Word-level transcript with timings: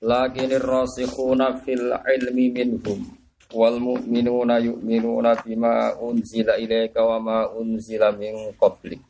Lakinir 0.00 0.64
rasikhuna 0.64 1.60
fil 1.60 1.92
ilmi 1.92 2.48
minhum 2.48 3.04
wal 3.52 3.76
mu'minuna 3.76 4.56
yu'minuna 4.56 5.36
bima 5.44 5.92
unzila 6.00 6.56
ilaika 6.56 7.04
wa 7.04 7.20
ma 7.20 7.38
unzila 7.52 8.08
min 8.16 8.48
qablik. 8.56 9.04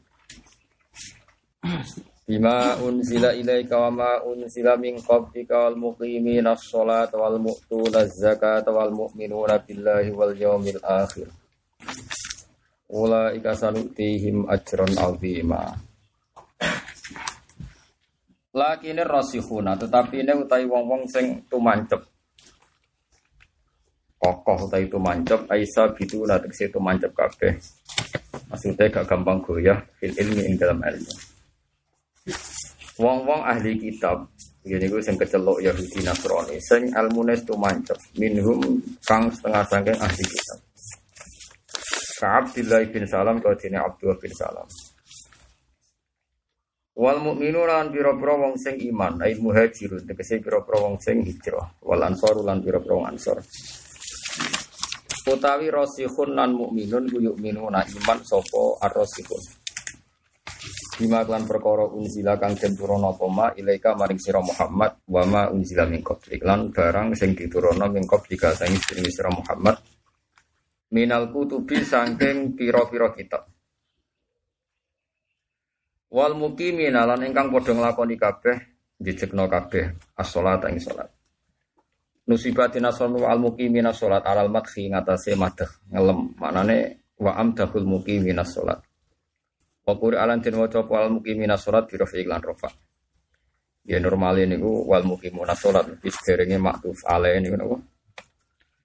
Bima 2.27 2.75
unzila 2.83 3.31
ilaika 3.39 3.79
wa 3.79 3.91
ma 3.91 4.11
unzila 4.27 4.75
min 4.83 4.99
qablika 4.99 5.71
wal 5.71 5.79
muqimina 5.79 6.59
as-salata 6.59 7.15
wal 7.23 7.39
mu'tuna 7.39 8.03
az-zakata 8.03 8.75
wal 8.75 8.91
mu'minuna 8.91 9.63
billahi 9.63 10.11
wal 10.11 10.35
yawmil 10.35 10.83
akhir. 10.83 11.31
Ulaika 12.91 13.55
sanutihim 13.55 14.51
ajran 14.51 14.91
'azima. 14.99 15.71
Lakine 18.51 19.07
rasikhuna, 19.07 19.79
tetapi 19.79 20.27
ini 20.27 20.35
utai 20.35 20.67
wong-wong 20.67 21.07
sing 21.07 21.47
tumancep. 21.47 22.03
Kokoh 24.19 24.67
utai 24.67 24.91
tumancep, 24.91 25.47
gitu 25.97 26.27
lah 26.27 26.43
tegese 26.43 26.67
tumancep 26.69 27.15
kabeh. 27.15 27.55
Maksudnya 28.51 28.91
gak 28.91 29.07
gampang 29.07 29.39
goyah 29.41 29.79
fil 30.03 30.11
ilmi 30.11 30.51
ing 30.51 30.55
dalam 30.59 30.83
ilmu. 30.83 31.15
Wong-wong 32.99 33.41
ahli 33.47 33.79
kitab, 33.79 34.27
Gini 34.61 34.93
gue 34.93 35.01
sing 35.01 35.17
kecelok 35.17 35.65
Yahudi 35.65 36.05
Nasrani, 36.05 36.61
sing 36.61 36.93
ilmune 36.93 37.33
tumancep, 37.49 37.97
minhum 38.21 38.61
kang 39.09 39.33
setengah 39.33 39.65
sangking 39.65 39.97
ahli 39.97 40.21
kitab. 40.21 40.59
Ka'abdillah 42.21 42.85
bin 42.93 43.09
Salam 43.09 43.41
kau 43.41 43.57
Abdullah 43.57 44.19
bin 44.21 44.33
Salam. 44.37 44.69
Wal 47.01 47.17
mukminu 47.17 47.65
lan 47.65 47.89
pira-pira 47.89 48.37
wong 48.37 48.61
sing 48.61 48.77
iman, 48.93 49.25
ai 49.25 49.33
muhajirun 49.41 50.05
tegese 50.05 50.37
pira-pira 50.37 50.85
wong 50.85 51.01
sing 51.01 51.25
hijrah, 51.25 51.81
wal 51.81 52.05
ansor 52.05 52.45
lan 52.45 52.61
pira-pira 52.61 52.93
wong 52.93 53.09
ansor. 53.09 53.41
Utawi 55.25 55.73
rasikhun 55.73 56.37
lan 56.37 56.53
mukminun 56.53 57.09
ku 57.09 57.17
yu'minuna 57.25 57.89
iman 57.89 58.19
sapa 58.21 58.85
ar-rasikhun. 58.85 59.41
Bima 61.01 61.25
klan 61.25 61.49
perkara 61.49 61.89
unzila 61.89 62.37
kang 62.37 62.53
den 62.53 62.77
turana 62.77 63.17
apa 63.17 63.25
ma 63.33 63.49
ilaika 63.57 63.97
maring 63.97 64.21
sira 64.21 64.45
Muhammad 64.45 65.01
wa 65.09 65.25
ma 65.25 65.43
unzila 65.49 65.89
min 65.89 66.05
qablik 66.05 66.45
lan 66.45 66.69
barang 66.69 67.17
sing 67.17 67.33
diturana 67.33 67.89
min 67.89 68.05
qablika 68.05 68.53
sing 68.53 68.77
sira 69.09 69.33
Muhammad 69.33 69.81
minal 70.93 71.33
kutubi 71.33 71.81
saking 71.81 72.53
pira-pira 72.53 73.17
kitab. 73.17 73.49
Wal 76.11 76.35
muqimin 76.35 76.99
lan 76.99 77.23
ingkang 77.23 77.55
padha 77.55 77.71
nglakoni 77.71 78.19
kabeh 78.19 78.57
jejegno 78.99 79.47
kabeh 79.47 80.19
as-shalat 80.19 80.67
ing 80.67 80.83
salat. 80.83 81.07
Nusibatin 82.27 82.83
asonu 82.83 83.31
al 83.31 83.39
muqimin 83.39 83.87
as-salat 83.87 84.27
alal 84.27 84.51
madhi 84.51 84.91
ngatasé 84.91 85.39
madh 85.39 85.87
ngelem 85.87 86.35
maknane 86.35 86.79
wa 87.23 87.39
amdahul 87.39 87.87
muqimin 87.87 88.43
as-salat. 88.43 88.83
Wa 89.87 89.95
Qur'an 89.95 90.43
den 90.43 90.59
waca 90.59 90.83
al 90.83 91.15
muqimin 91.15 91.51
as-salat 91.51 91.87
bi 91.87 91.95
rafi 91.95 92.27
lan 92.27 92.43
rafa. 92.43 92.75
Ya 93.87 94.03
normal 94.03 94.43
niku 94.51 94.91
wal 94.91 95.07
muqimun 95.07 95.47
as-salat 95.47 95.95
wis 96.03 96.19
derenge 96.27 96.59
maktuf 96.59 96.99
alae 97.07 97.39
niku 97.39 97.55
napa? 97.55 97.79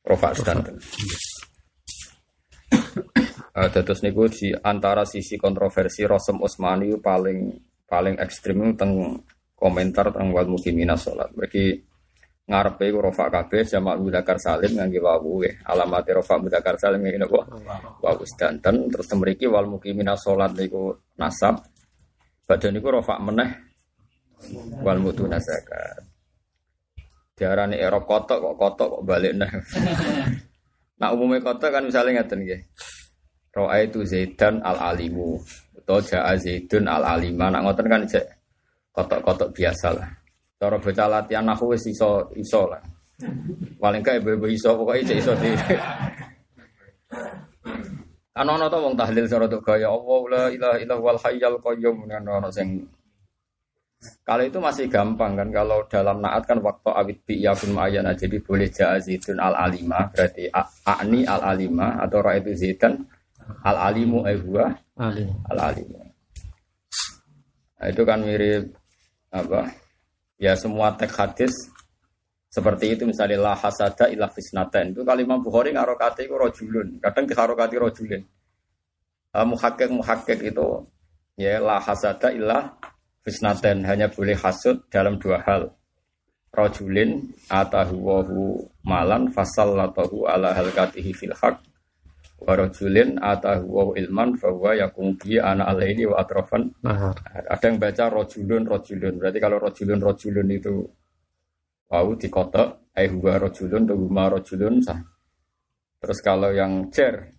Rafa 0.05 0.29
sedanten. 0.37 0.77
Uh, 3.55 3.71
terus 3.71 4.03
niku 4.03 4.27
di 4.27 4.51
antara 4.51 5.07
sisi 5.07 5.39
kontroversi 5.39 6.03
Rosem 6.03 6.43
Utsmani 6.43 6.91
paling 6.99 7.55
paling 7.87 8.19
ekstrim 8.19 8.75
teng 8.75 9.23
komentar 9.55 10.11
tentang 10.11 10.35
wal 10.35 10.51
mukimina 10.51 10.99
sholat. 10.99 11.31
Mereka 11.31 11.63
ngarepe 12.51 12.91
iku 12.91 12.99
rofa 12.99 13.31
kabeh 13.31 13.63
jamak 13.63 13.95
mudzakkar 14.03 14.37
salim 14.43 14.75
ngangge 14.75 14.99
wawu 14.99 15.39
nggih. 15.39 15.63
Alamate 15.71 16.11
rofa 16.11 16.35
mudzakkar 16.35 16.75
salim 16.75 16.99
ngene 16.99 17.23
napa? 17.23 17.47
Wawu 18.03 18.27
sedanten 18.27 18.91
terus 18.91 19.07
mriki 19.15 19.47
wal 19.47 19.71
mukimina 19.71 20.19
sholat 20.19 20.51
niku 20.51 20.91
nasab. 21.15 21.63
Badan 22.43 22.75
niku 22.75 22.91
rofa 22.91 23.23
meneh 23.23 23.55
wal 24.83 24.99
mutuna 24.99 25.39
zakat. 25.39 26.03
Diarani 27.39 27.79
erop 27.79 28.03
kotok 28.03 28.35
kok 28.43 28.55
kotok 28.59 28.87
kok 28.99 29.03
balik 29.07 29.31
nah. 29.31 29.51
nah 30.99 31.09
umumnya 31.15 31.39
kotok 31.39 31.71
kan 31.71 31.87
misalnya 31.87 32.19
ngeten 32.19 32.43
nggih. 32.43 32.61
Roa 33.55 33.79
itu 33.79 34.03
Zaidan 34.03 34.59
al 34.67 34.75
alimu 34.75 35.39
atau 35.79 36.03
Ja'a 36.03 36.35
Zaidun 36.35 36.91
al 36.91 37.07
alima. 37.07 37.47
Nak 37.47 37.63
ngoten 37.63 37.87
kan 37.87 38.03
cek 38.03 38.25
kotok-kotok 38.91 39.55
biasa 39.55 39.95
lah. 39.95 40.11
Cara 40.59 40.75
bocah 40.75 41.07
latihan 41.07 41.47
aku 41.47 41.71
wis 41.71 41.87
iso 41.87 42.27
iso 42.35 42.67
lah. 42.67 42.83
Paling 43.79 44.03
gak 44.03 44.19
ibu-ibu 44.19 44.51
iso 44.51 44.75
pokoknya 44.75 45.07
cek 45.07 45.17
iso 45.23 45.33
di. 45.39 45.51
Kan 48.35 48.51
ono 48.51 48.67
to 48.67 48.75
wong 48.83 48.99
tahlil 48.99 49.23
cara 49.31 49.47
tuk 49.47 49.63
gaya 49.63 49.87
Allah 49.87 50.21
la 50.27 50.43
ilaha 50.51 50.75
illallah 50.75 50.99
wal 51.07 51.19
hayyul 51.23 51.55
qayyum 51.55 52.03
kan 52.03 52.19
ono 52.27 52.51
sing 52.51 52.83
kalau 54.27 54.43
itu 54.43 54.59
masih 54.59 54.91
gampang 54.91 55.39
kan 55.39 55.47
kalau 55.55 55.87
dalam 55.87 56.19
naat 56.19 56.43
kan 56.43 56.59
waktu 56.59 56.91
awit 56.91 57.23
bi 57.23 57.39
yakun 57.39 57.71
ma'ayana 57.71 58.11
jadi 58.11 58.35
boleh 58.43 58.67
ja'a 58.67 58.99
zaidun 58.99 59.39
al 59.39 59.55
alima 59.55 60.11
berarti 60.11 60.51
a'ni 60.51 61.23
al 61.23 61.47
alima 61.47 61.95
atau 62.03 62.19
ra 62.19 62.35
itu 62.35 62.51
zaidan 62.59 63.07
al 63.63 63.77
alimu 63.93 64.25
ayhuwa 64.25 64.73
Alim. 64.97 65.29
al 65.49 65.59
alimu 65.73 65.97
nah, 67.77 67.87
itu 67.89 68.01
kan 68.05 68.19
mirip 68.23 68.71
apa 69.29 69.73
ya 70.39 70.55
semua 70.55 70.95
teks 70.95 71.15
hadis 71.15 71.53
seperti 72.49 72.95
itu 72.95 73.03
misalnya 73.03 73.51
la 73.51 73.53
hasada 73.53 74.07
ila 74.07 74.31
fisnaten 74.31 74.95
itu 74.95 75.03
kalimat 75.03 75.43
Bukhari 75.43 75.75
ngarokati 75.75 76.23
itu 76.23 76.39
rojulun. 76.39 77.03
Kadang 77.03 77.27
diharokati 77.27 77.75
rojulun 77.75 78.23
uh, 79.35 79.43
muhakkik 79.43 79.91
muhakkik 79.91 80.39
itu 80.39 80.87
ya 81.35 81.59
la 81.59 81.83
hasada 81.83 82.31
illa 82.31 82.71
fisnaten 83.27 83.83
hanya 83.83 84.07
boleh 84.07 84.39
hasud 84.39 84.87
dalam 84.87 85.19
dua 85.19 85.43
hal. 85.43 85.75
Rojulin 86.55 87.35
atahu 87.51 87.95
wahu 87.99 88.43
malan 88.87 89.27
fasal 89.35 89.75
latahu 89.75 90.23
ala 90.23 90.55
halkatihi 90.55 91.11
fil 91.11 91.35
haq 91.35 91.59
warajulin 92.45 93.17
atahu 93.17 93.65
wa 93.65 93.83
ilman 93.97 94.37
bahwa 94.37 94.77
yakum 94.77 95.17
bi 95.17 95.41
ana 95.41 95.65
alaini 95.65 96.05
wa 96.05 96.21
atrafan 96.21 96.69
Nahar. 96.85 97.17
ada 97.33 97.65
yang 97.65 97.81
baca 97.81 98.05
rojulun 98.13 98.63
rojulun 98.69 99.13
berarti 99.17 99.39
kalau 99.41 99.57
rojulun 99.57 99.97
rojulun 99.97 100.47
itu 100.53 100.85
wau 101.89 102.09
di 102.13 102.29
kota 102.29 102.85
eh 102.95 103.09
huwa 103.09 103.35
rojulun 103.41 103.83
atau 103.85 103.97
huma 103.99 104.23
rojulun 104.31 104.79
sah. 104.79 104.99
Terus 105.99 106.19
kalau 106.21 106.53
yang 106.53 106.87
cer 106.93 107.33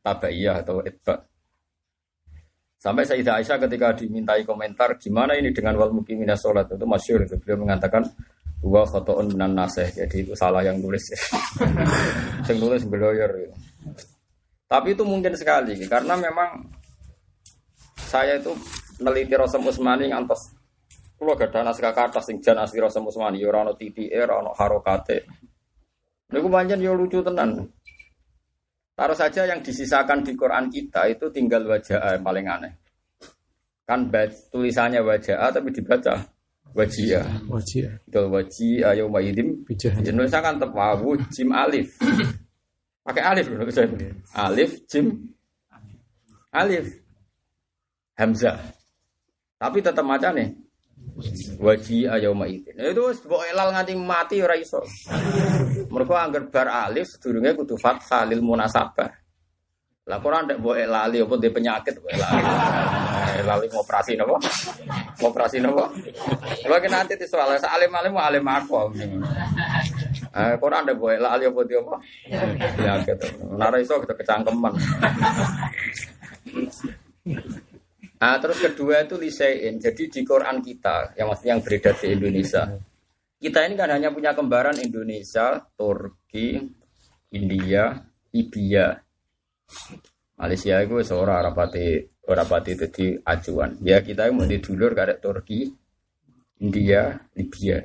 tabaiyah 0.00 0.64
atau 0.64 0.80
itba 0.84 1.20
sampai 2.80 3.08
Sayyidah 3.08 3.40
Aisyah 3.40 3.56
ketika 3.64 3.96
dimintai 3.96 4.44
komentar 4.44 5.00
gimana 5.00 5.32
ini 5.36 5.52
dengan 5.56 5.80
wal 5.80 5.92
mukimina 5.92 6.36
sholat? 6.36 6.68
Itu 6.68 6.84
masyur 6.84 7.24
itu 7.24 7.40
beliau 7.40 7.64
mengatakan 7.64 8.04
dua 8.60 8.84
khotoon 8.84 9.32
minan 9.36 9.56
naseh 9.56 9.88
jadi 9.92 10.16
itu 10.24 10.32
salah 10.36 10.60
yang 10.64 10.80
nulis. 10.80 11.04
Yang 12.48 12.58
nulis 12.60 12.82
beloyer 12.84 13.30
gitu. 13.40 13.56
Tapi 14.74 14.90
itu 14.90 15.06
mungkin 15.06 15.38
sekali 15.38 15.78
karena 15.86 16.18
memang 16.18 16.66
saya 17.94 18.42
itu 18.42 18.50
neliti 18.98 19.38
Rasul 19.38 19.62
Usmani 19.62 20.10
ngantos 20.10 20.50
kula 21.14 21.38
gadah 21.38 21.62
naskah 21.62 21.94
kata 21.94 22.18
sing 22.18 22.42
jan 22.42 22.58
asli 22.58 22.82
Rasul 22.82 23.06
Usmani 23.06 23.38
ya 23.38 23.54
ora 23.54 23.70
ono 23.70 23.78
titike 23.78 24.18
ora 24.18 24.42
ono 24.42 24.50
harokate. 24.50 25.30
Niku 26.34 26.50
pancen 26.50 26.82
yo 26.82 26.90
lucu 26.98 27.22
tenan. 27.22 27.62
Taruh 28.98 29.14
saja 29.14 29.46
yang 29.46 29.62
disisakan 29.62 30.26
di 30.26 30.34
Quran 30.34 30.66
kita 30.66 31.06
itu 31.06 31.30
tinggal 31.30 31.62
wajah 31.70 32.18
yang 32.18 32.26
paling 32.26 32.46
aneh. 32.50 32.72
Kan 33.86 34.10
tulisannya 34.50 35.06
wajah 35.06 35.54
tapi 35.54 35.70
dibaca 35.70 36.18
wajia. 36.74 37.22
Wajib. 37.46 37.94
Itu 38.10 38.26
wajia 38.26 38.90
ayo 38.90 39.06
maidim. 39.06 39.62
Bijah. 39.62 40.02
Indonesia 40.02 40.42
kan 40.42 40.58
tepawu 40.58 41.14
jim 41.30 41.54
alif. 41.54 41.94
Pakai 43.04 43.22
alif 43.22 43.46
loh. 43.52 43.68
Alif 44.32 44.72
jim 44.88 45.28
alif 46.48 46.88
hamzah. 48.16 48.56
Tapi 49.60 49.78
tetap 49.84 50.04
maca 50.04 50.32
nih 50.32 50.64
Waji 51.60 52.10
ayauma 52.10 52.48
idin. 52.50 52.74
Itu 52.80 53.06
wis 53.06 53.22
mbok 53.22 53.44
elal 53.46 53.70
nganti 53.70 53.94
mati 53.94 54.36
ora 54.42 54.56
iso. 54.58 54.82
Mergo 55.92 56.16
angger 56.16 56.50
bar 56.50 56.66
alif 56.88 57.06
sedurunge 57.14 57.54
kudu 57.54 57.78
fathah 57.78 58.26
lil 58.26 58.42
munasabah. 58.42 59.10
Kok 60.04 60.24
ora 60.26 60.42
ndek 60.42 60.58
mbok 60.58 60.76
elali 60.80 61.22
apa 61.22 61.34
di 61.38 61.48
penyakit 61.54 61.94
mbok 62.02 62.10
elali. 62.12 62.42
Elali 63.34 63.66
ngoperasi 63.70 64.14
napa? 64.14 64.38
Ngoperasi 65.18 65.58
napa? 65.58 65.90
Kalau 66.62 66.78
ki 66.78 66.88
nanti 66.90 67.18
di 67.18 67.26
soal 67.26 67.58
alim 67.58 67.92
alim 67.92 68.14
alim 68.14 68.46
aku. 68.46 68.94
Eh 70.34 70.54
ora 70.58 70.82
ndek 70.82 70.98
mbok 70.98 71.10
elali 71.14 71.44
apa 71.46 71.60
di 71.66 71.74
apa? 71.78 71.94
Penyakit. 72.74 73.18
Ora 73.54 73.76
iso 73.78 73.94
kita 74.02 74.14
kecangkeman. 74.18 74.74
Nah, 78.14 78.40
terus 78.40 78.56
kedua 78.56 79.04
itu 79.04 79.20
lisein. 79.20 79.76
Jadi 79.76 80.08
di 80.08 80.20
Quran 80.24 80.64
kita, 80.64 81.12
yang 81.18 81.28
maksudnya 81.28 81.58
yang 81.58 81.60
beredar 81.60 81.92
di 82.00 82.08
Indonesia, 82.08 82.62
kita 83.36 83.68
ini 83.68 83.76
kan 83.76 83.92
hanya 83.92 84.08
punya 84.08 84.32
kembaran 84.32 84.80
Indonesia, 84.80 85.60
Turki, 85.76 86.56
India, 87.36 88.00
Libya. 88.32 88.96
Malaysia 90.40 90.80
itu 90.80 91.04
seorang 91.04 91.52
rapati 91.52 92.13
rapati 92.24 92.72
itu 92.72 92.86
di 92.88 93.06
acuan. 93.20 93.76
Ya 93.84 94.00
kita 94.00 94.32
mau 94.32 94.48
di 94.48 94.56
dulur 94.60 94.96
karek 94.96 95.20
Turki, 95.20 95.68
India, 96.64 97.12
Libya. 97.36 97.80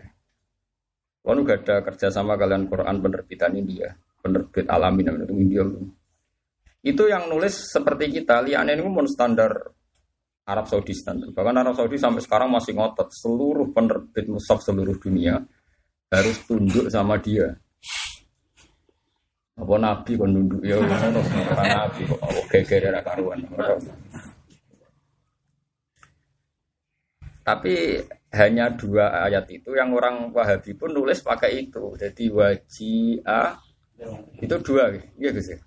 Kalau 1.19 1.45
gak 1.45 1.61
ada 1.67 1.75
kerjasama 1.85 2.39
kalian 2.39 2.65
Quran 2.65 3.05
penerbitan 3.05 3.53
India, 3.53 3.93
penerbit 4.23 4.65
alamin 4.65 5.13
itu 5.13 5.35
India. 5.35 5.63
Itu 6.79 7.03
yang 7.11 7.27
nulis 7.27 7.69
seperti 7.69 8.09
kita, 8.09 8.39
liane 8.41 8.73
ini 8.73 8.81
pun 8.87 9.05
standar 9.05 9.51
Arab 10.49 10.65
Saudi 10.65 10.97
standar. 10.97 11.29
Bahkan 11.29 11.55
Arab 11.61 11.77
Saudi 11.77 12.01
sampai 12.01 12.25
sekarang 12.25 12.49
masih 12.49 12.73
ngotot 12.73 13.13
seluruh 13.13 13.69
penerbit 13.69 14.25
musaf 14.25 14.65
seluruh 14.65 14.97
dunia 14.97 15.37
harus 16.09 16.37
tunduk 16.49 16.89
sama 16.89 17.21
dia. 17.21 17.53
Apa 19.59 19.75
nabi 19.75 20.15
kon 20.15 20.31
tunduk 20.33 20.63
ya 20.63 20.79
orang 20.79 21.13
nabi 21.53 22.01
kok 22.07 22.19
oh, 22.23 22.45
geger 22.49 22.95
karuan. 23.03 23.39
Tapi 27.49 27.97
hanya 28.37 28.69
dua 28.77 29.25
ayat 29.25 29.49
itu 29.49 29.73
yang 29.73 29.89
orang 29.97 30.29
Wahabi 30.29 30.77
pun 30.77 30.93
nulis 30.93 31.17
pakai 31.25 31.65
itu. 31.65 31.97
Jadi 31.97 32.29
wajia 32.29 33.57
itu 34.37 34.55
dua, 34.61 34.93
iya 35.17 35.29
guys 35.33 35.49
ya. 35.49 35.57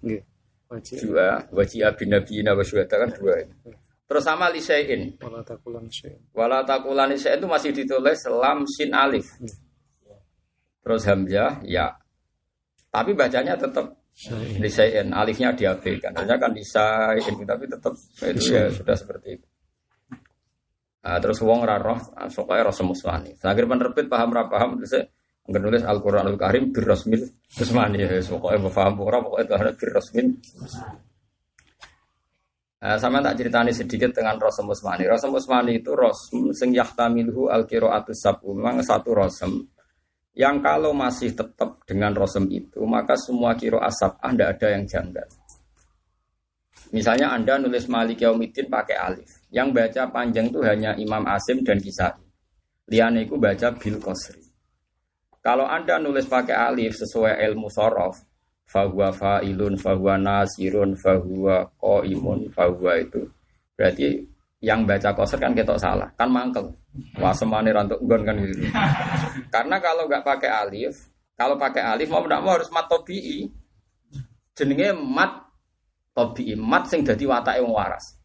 Dua 1.03 1.43
wajia 1.51 1.91
bin 1.99 2.15
nabi 2.15 2.39
kan 2.87 3.11
dua. 3.19 3.35
Terus 4.07 4.23
sama 4.23 4.47
lisein. 4.53 5.19
Wala 6.31 6.63
takulan 6.63 7.11
lisein. 7.11 7.43
Itu 7.43 7.51
masih 7.51 7.75
ditulis 7.75 8.23
lam 8.31 8.63
sin 8.69 8.95
alif. 8.95 9.27
Hmm. 9.41 9.51
Terus 10.87 11.03
hamzah 11.09 11.59
ya. 11.67 11.97
Tapi 12.93 13.11
bacanya 13.17 13.59
tetap 13.59 13.91
lisein. 14.63 15.11
Alifnya 15.11 15.51
diabaikan. 15.57 16.15
Hanya 16.15 16.37
kan 16.39 16.53
lisein 16.55 17.43
tapi 17.43 17.65
tetap 17.67 17.97
itu 18.23 18.55
ya 18.55 18.71
sudah 18.71 18.95
seperti 18.95 19.41
itu. 19.41 19.47
Nah, 21.03 21.19
terus 21.19 21.43
wong 21.43 21.67
raroh, 21.67 21.99
ah, 22.15 22.31
pokoknya 22.31 22.71
roh 22.71 22.75
semuswani. 22.75 23.35
Akhir 23.43 23.67
penerbit 23.67 24.07
paham 24.07 24.31
ra 24.31 24.47
paham 24.47 24.79
terus 24.79 24.95
nulis 25.51 25.83
Al-Qur'an 25.83 26.31
Al-Karim 26.31 26.71
birrasmil 26.71 27.27
musmani 27.59 28.07
ya 28.07 28.23
pokoknya 28.23 28.71
paham 28.71 28.95
ora 29.03 29.19
pokoknya 29.19 29.75
itu 29.75 29.75
birrasmil 29.83 30.27
Nah, 32.83 32.99
sama 32.99 33.23
tak 33.23 33.39
ceritani 33.39 33.71
sedikit 33.71 34.11
dengan 34.11 34.35
Rasul 34.43 34.67
Musmani. 34.67 35.07
Rasul 35.07 35.31
Musmani 35.31 35.79
itu 35.79 35.95
Rasul 35.95 36.51
sing 36.51 36.75
yahtamiluhu 36.75 37.47
al 37.47 37.63
atus 37.71 38.19
sabu. 38.19 38.59
Memang 38.59 38.83
satu 38.83 39.15
Rasul 39.15 39.71
yang 40.35 40.59
kalau 40.59 40.91
masih 40.91 41.31
tetap 41.31 41.79
dengan 41.87 42.11
Rasul 42.11 42.51
itu, 42.51 42.83
maka 42.83 43.15
semua 43.15 43.55
kiro 43.55 43.79
asap 43.79 44.19
Anda 44.19 44.51
ada 44.51 44.67
yang 44.75 44.83
janggal. 44.91 45.31
Misalnya 46.93 47.33
Anda 47.33 47.57
nulis 47.57 47.89
Malik 47.89 48.21
Yaumiddin 48.21 48.69
pakai 48.69 48.97
alif. 49.01 49.41
Yang 49.49 49.69
baca 49.73 50.03
panjang 50.13 50.53
itu 50.53 50.61
hanya 50.61 50.93
Imam 51.01 51.25
Asim 51.25 51.65
dan 51.65 51.81
Kisah. 51.81 52.13
Liane 52.93 53.25
itu 53.25 53.41
baca 53.41 53.73
Bil 53.73 53.97
Qasri. 53.97 54.45
Kalau 55.41 55.65
Anda 55.65 55.97
nulis 55.97 56.29
pakai 56.29 56.53
alif 56.55 57.01
sesuai 57.01 57.41
ilmu 57.49 57.73
sorof, 57.73 58.21
fahuwa 58.69 59.11
fa'ilun, 59.11 59.75
fahuwa 59.81 60.15
nasirun, 60.21 60.95
fahuwa 60.95 61.67
qaimun, 61.81 62.53
fahuwa 62.53 62.93
itu. 63.01 63.27
Berarti 63.75 64.23
yang 64.63 64.87
baca 64.87 65.11
koser 65.17 65.43
kan 65.43 65.57
ketok 65.57 65.81
salah, 65.81 66.07
kan 66.15 66.31
mangkel. 66.31 66.71
Wah 67.19 67.35
semane 67.35 67.75
rantuk 67.75 67.99
gon 68.05 68.23
kan 68.23 68.37
gitu. 68.39 68.69
Karena 69.55 69.81
kalau 69.83 70.07
nggak 70.07 70.23
pakai 70.23 70.51
alif, 70.53 71.11
kalau 71.35 71.59
pakai 71.59 71.83
alif 71.83 72.07
mau 72.13 72.23
tidak 72.23 72.41
mau 72.45 72.55
harus 72.55 72.71
mat 72.71 72.87
tobi'i. 72.87 73.51
Jenenge 74.53 74.95
mat 74.95 75.52
tobi'i, 76.13 76.55
mat 76.57 76.89
sing 76.89 77.05
dadi 77.05 77.25
watake 77.25 77.61
wong 77.61 77.73
waras. 77.73 78.21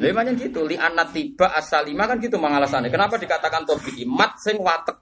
Lemanya 0.00 0.36
gitu, 0.36 0.68
li 0.68 0.76
anak 0.76 1.16
tiba 1.16 1.48
asal 1.56 1.88
lima 1.88 2.04
kan 2.04 2.20
gitu 2.20 2.36
mangalasannya. 2.36 2.92
Kenapa 2.92 3.16
dikatakan 3.16 3.64
tobi'i? 3.64 4.04
Mat 4.04 4.36
sing 4.40 4.60
watek 4.60 4.96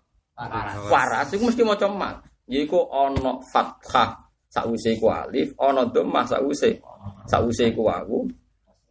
waras, 0.91 1.35
itu 1.35 1.43
mesti 1.43 1.63
mau 1.67 1.75
mat. 1.95 2.23
Yiku 2.49 2.81
ono 2.81 3.45
fathah 3.45 4.29
Sakwise 4.49 4.97
iku 4.97 5.13
alif, 5.13 5.53
ana 5.61 5.85
dhammah 5.85 6.25
sakwise. 6.25 6.81
Sakwise 7.29 7.69
iku 7.69 7.85
wawu. 7.85 8.25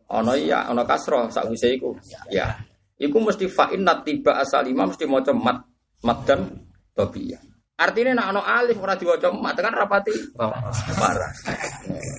Ana 0.08 0.38
ya, 0.38 0.70
ana 0.70 0.86
kasrah 0.86 1.28
sakwise 1.34 1.74
iku. 1.74 1.98
Ya. 2.30 2.62
Iku 3.02 3.18
mesti 3.18 3.50
fa 3.50 3.74
inna 3.74 4.06
tiba 4.06 4.38
asalima 4.38 4.86
mesti 4.86 5.10
maca 5.10 5.34
mat 5.34 5.58
mat 6.06 6.18
dan 6.30 6.62
tabiyah. 6.94 7.42
Artinya 7.78 8.22
nak 8.22 8.28
ana 8.34 8.42
alif 8.62 8.78
ora 8.82 8.98
diwaca 8.98 9.34
mat 9.34 9.58
kan 9.58 9.74
rapati 9.74 10.14
parah. 10.98 11.30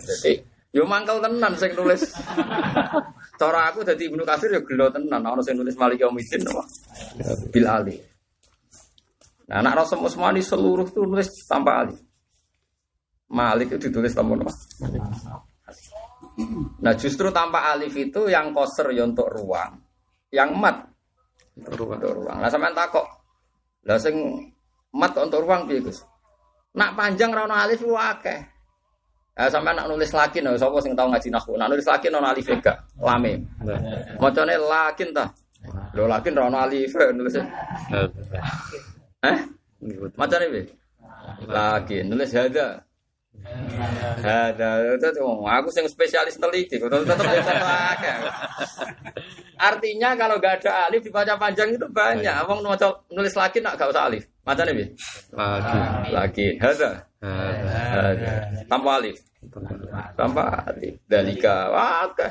Jadi 0.07 0.39
yo 0.73 0.85
mangkel 0.85 1.23
tenan 1.25 1.53
sing 1.57 1.73
nulis. 1.73 2.13
Cara 3.41 3.71
aku 3.71 3.87
dadi 3.87 4.11
Ibnu 4.11 4.23
Katsir 4.27 4.53
yo 4.53 4.61
gelo 4.67 4.93
tenan 4.93 5.25
ana 5.25 5.41
sing 5.41 5.57
nulis 5.57 5.77
Malik 5.79 6.05
Yaumiddin 6.05 6.45
apa? 6.49 6.63
Bil 7.53 7.67
alif. 7.67 7.99
Nah, 9.49 9.65
anak 9.65 9.81
Rasul 9.81 10.05
Usmani 10.05 10.45
seluruh 10.45 10.85
itu 10.93 11.09
nulis 11.09 11.29
tanpa 11.49 11.87
alif. 11.87 11.97
Malik 13.33 13.77
itu 13.77 13.89
ditulis 13.89 14.13
tanpa 14.13 14.45
apa? 14.45 14.53
Nah 16.79 16.95
justru 16.95 17.29
tanpa 17.35 17.75
alif 17.75 17.93
itu 17.99 18.31
yang 18.31 18.55
koser 18.55 18.95
ya 18.95 19.03
untuk 19.03 19.27
ruang, 19.27 19.75
yang 20.31 20.55
mat 20.55 20.87
ruang. 21.59 21.99
untuk 21.99 22.13
ruang. 22.23 22.39
Nah 22.39 22.49
sampean 22.49 22.73
takok, 22.73 23.05
lah 23.85 23.99
sing 23.99 24.15
mat 24.95 25.13
untuk 25.19 25.43
ruang 25.43 25.67
piye 25.67 25.83
Gus? 25.83 25.99
Nak 26.79 26.95
panjang 26.95 27.35
ra 27.35 27.45
alif 27.51 27.83
akeh. 27.83 28.58
Nah, 29.39 29.47
sampean 29.47 29.79
nak 29.79 29.87
nulis 29.87 30.11
lagi 30.11 30.43
nah 30.43 30.59
sapa 30.59 30.83
sing 30.83 30.99
tau 30.99 31.07
ngaji 31.07 31.31
nahwu. 31.31 31.55
Nak 31.55 31.71
nulis 31.71 31.87
lagi 31.87 32.11
ana 32.11 32.35
alif 32.35 32.51
gak? 32.59 32.75
Lame. 32.99 33.39
Macane 34.19 34.59
lakin 34.59 35.15
ta. 35.15 35.31
Lho 35.95 36.11
lakin 36.11 36.35
ra 36.35 36.67
alif 36.67 36.91
nulis. 37.15 37.39
Eh? 37.39 37.47
Macane 40.19 40.45
piye? 40.51 40.67
Lagi 41.47 42.03
nulis 42.03 42.35
hada. 42.35 42.83
Ada, 44.19 44.99
itu 44.99 45.23
aku 45.47 45.71
sing 45.71 45.87
spesialis 45.87 46.43
teliti, 46.43 46.75
tetap 46.75 47.07
Artinya 49.55 50.19
kalau 50.19 50.43
gak 50.43 50.67
ada 50.67 50.91
alif 50.91 51.07
dibaca 51.07 51.39
panjang 51.39 51.79
itu 51.79 51.87
banyak. 51.87 52.35
Wong 52.51 52.67
nulis 53.15 53.35
lagi 53.39 53.63
nak 53.63 53.79
gak 53.79 53.95
usah 53.95 54.11
alif. 54.11 54.27
Macam 54.43 54.67
ini, 54.67 54.91
lagi, 55.31 55.79
lagi, 56.11 56.47
ada, 56.57 56.73
ada, 56.73 56.91
tanpa 58.69 58.91
alif, 59.03 59.19
tanpa 60.15 60.43
alif. 60.71 61.03
Dalika, 61.11 61.71
wah, 61.75 62.07
oke, 62.11 62.29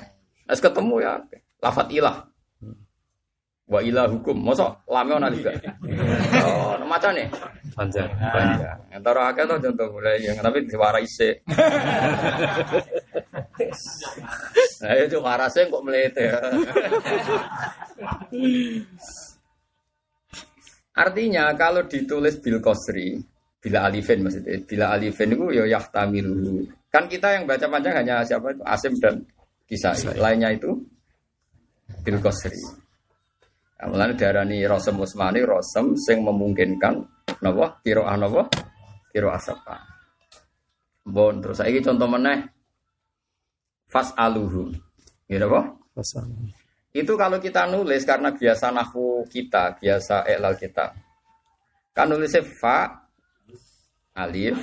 ketemu 0.47 0.95
ya, 1.03 1.19
lafat 1.59 1.87
ilah. 1.91 2.17
Wa 3.67 3.83
ilah 3.83 4.07
hukum, 4.07 4.47
masa 4.47 4.79
lame 4.87 5.19
ana 5.19 5.27
juga. 5.27 5.51
Oh, 6.39 6.79
macam 6.87 7.11
nih. 7.11 7.27
Panjang. 7.75 8.07
Panjang. 8.15 8.79
Antara 8.95 9.27
akeh 9.27 9.43
to 9.43 9.59
contoh 9.59 9.91
mulai 9.91 10.23
yang 10.23 10.39
tapi 10.39 10.63
diwara 10.63 11.03
isik. 11.03 11.43
Nah, 14.79 14.93
itu 15.03 15.19
warasnya 15.19 15.67
kok 15.67 15.83
melete 15.83 16.31
ya. 16.31 16.39
Artinya 20.95 21.51
kalau 21.59 21.83
ditulis 21.83 22.39
bil 22.39 22.63
kosri, 22.63 23.19
bila 23.67 23.91
alifin 23.91 24.23
maksudnya, 24.23 24.63
bila 24.63 24.95
alifin 24.95 25.35
itu 25.35 25.45
ya 25.51 25.67
yahtamilu. 25.67 26.63
Kan 26.87 27.11
kita 27.11 27.35
yang 27.35 27.43
baca 27.43 27.67
panjang 27.67 27.99
hanya 27.99 28.23
siapa 28.23 28.55
itu 28.55 28.63
Asim 28.63 28.95
dan 29.03 29.19
Kisah. 29.67 30.15
Lainnya 30.15 30.55
itu 30.55 30.71
bil 32.07 32.23
kosri. 32.23 32.55
Mulane 33.83 34.15
diarani 34.15 34.63
rosem 34.63 34.95
usmani 34.95 35.43
rosem 35.43 35.91
sing 35.99 36.23
memungkinkan 36.23 37.03
napa 37.43 37.83
kiroah 37.83 38.15
napa 38.15 38.47
kiro 39.11 39.27
asapa. 39.35 39.83
Bon 41.03 41.35
terus 41.43 41.59
saiki 41.59 41.83
contoh 41.83 42.07
meneh 42.07 42.47
fas 43.91 44.15
aluhu. 44.15 44.71
Ya 45.27 45.43
apa? 45.43 45.75
Itu 46.95 47.19
kalau 47.19 47.37
kita 47.43 47.67
nulis 47.67 48.07
karena 48.07 48.31
biasa 48.31 48.71
nahwu 48.71 49.27
kita, 49.27 49.75
biasa 49.75 50.23
elal 50.23 50.55
kita. 50.55 50.95
Kan 51.91 52.15
nulisnya 52.15 52.45
fa, 52.45 53.06
alif, 54.17 54.57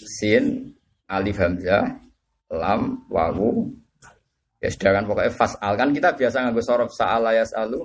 sin, 0.00 0.72
alif 1.06 1.36
hamzah, 1.36 2.00
lam, 2.48 3.04
wawu. 3.12 3.68
Ya 4.64 4.72
sudah 4.72 4.96
kan 4.96 5.04
pokoknya 5.04 5.32
fas'al 5.36 5.72
kan 5.76 5.92
kita 5.92 6.16
biasa 6.16 6.36
nganggo 6.40 6.64
sorof 6.64 6.88
sa'ala 6.88 7.36
yas'alu 7.36 7.84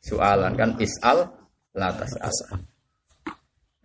soalan 0.00 0.56
kan 0.56 0.72
is'al 0.80 1.28
latas 1.76 2.16
asal. 2.16 2.64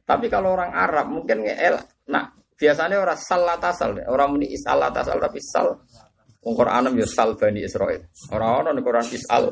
Tapi 0.08 0.32
kalau 0.32 0.56
orang 0.56 0.72
Arab 0.72 1.12
mungkin 1.12 1.44
el, 1.44 1.76
nah 2.08 2.32
biasanya 2.56 2.96
orang 3.04 3.20
sal 3.20 3.44
latasal, 3.44 3.92
orang 4.08 4.40
muni 4.40 4.56
is'al 4.56 4.80
latasal 4.80 5.20
tapi 5.20 5.44
sal 5.44 5.84
Wong 6.40 6.56
Quran 6.56 6.96
ya 6.96 7.04
sal 7.04 7.36
Bani 7.36 7.68
Israil. 7.68 8.00
Ora 8.32 8.64
ono 8.64 8.72
ning 8.72 8.84
Quran 8.84 9.04
isal. 9.12 9.52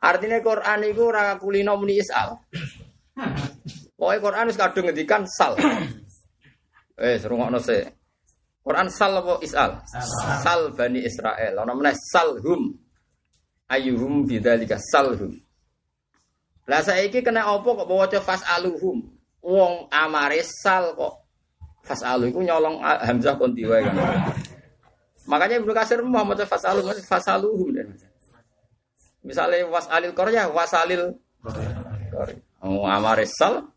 Artinya 0.00 0.40
Quran 0.40 0.78
iku 0.88 1.02
ora 1.12 1.36
kulino 1.36 1.76
muni 1.76 2.00
isal. 2.00 2.32
Pokoke 4.04 4.20
Quran 4.20 4.52
wis 4.52 4.60
kadung 4.60 4.84
ngendikan 4.92 5.24
sal. 5.24 5.56
Eh, 6.94 7.18
serungokno 7.18 7.58
se. 7.58 7.90
Quran 8.62 8.86
sal 8.86 9.18
apa 9.18 9.42
isal? 9.42 9.82
Sal 10.46 10.70
Bani 10.78 11.02
Israel. 11.02 11.58
Ono 11.58 11.74
meneh 11.74 11.90
salhum. 12.14 12.70
Ayuhum 13.66 14.22
bidzalika 14.22 14.78
salhum. 14.78 15.34
Lah 16.70 16.86
saiki 16.86 17.18
kena 17.18 17.50
apa 17.50 17.66
kok 17.66 17.90
waca 17.90 18.22
fasaluhum? 18.22 19.10
Wong 19.42 19.90
amare 19.90 20.46
sal 20.46 20.94
kok 20.94 21.26
fasalu 21.82 22.30
iku 22.30 22.46
nyolong 22.46 22.78
hamzah 22.78 23.34
kon 23.34 23.58
wae 23.58 23.82
kan. 23.82 23.98
Makanya 25.26 25.58
Ibnu 25.66 25.74
Kasir 25.74 25.98
Muhammad 26.06 26.46
fasalu 26.46 26.86
fasaluhum 27.02 27.74
dan 27.74 27.90
misalnya 29.26 29.66
wasalil 29.66 30.14
korya 30.14 30.46
wasalil 30.46 31.18
oh, 32.62 32.86
amarisal 32.86 33.73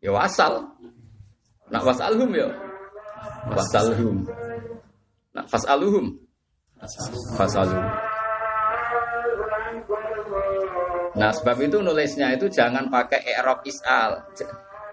ya 0.00 0.10
wasal 0.12 0.64
nak 1.72 1.82
wasalhum 1.82 2.30
ya 2.32 2.48
wasalhum 3.50 4.16
nak 5.36 5.46
fasaluhum 5.48 6.06
fasaluhum 7.36 7.86
Nah 11.16 11.32
sebab 11.32 11.56
itu 11.64 11.80
nulisnya 11.80 12.36
itu 12.36 12.44
jangan 12.52 12.92
pakai 12.92 13.24
i'rab 13.24 13.64
isal. 13.64 14.20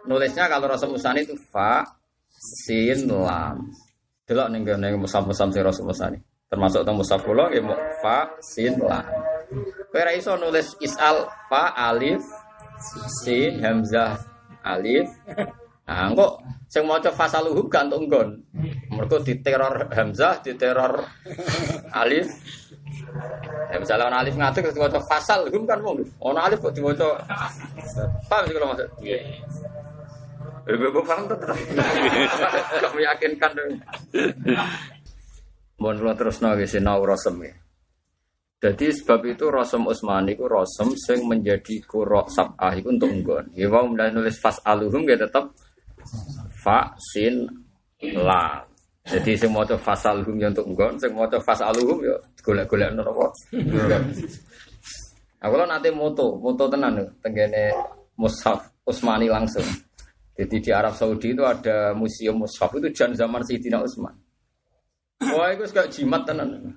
Nulisnya 0.07 0.48
kalau 0.48 0.72
rasa 0.72 0.88
musani 0.88 1.27
itu 1.27 1.36
fa 1.51 1.83
sin 2.31 3.12
lam. 3.12 3.67
Delok 4.24 4.48
ning 4.55 4.63
gone 4.63 4.88
musab-musab 4.95 5.51
sing 5.51 5.63
Rasul 5.67 5.83
Musani. 5.83 6.15
Termasuk 6.48 6.88
teng 6.88 6.95
musab 6.95 7.19
kula 7.27 7.51
nggih 7.51 7.67
fa 8.00 8.31
sin 8.39 8.79
la. 8.79 9.03
Kowe 9.91 10.12
iso 10.15 10.39
nulis 10.39 10.79
isal 10.79 11.27
fa 11.51 11.75
alif 11.75 12.24
sin 13.19 13.60
hamzah 13.60 14.33
alif. 14.63 15.08
Nah, 15.84 16.15
kok 16.15 16.32
sing 16.72 16.88
maca 16.88 17.12
fasaluhum 17.12 17.67
gak 17.67 17.91
entuk 17.91 18.08
nggon. 18.08 18.29
Mergo 18.96 19.20
diteror 19.20 19.91
hamzah, 19.91 20.39
diteror 20.39 21.03
alif. 21.91 22.32
Ya 23.70 23.77
misalnya 23.82 24.08
ono 24.08 24.17
alif 24.22 24.38
ngatur 24.38 24.70
terus 24.70 24.77
diwaca 24.77 25.00
fasal 25.03 25.50
hum 25.50 25.65
kan 25.65 25.82
wong. 25.82 26.01
Ono 26.24 26.39
alif 26.39 26.62
kok 26.62 26.74
diwaca 26.77 27.20
paham 28.29 28.43
sih 28.48 28.53
kalau 28.53 28.70
maksud? 28.72 28.89
Iya. 29.01 29.20
Ibu 30.63 31.01
paham 31.03 31.27
tuh 31.27 31.38
terus. 31.41 31.60
Gak 32.79 32.93
meyakinkan 32.96 33.51
dong. 33.58 33.72
Mohon 35.82 36.15
terus 36.15 36.39
nangis 36.39 36.72
sinau 36.72 37.03
rosem 37.03 37.43
ya. 37.43 37.53
Jadi 38.63 38.96
sebab 38.96 39.20
itu 39.27 39.51
Rasul 39.51 39.84
Utsmani 39.84 40.39
itu 40.39 40.48
Rasul 40.48 40.96
sing 40.96 41.27
menjadi 41.27 41.84
kurok 41.84 42.32
sabah 42.32 42.72
itu 42.72 42.96
untuk 42.96 43.12
nggon. 43.12 43.51
Ya 43.60 43.67
mulai 43.67 44.08
nulis 44.15 44.39
fas 44.39 44.55
aluhum 44.63 45.03
ya 45.03 45.20
tetap 45.20 45.51
fa 46.63 46.96
sin 47.12 47.43
la. 48.15 48.63
Jadi 49.03 49.36
sing 49.36 49.51
maca 49.51 49.75
fasaluhum 49.75 50.39
ya 50.39 50.48
untuk 50.48 50.63
nggon, 50.72 50.96
sing 50.96 51.12
maca 51.12 51.36
fasaluhum 51.43 52.08
ya 52.08 52.15
golek-golek 52.39 52.96
neraka. 52.96 53.27
Aku 55.43 55.53
lo 55.60 55.67
nanti 55.67 55.91
moto, 55.91 56.39
moto 56.39 56.72
tenan 56.72 57.03
tenggene 57.20 57.75
Mushaf 58.15 58.63
Utsmani 58.88 59.27
langsung. 59.27 59.67
Jadi 60.39 60.63
di 60.63 60.72
Arab 60.72 60.96
Saudi 60.96 61.36
itu 61.36 61.43
ada 61.43 61.91
museum 61.91 62.39
mushaf 62.39 62.72
itu 62.79 62.89
jan 62.96 63.12
zaman 63.12 63.43
Sayyidina 63.43 63.84
Utsman. 63.84 64.15
Wah, 65.20 65.51
itu 65.51 65.67
gak 65.70 65.91
jimat 65.93 66.24
tenan. 66.25 66.74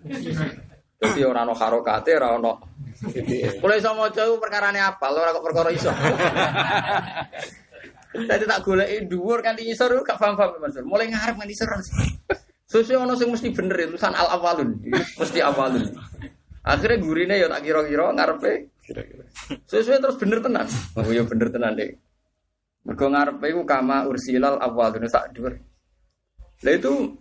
Jadi 0.96 1.20
orang 1.28 1.44
no 1.48 1.54
harokate, 1.54 2.16
orang 2.16 2.40
no. 2.40 2.52
Mulai 3.60 3.78
sama 3.84 4.08
jauh 4.08 4.40
perkara 4.40 4.72
ini 4.72 4.80
apa? 4.80 5.12
Lo 5.12 5.20
kok 5.20 5.44
perkara 5.44 5.68
iso. 5.68 5.92
Jadi 8.16 8.44
tak 8.48 8.64
golek 8.64 9.04
dhuwur 9.04 9.44
kan 9.44 9.60
isor 9.60 9.92
gak 10.00 10.16
paham-paham 10.16 10.56
Mansur. 10.56 10.84
Mulai 10.88 11.12
ngarep 11.12 11.36
kan 11.36 11.48
isor. 11.52 11.68
Sesuai 12.66 12.98
ono 12.98 13.14
sing 13.14 13.30
mesti 13.30 13.54
bener 13.54 13.78
itu 13.86 13.94
san 13.94 14.10
al 14.10 14.26
awalun, 14.40 14.74
mesti 14.90 15.38
awalun. 15.38 15.86
Akhirnya 16.66 16.98
gurine 16.98 17.38
ya 17.38 17.46
tak 17.46 17.62
kira-kira 17.62 18.10
ngarepe 18.10 18.74
kira-kira. 18.82 19.22
Sesuai 19.70 20.02
terus 20.02 20.18
bener 20.18 20.42
tenan. 20.42 20.66
Oh 20.98 21.06
iya 21.06 21.22
bener 21.22 21.46
tenan 21.46 21.78
deh. 21.78 21.94
Mergo 22.82 23.06
ngarepe 23.06 23.46
iku 23.54 23.62
kama 23.62 24.10
ursilal 24.10 24.58
awal 24.58 24.90
dene 24.90 25.06
sak 25.06 25.30
dhuwur. 25.30 25.54
Lah 26.66 26.72
itu 26.74 27.14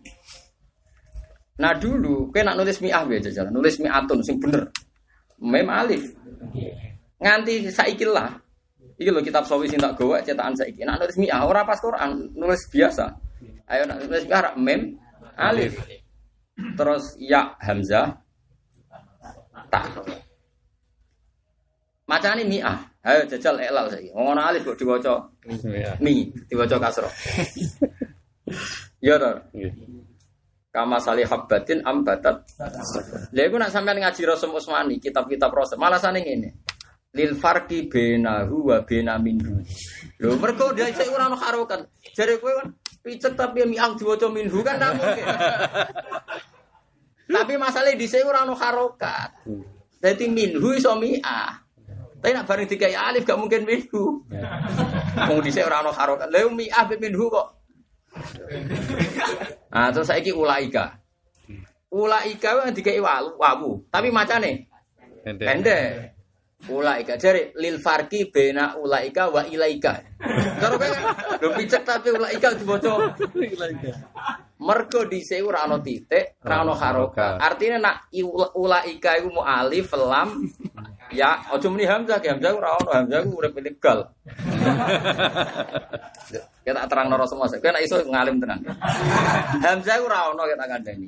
Nah 1.55 1.71
dulu, 1.79 2.35
kayak 2.35 2.51
nak 2.51 2.57
nulis 2.59 2.83
mi'ah 2.83 3.07
aja 3.07 3.31
jalan, 3.31 3.51
nulis 3.55 3.79
mi'atun 3.79 4.19
sing 4.19 4.35
bener. 4.43 4.67
Mem 5.39 5.67
alif. 5.71 6.03
Nganti 7.19 7.71
saiki 7.71 8.03
lah. 8.03 8.35
Iki 8.99 9.11
lho 9.11 9.23
kitab 9.23 9.47
sawi 9.47 9.67
sing 9.71 9.79
tak 9.79 9.95
gawa 9.95 10.19
cetakan 10.19 10.55
saiki. 10.55 10.83
Nak 10.83 10.99
nulis 10.99 11.15
mi'ah 11.15 11.47
ora 11.47 11.63
pas 11.63 11.79
Quran, 11.79 12.27
nulis 12.35 12.59
biasa. 12.67 13.07
Ayo 13.71 13.87
nak 13.87 14.03
nulis 14.03 14.27
mi'ah 14.27 14.51
mem 14.59 14.99
alif. 15.39 15.79
Terus 16.75 17.15
ya 17.19 17.55
hamzah 17.63 18.19
tak. 19.71 19.95
Macane 22.03 22.43
mi'ah. 22.43 22.83
Ayo 22.99 23.23
jajal 23.31 23.63
elal 23.63 23.87
saiki. 23.87 24.11
Wong 24.11 24.35
ana 24.35 24.51
alif 24.51 24.67
kok 24.67 24.75
diwaca 24.75 25.23
mi, 26.03 26.27
diwaca 26.51 26.75
kasro. 26.83 27.07
Ya 29.05 29.21
to. 29.21 29.37
Kama 30.75 30.99
salih 30.99 31.23
habbatin 31.23 31.79
ambatat. 31.87 32.43
Lha 33.31 33.41
iku 33.47 33.55
nak 33.55 33.71
sampean 33.71 34.03
ngaji 34.03 34.27
Rasul 34.27 34.51
Usmani, 34.51 34.99
kitab-kitab 34.99 35.47
Rasul, 35.55 35.79
malah 35.79 36.03
sane 36.03 36.19
ngene. 36.19 36.67
Lil 37.15 37.31
farqi 37.39 37.87
bainahu 37.87 38.75
wa 38.75 38.83
baina 38.83 39.15
minhu. 39.15 39.63
Lho 40.19 40.35
mergo 40.35 40.75
dia 40.75 40.91
sik 40.91 41.07
ora 41.07 41.31
ono 41.31 41.39
harokan. 41.39 41.79
Jare 42.11 42.43
kowe 42.43 42.51
kan 42.59 42.75
picet 42.99 43.39
tapi 43.39 43.63
mi'ah 43.63 43.95
diwaca 43.95 44.27
minhu 44.27 44.59
kan 44.67 44.83
mungkin. 44.99 45.25
Tapi 47.25 47.53
masalahnya 47.55 47.95
di 47.95 48.07
sini 48.11 48.27
orang 48.27 48.51
harokat. 48.51 49.47
Jadi 50.03 50.27
minhu 50.27 50.75
iso 50.75 50.91
mi'ah. 50.99 51.55
Tapi 52.19 52.35
nak 52.35 52.51
bareng 52.51 52.67
dikai 52.67 52.91
alif 52.91 53.23
gak 53.23 53.39
mungkin 53.39 53.63
minhu. 53.63 54.27
Mau 55.15 55.39
di 55.39 55.55
sini 55.55 55.63
orang 55.63 55.87
harokat. 55.87 56.27
Lalu 56.27 56.67
mi'ah 56.67 56.83
be 56.83 56.99
minhu 56.99 57.31
kok. 57.31 57.64
Nah, 59.71 59.89
terus 59.93 60.07
saya 60.07 60.31
ulaika. 60.31 60.99
Ulaika 61.91 62.67
yang 62.67 62.75
dikai 62.75 62.99
wawu, 62.99 63.39
wawu. 63.39 63.71
Tapi 63.91 64.11
macane 64.11 64.67
pendek. 65.23 66.15
Ulaika 66.65 67.13
jadi 67.13 67.53
lil 67.61 67.77
farki 67.77 68.33
bena 68.33 68.73
ulaika 68.79 69.29
wa 69.29 69.45
ilaika. 69.45 70.01
Terus 70.57 70.77
kan 70.81 70.91
lho 71.37 71.49
picek 71.53 71.83
tapi 71.85 72.09
ulaika 72.09 72.57
dibaca 72.57 73.13
ilaika. 73.37 73.91
Mergo 74.55 75.03
dhisik 75.05 75.45
ora 75.45 75.67
ana 75.67 75.77
titik, 75.83 76.41
ora 76.41 76.65
ana 76.65 76.73
haroka. 76.73 77.37
Artinya 77.37 77.77
nak 77.77 77.95
ulaika 78.57 79.19
iku 79.19 79.29
mu 79.29 79.41
alif 79.45 79.93
lam 79.93 80.47
ya 81.15 81.39
aja 81.47 81.67
muni 81.71 81.87
hamzah, 81.87 82.19
ki 82.19 82.27
hamzah 82.35 82.51
ora 82.51 82.75
ana 82.75 82.91
hamzah 83.01 83.23
ku 83.23 83.39
urip 83.39 83.55
ilegal. 83.55 84.11
Kita 86.61 86.83
terang 86.91 87.07
noro 87.07 87.23
semua, 87.23 87.47
kena 87.47 87.79
iso 87.79 88.03
ngalim 88.03 88.43
tenan. 88.43 88.59
Hamzah 89.63 89.95
ku 90.03 90.05
ora 90.11 90.35
ana 90.35 90.43
kita 90.43 90.65
kandhani. 90.67 91.07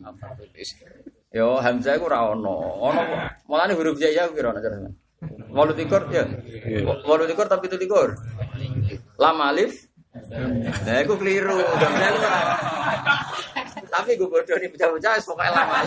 Yo 1.36 1.60
Hamzah 1.60 2.00
ku 2.00 2.08
ora 2.08 2.32
ana. 2.32 2.56
Ana 2.88 3.02
mulane 3.46 3.76
huruf 3.76 4.00
jaya 4.00 4.32
ku 4.32 4.40
kira 4.40 4.56
ana 4.56 4.64
cara. 4.64 4.88
Walu 5.52 5.76
tikur 5.76 6.08
ya. 6.10 6.24
Walu 7.04 7.28
tikur 7.28 7.46
tapi 7.52 7.68
itu 7.68 7.76
tikur. 7.76 8.16
Lam 9.20 9.38
alif. 9.44 9.92
Nah, 10.18 11.04
aku 11.04 11.20
keliru. 11.20 11.60
Hamzah 11.60 12.10
ku 12.16 12.18
ora. 12.24 12.56
Tapi 13.88 14.20
gue 14.20 14.30
bodoh 14.30 14.58
nih 14.62 14.70
bocah-bocah 14.70 15.14
pokoknya 15.26 15.52
lama 15.58 15.80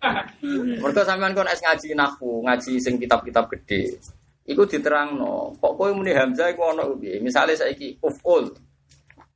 Mereka 0.82 1.04
sampean 1.04 1.36
kon 1.36 1.48
es 1.48 1.60
ngaji 1.60 1.92
nahwu, 1.92 2.44
ngaji 2.48 2.80
sing 2.80 2.96
kitab-kitab 2.96 3.52
gede. 3.52 4.00
Iku 4.48 4.64
diterangno. 4.64 5.54
Kok 5.60 5.72
kowe 5.76 5.90
muni 5.92 6.16
hamzah 6.16 6.50
iku 6.50 6.72
ana 6.72 6.88
piye? 6.96 7.20
Misale 7.20 7.54
saiki 7.54 8.00
uful. 8.00 8.50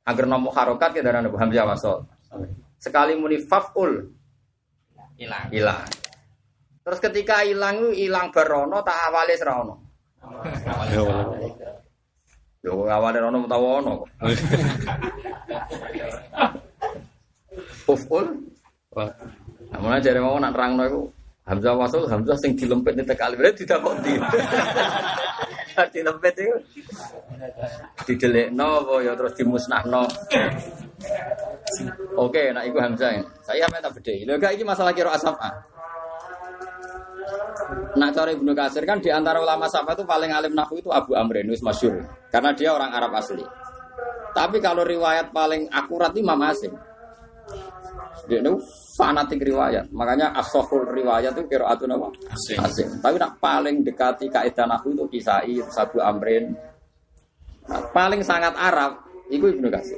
Agar 0.05 0.25
nomo 0.25 0.51
harokat 0.51 0.97
ke 0.97 1.01
darah 1.05 1.21
nabu 1.21 1.37
hamzah 1.37 1.65
wasol. 1.69 1.99
Sekali 2.81 3.15
muni 3.15 3.39
faful. 3.39 4.09
Hilang. 5.15 5.47
hilang. 5.47 5.87
Terus 6.83 6.99
ketika 6.99 7.47
hilang 7.47 7.79
itu 7.79 8.05
hilang 8.05 8.27
berono 8.35 8.83
tak 8.83 8.99
awalnya 9.07 9.39
serono. 9.39 9.75
Yo 12.59 12.83
awalnya 12.89 13.23
rono 13.23 13.37
mau 13.41 13.49
tahu 13.49 13.65
ono. 13.79 13.93
Uful. 17.93 18.25
Mulai 19.81 19.99
dari 20.03 20.19
mau 20.21 20.37
nak 20.39 20.53
terang 20.55 20.79
itu 20.81 21.01
Hamzah 21.45 21.73
wasul 21.77 22.09
Hamzah 22.09 22.37
sing 22.41 22.57
dilempit 22.57 22.97
itu 22.97 23.13
kali 23.13 23.37
berarti 23.37 23.61
tidak 23.61 23.85
kok 23.85 23.95
di. 24.01 24.13
dilempit 25.93 26.33
itu 26.41 26.57
didelekno 28.09 28.69
apa 28.81 28.95
ya 29.05 29.13
terus 29.13 29.33
dimusnahno. 29.37 30.03
Oke, 32.17 32.49
nak 32.49 32.65
iku 32.65 32.77
Hamzah. 32.81 33.21
Saya 33.45 33.69
minta 33.69 33.93
beda. 33.93 34.13
Lho 34.25 34.33
gak 34.41 34.57
iki 34.57 34.65
masalah 34.65 34.89
kira 34.89 35.13
asapa. 35.13 35.53
Nak 37.95 38.11
cara 38.11 38.29
Ibnu 38.33 38.51
Katsir 38.57 38.83
kan 38.83 38.99
di 38.99 39.09
antara 39.13 39.37
ulama 39.37 39.69
Safa 39.69 39.93
itu 39.93 40.03
paling 40.03 40.29
alim 40.33 40.53
nahwu 40.53 40.81
itu 40.81 40.89
Abu 40.91 41.15
Amrin 41.15 41.47
wis 41.47 41.63
masyhur 41.63 42.03
karena 42.33 42.51
dia 42.57 42.73
orang 42.73 42.91
Arab 42.91 43.13
asli. 43.15 43.45
Tapi 44.35 44.59
kalau 44.59 44.83
riwayat 44.83 45.31
paling 45.31 45.71
akurat 45.71 46.11
Imam 46.17 46.35
Asim. 46.43 46.75
Dia 48.25 48.41
itu 48.41 48.53
fanatik 48.97 49.41
riwayat. 49.41 49.89
Makanya 49.93 50.33
asohul 50.37 50.89
riwayat 50.89 51.37
itu 51.37 51.45
kira 51.45 51.69
atun 51.69 51.93
apa? 51.93 52.09
Asim. 52.31 52.57
Asim. 52.61 52.89
Tapi 52.99 53.15
nak 53.21 53.37
paling 53.37 53.85
dekati 53.85 54.25
kaidah 54.29 54.65
nahwu 54.65 54.93
itu 54.97 55.05
Kisai, 55.19 55.61
terus 55.61 55.77
Abu 55.77 56.01
Amrin. 56.01 56.53
Nah, 57.65 57.81
paling 57.93 58.21
sangat 58.21 58.53
Arab 58.57 59.01
itu 59.29 59.45
Ibnu 59.49 59.67
Katsir. 59.69 59.97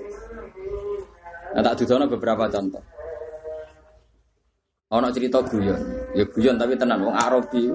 Nah, 1.55 1.61
tak 1.63 1.83
dudono 1.83 2.07
beberapa 2.07 2.47
contoh. 2.47 2.83
Ono 4.87 5.11
cerita 5.11 5.43
guyon, 5.43 5.83
ya 6.15 6.23
guyon 6.31 6.55
tapi 6.55 6.79
tenan 6.79 7.03
wong 7.03 7.11
Arabi. 7.11 7.67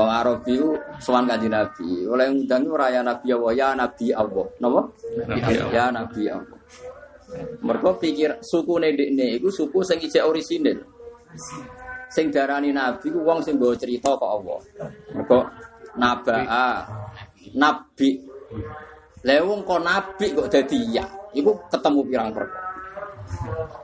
Wong 0.00 0.10
Arabi 0.14 0.56
ku 0.56 0.80
sowan 0.96 1.28
kanjeng 1.28 1.52
Nabi, 1.52 2.08
oleh 2.08 2.32
ngundang 2.32 2.64
ku 2.64 2.72
raya 2.72 3.04
Nabi 3.04 3.28
Allah, 3.36 3.52
ya 3.52 3.68
Nabi 3.76 4.06
Allah. 4.16 4.46
Napa? 4.64 4.82
Ya 5.68 5.92
Nabi 5.92 6.22
Allah. 6.32 6.57
Mergo 7.60 8.00
pikir 8.00 8.40
suku 8.40 8.80
ndekne 8.80 9.36
iku 9.36 9.52
suku 9.52 9.84
sing 9.84 10.00
ijek 10.00 10.24
orisinil. 10.24 10.78
Sing 12.08 12.32
darani 12.32 12.72
Nabi 12.72 13.12
ku 13.12 13.20
wong 13.20 13.44
sing 13.44 13.60
nggawa 13.60 13.76
cerita 13.76 14.16
kok 14.16 14.30
Allah. 14.40 14.58
Mergo 15.12 15.38
nabaa 16.00 16.88
nabi. 17.52 18.10
Lah 19.28 19.38
wong 19.44 19.60
kok 19.66 19.80
nabi 19.84 20.26
kok 20.32 20.48
dadi 20.48 20.80
ya, 20.94 21.04
iku 21.36 21.52
ketemu 21.68 22.00
pirang 22.08 22.30
perkara. 22.32 22.64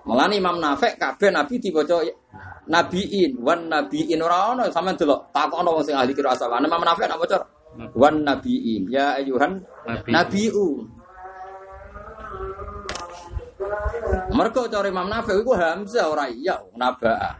Mulane 0.08 0.40
Imam 0.40 0.56
Nafek 0.56 0.96
kabeh 0.96 1.28
nabi 1.28 1.60
diwaca 1.60 2.00
nabiin 2.64 3.44
wan 3.44 3.68
nabiin 3.68 4.24
ora 4.24 4.56
ono 4.56 4.64
sampean 4.72 4.96
delok 4.96 5.28
takono 5.36 5.76
wong 5.76 5.84
sing 5.84 5.96
ahli 5.96 6.16
kira 6.16 6.32
asal. 6.32 6.48
Imam 6.48 6.80
Nafek 6.80 7.04
nak 7.08 7.20
waca 7.20 7.38
wan 7.92 8.24
nabiin 8.24 8.88
ya 8.88 9.20
ayuhan 9.20 9.60
Nabi. 10.08 10.48
Mergo 14.34 14.66
cara 14.66 14.86
Imam 14.90 15.06
Nafek 15.06 15.40
iku 15.40 15.54
Hamzah 15.54 16.10
ora 16.10 16.26
iya 16.26 16.58
nabaa. 16.74 17.38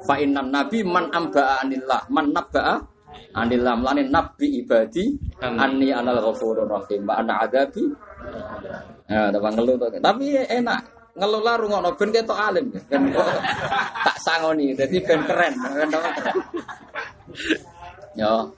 Fa 0.00 0.14
innan 0.16 0.48
nabi 0.48 0.80
man 0.86 1.12
ambaa 1.12 1.60
anillah 1.60 2.06
man 2.08 2.32
nabaa 2.32 2.80
anillah 3.36 3.74
mulane 3.76 4.08
nabi 4.08 4.64
ibadi 4.64 5.12
anni 5.42 5.92
anal 5.92 6.22
ghafurur 6.24 6.64
rahim 6.64 7.04
wa 7.04 7.20
ana 7.20 7.44
adabi 7.44 7.84
Ya, 9.10 9.26
tambah 9.34 9.50
ngeluh. 9.58 9.74
Tapi 9.98 10.38
enak. 10.46 10.80
Ngeluh 11.18 11.42
lah 11.42 11.58
rungokno 11.58 11.90
ben 11.98 12.14
ketok 12.14 12.38
alim. 12.38 12.70
Ben 12.86 13.10
tak 14.06 14.16
sangoni. 14.22 14.70
Jadi 14.78 15.02
ben 15.02 15.20
keren. 15.26 15.52
Ben 15.58 15.90
keren. 15.90 16.36
Yo. 18.14 18.54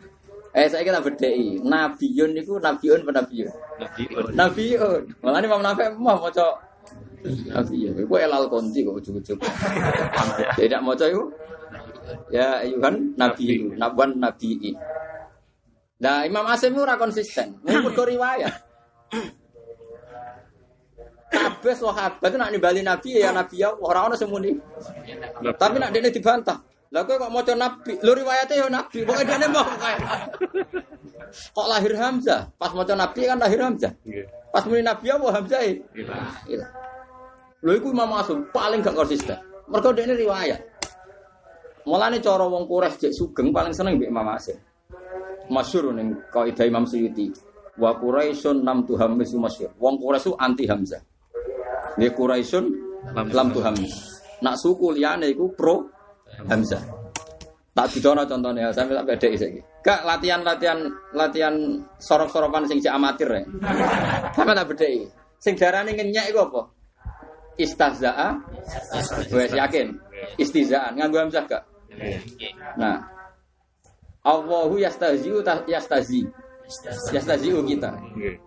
Eh 0.53 0.69
saya 0.69 0.85
kira 0.85 1.01
bedai. 1.01 1.61
Nabiun 1.65 2.31
niku 2.37 2.61
nabiun 2.61 3.01
apa 3.09 3.13
nabiun? 3.25 3.53
Nabiun. 4.37 5.03
Malah 5.25 5.39
ini 5.41 5.47
Imam 5.49 5.63
Nafi 5.65 5.83
mau 5.97 6.21
maca 6.21 6.47
Nabiun. 7.25 7.95
Iku 8.05 8.15
elal 8.21 8.51
konti 8.53 8.85
kok 8.85 9.01
ujug-ujug. 9.01 9.39
Tidak 10.61 10.81
maca 10.85 11.05
iku. 11.09 11.25
Ya 12.29 12.61
ayuhan 12.61 13.17
nabiun, 13.17 13.79
nabuan 13.81 14.19
nabiin. 14.21 14.77
Nah, 16.03 16.27
Imam 16.27 16.43
Asim 16.51 16.75
itu 16.75 16.83
ora 16.83 16.99
konsisten. 16.99 17.63
Ke 17.63 18.03
riwayat. 18.03 18.51
Kabeh 21.33 21.75
sahabat 21.79 22.29
itu 22.29 22.37
nak 22.37 22.51
nimbali 22.53 22.83
Nabi 22.85 23.23
ya 23.23 23.33
Nabi 23.33 23.63
ya 23.63 23.73
orang 23.73 24.13
ono 24.13 24.17
semuni. 24.19 24.53
Tapi 25.57 25.77
nak 25.79 25.95
dene 25.95 26.11
dibantah. 26.11 26.59
Lah 26.93 27.09
kowe 27.09 27.17
kok 27.17 27.33
maca 27.33 27.57
Nabi, 27.57 27.97
lho 28.05 28.13
riwayate 28.13 28.53
ya 28.61 28.69
Nabi, 28.69 29.01
pokoke 29.01 29.25
dene 29.25 29.49
mau 29.49 29.65
kae. 29.65 29.97
Kok 31.57 31.67
lahir 31.73 31.97
Hamzah? 31.97 32.53
Pas 32.61 32.69
maca 32.77 32.93
Nabi 32.93 33.25
kan 33.25 33.41
lahir 33.41 33.65
Hamzah. 33.65 33.93
Pas 34.53 34.61
muni 34.69 34.85
Nabi 34.85 35.09
apa 35.09 35.27
Hamzah? 35.33 35.61
e? 35.65 35.81
Iya. 36.53 36.69
Lho 37.65 37.73
iku 37.81 37.97
Imam 37.97 38.13
Asum 38.21 38.45
paling 38.53 38.85
gak 38.85 38.93
konsisten. 38.93 39.41
Mergo 39.73 39.89
dene 39.97 40.13
riwayat. 40.13 40.61
Mulane 41.89 42.21
cara 42.21 42.45
wong 42.45 42.69
Quraisy 42.69 43.09
jek 43.09 43.13
sugeng 43.17 43.49
paling 43.57 43.73
seneng 43.73 43.97
mbek 43.97 44.13
Imam 44.13 44.29
Asim. 44.29 44.61
Masyhur 45.49 45.97
ning 45.97 46.13
kaidah 46.29 46.69
Imam 46.69 46.85
Suyuti. 46.85 47.33
Wa 47.81 47.97
Quraisyun 47.97 48.61
nam 48.61 48.85
tuhammisu 48.85 49.41
masyhur. 49.41 49.73
Wong 49.81 49.97
Quraisy 49.97 50.37
anti 50.37 50.69
Hamzah. 50.69 51.01
Nggih 51.97 52.13
Quraisyun 52.13 52.65
lam 53.17 53.49
tuhammis. 53.49 54.21
Nak 54.45 54.61
suku 54.61 54.93
liyane 54.93 55.33
iku 55.33 55.57
pro 55.57 55.89
Hamzah. 56.49 56.83
Tak 57.73 57.89
didono 57.89 58.29
contohnya, 58.29 58.69
sampai 58.69 59.01
tak 59.01 59.07
beda 59.09 59.29
saiki. 59.33 59.61
Kak 59.81 60.05
latihan-latihan 60.05 60.79
latihan 61.17 61.57
sorok-sorokan 61.97 62.69
sing 62.69 62.85
cek 62.85 62.93
amatir 62.93 63.27
ya. 63.33 63.43
Sampai 64.37 64.55
tak 64.55 64.69
beda 64.69 64.87
Sing 65.43 65.59
darane 65.59 65.91
ngenyek 65.97 66.31
iku 66.31 66.47
apa? 66.47 66.63
Istazaa. 67.57 68.39
Wes 69.33 69.51
yakin. 69.57 69.97
Istizaan 70.39 71.01
nganggo 71.01 71.19
hamzah 71.19 71.45
gak? 71.49 71.65
Nah. 72.79 73.03
Allahu 74.23 74.79
yastahzi'u 74.79 75.43
ta- 75.43 75.67
yastazi. 75.67 76.23
Yastazi'u 77.11 77.59
kita. 77.67 77.91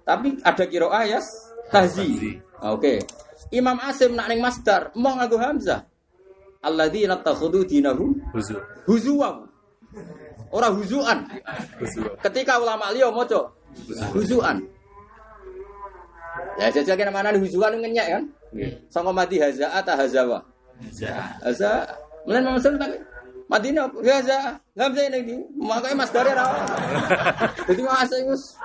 Tapi 0.08 0.40
ada 0.40 0.64
kiro 0.72 0.88
ayas 0.94 1.28
tahzi. 1.68 2.40
Ah, 2.64 2.72
Oke. 2.72 3.04
Imam 3.52 3.76
Asim 3.84 4.16
nak 4.16 4.32
ning 4.32 4.40
masdar 4.40 4.96
mau 4.96 5.20
nganggo 5.20 5.36
hamzah. 5.36 5.84
Alladzina 6.66 7.16
takhudhu 7.22 7.62
dinahum 7.64 8.18
huzuwan. 8.90 9.46
Ora 10.50 10.74
huzuan. 10.74 11.30
Ketika 12.26 12.58
ulama 12.58 12.90
liya 12.90 13.14
maca 13.14 13.54
huzuan. 14.12 14.66
Ya 16.58 16.74
jajal 16.74 16.98
kena 16.98 17.14
mana 17.14 17.36
huzuan 17.38 17.78
ngenyek 17.78 18.08
kan? 18.10 18.24
Sangka 18.90 19.12
mati 19.14 19.38
haza 19.38 19.70
ata 19.70 19.94
hazawa. 19.94 20.42
Haza. 21.44 21.86
Imam 22.26 22.58
Asim 22.58 22.76
tak? 22.82 22.90
Ya 24.02 24.20
haza. 24.20 24.38
Hamzah 24.76 25.08
ini. 25.08 25.40
Makanya 25.56 25.96
masdare 25.96 26.32
ra. 26.36 26.44
ono. 26.50 26.66
Jadi 27.70 27.82
wis 28.28 28.58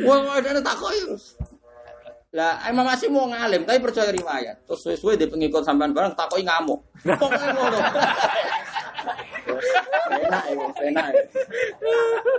Wah, 0.00 0.40
ada 0.40 0.56
takoi 0.64 0.98
terus. 1.04 1.36
Lah 2.32 2.64
Imam 2.64 2.88
Asim 2.88 3.12
mau 3.12 3.28
ngalim 3.28 3.68
tapi 3.68 3.76
percaya 3.76 4.08
riwayat. 4.08 4.64
Terus 4.64 4.80
suwe-suwe 4.80 5.20
di 5.20 5.28
pengikut 5.28 5.60
sampean 5.60 5.92
bareng 5.92 6.16
takoi 6.16 6.40
ngamuk. 6.40 6.80
Ngono. 7.04 7.78
Enak 10.12 10.44
ya, 10.48 10.66
enak 10.88 11.06
ya. 11.12 11.22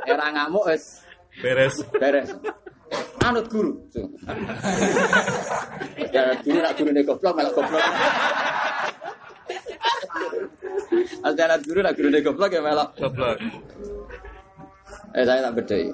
Era 0.10 0.34
ngamuk 0.34 0.66
wis 0.66 1.06
Beres. 1.38 1.78
beres. 1.94 2.30
Anut 3.22 3.46
guru. 3.54 3.78
Ya 6.10 6.34
guru 6.42 6.58
nak 6.58 6.74
guru 6.74 6.90
nek 6.90 7.06
goblok 7.06 7.34
malah 7.38 7.54
goblok. 7.54 7.84
Ada 11.22 11.42
anak 11.54 11.60
guru 11.70 11.80
nak 11.86 11.94
guru 11.94 12.10
nek 12.10 12.24
goblok 12.26 12.50
ya 12.50 12.62
malah. 12.66 12.90
Goblok. 12.98 13.38
Eh 15.14 15.22
saya 15.22 15.46
tak 15.46 15.54
bedai. 15.62 15.86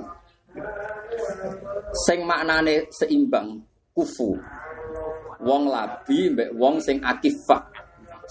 Sing 2.08 2.24
maknane 2.24 2.88
seimbang 2.96 3.69
kufu. 4.00 4.40
Wong 5.44 5.68
labi 5.68 6.32
mbek 6.32 6.56
wong 6.56 6.80
sing 6.80 7.04
akifah. 7.04 7.68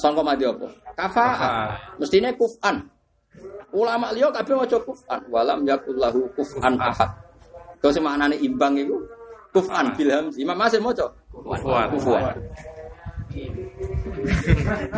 Sangka 0.01 0.25
mati 0.25 0.49
apa? 0.49 0.69
Kafa. 0.97 1.27
Mestine 2.01 2.33
kufan. 2.41 2.81
Ulama 3.77 4.09
liya 4.17 4.33
kabeh 4.33 4.57
maca 4.57 4.81
kufan. 4.81 5.21
Walam 5.29 5.69
yakullahu 5.69 6.33
kufan 6.33 6.81
ahad. 6.81 7.13
Kau 7.85 7.93
sing 7.93 8.01
maknane 8.01 8.41
imbang 8.41 8.81
iku 8.81 8.97
kufan 9.53 9.93
bil 9.93 10.09
hamzi. 10.09 10.41
Imam 10.41 10.57
Masih 10.57 10.81
maca 10.81 11.05
Kufuan. 11.29 11.87
kufuan. 11.93 12.35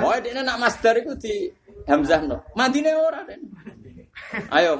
Oh, 0.00 0.14
dene 0.22 0.40
nak 0.46 0.56
masdar 0.62 0.94
iku 0.96 1.12
di 1.18 1.50
hamzah 1.84 2.22
no. 2.24 2.40
Madine 2.54 2.94
ora 2.94 3.20
den. 3.26 3.42
Ayo. 4.54 4.78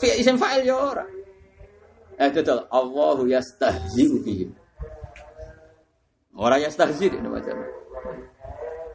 Fi 0.00 0.16
isim 0.20 0.36
fa'il 0.36 0.66
ya 0.66 0.76
ora. 0.76 1.04
Eh 2.20 2.28
betul. 2.32 2.60
Allahu 2.68 3.24
yastahzi'u 3.28 4.20
bihim. 4.24 4.50
Ora 6.40 6.56
yastahzi 6.56 7.12
ini 7.12 7.28
macam. 7.28 7.52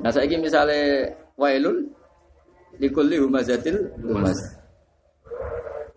Nah 0.02 0.10
saiki 0.10 0.42
misale 0.42 1.14
wailun 1.38 1.94
likulli 2.82 3.22
humazatil 3.22 3.94
humaz. 4.02 4.42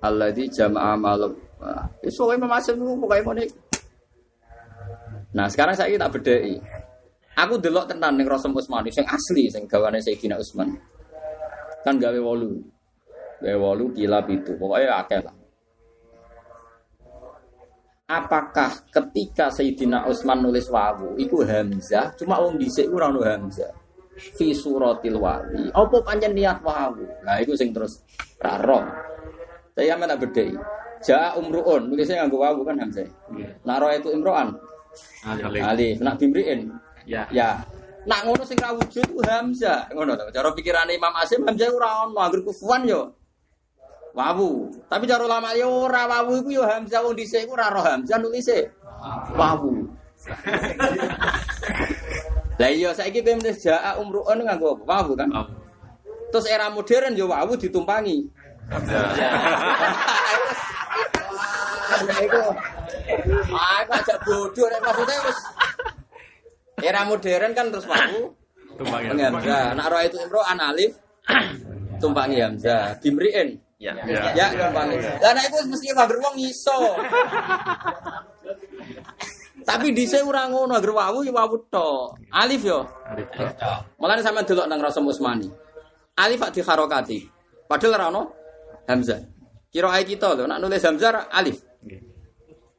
Alladzi 0.05 0.53
jama'a 0.53 0.95
malum. 0.95 1.33
Wis 2.05 2.15
pokoke 2.15 2.37
Imam 2.39 2.53
Asim 2.53 2.79
ku 2.79 2.95
pokoke 3.01 3.25
ngene. 3.25 3.45
Nah, 5.29 5.45
sekarang 5.51 5.77
saya 5.77 5.93
tak 6.01 6.19
bedheki. 6.19 6.57
Aku 7.39 7.61
delok 7.61 7.87
tenan 7.87 8.19
ning 8.19 8.27
Rasul 8.27 8.51
Utsmani 8.51 8.91
sing 8.91 9.07
asli 9.07 9.47
sing 9.53 9.69
gawane 9.71 10.01
Sayyidina 10.03 10.41
Utsman. 10.41 10.75
Kan 11.85 12.01
gawe 12.01 12.19
wolu. 12.19 12.59
Gawe 13.39 13.59
wolu 13.59 13.95
kilap 13.95 14.27
itu. 14.27 14.57
Pokoknya 14.59 15.05
akeh 15.05 15.21
lah. 15.23 15.35
Apakah 18.09 18.89
ketika 18.89 19.53
Sayyidina 19.53 20.09
Utsman 20.09 20.41
nulis 20.41 20.73
wawu 20.73 21.21
iku 21.21 21.45
Hamzah? 21.45 22.17
Cuma 22.17 22.41
wong 22.41 22.57
dhisik 22.57 22.89
ora 22.89 23.13
ono 23.13 23.21
Hamzah. 23.21 23.69
Fi 24.17 24.57
suratil 24.57 25.21
wali 25.21 25.69
apa 25.69 25.97
pancen 26.01 26.33
niat 26.33 26.65
wawu? 26.65 27.05
Nah 27.21 27.37
iku 27.37 27.53
sing 27.53 27.69
terus 27.77 28.01
ra 28.41 28.57
roh 28.65 28.81
saya 29.77 29.93
mana 30.01 30.17
bedhei 30.17 30.57
ja 31.05 31.37
umruun. 31.37 31.93
Nulisnya 31.93 32.25
nganggo 32.25 32.41
wawu 32.41 32.65
kan 32.65 32.81
Hamzah? 32.81 33.05
Naro 33.69 33.93
itu 33.93 34.09
imroan? 34.09 34.57
Alif. 35.29 36.01
nak 36.01 36.17
bimriin? 36.17 36.73
Ya. 37.05 37.29
ya. 37.29 37.61
Nak 38.09 38.25
ngono 38.25 38.41
sing 38.49 38.57
ra 38.57 38.73
wujud 38.73 39.05
ku 39.05 39.21
Hamzah. 39.21 39.85
Ngono 39.93 40.17
to 40.17 40.33
cara 40.33 40.49
pikirane 40.57 40.97
Imam 40.97 41.13
Asim 41.13 41.45
Hamzah 41.45 41.69
ora 41.77 42.09
ono. 42.09 42.25
Anggere 42.25 42.41
kufuan 42.41 42.89
yo 42.89 43.18
wawu. 44.19 44.67
Tapi 44.91 45.07
cara 45.07 45.23
ulama 45.23 45.55
yo 45.55 45.87
ora 45.87 46.11
wawu 46.11 46.43
iku 46.43 46.59
yo 46.59 46.67
Hamzah 46.67 47.07
wong 47.07 47.15
dhisik 47.15 47.47
iku 47.47 47.55
ora 47.55 47.71
roh 47.71 47.87
Hamzah 47.87 48.19
nulise 48.19 48.67
wawu. 49.39 49.87
Lah 52.59 52.75
iya 52.75 52.91
saiki 52.91 53.23
kowe 53.23 53.39
nulis 53.39 53.63
jaa 53.63 53.95
umruun 54.03 54.43
nganggo 54.43 54.83
wawu 54.83 55.15
kan? 55.15 55.31
Terus 56.35 56.51
era 56.51 56.67
modern 56.67 57.15
yo 57.15 57.31
wawu 57.31 57.55
ditumpangi. 57.55 58.27
Iku. 61.99 62.43
Ah, 63.51 63.83
aku 63.83 63.93
agak 63.97 64.19
bodoh 64.23 64.67
nek 64.69 64.81
maksudnya 64.85 65.17
wis. 65.25 65.39
Era 66.85 67.01
modern 67.07 67.51
kan 67.55 67.71
terus 67.71 67.87
wawu 67.87 68.35
Tumpang 68.79 69.03
Hamzah. 69.07 69.75
Nak 69.75 69.87
roh 69.91 70.03
itu 70.03 70.17
imro 70.23 70.41
an 70.43 70.59
alif 70.63 70.93
tumpangi 72.03 72.43
Hamzah. 72.43 72.99
Bimriin. 72.99 73.68
Ya. 73.79 73.95
Ya, 74.35 74.47
tumpangi. 74.51 74.99
Lah 74.99 75.33
nek 75.39 75.45
iku 75.55 75.59
mesti 75.71 75.95
nganggur 75.95 76.19
wong 76.19 76.35
iso. 76.43 76.99
Tapi 79.63 79.95
dhisik 79.95 80.27
ora 80.27 80.51
ngono, 80.51 80.75
nganggur 80.75 80.99
wawu 80.99 81.23
ya 81.23 81.31
wawu 81.31 81.63
tok. 81.71 82.19
Alif 82.35 82.67
yo. 82.67 82.83
Alif. 83.07 83.31
Mulane 84.03 84.23
sampean 84.27 84.43
delok 84.43 84.67
nang 84.67 84.83
Rasul 84.83 85.07
Usmani. 85.07 85.47
Alif 86.19 86.43
ak 86.43 86.51
diharokati. 86.59 87.19
Padahal 87.71 87.95
ora 87.95 88.07
ono 88.11 88.23
Hamzah. 88.91 89.21
Kira 89.69 89.93
ae 89.93 90.03
kita 90.03 90.33
lho, 90.35 90.49
nak 90.49 90.59
nulis 90.59 90.83
Hamzah 90.83 91.29
alif. 91.31 91.61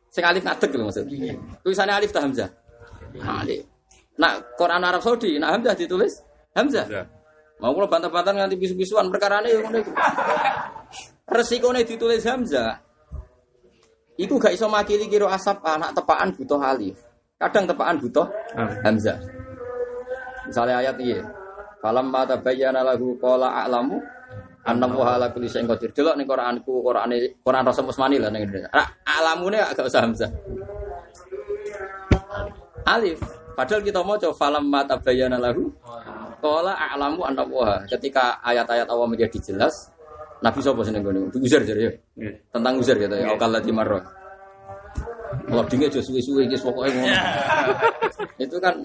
Sing 0.10 0.24
alif 0.26 0.44
ngadeg 0.44 0.74
lho 0.74 0.84
maksud. 0.90 1.06
Tulisannya 1.64 1.94
alif 1.96 2.12
ta 2.12 2.26
Hamzah? 2.26 2.50
Alif. 3.24 3.64
Nak 4.20 4.58
Quran 4.60 4.84
Arab 4.84 5.00
Saudi, 5.00 5.40
nak 5.40 5.56
Hamzah 5.56 5.78
ditulis 5.78 6.20
Hamzah. 6.58 6.90
Mau 7.60 7.76
kula 7.76 7.92
bantah-bantah 7.92 8.32
nganti 8.32 8.56
bisu-bisuan 8.56 9.12
ngono 9.12 9.78
iku. 9.84 9.92
Resikone 11.28 11.84
ditulis 11.84 12.24
Hamzah. 12.24 12.80
Iku 14.20 14.36
gak 14.40 14.56
iso 14.56 14.68
makili 14.72 15.08
kira 15.12 15.28
asap 15.32 15.64
anak 15.64 15.96
tepaan 15.96 16.32
butuh 16.36 16.60
alif. 16.60 17.00
Kadang 17.36 17.68
tepaan 17.68 18.00
butuh 18.00 18.28
Hamzah. 18.84 19.20
Misalnya 20.48 20.82
ayat 20.82 20.98
iya. 21.04 21.22
Falam 21.80 22.12
ma 22.12 22.28
tabayyana 22.28 22.84
lahu 22.84 23.16
qala 23.20 23.64
a'lamu 23.64 24.00
anna 24.68 24.88
wa 24.92 25.16
ala 25.16 25.32
kulli 25.32 25.48
syai'in 25.48 25.68
qadir. 25.68 25.92
Delok 25.96 26.16
ning 26.20 26.28
Quranku, 26.28 26.84
Qurane 26.84 27.40
Quran 27.40 27.64
Rasul 27.64 27.88
Usmani 27.88 28.20
lah 28.20 28.32
ning 28.32 28.44
ngene. 28.48 28.68
Ra 28.72 28.84
alamune 29.04 29.60
gak 29.60 29.84
usah 29.84 30.04
Hamzah. 30.04 30.32
Alif. 32.88 33.20
Padahal 33.56 33.84
kita 33.84 34.00
mau 34.00 34.16
coba 34.16 34.36
falam 34.36 34.64
ma 34.68 34.88
tabayyana 34.88 35.36
lahu 35.36 35.68
qala 36.40 36.74
a'lamu 36.76 37.22
anna 37.28 37.44
wa. 37.46 37.80
Ketika 37.86 38.40
ayat-ayat 38.42 38.88
Allah 38.88 39.08
menjadi 39.08 39.38
jelas, 39.40 39.92
Nabi 40.40 40.60
sapa 40.64 40.82
seneng 40.88 41.04
ngono? 41.04 41.28
Uzair 41.36 41.64
jare 41.68 41.82
ya. 41.84 41.92
Tentang 42.56 42.80
Uzair 42.80 42.98
gitu 43.00 43.16
ya. 43.16 43.36
Okal 43.36 43.52
lati 43.52 43.72
marra. 43.76 44.00
Kalau 45.46 45.66
dingin 45.68 45.92
aja 45.92 46.00
suwe-suwe 46.00 46.48
iki 46.48 46.58
pokoke 46.58 46.90
ngono. 46.90 47.16
Itu 48.40 48.58
kan 48.58 48.76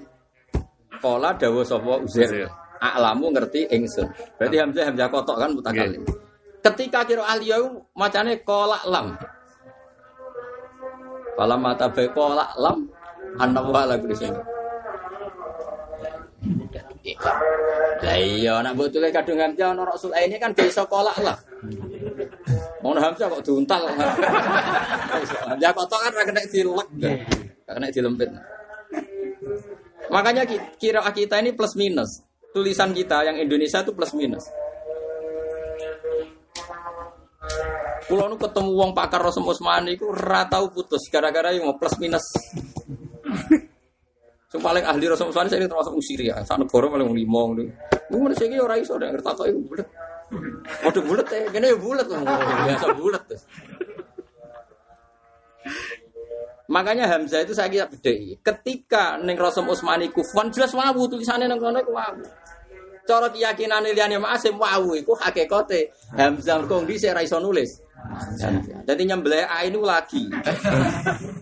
Kola 1.04 1.36
dawa 1.36 1.60
sapa 1.60 2.00
Uzair. 2.00 2.48
A'lamu 2.80 3.28
ngerti 3.28 3.68
ingsun. 3.68 4.08
Berarti 4.40 4.56
Hamzah 4.56 4.84
Hamzah 4.88 5.08
kotok 5.12 5.36
kan 5.36 5.50
mutakalim. 5.52 6.00
Ketika 6.64 7.04
kira 7.04 7.28
aliyah 7.28 7.60
macane 7.92 8.40
kola 8.40 8.80
lam. 8.88 9.12
Falam 11.36 11.60
mata 11.60 11.92
bae 11.92 12.08
kola 12.16 12.48
lam 12.56 12.88
anna 13.36 13.60
wa 13.60 13.84
la 13.84 14.00
syai'in. 17.04 17.18
Lah 18.04 18.16
iya 18.16 18.54
nek 18.64 18.72
mbok 18.76 18.88
tulis 18.92 19.12
kadung 19.12 19.40
Hamzah 19.40 19.76
ana 19.76 19.82
Rasul 19.84 20.12
ini 20.16 20.36
kan 20.40 20.56
iso 20.56 20.84
kolak 20.88 21.16
lah. 21.20 21.36
Ngono 22.80 22.98
Hamzah 23.00 23.28
kok 23.28 23.44
diuntal. 23.44 23.84
Hamzah 25.48 25.72
kotok 25.76 26.00
kan 26.00 26.12
ra 26.16 26.22
kena 26.24 26.42
dilek. 26.48 26.88
Gak 27.64 27.74
kena 27.76 27.88
dilempit. 27.92 28.28
Makanya 30.08 30.44
ki- 30.44 30.76
kira 30.80 31.00
kita 31.12 31.40
ini 31.40 31.52
plus 31.56 31.76
minus. 31.76 32.24
Tulisan 32.52 32.92
kita 32.94 33.24
yang 33.26 33.36
Indonesia 33.40 33.82
itu 33.82 33.92
plus 33.92 34.12
minus. 34.14 34.44
Kulo 38.04 38.28
nu 38.28 38.36
ketemu 38.36 38.70
wong 38.76 38.90
pakar 38.92 39.24
Rasul 39.24 39.48
Usmani 39.48 39.96
iku 39.96 40.12
ora 40.12 40.44
tau 40.44 40.68
putus 40.68 41.08
gara-gara 41.08 41.56
yang 41.56 41.64
mau 41.64 41.76
plus 41.80 41.96
minus. 41.96 42.24
Sing 44.54 44.62
paling 44.62 44.86
ahli 44.86 45.10
Rasul 45.10 45.34
Usmani 45.34 45.50
saya 45.50 45.66
termasuk 45.66 45.98
usiri 45.98 46.30
ya. 46.30 46.38
Sak 46.46 46.62
negara 46.62 46.86
paling 46.86 47.10
wong 47.10 47.18
lima 47.18 47.40
ngono. 47.42 47.66
Iku 48.06 48.14
mun 48.22 48.30
sing 48.38 48.54
ora 48.54 48.78
iso 48.78 48.94
nek 48.94 49.18
ngerti 49.18 49.30
kok 49.34 49.46
iku 49.50 49.60
bulet. 49.66 49.88
Waduh 50.86 51.02
bulet 51.02 51.26
ya, 51.26 51.38
kene 51.50 51.66
ya 51.74 51.78
bulet 51.82 52.06
biasa 52.06 52.86
bulet. 52.94 53.22
terus. 53.26 53.42
Makanya 56.70 57.10
Hamzah 57.10 57.42
itu 57.42 57.50
saya 57.50 57.66
kira 57.66 57.90
bedai. 57.90 58.38
Ketika 58.38 59.18
neng 59.18 59.34
Rasul 59.34 59.66
Usmani 59.66 60.14
kufan 60.14 60.54
jelas 60.54 60.70
wawu 60.70 61.10
tulisannya 61.10 61.50
neng 61.50 61.58
kono 61.58 61.82
wawu. 61.90 62.22
Cara 63.10 63.26
keyakinan 63.34 63.82
liyane 63.82 64.22
Ma'asim 64.22 64.54
wawu 64.54 64.94
iku 64.94 65.18
hakikate 65.18 65.90
Hamzah 66.14 66.62
kok 66.62 66.86
dhisik 66.86 67.10
ra 67.10 67.26
iso 67.26 67.42
nulis. 67.42 67.82
Jadi 68.86 69.02
nyembelih 69.02 69.50
ain 69.50 69.74
itu 69.74 69.82
lagi. 69.82 70.30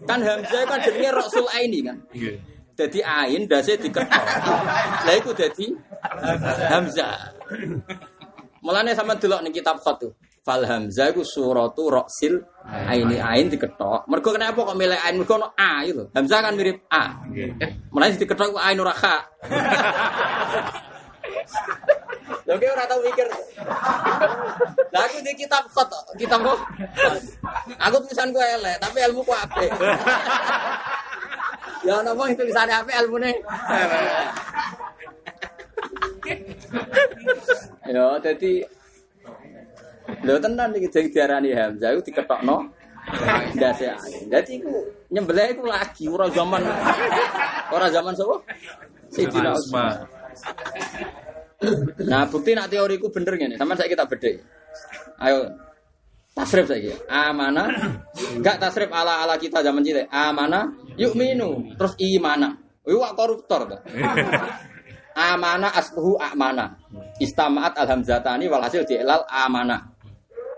kan 0.09 0.16
Hamzah 0.25 0.64
kan 0.64 0.81
jenenge 0.81 1.12
Rasul 1.12 1.44
Aini 1.53 1.85
kan. 1.85 2.01
Jadi 2.73 3.05
ain 3.05 3.45
dasi 3.45 3.77
diketok. 3.77 4.25
Lah 5.05 5.15
iku 5.17 5.37
dadi 5.37 5.73
Hamzah. 6.73 7.37
Mulane 8.63 8.97
sama 8.97 9.19
delok 9.19 9.43
ning 9.45 9.53
kitab 9.53 9.79
khat 9.83 10.01
tuh. 10.01 10.13
Fal 10.43 10.67
Hamzah 10.67 11.15
iku 11.15 11.23
suratu 11.23 11.93
Rasil 11.93 12.41
aini 12.67 13.21
ain 13.21 13.47
diketok. 13.53 14.09
Mergo 14.09 14.33
kenapa 14.35 14.65
kok 14.65 14.75
milih 14.75 14.99
ain 14.99 15.21
mergo 15.21 15.37
ono 15.37 15.53
a 15.55 15.85
itu. 15.85 16.09
Hamzah 16.17 16.39
kan 16.43 16.57
mirip 16.57 16.83
a. 16.89 17.23
Mulane 17.93 18.17
diketok 18.17 18.57
ku 18.57 18.59
ain 18.59 18.81
ora 18.81 18.95
kha. 18.97 19.17
Lha 22.43 22.59
kowe 22.59 22.69
ora 22.75 22.85
tau 22.91 22.99
mikir. 23.05 23.29
Lah 24.93 25.09
aku 25.09 25.25
di 25.25 25.33
kitab 25.39 25.65
khat, 25.71 25.89
kitab 26.19 26.43
kok. 26.43 26.59
Aku 27.81 27.97
tulisan 28.03 28.35
gue 28.35 28.45
elek, 28.45 28.77
tapi 28.83 28.99
ilmu 29.09 29.23
ku 29.23 29.33
apik. 29.33 29.71
Ya 31.83 31.98
ana 32.01 32.11
wong 32.14 32.35
tulisannya 32.38 32.75
apik 32.83 32.96
ilmune. 32.96 33.33
Ya, 37.83 38.14
jadi 38.22 38.64
Lho 40.22 40.38
tenan 40.38 40.70
iki 40.75 40.88
sing 40.90 41.07
diarani 41.11 41.51
Hamzah 41.55 41.94
iku 41.94 42.03
diketokno 42.07 42.57
ndase. 43.59 43.90
Dadi 44.31 44.62
iku 44.62 44.72
nyembelih 45.11 45.59
iku 45.59 45.62
lagi 45.66 46.05
ora 46.07 46.27
zaman 46.31 46.62
ora 47.75 47.87
zaman 47.90 48.12
sapa? 48.14 48.37
Sayyidina 49.11 49.51
Utsman. 49.55 49.94
Nah, 52.07 52.22
bukti 52.27 52.55
nak 52.55 52.70
teoriku 52.70 53.11
bener 53.11 53.35
ngene. 53.38 53.55
Sampeyan 53.59 53.79
saiki 53.79 53.92
kita 53.94 54.07
bedhe. 54.11 54.33
Ayo 55.22 55.51
tasrif 56.33 56.66
saiki. 56.68 56.92
Amana 57.09 57.68
enggak 58.37 58.57
tasrif 58.61 58.90
ala 58.92 59.25
ala 59.25 59.37
kita 59.37 59.61
zaman 59.61 59.85
cilik. 59.85 60.09
Amana 60.09 60.73
yuk 60.97 61.16
minu 61.16 61.77
terus 61.77 61.95
imana. 62.01 62.57
Wak 62.83 63.12
koruptor 63.14 63.71
ta. 63.71 63.77
Amana 65.33 65.68
asluhu 65.77 66.16
amana. 66.16 66.77
Istamaat 67.21 67.77
alhamzatani 67.77 68.49
walhasil 68.49 68.88
dielal 68.88 69.29
amana. 69.29 69.92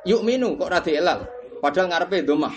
Yuk 0.06 0.22
minu 0.22 0.54
kok 0.54 0.70
ora 0.70 0.80
dielal. 0.80 1.26
Padahal 1.58 1.90
ngarepe 1.90 2.22
domah. 2.22 2.54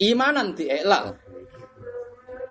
Imanan 0.00 0.56
dielal. 0.56 1.12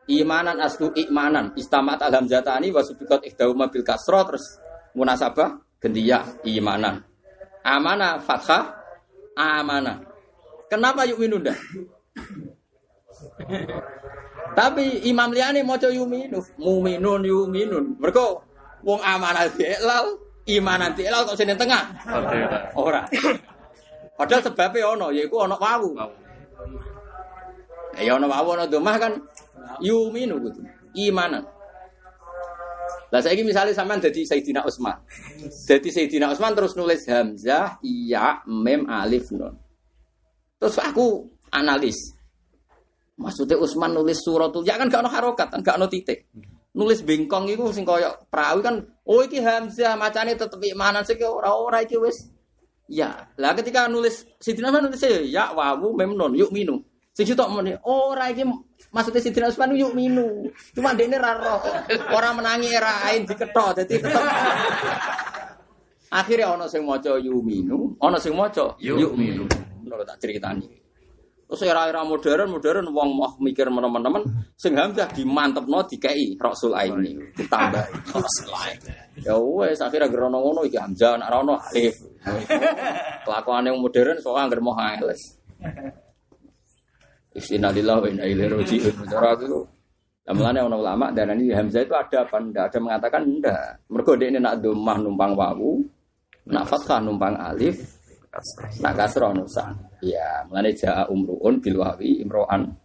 Imanan 0.07 0.63
aslu 0.63 0.95
imanan. 0.95 1.51
Istamat 1.59 1.99
al 1.99 2.15
hamzatani 2.15 2.71
wa 2.71 2.79
subiqat 2.79 3.27
ihdahuma 3.27 3.67
bil 3.67 3.83
kasra 3.83 4.23
terus 4.23 4.55
munasabah 4.95 5.59
gendiyah 5.83 6.23
imanan. 6.47 7.03
Amana 7.67 8.23
fathah 8.23 8.71
amana. 9.35 9.99
Kenapa 10.71 11.03
yuk 11.03 11.19
minun 11.19 11.43
dah? 11.43 11.57
Tapi 14.57 15.05
Imam 15.05 15.29
Liani 15.29 15.61
mau 15.61 15.77
coba 15.77 15.93
yuminu, 15.93 16.41
muminun 16.57 17.21
yuminun. 17.21 17.85
Mereka 18.01 18.23
wong 18.81 19.01
amanah 19.05 19.45
dielal, 19.53 20.17
imanan 20.49 20.97
dielal 20.97 21.27
kok 21.27 21.37
sini 21.37 21.53
tengah. 21.53 21.93
Ora. 22.73 23.05
Padahal 24.17 24.41
sebabnya 24.41 24.97
ono, 24.97 25.13
yaiku 25.13 25.45
ono 25.45 25.55
wawu. 25.61 25.93
Ya 28.01 28.17
ono 28.17 28.25
wawu 28.25 28.57
ono 28.57 28.65
domah 28.65 28.95
kan 28.97 29.13
yuminu 29.77 30.41
gitu. 30.41 30.65
Imanan. 30.97 31.45
Lah 33.07 33.23
saiki 33.23 33.39
misalnya 33.47 33.71
sampean 33.71 34.03
dadi 34.03 34.27
Sayyidina 34.27 34.67
Utsman. 34.67 34.99
Dadi 35.63 35.89
Sayyidina 35.89 36.27
Utsman 36.27 36.51
terus 36.51 36.75
nulis 36.75 37.07
hamzah, 37.07 37.79
iya, 37.79 38.43
mem, 38.43 38.83
alif, 38.91 39.31
nun. 39.31 39.55
Terus 40.59 40.75
aku 40.75 41.23
analis. 41.55 41.95
Maksudnya 43.15 43.55
Utsman 43.57 43.95
nulis 43.95 44.19
suratul 44.19 44.67
ya 44.67 44.75
kan 44.75 44.91
gak 44.91 45.07
ono 45.07 45.09
harokat, 45.09 45.47
kan 45.55 45.59
gak 45.63 45.79
ono 45.79 45.87
titik. 45.87 46.27
Nulis 46.75 47.01
bengkong 47.01 47.49
itu 47.49 47.63
sing 47.73 47.87
koyo 47.87 48.27
perahu 48.29 48.61
kan, 48.61 48.75
oh 49.07 49.23
iki 49.23 49.41
hamzah 49.41 49.97
macane 49.97 50.37
tetep 50.37 50.61
imanan 50.61 51.01
sih 51.07 51.17
ora 51.23 51.55
ora 51.55 51.81
iki 51.81 51.95
wis. 51.97 52.29
Ya, 52.91 53.31
lah 53.39 53.55
ketika 53.55 53.87
nulis 53.87 54.27
Sidina 54.37 54.67
Utsman 54.69 54.91
nulis 54.91 55.01
ya 55.31 55.55
wawu 55.55 55.95
mem 55.95 56.11
non 56.11 56.35
yuk 56.35 56.51
minu. 56.51 56.83
Sing 57.17 57.33
tok 57.33 57.49
muni 57.49 57.73
ora 57.81 58.29
iki 58.29 58.45
maksudnya 58.93 59.25
Sidina 59.25 59.49
Utsman 59.49 59.73
yuk 59.73 59.97
minu. 59.97 60.53
Cuma 60.77 60.93
dekne 60.93 61.17
ra 61.17 61.33
roh. 61.33 61.65
Ora 62.13 62.29
menangi 62.29 62.69
era 62.69 63.09
ain 63.09 63.25
diketok 63.25 63.81
dadi 63.81 63.97
tetep 63.97 64.21
Akhirnya 66.13 66.53
ono 66.53 66.69
sing 66.69 66.85
maca 66.85 67.19
yuminu, 67.19 67.97
ono 67.97 68.17
sing 68.21 68.37
maca 68.37 68.77
yuk 68.77 69.17
minu. 69.17 69.49
Ngono 69.81 70.05
tak 70.05 70.21
ceritani. 70.21 70.69
Terus 71.47 71.63
era-era 71.63 72.03
modern, 72.03 72.51
modern 72.51 72.91
wong 72.91 73.09
mau 73.15 73.31
mikir 73.39 73.71
teman-teman, 73.71 74.19
sing 74.59 74.75
hamzah 74.75 75.07
dimantepno 75.15 75.79
dikei 75.87 76.35
Rasul 76.35 76.75
Aini, 76.75 77.15
ditambah 77.39 78.11
Rasul 78.11 78.51
Aini. 78.51 78.91
Ya 79.23 79.39
wes 79.39 79.79
akhirnya 79.79 80.11
gerono 80.11 80.43
ngono 80.43 80.67
iki 80.67 80.75
hamzah 80.75 81.15
nek 81.17 81.27
ora 81.31 81.37
ono 81.41 81.55
alif. 81.55 81.95
Kelakuane 83.23 83.71
wong 83.71 83.81
modern 83.81 84.19
soal 84.19 84.43
anggere 84.43 84.61
mau 84.61 84.75
ales. 84.75 85.39
Istinalillah 87.37 87.95
wa 88.01 88.07
inna 88.09 88.25
ilaihi 88.25 88.49
raji'un. 88.49 88.95
Cara 89.05 89.37
itu 89.37 89.61
Mulane 90.27 90.59
ono 90.59 90.83
ulama 90.83 91.07
dan 91.15 91.39
ini 91.39 91.55
hamzah 91.55 91.87
itu 91.87 91.95
ada 91.95 92.27
apa 92.27 92.35
ndak? 92.43 92.67
Ada 92.67 92.77
mengatakan 92.83 93.21
ndak. 93.39 93.87
Mergo 93.87 94.11
ini 94.19 94.35
nak 94.35 94.59
domah 94.59 94.99
numpang 94.99 95.31
wawu, 95.39 95.79
nak 96.51 96.67
fathah 96.67 96.99
numpang 96.99 97.39
alif, 97.39 97.79
nak 98.83 98.93
kasroh 98.99 99.31
nusan. 99.31 99.71
Ya, 100.03 100.43
mulane 100.51 100.75
jaa 100.75 101.07
umruun 101.07 101.63
bil 101.63 101.79
wawi 101.79 102.19
imro'an 102.19 102.75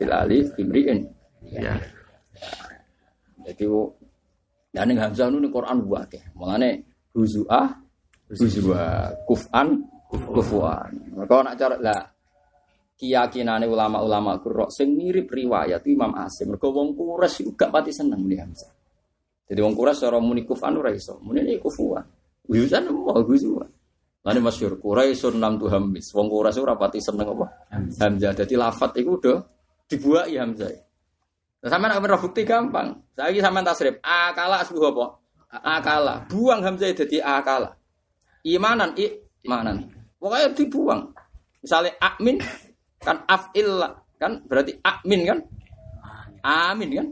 bil 0.00 0.08
alif 0.08 0.56
imri'in. 0.56 1.04
Ya. 1.52 1.76
Jadi 3.44 3.68
dan 4.72 4.88
ning 4.88 4.96
hamzah 4.96 5.28
nu 5.28 5.36
ning 5.36 5.52
Quran 5.52 5.84
wae. 5.84 6.16
Mulane 6.32 6.80
huzuah 7.12 7.76
huzua 8.32 9.12
kufan 9.28 9.84
kufuan. 10.08 10.96
Mergo 11.12 11.44
nak 11.44 11.60
cara 11.60 11.76
lah 11.76 12.15
keyakinane 12.96 13.68
ulama-ulama 13.68 14.40
qurra 14.40 14.72
sing 14.72 14.96
mirip 14.96 15.28
riwayat 15.28 15.84
Imam 15.84 16.16
Asim. 16.16 16.56
Mergo 16.56 16.72
wong 16.72 16.96
Quraisy 16.96 17.44
juga 17.44 17.68
pati 17.68 17.92
seneng 17.92 18.24
nih 18.24 18.40
hamzah. 18.40 18.72
Jadi 19.46 19.60
wong 19.60 19.76
Quraisy 19.76 20.00
cara 20.08 20.18
muni 20.18 20.42
kufan 20.48 20.74
ora 20.80 20.90
iso. 20.90 21.20
Muni 21.20 21.60
kufuan. 21.60 22.02
Huzan 22.48 22.88
mau 22.90 23.12
huzua. 23.20 23.68
Lani 24.26 24.40
masyur 24.42 24.82
Quraisyun 24.82 25.38
nam 25.38 25.60
tu 25.60 25.70
hamis. 25.70 26.10
Wong 26.16 26.26
Quraisy 26.26 26.58
ora 26.58 26.74
pati 26.74 26.98
seneng 26.98 27.30
apa? 27.30 27.46
Hamzah. 28.02 28.32
Jadi 28.34 28.54
lafat 28.58 28.98
itu 28.98 29.14
udah 29.14 29.38
dibuat 29.86 30.26
ya 30.32 30.42
Hamzah. 30.42 30.72
Nah, 31.62 31.70
sama 31.70 31.86
nak 31.86 32.02
bukti 32.18 32.42
gampang. 32.42 32.96
Saya 33.14 33.30
lagi 33.30 33.40
sama 33.44 33.60
tasrif. 33.62 33.94
Akala 34.02 34.64
asbuh 34.64 34.88
apa? 34.90 35.04
Akala. 35.62 36.14
Buang 36.26 36.64
Hamzah 36.64 36.90
jadi 36.90 37.22
akala. 37.22 37.76
Imanan, 38.42 38.94
imanan. 39.46 39.90
Pokoknya 40.18 40.54
dibuang. 40.54 41.02
Misalnya 41.62 41.98
amin 41.98 42.38
kan 43.02 43.24
afil 43.28 43.80
kan 44.16 44.40
berarti 44.44 44.76
amin 44.80 45.20
kan? 45.24 45.38
Amin 46.46 46.90
kan? 46.94 47.06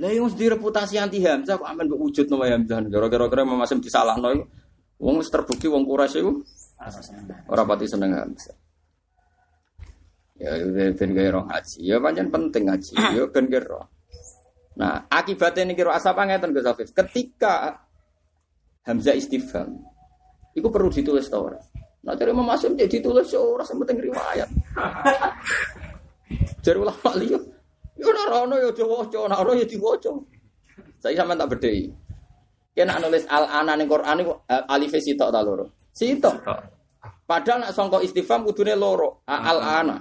Lah 0.00 0.10
yang 0.10 0.26
mesti 0.28 0.44
reputasi 0.48 0.96
anti 0.96 1.20
Hamzah 1.20 1.60
kok 1.60 1.68
amin 1.68 1.92
wujud 1.92 2.26
nama 2.32 2.48
Hamzah. 2.56 2.88
Gara-gara 2.88 3.42
masih 3.44 3.80
disalah 3.84 4.16
no 4.16 4.32
Wong 5.00 5.16
wis 5.16 5.32
terbukti 5.32 5.64
wong 5.64 5.88
Quraisy 5.88 6.20
iku 6.20 6.44
ora 7.48 7.64
pati 7.64 7.88
seneng 7.88 8.12
Hamzah. 8.12 8.56
Ya 10.40 10.56
ben 10.96 11.10
gawe 11.12 11.28
roh 11.36 11.44
haji. 11.48 11.78
Ya 11.84 11.96
pancen 12.00 12.28
penting 12.32 12.68
haji. 12.68 12.92
Ya 12.96 13.24
ben 13.28 13.48
roh. 13.64 13.88
Nah, 14.80 15.04
akibatnya 15.12 15.68
ini 15.68 15.76
kira 15.76 15.92
asap 15.92 16.16
ngeten 16.16 16.56
Gus 16.56 16.64
Afif. 16.64 16.88
Ketika 16.96 17.84
Hamzah 18.88 19.12
istifham, 19.12 19.84
itu 20.56 20.64
perlu 20.72 20.88
ditulis 20.88 21.28
tau 21.28 21.52
ora? 21.52 21.60
Nah, 22.00 22.16
dari 22.16 22.32
Imam 22.32 22.48
Asim 22.48 22.72
jadi 22.72 22.88
ditulis 22.88 23.28
ya 23.28 23.40
ora 23.40 23.64
penting 23.64 24.00
riwayat. 24.00 24.48
Jadi 26.60 26.76
ulama 26.76 27.10
liya, 27.16 27.40
ya 27.96 28.06
ora 28.06 28.44
ono 28.44 28.54
ya 28.60 28.70
diwaca, 28.70 29.18
ora 29.18 29.36
ono 29.40 29.52
ya 29.56 29.64
diwaca. 29.64 30.12
Saya 31.00 31.24
sama 31.24 31.32
tak 31.32 31.56
bedhei. 31.56 31.88
Kena 32.76 33.00
nulis 33.00 33.24
al 33.26 33.48
ana 33.48 33.74
ning 33.74 33.88
Quran 33.88 34.20
iku 34.22 34.44
eh, 34.46 34.62
alif 34.68 34.92
sitok 34.94 35.28
ta 35.32 35.40
loro. 35.40 35.88
Sitok. 35.90 36.36
Padahal 37.26 37.66
nak 37.66 37.72
sangka 37.72 37.98
istifham 38.04 38.44
kudune 38.46 38.76
loro. 38.76 39.24
Al 39.26 39.58
ana. 39.58 39.96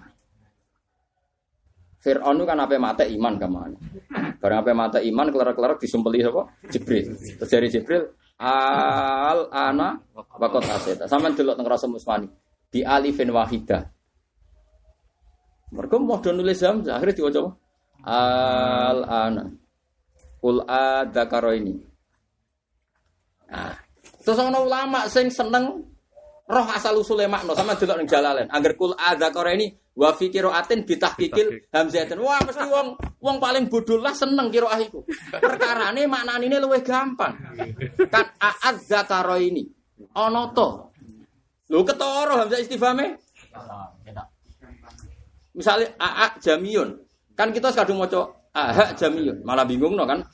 Fir'aun 2.00 2.40
kan 2.48 2.64
apa 2.64 2.80
mata 2.80 3.04
iman 3.04 3.36
ke 3.36 3.48
mana? 3.48 3.78
Barang 4.42 4.64
apa 4.64 4.72
mata 4.72 5.00
iman 5.04 5.28
kelar-kelar 5.28 5.76
disumpeli 5.76 6.24
sapa? 6.24 6.48
Jibril. 6.72 7.12
Terus 7.12 7.50
dari 7.52 7.68
Jibril 7.68 8.04
al 8.40 9.52
ana 9.52 10.00
wakot 10.16 10.64
aseta. 10.64 11.06
Sampeyan 11.12 11.36
delok 11.36 11.60
teng 11.60 11.68
rasa 11.68 11.86
musmani. 11.92 12.32
Di 12.72 12.86
alifin 12.86 13.34
wahidah. 13.36 13.84
Mereka 15.70 15.96
mau 16.02 16.18
nulis 16.18 16.64
hamzah 16.66 16.98
akhirnya 16.98 17.18
diwaca 17.20 17.42
al 18.08 19.00
ana. 19.06 19.44
Kul 20.40 20.64
adzakaro 20.64 21.52
ini. 21.52 21.76
Nah, 23.50 23.76
terus 24.24 24.40
ana 24.40 24.64
ulama 24.64 25.10
sing 25.12 25.28
seneng 25.28 25.89
roh 26.50 26.66
asal 26.74 26.98
usule 26.98 27.30
makna 27.30 27.54
sama 27.54 27.78
delok 27.78 28.02
ning 28.02 28.10
jalalen. 28.10 28.50
Angger 28.50 28.74
kul 28.74 28.98
adzakara 28.98 29.54
ini 29.54 29.70
wa 29.94 30.10
fi 30.18 30.34
qiraatin 30.34 30.82
bitahqiqil 30.82 31.70
hamzatin. 31.70 32.18
Wah, 32.18 32.42
mesti 32.42 32.66
wong 32.66 32.98
wong 33.22 33.38
paling 33.38 33.70
bodoh 33.70 34.02
lah 34.02 34.18
seneng 34.18 34.50
qiraah 34.50 34.82
iku. 34.82 35.06
Perkarane 35.38 36.10
maknane 36.10 36.58
luwih 36.58 36.82
gampang. 36.82 37.38
Kan 38.10 38.26
adzakara 38.42 39.38
ini 39.38 39.70
ana 40.18 40.50
to. 40.50 40.90
Lho 41.70 41.86
ketara 41.86 42.34
hamzah 42.42 42.58
istifhame. 42.58 43.22
Misalnya 45.54 45.94
aa 46.02 46.34
jamiyun. 46.42 46.98
Kan 47.38 47.54
kita 47.54 47.70
kadung 47.78 48.02
maca 48.02 48.39
aha 48.54 48.98
jamiyun, 48.98 49.46
malah 49.46 49.66
bingung 49.66 49.94
no 49.94 50.04
kan. 50.10 50.26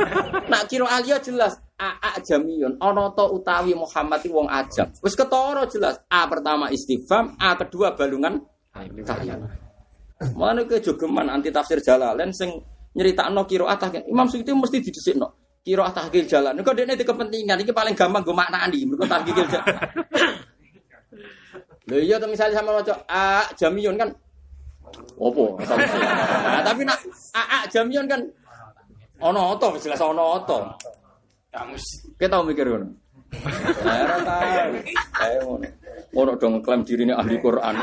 Nak 0.50 0.62
kira 0.70 0.86
alia 0.86 1.18
jelas 1.18 1.58
A 1.74 2.14
jamiyun 2.22 2.78
ana 2.78 3.10
to 3.18 3.34
utawi 3.34 3.74
Muhammad 3.74 4.22
wong 4.30 4.46
ajam. 4.46 4.86
Wis 5.02 5.18
ketara 5.18 5.66
jelas. 5.66 5.98
A 6.06 6.30
pertama 6.30 6.70
istifham, 6.70 7.34
A 7.34 7.58
kedua 7.58 7.98
balungan. 7.98 8.46
Mana 10.38 10.62
ke 10.62 10.78
jogeman 10.78 11.26
anti 11.26 11.50
tafsir 11.50 11.82
Jalalain 11.82 12.30
sing 12.30 12.62
nyeritakno 12.94 13.42
qiraat 13.42 13.78
tahqiq. 13.82 14.06
Imam 14.06 14.30
Suyuti 14.30 14.54
mesti 14.54 14.78
didhisikno. 14.78 15.58
Qiraat 15.66 15.98
tahqiq 15.98 16.30
jalan. 16.30 16.54
Engko 16.62 16.70
dekne 16.78 16.94
di 16.94 17.02
kepentingan 17.02 17.58
iki 17.66 17.74
paling 17.74 17.98
gampang 17.98 18.22
go 18.22 18.30
maknani. 18.30 18.86
Mergo 18.86 19.04
tahqiq 19.10 19.34
jalan. 19.50 19.74
Lho 21.90 21.98
iya 22.06 22.22
to 22.22 22.30
misalnya 22.30 22.62
sama 22.62 22.78
maca 22.78 23.02
A 23.10 23.50
jamiyun 23.58 23.98
kan 23.98 24.14
opo? 25.18 25.58
Nah, 25.60 26.62
tapi 26.62 26.82
nak 26.86 26.98
A 27.34 27.42
A 27.42 27.58
jamiyun 27.70 28.06
kan 28.06 28.20
ono 29.20 29.54
to 29.58 29.68
jelas 29.80 30.00
ono 30.02 30.38
to. 30.44 30.58
Kamus. 31.54 31.84
Kita 32.18 32.34
tahu 32.34 32.50
mikir 32.50 32.66
ngono. 32.66 32.88
Ora 33.86 34.16
tahu. 34.22 34.78
Ayo 35.22 35.40
ngono. 36.14 36.32
Dong 36.38 36.62
klaim 36.62 36.82
dirine 36.86 37.14
ahli 37.14 37.38
Quran. 37.38 37.74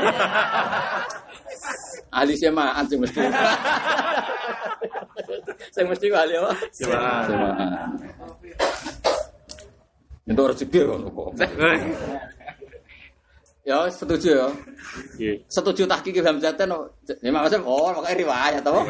ahli 2.12 2.34
semaan 2.36 2.84
sing 2.84 3.00
mesti. 3.00 3.20
sing 5.74 5.84
mesti 5.88 6.06
ahli 6.12 6.34
apa? 6.36 6.52
Semaan. 6.72 7.88
Itu 10.28 10.42
rezeki 10.46 10.78
ngono 10.84 11.08
kok. 11.10 11.30
Ya 13.62 13.86
setuju 13.86 14.28
ya. 14.34 14.48
Setuju 15.46 15.86
tahqiq 15.86 16.18
Hamzatan. 16.18 16.74
Ya 17.22 17.30
maksudnya 17.30 17.62
oh 17.62 17.94
makanya 17.94 18.18
riwayat 18.18 18.62
toh. 18.66 18.82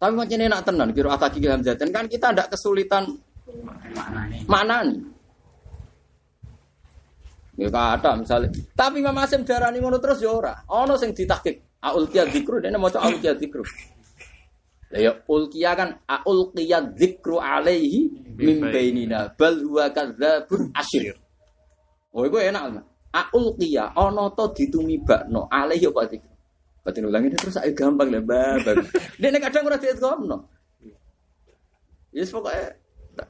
Tapi 0.00 0.12
macam 0.16 0.32
ini 0.32 0.48
nak 0.48 0.64
tenan 0.64 0.88
kira 0.96 1.12
tahqiq 1.20 1.44
Hamzatan 1.44 1.92
kan 1.92 2.08
kita 2.08 2.32
tidak 2.32 2.48
kesulitan 2.56 3.04
mana 4.48 4.80
nih. 4.88 5.00
Ya 7.60 7.68
ada 7.68 8.16
misalnya. 8.16 8.48
Tapi 8.72 9.04
Imam 9.04 9.20
Asim 9.20 9.44
darani 9.44 9.84
ngono 9.84 10.00
terus 10.00 10.24
ya 10.24 10.32
ora. 10.32 10.64
Ono 10.72 10.96
sing 10.96 11.12
ditahqiq. 11.12 11.84
Aul 11.84 12.08
kia 12.08 12.24
dzikru 12.28 12.60
dene 12.60 12.76
maca 12.80 13.00
aul 13.04 13.20
kia 13.20 13.36
dzikru. 13.36 13.64
Lah 14.90 15.00
ya 15.00 15.12
ulqiya 15.28 15.72
kan 15.76 15.96
aul 16.08 16.52
kia 16.52 16.80
dzikru 16.80 17.36
alaihi 17.40 18.08
min 18.36 18.64
bainina 18.64 19.32
bal 19.36 19.56
huwa 19.60 19.92
kadzabun 19.92 20.72
asyir. 20.76 21.16
Oh, 22.10 22.26
itu 22.26 22.38
enak. 22.38 22.62
Aul 23.10 23.58
kia 23.58 23.90
ono 23.98 24.30
to 24.38 24.54
ditumibakno 24.54 25.50
alaihi 25.50 25.90
apa 25.90 26.06
dzikru. 26.06 26.30
Batin 26.80 27.10
ulangi 27.10 27.34
terus 27.34 27.58
saya 27.58 27.74
gampang 27.74 28.08
lah 28.08 28.22
babak. 28.22 28.86
Dia 29.20 29.34
kadang 29.34 29.66
ora 29.66 29.76
dietkomno. 29.76 30.38
Yes 32.10 32.34
pokoknya 32.34 32.74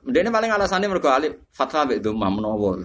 dia 0.06 0.22
ini 0.22 0.30
paling 0.30 0.50
alasannya 0.54 0.88
mereka 0.88 1.18
alif 1.18 1.34
fathah 1.52 1.84
be 1.84 2.00
domah 2.00 2.30
menawa. 2.30 2.78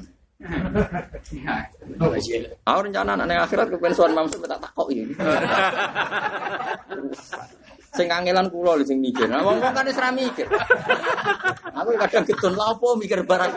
Aku 2.65 2.79
rencana 2.83 3.15
anak 3.15 3.47
akhirat 3.47 3.71
ke 3.71 3.77
pensiun 3.79 4.11
mamsu 4.11 4.35
tak 4.43 4.59
takok 4.59 4.91
ini. 4.91 5.15
Sing 7.95 8.11
kangelan 8.11 8.51
kula 8.51 8.75
lho 8.75 8.83
sing 8.83 8.99
mikir. 8.99 9.31
Nah, 9.31 9.39
wong 9.39 9.63
kan 9.63 9.87
wis 9.87 9.95
mikir. 10.11 10.43
Aku 11.71 11.95
kadang 11.95 12.27
getun 12.27 12.51
lha 12.51 12.75
apa 12.75 12.87
mikir 12.99 13.23
barang. 13.23 13.51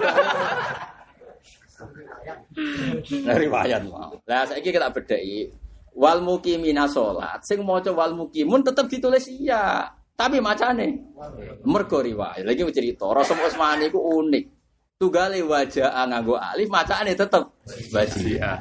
Nah, 3.25 3.37
riwayat 3.39 3.87
mau. 3.87 4.19
Lah 4.27 4.43
saiki 4.47 4.75
kita 4.75 4.91
bedheki 4.91 5.55
wal 5.95 6.19
mukimina 6.23 6.91
salat. 6.91 7.43
Sing 7.47 7.63
maca 7.63 7.95
wal 7.95 8.15
mukimun 8.19 8.67
tetep 8.67 8.91
ditulis 8.91 9.31
iya. 9.31 9.87
Tapi 10.19 10.43
macane 10.43 11.15
mergo 11.63 12.03
riwayat. 12.03 12.43
Lagi 12.43 12.67
cerita, 12.75 13.07
Rasul 13.07 13.39
Utsmani 13.39 13.87
ku 13.95 14.03
unik. 14.03 14.45
Tugale 14.99 15.39
wajah 15.47 15.95
nganggo 16.11 16.35
alif 16.35 16.67
macane 16.67 17.15
tetep 17.15 17.55
wajah. 17.95 18.59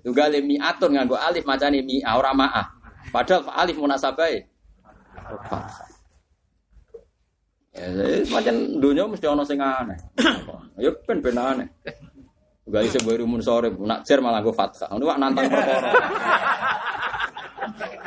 Tugale 0.00 0.40
mi'atun 0.40 0.96
nganggo 0.96 1.20
alif 1.20 1.44
macane 1.44 1.84
mi'a 1.84 2.16
ora 2.16 2.32
ma'ah. 2.32 2.66
Padahal 3.12 3.52
alif 3.52 3.76
munasabai. 3.76 4.48
Ya, 7.78 7.86
macam 8.32 8.54
dunia 8.80 9.04
mesti 9.06 9.28
ono 9.28 9.44
sing 9.44 9.60
aneh. 9.60 9.94
Ya 10.80 10.90
ben. 11.04 11.20
Tugale 12.68 12.84
sebuah 12.92 13.16
rumun 13.24 13.40
sore, 13.40 13.72
nak 13.80 14.04
jar 14.04 14.20
malah 14.20 14.44
go 14.44 14.52
fathah. 14.52 14.92
Ini 14.92 15.00
wak 15.08 15.16
nantang 15.16 15.48
perkara. 15.48 15.88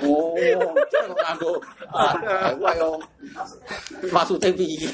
Oh, 0.01 0.33
kok 0.89 1.05
nganggo. 1.13 1.53
Wah, 1.93 2.73
yo. 2.73 2.97
Maksudnya 4.09 4.49
piye? 4.57 4.89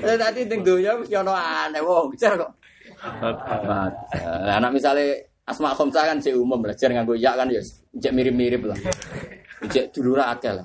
Eh 0.00 0.16
tadi 0.16 0.40
ning 0.48 0.60
donya 0.64 0.96
mesti 0.96 1.14
ono 1.20 1.36
aneh 1.36 1.84
wong 1.84 2.16
jar 2.16 2.40
kok. 2.40 2.50
Anak 4.48 4.72
misalnya 4.72 5.20
Asma 5.44 5.76
Khomsah 5.76 6.08
kan 6.08 6.18
si 6.24 6.32
umum 6.32 6.64
belajar 6.64 6.88
nganggo 6.88 7.12
ya 7.12 7.36
kan 7.36 7.52
ya 7.52 8.10
mirip-mirip 8.12 8.64
lah. 8.64 8.78
Cek 9.60 9.92
dulu 9.92 10.16
akeh 10.16 10.52
lah. 10.56 10.64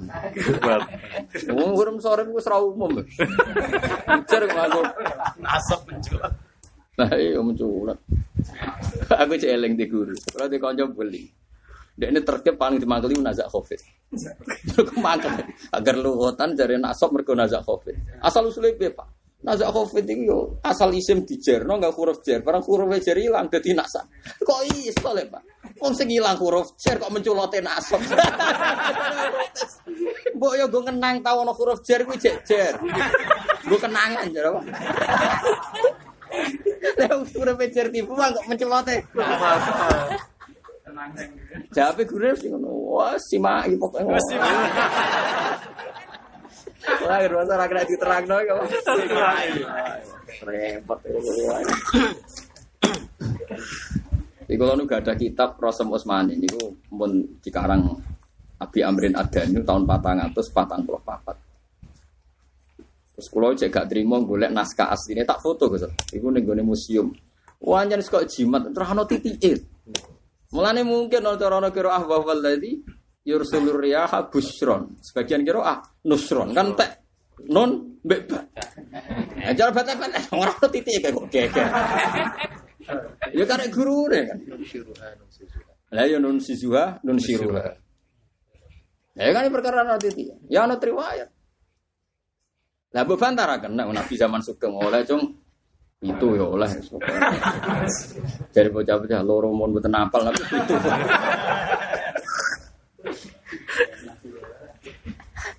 Wong 1.51 1.71
urung 1.75 1.99
sore 1.99 2.23
ku 2.23 2.39
ora 2.39 2.57
umum. 2.63 3.03
Jar 4.29 4.43
nganggo 4.47 4.81
Nasab 5.43 5.83
menculat. 5.89 6.31
Nah, 6.95 7.11
iya 7.19 7.43
menculat. 7.43 7.99
Aku 9.11 9.35
cek 9.35 9.51
eling 9.51 9.75
di 9.75 9.85
guru. 9.91 10.15
Kalau 10.31 10.47
di 10.47 10.57
konco 10.61 10.87
beli. 10.95 11.27
Dia 11.95 12.11
ini 12.11 12.19
terkep 12.19 12.59
paling 12.59 12.79
dimangkeli 12.79 13.15
nazak 13.23 13.47
covid. 13.47 13.79
Kemangkel 14.75 15.31
agar 15.71 15.95
luhutan 15.95 16.51
dari 16.51 16.75
nasab 16.75 17.15
mereka 17.15 17.31
nazak 17.31 17.63
covid. 17.63 17.95
Asal 18.19 18.51
usulnya 18.51 18.75
piye 18.75 18.91
pak? 18.91 19.07
Nazak 19.45 19.69
covid 19.69 20.09
itu 20.09 20.25
yo 20.25 20.57
asal 20.65 20.89
isim 20.97 21.21
dijerno 21.21 21.77
nggak 21.77 21.93
huruf 21.93 22.25
jer. 22.25 22.41
Barang 22.41 22.65
huruf 22.65 22.89
jer 22.97 23.13
hilang 23.13 23.45
jadi 23.45 23.77
nasa. 23.77 24.01
Kok 24.41 24.59
iso 24.73 25.13
le 25.13 25.29
pak? 25.29 25.69
Wong 25.77 25.93
sing 25.93 26.09
hilang 26.09 26.33
huruf 26.41 26.73
jer 26.81 26.97
kok 26.97 27.13
menculote 27.13 27.61
nasab. 27.61 28.01
Mbok 30.35 30.53
yo 30.57 30.65
gue 30.65 30.83
kenang 30.89 31.21
tau 31.21 31.45
ono 31.45 31.53
huruf 31.53 31.85
jer 31.85 32.01
kuwi 32.09 32.17
jek 32.17 32.41
jer. 32.41 32.73
Gue 33.69 33.77
kenangan 33.77 34.33
jare 34.33 34.49
apa? 34.49 34.61
Lah 37.05 37.21
huruf 37.21 37.61
jer 37.69 37.87
tipu 37.93 38.17
kok 38.17 38.49
menculote. 38.49 39.05
Jawabnya 41.69 42.03
guru 42.09 42.33
sih 42.33 42.49
ngono. 42.49 42.69
Wah, 42.97 43.13
si 43.19 43.37
mak 43.37 43.67
iki 43.67 43.77
pokoke. 43.77 44.09
Wah, 44.09 44.17
Wah, 47.05 47.17
masa 47.21 47.53
ora 47.57 47.65
kena 47.65 47.83
diterangno 47.85 48.35
kok. 48.45 48.57
Repot. 50.45 50.99
Iku 54.45 54.61
kalau 54.61 54.85
gak 54.85 55.01
ada 55.09 55.13
kitab 55.17 55.57
Rosem 55.57 55.89
ini 56.29 56.45
pun 56.85 57.11
dikarang 57.41 57.81
Abi 58.61 58.79
Amrin 58.85 59.17
Adani 59.17 59.57
tahun 59.65 59.89
400 59.89 60.37
patang 60.53 60.85
puluh 60.85 61.01
papat. 61.01 61.33
Terus 63.15 63.27
kalau 63.31 63.55
cek 63.57 63.71
gak 63.73 63.87
terima 63.89 64.21
golek 64.21 64.53
naskah 64.53 64.93
aslinya 64.93 65.25
tak 65.25 65.41
foto 65.41 65.71
gitu. 65.73 65.89
Iku 66.13 66.29
nih 66.29 66.45
gue 66.45 66.61
museum. 66.61 67.09
Wah 67.65 67.81
jangan 67.87 68.05
kok 68.05 68.27
jimat 68.29 68.69
terus 68.69 69.07
titik. 69.09 69.65
Mulane 70.53 70.85
mungkin 70.85 71.25
ono 71.25 71.35
cara 71.35 71.67
kira 71.73 71.89
ah 71.97 72.03
wa 72.05 72.21
walladzi 72.21 72.79
yursulur 73.25 73.81
riyaha 73.81 74.29
busron. 74.29 74.95
Sebagian 75.01 75.41
kira 75.41 75.59
ah 75.65 75.79
nusron 76.05 76.53
kan 76.53 76.77
tek 76.77 77.01
non 77.49 77.99
mbek 78.05 78.21
ba. 78.29 78.39
Ajar 79.49 79.73
bata 79.73 79.97
kan 79.97 80.13
ora 80.37 80.53
ono 80.53 80.67
titik 80.69 81.01
kayak 81.01 81.13
kok 81.17 81.27
geger. 81.33 81.67
Ya 83.33 83.43
karek 83.49 83.73
guru 83.73 84.07
ne 84.13 84.19
kan. 84.29 84.37
Lah 85.91 86.05
ya 86.05 86.21
nun 86.21 86.37
sisuha 86.37 87.01
nun 87.01 87.17
siruha. 87.17 87.65
Ya 89.17 89.33
kan 89.33 89.49
perkara 89.49 89.81
ono 89.81 89.97
titik. 89.97 90.29
Ya 90.47 90.69
ono 90.69 90.77
riwayat. 90.77 91.29
Lah 92.95 93.03
beban 93.03 93.35
tara 93.35 93.59
kena 93.59 93.83
Nabi 93.91 94.15
zaman 94.15 94.39
Sugeng 94.39 94.71
oleh 94.71 95.03
cung 95.03 95.35
itu 95.99 96.27
ya 96.37 96.45
oleh. 96.45 96.69
Jadi 98.55 98.69
bocah-bocah 98.71 99.21
loro 99.25 99.51
mon 99.51 99.73
mboten 99.73 99.91
apal 99.97 100.29
tapi 100.29 100.43
itu. 100.47 100.75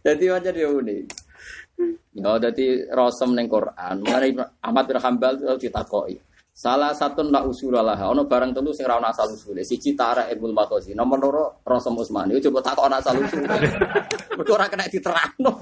Jadi 0.07 0.25
wajar 0.31 0.55
dia 0.55 0.71
unik. 0.71 1.03
Ya 2.14 2.31
jadi 2.38 2.87
rosem 2.95 3.35
neng 3.35 3.51
Quran. 3.51 4.07
Mulai 4.07 4.31
Ahmad 4.62 4.87
bin 4.87 5.03
Hambal 5.03 5.35
itu 5.35 5.66
ditakoki. 5.66 6.23
Salah 6.57 6.97
satu 6.97 7.21
nak 7.21 7.45
usulalah, 7.45 8.01
ono 8.09 8.25
barang 8.25 8.57
tentu 8.57 8.73
sing 8.73 8.88
ra 8.88 8.97
ono 8.97 9.12
asal 9.12 9.29
usule. 9.29 9.61
Siji 9.61 9.92
tara 9.92 10.31
ilmu 10.33 10.55
matosi. 10.57 10.97
Nomor 10.97 11.19
loro 11.21 11.45
Rasul 11.66 11.99
Utsmani. 12.01 12.38
Yo 12.38 12.49
coba 12.49 12.71
takok 12.71 12.87
ono 12.88 12.97
asal 12.97 13.19
usule. 13.21 13.45
Mergo 14.38 14.53
ora 14.57 14.71
kena 14.71 14.88
diterangno. 14.88 15.61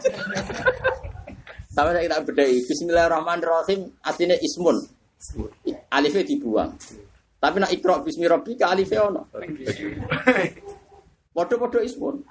Sampai 1.75 2.07
kita 2.07 2.23
bedai. 2.23 2.63
Bismillahirrahmanirrahim. 2.63 3.81
Artinya 4.07 4.37
ismun. 4.39 4.77
Alifnya 5.91 6.23
dibuang. 6.23 6.71
Tapi 7.43 7.57
nak 7.59 7.75
ikro 7.75 7.99
bismi 8.07 8.31
rabbika 8.31 8.71
alifnya 8.71 9.09
ono. 9.09 9.27
Podo-podo 11.35 11.83
ismun. 11.83 12.23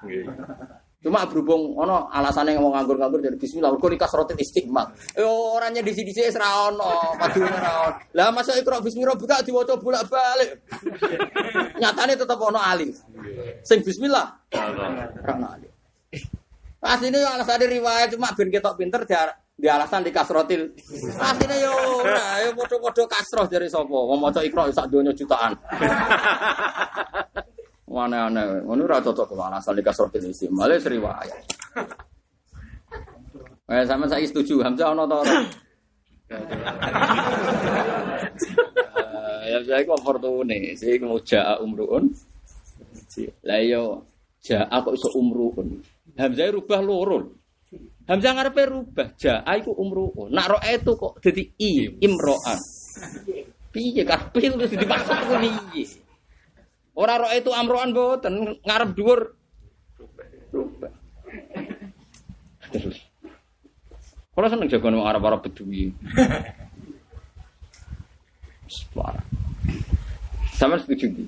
Cuma 1.04 1.28
berhubung 1.28 1.76
ono 1.76 2.08
alasannya 2.08 2.56
ngomong 2.56 2.80
nganggur-nganggur 2.80 3.20
dari 3.20 3.36
bismillah. 3.36 3.76
Kok 3.76 3.92
nikah 3.92 4.08
rotin 4.08 4.40
istiqmal. 4.40 4.88
Eh 5.12 5.20
orangnya 5.20 5.84
di 5.84 5.92
sini 5.92 6.16
sini 6.16 6.32
serah 6.32 6.72
ono. 6.72 7.12
Padune 7.20 7.52
ono. 7.52 7.92
Lah 8.16 8.32
masa 8.32 8.56
ikro 8.56 8.80
bismi 8.80 9.04
rabbika 9.04 9.44
diwaca 9.44 9.76
bolak-balik. 9.76 10.64
Nyatanya 11.84 12.16
tetap 12.16 12.40
ono 12.40 12.56
alif. 12.56 13.04
Sing 13.60 13.84
bismillah. 13.84 14.32
Ora 14.56 15.32
ono 15.36 15.46
alif. 15.52 15.72
Aslinya 16.80 17.36
alasan 17.36 17.68
riwayat 17.68 18.16
cuma 18.16 18.32
ben 18.32 18.48
ketok 18.48 18.80
pinter 18.80 19.04
di, 19.04 19.12
di 19.60 19.68
alasan 19.68 20.00
di 20.00 20.08
kasrotil. 20.08 20.72
Aslinya 21.20 21.56
yo 21.60 22.00
ora, 22.00 22.48
yo 22.48 22.56
podo-podo 22.56 23.04
kasroh 23.04 23.44
dari 23.44 23.68
sopo. 23.68 24.08
Mau 24.08 24.16
maca 24.16 24.40
ikro 24.40 24.72
sak 24.72 24.88
donya 24.88 25.12
jutaan. 25.12 25.52
Aneh-aneh, 27.94 28.66
ngono 28.66 28.90
ora 28.90 28.98
cocok 28.98 29.38
kok 29.38 29.38
alasan 29.38 29.78
di 29.78 29.82
kasrotil 29.86 30.26
isi. 30.26 30.50
Malah 30.50 30.82
riwayat. 30.82 31.42
Eh 33.64 33.84
sama 33.88 34.04
saya 34.10 34.26
setuju 34.26 34.60
Hamzah 34.60 34.92
ono 34.92 35.06
to 35.06 35.16
ora? 35.22 35.34
Ya 39.46 39.58
saya 39.62 39.86
kok 39.86 40.02
fortune, 40.02 40.74
sing 40.74 41.06
jaa 41.22 41.62
umruun. 41.62 42.10
Lah 43.46 43.60
yo 43.62 44.02
jaa 44.42 44.66
kok 44.68 44.94
iso 44.98 45.08
umruun. 45.14 45.78
Hamzah 46.18 46.50
rubah 46.50 46.82
loro. 46.82 47.30
Hamzah 48.10 48.36
ngarepe 48.36 48.62
rubah, 48.68 49.14
jaa 49.16 49.46
iku 49.54 49.70
umruun. 49.70 50.34
Nak 50.34 50.46
ro 50.50 50.58
itu 50.66 50.92
kok 50.98 51.22
dadi 51.22 51.46
i 51.62 51.88
imroan. 52.02 52.58
Piye 53.72 54.02
karepe 54.06 54.38
terus 54.44 54.70
dimaksud 54.76 55.18
ku 55.24 55.34
piye? 55.40 56.03
Ora 56.94 57.18
roh 57.18 57.30
itu 57.34 57.50
amroan 57.50 57.90
boten 57.90 58.58
ngarep 58.62 58.90
dhuwur. 58.94 59.20
Terus. 62.70 62.98
Kalau 64.34 64.48
seneng 64.50 64.66
jago 64.66 64.90
nang 64.90 65.06
arab-arab 65.06 65.46
bedui. 65.46 65.94
Parah. 68.94 69.22
Sama 70.54 70.78
setuju 70.78 71.06
di. 71.10 71.26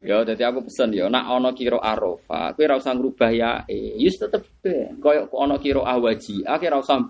Ya, 0.00 0.24
jadi 0.24 0.48
aku 0.48 0.64
pesan 0.64 0.96
ya, 0.96 1.12
nak 1.12 1.28
ono 1.28 1.52
kiro 1.52 1.76
arofa, 1.76 2.56
aku 2.56 2.64
ora 2.64 2.80
usah 2.80 2.96
ngrubah 2.96 3.30
ya, 3.36 3.50
eh, 3.68 4.00
yus 4.00 4.16
tetep 4.16 4.48
be. 4.64 4.96
Koyok 4.96 5.28
ono 5.36 5.60
kiro 5.60 5.84
ahwaji, 5.84 6.40
aku 6.48 6.64
ora 6.72 6.80
usah 6.80 7.04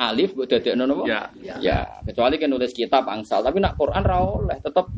alif 0.00 0.32
buat 0.32 0.48
dadekno 0.48 0.88
napa? 0.88 1.04
Ya, 1.04 1.28
ya. 1.36 1.54
Ya, 1.60 1.78
kecuali 2.08 2.40
kan 2.40 2.48
nulis 2.48 2.72
kitab 2.72 3.04
angsal, 3.04 3.44
tapi 3.44 3.60
nak 3.60 3.76
Quran 3.76 4.08
ra 4.08 4.24
oleh, 4.24 4.56
tetep 4.64 4.88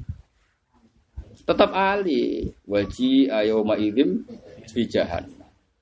tetep 1.44 1.70
ali. 1.72 2.48
Waji 2.64 3.28
ayo 3.28 3.62
idim 3.76 4.24
bijahan. 4.72 5.24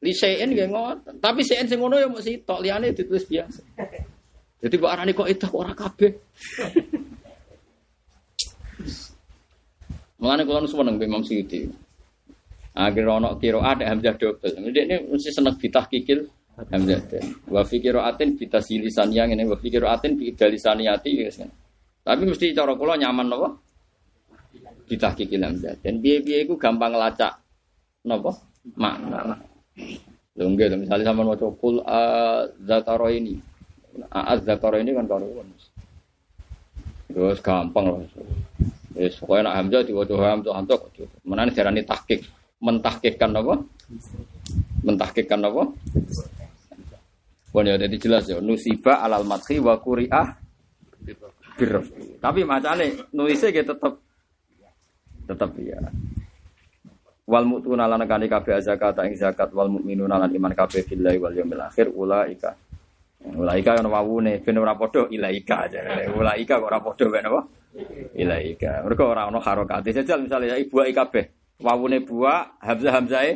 Li 0.02 0.12
sein 0.12 0.50
nggih 0.50 0.68
ngoten. 0.68 1.22
Tapi 1.22 1.46
sein 1.46 1.70
sing 1.70 1.78
ngono 1.78 1.96
ya 1.98 2.10
mung 2.10 2.18
sitok, 2.18 2.58
liyane 2.58 2.90
ditulis 2.90 3.22
biasa. 3.24 3.62
Jadi 4.62 4.74
kok 4.78 4.90
arane 4.90 5.14
kok 5.14 5.30
itu 5.30 5.46
ora 5.54 5.74
kabeh. 5.74 6.10
Mulane 10.22 10.46
kula 10.46 10.62
nu 10.62 10.70
seneng 10.70 11.02
Imam 11.02 11.26
Suyuti. 11.26 11.66
Akhir 12.78 13.04
ono 13.10 13.34
kira 13.42 13.58
ada 13.58 13.90
hamzah 13.90 14.14
double. 14.14 14.70
Dia 14.70 14.86
ini 14.86 15.10
mesti 15.10 15.34
seneng 15.34 15.58
bitah 15.58 15.90
kikil 15.90 16.22
hamzah. 16.70 17.02
Wa 17.50 17.66
fi 17.66 17.82
qiraatin 17.82 18.38
bitah 18.38 18.62
silisan 18.62 19.10
yang 19.10 19.34
ini 19.34 19.42
wa 19.42 19.58
fi 19.58 19.66
qiraatin 19.66 20.14
bi 20.14 20.30
dalisaniyati 20.30 21.10
yes, 21.26 21.42
kan. 21.42 21.50
Tapi 22.06 22.22
mesti 22.22 22.54
cara 22.54 22.78
kula 22.78 22.94
nyaman 23.02 23.26
napa? 23.26 23.50
Bitah 24.92 25.16
kikil 25.16 25.40
hamzah. 25.40 25.72
Dan 25.80 26.04
biye-biye 26.04 26.44
iku 26.44 26.60
gampang 26.60 26.92
ngelacak 26.92 27.32
napa? 28.04 28.36
Makna. 28.76 29.40
Lho 30.36 30.52
nggih 30.52 30.68
lho 30.68 30.76
misale 30.84 31.00
sampean 31.00 31.32
maca 31.32 31.48
kul 31.56 31.80
ini. 33.08 33.40
Az 34.12 34.44
zakaro 34.44 34.76
ini 34.76 34.92
kan 34.92 35.08
karuan. 35.08 35.48
Terus 37.08 37.40
gampang 37.40 37.88
loh. 37.88 38.04
Wis 38.92 39.16
pokoke 39.16 39.40
nak 39.40 39.56
hamzah 39.56 39.80
diwaca 39.80 40.12
hamzah 40.12 40.52
hamzah 40.60 40.76
kok. 40.76 40.92
Menane 41.24 41.56
diarani 41.56 41.80
tahqiq. 41.88 42.20
Mentahqiqkan 42.60 43.32
apa? 43.32 43.64
Mentahqiqkan 44.84 45.40
apa? 45.40 45.62
Bon 47.48 47.64
ya 47.64 47.80
jadi 47.80 47.96
jelas 47.96 48.28
ya 48.28 48.44
nusiba 48.44 49.00
alal 49.00 49.24
madhi 49.24 49.56
wa 49.56 49.80
quri'ah 49.80 50.36
birraf. 51.56 51.88
Tapi 52.20 52.44
macane 52.44 53.08
nulisnya 53.16 53.52
gitu 53.56 53.72
tetep 53.72 53.96
tetep 55.32 55.50
ya. 55.64 55.80
Wal 57.24 57.48
mu'tuna 57.48 57.88
lan 57.88 58.04
kani 58.04 58.28
kabeh 58.28 58.60
zakat 58.60 58.98
ing 59.08 59.16
zakat 59.16 59.48
wal 59.56 59.72
mukminuna 59.72 60.20
lan 60.20 60.28
iman 60.28 60.52
kabeh 60.52 60.84
billahi 60.84 61.16
wal 61.16 61.32
yaumil 61.32 61.64
akhir 61.64 61.88
ulaika. 61.88 62.52
Ulaika 63.22 63.78
kan 63.78 63.86
wawune 63.86 64.42
ben 64.42 64.58
ora 64.58 64.74
padha 64.74 65.08
ilaika 65.08 65.64
aja. 65.64 65.80
Ulaika 66.12 66.58
kok 66.58 66.68
ora 66.68 66.80
padha 66.82 67.06
ben 67.08 67.24
apa? 67.24 67.40
ilaika. 68.16 68.84
Mereka 68.84 69.02
orang 69.04 69.32
orang 69.32 69.44
harokati. 69.44 69.90
Jajal 69.96 70.28
misalnya 70.28 70.56
ya 70.56 70.56
ibu 70.60 70.76
kabeh. 70.82 71.24
Wawune 71.62 72.02
buah, 72.02 72.58
hamzah 72.58 72.92
hamzahe 72.92 73.32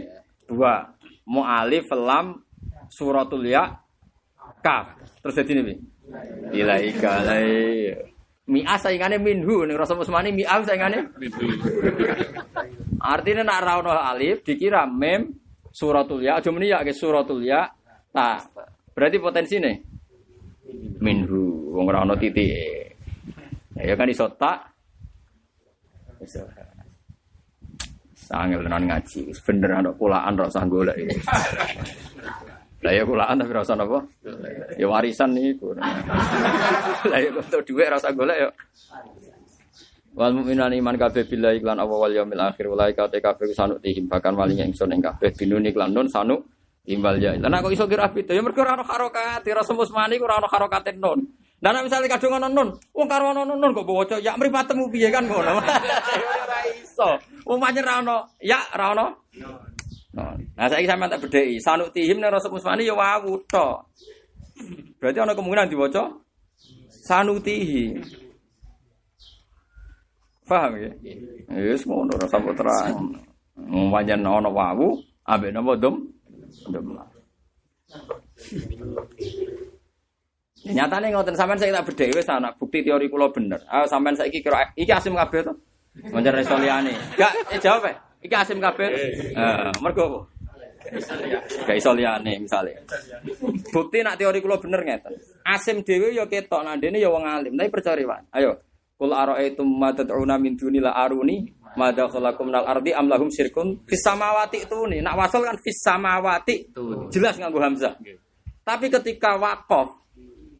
buah. 0.51 0.93
Mu 1.27 1.43
alif 1.43 1.89
lam 1.95 2.43
suratul 2.91 3.47
ya 3.47 3.81
kaf. 4.61 4.99
Terus 5.23 5.39
ini. 5.47 5.75
Ilaika 6.55 7.23
lai. 7.23 8.16
Mi'ah 8.47 8.79
saingannya 8.79 9.19
minhu 9.19 9.67
nih 9.67 9.75
Rasul 9.75 10.07
Usmani 10.07 10.31
mi'ah 10.31 10.63
saingannya 10.63 11.03
Artinya 13.03 13.43
nak 13.43 13.63
rauno 13.67 13.91
alif 13.91 14.47
dikira 14.47 14.87
mem 14.87 15.35
suratul 15.75 16.23
ya. 16.23 16.39
Aja 16.39 16.55
muni 16.55 16.71
ya 16.71 16.87
ke 16.87 16.95
suratul 16.95 17.43
ya. 17.43 17.67
Nah, 18.15 18.39
berarti 18.95 19.19
potensi 19.19 19.59
nih 19.59 19.77
minhu 21.03 21.75
wong 21.75 21.91
ono 21.91 22.15
titik. 22.15 22.95
Ya 23.77 23.93
kan 23.99 24.09
iso 24.09 24.31
tak. 24.39 24.73
Iso. 26.23 26.41
Sangel 28.17 28.65
tenan 28.65 28.89
ngaji. 28.89 29.31
Bener 29.43 29.71
ana 29.75 29.91
kulaan 29.95 30.35
ra 30.39 30.49
usah 30.49 30.65
golek. 30.67 30.97
Lah 32.87 32.95
ya 32.95 33.03
kulaan 33.03 33.43
tapi 33.43 33.51
ra 33.51 33.67
usah 33.67 33.75
napa? 33.75 33.99
Ya 34.79 34.87
warisan 34.87 35.35
niku. 35.35 35.75
Lah 35.75 37.19
ya 37.19 37.35
untuk 37.35 37.67
dhuwit 37.67 37.91
ra 37.91 37.99
usah 37.99 38.15
golek 38.15 38.39
ya. 38.39 38.49
Wal 40.15 40.33
mukminan 40.33 40.71
iman 40.71 40.95
kabeh 40.95 41.27
billahi 41.27 41.59
lan 41.67 41.83
apa 41.83 41.91
wal 41.91 42.15
yaumil 42.15 42.41
akhir 42.41 42.71
walai 42.71 42.95
kate 42.95 43.19
kabeh 43.19 43.51
sanuk 43.51 43.83
tihim 43.83 44.07
bahkan 44.07 44.33
walinya 44.39 44.63
ingsun 44.63 44.95
ing 44.95 45.03
kabeh 45.03 45.35
binuni 45.35 45.75
lan 45.75 45.91
nun 45.91 46.07
sanuk 46.07 46.47
imbal 46.87 47.19
ya. 47.19 47.35
Lah 47.37 47.59
kok 47.59 47.75
iso 47.75 47.91
kira 47.91 48.07
beda 48.09 48.33
ya 48.33 48.41
mergo 48.41 48.63
ora 48.63 48.79
ono 48.79 48.87
harokat, 48.87 49.43
ora 49.43 49.63
semus 49.67 49.91
mani 49.91 50.17
ora 50.23 50.39
ono 50.39 50.47
harokat 50.47 50.95
nun. 50.95 51.21
Nah, 51.57 51.73
nek 51.73 51.89
misale 51.89 52.05
kadung 52.05 52.37
ana 52.37 52.53
nun, 52.53 52.69
wong 52.93 53.09
karo 53.09 53.33
ana 53.33 53.43
nun 53.43 53.73
kok 53.73 53.89
baca 53.89 54.17
ya 54.21 54.37
mripatemu 54.37 54.93
piye 54.93 55.09
kan 55.09 55.25
ngono. 55.25 55.57
Ora 56.45 56.61
iso. 56.69 57.17
Wong 57.49 57.57
pancen 57.57 57.81
ra 57.81 58.05
ono, 58.05 58.37
ya 58.45 58.61
ra 58.77 58.93
ono. 58.93 59.07
Nah, 60.17 60.67
saiki 60.73 60.89
sampean 60.89 61.13
tak 61.13 61.29
bedheki, 61.29 61.61
sanuk 61.61 61.93
tihim 61.93 62.17
nek 62.25 62.33
Rasul 62.33 62.57
Musmani 62.57 62.89
ya 62.89 62.97
wawu 62.97 63.37
tok. 63.45 63.85
Berarti 64.97 65.21
ana 65.21 65.37
kemungkinan 65.37 65.69
diwaca 65.69 66.09
sanuti. 66.89 67.93
Paham 70.49 70.73
ya? 70.81 70.91
Wis 71.53 71.85
ngono 71.85 72.17
ora 72.17 72.27
sampe 72.33 72.57
terang. 72.57 73.13
Wong 73.61 73.93
pancen 73.93 74.25
wawu, 74.25 74.97
ambek 75.29 75.53
napa 75.53 75.77
dom? 75.77 76.01
Dom. 76.73 76.97
Nyatane 80.67 81.13
ngoten 81.13 81.37
sampean 81.37 81.61
saya 81.61 81.77
tak 81.77 81.93
bedhewe 81.93 82.25
sana 82.25 82.57
bukti 82.57 82.81
teori 82.81 83.13
kula 83.13 83.29
bener. 83.29 83.61
Ah 83.69 83.85
sampean 83.85 84.17
saiki 84.17 84.41
kira 84.41 84.65
iki 84.81 84.91
asim 84.91 85.13
kabeh 85.13 85.45
to? 85.45 85.53
Manjar 86.09 86.41
iso 86.41 86.57
liyane. 86.57 86.97
Gak 87.21 87.53
eh, 87.53 87.61
jawab 87.61 87.93
e. 87.93 88.06
Iki 88.27 88.35
asim 88.35 88.59
kabeh. 88.59 88.91
Heeh, 89.39 89.71
mergo 89.79 90.03
apa? 90.03 90.21
Gak 91.67 91.77
iso 91.79 91.95
liyane 91.95 92.43
misale. 92.43 92.83
Bukti 93.71 94.03
nak 94.03 94.19
teori 94.19 94.43
kula 94.43 94.59
bener 94.59 94.83
ngeten. 94.83 95.15
Asim 95.47 95.87
dhewe 95.87 96.11
ya 96.11 96.27
ketok 96.27 96.67
nak 96.67 96.83
dene 96.83 96.99
ya 96.99 97.11
wong 97.11 97.23
alim, 97.23 97.55
tapi 97.55 97.71
percaya 97.71 98.03
wae. 98.03 98.23
Ayo. 98.35 98.59
Kul 98.97 99.13
ara'aitum 99.13 99.69
ma 99.77 99.93
tad'una 99.93 100.41
min 100.41 100.57
dunila 100.57 100.97
aruni 100.97 101.53
Mada 101.77 102.09
khalakum 102.09 102.49
nal 102.49 102.65
ardi 102.65 102.97
am 102.97 103.05
lahum 103.05 103.29
syirkun 103.29 103.85
fis 103.85 104.01
samawati 104.01 104.65
tuni. 104.65 105.05
Nak 105.05 105.15
wasal 105.21 105.45
kan 105.45 105.61
fis 105.61 105.85
samawati. 105.85 106.73
Jelas 107.13 107.37
nganggo 107.37 107.61
hamzah. 107.61 108.01
Tapi 108.65 108.89
ketika 108.89 109.37
wakaf 109.37 109.93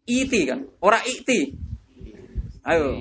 iti 0.05 0.45
kan, 0.45 0.61
ora 0.85 1.01
iti. 1.09 1.57
Ayo. 2.69 3.01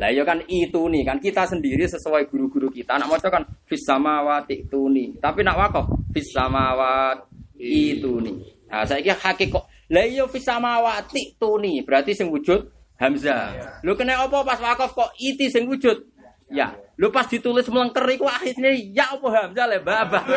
Lah 0.00 0.08
ya 0.08 0.24
kan 0.24 0.40
itu 0.48 0.88
nih 0.88 1.04
kan 1.04 1.20
kita 1.20 1.44
sendiri 1.44 1.84
sesuai 1.84 2.24
guru-guru 2.32 2.72
kita. 2.72 2.96
Nak 2.96 3.08
maca 3.12 3.28
kan 3.28 3.44
fis 3.68 3.84
samawati 3.84 4.64
tuni. 4.72 5.12
Tapi 5.20 5.44
nak 5.44 5.60
wakaf 5.60 5.92
fis 6.16 6.32
samawati 6.32 7.28
itu 7.60 8.16
nih. 8.24 8.36
Nah, 8.72 8.88
saya 8.88 9.04
kira 9.04 9.20
hakikat. 9.20 9.60
Lah 9.92 10.04
iya 10.08 10.24
fis 10.24 10.48
samawati 10.48 11.36
tuni. 11.36 11.84
Berarti 11.84 12.16
sing 12.16 12.32
wujud 12.32 12.64
hamzah. 12.96 13.84
Lu 13.84 13.92
kena 13.92 14.24
apa 14.24 14.40
pas 14.40 14.56
wakaf 14.56 14.96
kok 14.96 15.12
iti 15.20 15.52
sing 15.52 15.68
wujud? 15.68 16.08
Ya, 16.48 16.72
lu 16.96 17.12
pas 17.12 17.28
ditulis 17.28 17.68
melengker 17.68 18.02
iku 18.08 18.24
akhirnya 18.24 18.72
ya 18.72 19.20
apa 19.20 19.28
hamzah 19.28 19.66
le 19.68 19.78
babah. 19.84 20.24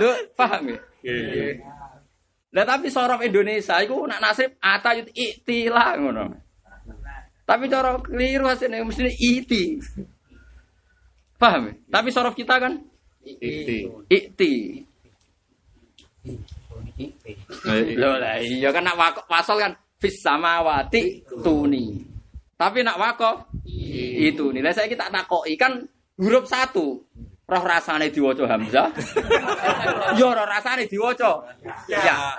Lu 0.00 0.08
paham 0.32 0.72
ya? 0.72 0.80
Lah 2.56 2.64
tapi 2.64 2.88
sorof 2.88 3.20
Indonesia 3.20 3.76
iku 3.84 4.08
nak 4.08 4.24
nasib 4.24 4.56
ata 4.56 4.96
yut 4.96 5.12
iktilah 5.12 6.00
ngono. 6.00 6.51
Tapi 7.52 7.68
cara 7.68 8.00
keliru 8.00 8.48
hasilnya 8.48 8.80
mesti 8.80 9.12
iti. 9.20 9.76
Paham 11.36 11.68
ya? 11.68 11.72
Tapi 11.92 12.08
sorof 12.08 12.32
kita 12.32 12.56
kan 12.56 12.80
Ikti. 13.20 13.84
ikti. 14.08 14.52
Loh 18.00 18.16
lah 18.16 18.40
iya 18.40 18.72
kan 18.72 18.88
nak 18.88 18.96
wakaf 18.96 19.28
pasal 19.28 19.60
kan 19.60 19.76
fis 20.00 20.16
samawati 20.24 21.20
tuni. 21.44 22.00
Tapi 22.56 22.80
nak 22.80 22.96
wakaf 22.96 23.52
itu 23.68 24.48
nih. 24.48 24.64
Lah 24.64 24.72
saya 24.72 24.88
kita 24.88 25.12
takoki 25.12 25.52
kan 25.60 25.84
huruf 26.16 26.48
satu. 26.48 27.04
Roh 27.44 27.64
rasane 27.68 28.08
diwaca 28.08 28.48
hamzah. 28.48 28.88
Yo 30.18 30.32
roh 30.32 30.48
rasane 30.48 30.88
diwaca. 30.88 31.52
Ya. 31.84 32.32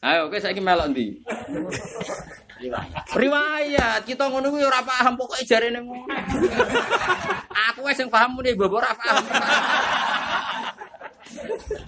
Ayo 0.00 0.32
kowe 0.32 0.40
saiki 0.40 0.64
melok 0.64 0.96
ndi? 0.96 1.12
Riwayat. 3.16 4.04
Kita 4.04 4.28
ngono 4.28 4.52
kuwi 4.52 4.64
ora 4.64 4.84
paham 4.84 5.16
pokoke 5.16 5.44
jarene 5.48 5.80
ngono. 5.80 6.04
Aku 7.72 7.88
wis 7.88 7.96
sing 7.96 8.12
paham 8.12 8.36
muni 8.36 8.52
bobo 8.52 8.78
ora 8.78 8.92
paham. 8.92 9.24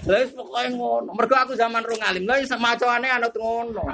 Lah 0.09 0.19
wis 0.25 0.33
pokoke 0.33 0.69
ngono. 0.73 1.11
Mergo 1.13 1.37
aku 1.37 1.53
zaman 1.53 1.85
rung 1.85 2.01
alim. 2.01 2.25
Lah 2.25 2.41
iso 2.41 2.57
macane 2.57 3.13
anut 3.13 3.37
ngono. 3.37 3.85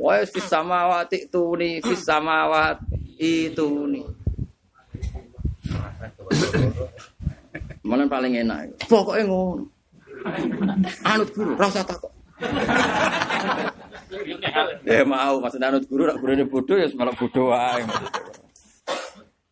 Wa 0.00 0.24
fis 0.24 0.48
samawati 0.48 1.28
tuni 1.28 1.84
fis 1.84 2.00
samawati 2.00 3.52
tuni. 3.52 4.00
Mana 7.84 8.08
paling 8.08 8.40
enak. 8.40 8.88
Pokoknya 8.88 9.28
ngono. 9.28 9.64
Anut 11.06 11.30
guru, 11.30 11.54
rasa 11.54 11.86
takut. 11.86 12.15
Ya 14.86 15.02
mau 15.10 15.40
maksudnya 15.40 15.72
anut 15.72 15.84
guru, 15.88 16.06
nak 16.06 16.20
guru 16.20 16.30
ini 16.36 16.44
bodoh 16.44 16.76
ya 16.76 16.86
malah 16.94 17.14
bodoh 17.16 17.52
wae. 17.52 17.84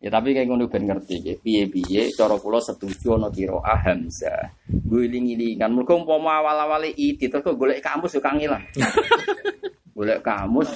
Ya 0.05 0.13
tapi 0.13 0.37
kayak 0.37 0.45
ngono 0.53 0.69
ben 0.69 0.85
ngerti 0.85 1.17
ya. 1.17 1.33
Piye-piye 1.41 2.13
cara 2.13 2.37
kula 2.37 2.61
setuju 2.61 3.17
ana 3.17 3.33
qiraah 3.33 3.79
hamzah. 3.89 4.53
Guling-gilingan 4.69 5.73
mergo 5.73 5.97
umpama 5.97 6.45
awal-awale 6.45 6.93
iki 6.93 7.25
terus 7.25 7.41
golek 7.57 7.81
kamus 7.81 8.13
yo 8.13 8.21
kangilan. 8.21 8.61
golek 9.95 10.19
kamus 10.19 10.67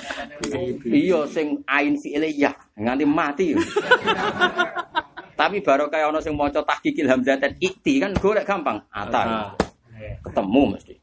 iya 0.88 1.28
sing 1.28 1.60
ain 1.68 1.99
fi'ile 1.99 2.32
ya 2.32 2.55
nganti 2.80 3.03
mati 3.03 3.51
tapi 5.39 5.60
baru 5.60 5.91
kayak 5.91 6.07
ono 6.16 6.24
sing 6.24 6.39
maca 6.39 6.64
tahqiqil 6.64 7.03
hamzah 7.03 7.36
dan 7.36 7.51
ikti 7.60 7.99
kan 7.99 8.12
golek 8.16 8.43
gampang. 8.43 8.80
Ata. 8.91 9.55
Ketemu 10.24 10.76
mesti. 10.76 10.99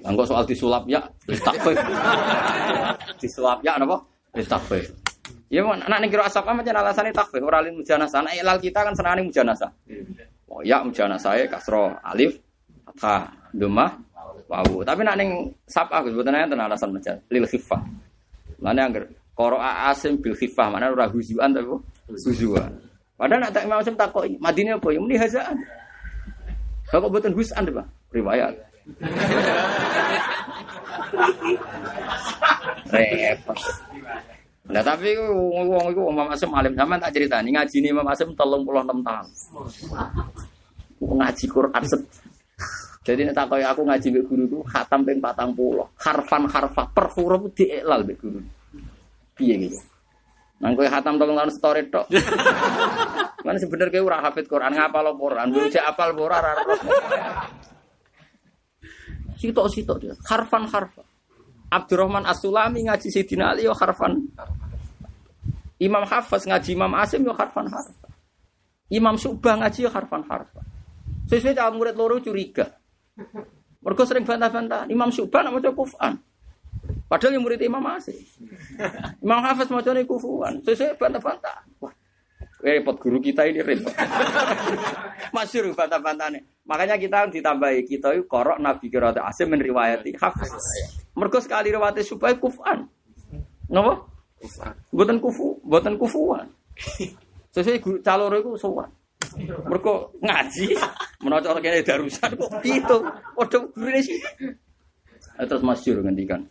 Lah 0.00 0.26
soal 0.26 0.44
disulap 0.48 0.88
ya, 0.88 1.00
takfir. 1.28 1.76
disulap 3.20 3.60
ya 3.60 3.76
napa? 3.76 4.00
Takfir. 4.32 4.84
Ya 5.50 5.66
mau 5.66 5.74
anak 5.74 5.98
ning 5.98 6.10
kira 6.14 6.30
asap 6.30 6.46
apa 6.46 6.62
macam 6.62 6.78
alasannya 6.78 7.10
takfir 7.10 7.42
ora 7.42 7.58
lin 7.58 7.74
mujanasa. 7.74 8.22
Anak 8.22 8.38
ilal 8.38 8.58
kita 8.62 8.86
kan 8.86 8.94
senane 8.94 9.26
mujanasa. 9.26 9.66
Oh 10.46 10.62
ya 10.62 10.78
mujanasa 10.86 11.34
ya 11.34 11.50
kasro 11.50 11.90
alif 12.06 12.38
fathah 12.86 13.26
dhamma 13.50 13.90
wawu. 14.46 14.86
Tapi 14.86 15.02
nak 15.02 15.18
ning 15.18 15.50
sap 15.66 15.90
aku 15.90 16.14
sebetulnya 16.14 16.46
enten 16.46 16.62
alasan 16.62 16.94
macam 16.94 17.18
lil 17.34 17.46
khifah. 17.50 17.82
Mana 18.62 18.86
angger 18.86 19.10
qira'a 19.34 19.90
asim 19.90 20.22
bil 20.22 20.38
khifah 20.38 20.70
mana 20.70 20.94
ora 20.94 21.10
huzuan 21.10 21.50
tapi 21.50 21.66
huzuan. 22.14 22.70
Padahal 23.20 23.44
nak 23.44 23.52
tak 23.52 23.68
Imam 23.68 23.84
Asim 23.84 24.00
takoki, 24.00 24.40
Madinah 24.40 24.80
apa? 24.80 24.88
Ya 24.96 24.98
muni 25.02 25.20
hazaan. 25.20 25.60
Kok 26.88 27.12
boten 27.12 27.36
husan, 27.36 27.68
Pak? 27.68 27.86
Riwayat. 28.10 28.54
Repot. 32.90 33.58
Nah 34.70 34.82
tapi 34.86 35.18
wong 35.18 35.90
iku 35.90 36.02
Imam 36.14 36.30
Asim 36.30 36.54
alim 36.54 36.78
sampean 36.78 37.02
tak 37.02 37.14
critani 37.14 37.50
ngaji 37.50 37.76
ni 37.82 37.88
Imam 37.90 38.06
Asim 38.06 38.34
36 38.34 39.02
tahun. 39.02 39.26
Ngaji 41.00 41.44
Quran 41.50 41.84
set. 41.86 42.02
Jadi 43.00 43.24
nek 43.24 43.34
takoki 43.34 43.64
aku 43.64 43.82
ngaji 43.88 44.06
mbek 44.12 44.24
guru 44.28 44.44
ku 44.46 44.58
khatam 44.68 45.02
ping 45.02 45.18
40. 45.18 45.56
Harfan 46.04 46.42
harfa 46.46 46.82
per 46.92 47.06
huruf 47.16 47.50
diiklal 47.56 48.04
mbek 48.04 48.18
guru. 48.20 48.40
Piye 49.34 49.56
gitu. 49.56 49.80
Nang 50.60 50.76
kowe 50.76 50.84
khatam 50.84 51.16
tolong 51.16 51.40
tahun 51.40 51.52
story 51.56 51.82
tok. 51.88 52.06
Mana 53.40 53.56
sebenarnya 53.56 53.96
kowe 53.96 54.12
ora 54.12 54.20
hafid 54.20 54.44
Quran 54.44 54.76
ngapal 54.76 55.16
Quran, 55.16 55.46
bocah 55.56 55.84
apal 55.88 56.12
ora. 56.20 56.52
Sitok-sitok 59.40 59.96
dia. 59.96 60.14
Harfan 60.28 60.68
harfa. 60.68 61.00
Abdurrahman 61.72 62.28
As-Sulami 62.28 62.84
ngaji 62.84 63.08
Sayyidina 63.08 63.56
Ali 63.56 63.64
yo 63.64 63.72
harfan. 63.72 64.28
Imam 65.80 66.04
Hafiz 66.04 66.44
ngaji 66.44 66.76
Imam 66.76 66.92
Asim 66.92 67.24
yo 67.24 67.32
harfan 67.32 67.64
harfa. 67.72 68.08
Imam 68.92 69.16
Subah 69.16 69.64
ngaji 69.64 69.88
yo 69.88 69.90
harfan 69.90 70.20
harfa. 70.28 70.60
Sesuai 71.24 71.56
cara 71.56 71.72
murid 71.72 71.96
loro 71.96 72.20
curiga. 72.20 72.68
Mereka 73.80 74.02
sering 74.04 74.28
bantah-bantah. 74.28 74.90
Imam 74.92 75.08
Subah 75.08 75.40
nak 75.40 75.56
maca 75.56 75.72
kufan. 75.72 76.20
Padahal 77.08 77.32
yang 77.38 77.42
murid 77.46 77.64
Imam 77.64 77.80
Asim. 77.96 78.20
Imam 79.24 79.40
Hafiz 79.40 79.72
maca 79.72 79.90
kufan. 80.04 80.60
Sesuai 80.60 81.00
bantah-bantah. 81.00 81.64
Repot 82.60 82.96
guru 83.00 83.18
kita 83.20 83.48
ini 83.48 83.64
repot. 83.64 83.92
Masyur 85.36 85.72
bantah-bantahnya. 85.72 86.44
Makanya 86.68 87.00
kita 87.00 87.26
ditambahi 87.32 87.82
kita 87.88 88.14
itu 88.14 88.24
korok 88.28 88.60
Nabi 88.60 88.92
Kirat 88.92 89.18
Asim 89.20 89.50
menriwayati 89.50 90.14
Hafiz. 90.20 90.52
Mergo 91.16 91.40
sekali 91.40 91.72
riwayat 91.72 91.98
supaya 92.04 92.36
kufan. 92.36 92.86
Napa? 93.72 94.04
Kufan. 94.38 94.72
Mboten 94.92 95.18
kufu, 95.18 95.58
mboten 95.64 95.94
kufuan. 95.96 96.46
Sesuai 97.54 97.82
guru 97.82 97.98
calon 98.04 98.38
itu 98.38 98.50
sowan. 98.60 98.90
Mergo 99.66 100.14
ngaji 100.22 100.74
menawa 101.22 101.42
cara 101.42 101.58
kene 101.58 101.82
darusan 101.82 102.30
kok 102.38 102.50
gitu. 102.62 102.98
Padha 103.34 103.58
gurune 103.74 104.00
sih. 104.00 104.18
Terus 105.40 105.64
masyhur 105.64 106.04
ngendikan. 106.04 106.44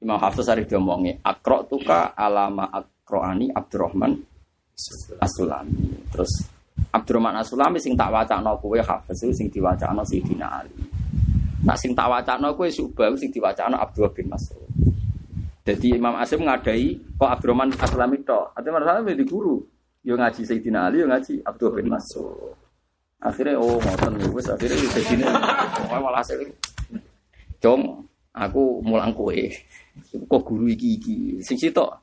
Imam 0.00 0.16
Hafiz 0.16 0.48
arif 0.48 0.64
diomongi, 0.64 1.12
akro 1.20 1.68
tuka 1.68 2.16
alama 2.16 2.72
akroani 2.72 3.52
Abdurrahman 3.52 4.29
Asulami. 5.20 5.92
Terus 6.10 6.30
Abdurrahman 6.90 7.36
Asulami 7.38 7.78
sing 7.78 7.92
tak 7.94 8.10
wacana 8.10 8.56
kowe 8.56 8.78
Hafiz 8.80 9.20
sing 9.36 9.46
diwacana 9.52 10.00
Sayyidina 10.02 10.46
Ali. 10.64 10.74
Nak 11.60 11.76
sing 11.76 11.92
tak 11.92 12.08
wacana 12.08 12.50
kowe 12.56 12.68
subah 12.68 13.12
sing 13.20 13.28
diwacana 13.28 13.76
Abdullah 13.78 14.10
bin 14.16 14.32
Mas'ud. 14.32 14.64
Jadi 15.60 16.00
Imam 16.00 16.16
Asim 16.16 16.40
ngadai 16.42 16.96
kok 17.20 17.30
Abdurrahman 17.30 17.76
Aslami 17.76 18.24
tok. 18.24 18.56
Artinya 18.56 18.80
masalah 18.80 19.04
di 19.12 19.26
guru. 19.28 19.60
Yo 20.00 20.16
ngaji 20.16 20.48
Sayyidina 20.48 20.88
Ali, 20.88 21.04
yo 21.04 21.06
ngaji 21.06 21.44
Abdullah 21.44 21.74
bin 21.76 21.88
Mas'ud. 21.92 22.56
Akhirnya 23.20 23.60
oh 23.60 23.76
ngoten 23.76 24.16
wis 24.32 24.48
akhirnya 24.48 24.80
wis 24.80 24.96
dene. 24.96 25.28
Pokoke 25.76 26.00
malah 26.00 26.24
hasil. 26.24 26.40
Jong, 27.60 28.00
aku 28.32 28.80
mulang 28.80 29.12
kowe. 29.12 29.36
Kok 30.08 30.42
guru 30.42 30.72
iki 30.72 30.96
iki 30.96 31.16
sing 31.44 31.60
sitok. 31.60 32.00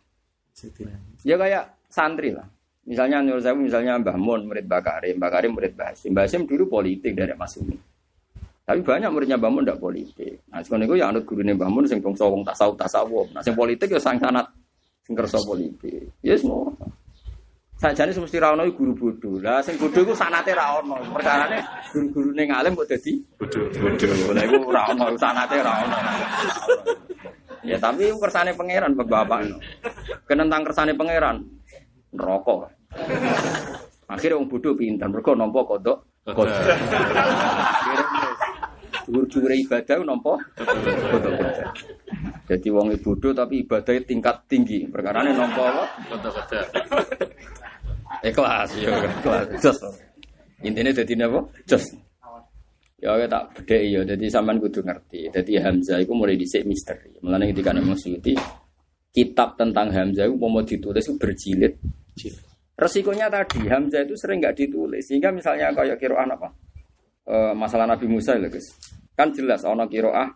Ya 1.25 1.33
kayak 1.41 1.73
santri 1.89 2.37
lah. 2.37 2.45
Misalnya 2.87 3.19
Nur 3.19 3.43
Zawi, 3.43 3.67
misalnya 3.67 3.99
Mbah 3.99 4.15
Mun, 4.15 4.47
murid 4.47 4.63
Mbah 4.63 4.79
Karim, 4.79 5.19
Mbah 5.19 5.27
Karim 5.27 5.51
murid 5.59 5.75
Mbah 5.75 5.91
Hasim. 5.91 6.15
Mbah 6.15 6.23
Hasim 6.23 6.47
dulu 6.47 6.71
politik 6.71 7.19
dari 7.19 7.35
Mas 7.35 7.59
Umi. 7.59 7.75
Tapi 8.63 8.79
banyak 8.79 9.11
muridnya 9.11 9.35
Mbah 9.35 9.51
Mun 9.51 9.67
tidak 9.67 9.83
politik. 9.83 10.39
Nah, 10.47 10.63
sekarang 10.63 10.87
itu 10.87 10.95
ya 10.95 11.11
anut 11.11 11.27
guru 11.27 11.43
Mbah 11.43 11.67
Mun, 11.67 11.83
sing 11.83 11.99
bangsa 11.99 12.23
wong 12.23 12.47
tasawuf 12.47 12.79
tasawuf. 12.79 13.27
Nah, 13.35 13.43
sing 13.43 13.59
politik 13.59 13.91
ya 13.91 13.99
sang 13.99 14.15
sanat 14.15 14.47
sing 15.03 15.19
kersa 15.19 15.39
politik. 15.43 16.15
Ya 16.23 16.39
semua. 16.39 16.71
Sajane 17.77 18.09
semesti 18.09 18.41
ra 18.41 18.57
ono 18.57 18.65
guru 18.73 18.95
bodoh. 18.95 19.37
Lah 19.37 19.61
sing 19.61 19.77
bodoh 19.77 20.01
iku 20.01 20.15
sanate 20.15 20.55
ra 20.55 20.81
ono. 20.81 20.97
Perkarane 21.13 21.61
guru-gurune 21.93 22.43
ngalim 22.49 22.73
kok 22.73 22.87
dadi 22.89 23.13
bodoh. 23.37 23.67
Bodoh. 23.69 24.33
Lah 24.33 24.43
iku 24.47 24.57
ra 24.71 24.83
ono 24.95 25.05
sanate 25.13 25.57
ra 25.61 25.73
ono. 25.85 25.97
Ya 27.61 27.77
tapi 27.77 28.09
kersane 28.17 28.55
pangeran 28.57 28.95
bapak. 28.95 29.45
Kenentang 30.25 30.65
kersane 30.65 30.97
pangeran. 30.97 31.45
Neraka. 32.15 32.76
Akhirnya 34.07 34.39
wong 34.39 34.47
bodoh 34.47 34.73
pinter 34.73 35.07
mergo 35.11 35.35
nampa 35.35 35.61
kodok. 35.67 35.97
Kodok. 36.23 36.55
Dhuwur-dhuwure 39.07 39.55
ibadah 39.67 39.95
nampa 40.03 40.39
kodok. 40.55 41.33
Jadi 42.47 42.67
wong 42.71 42.95
bodoh 43.03 43.31
tapi 43.35 43.67
ibadahnya 43.67 44.01
tingkat 44.07 44.35
tinggi. 44.47 44.87
Perkarane 44.87 45.35
nampa 45.35 45.63
apa? 45.67 45.83
Kodok-kodok. 46.11 46.67
Ikhlas, 48.23 48.71
ya 48.79 48.89
ikhlas. 48.95 49.45
Jos. 49.59 49.79
Intinya 50.63 50.91
jadi 50.95 51.13
apa? 51.27 51.39
Jos. 51.67 51.85
Ya 52.97 53.13
ya 53.13 53.29
tak 53.29 53.53
beda 53.53 53.77
ya, 53.77 54.01
jadi 54.01 54.25
sampean 54.25 54.57
kudu 54.57 54.81
ngerti. 54.81 55.29
Jadi 55.29 55.61
Hamzah 55.61 56.01
itu 56.01 56.17
mulai 56.17 56.33
dhisik 56.33 56.65
misteri. 56.65 57.13
Mulane 57.21 57.53
ketika 57.53 57.69
nang 57.69 57.93
Suyuti 57.93 58.33
kitab 59.13 59.53
tentang 59.53 59.93
Hamzah 59.93 60.25
itu 60.25 60.33
mau 60.41 60.65
ditulis 60.65 61.05
itu 61.05 61.13
berjilid. 61.13 61.77
Resikonya 62.77 63.25
tadi 63.25 63.65
Hamzah 63.65 64.05
itu 64.05 64.13
sering 64.13 64.37
nggak 64.37 64.53
ditulis. 64.53 65.01
Sehingga 65.01 65.33
misalnya 65.33 65.73
kayak 65.73 65.97
kiroah 65.97 66.29
apa? 66.29 66.53
E, 67.25 67.35
masalah 67.57 67.89
Nabi 67.89 68.05
Musa 68.05 68.37
ya 68.37 68.45
guys. 68.45 68.69
Kan 69.17 69.33
jelas 69.33 69.65
ono 69.65 69.89
kiroah 69.89 70.29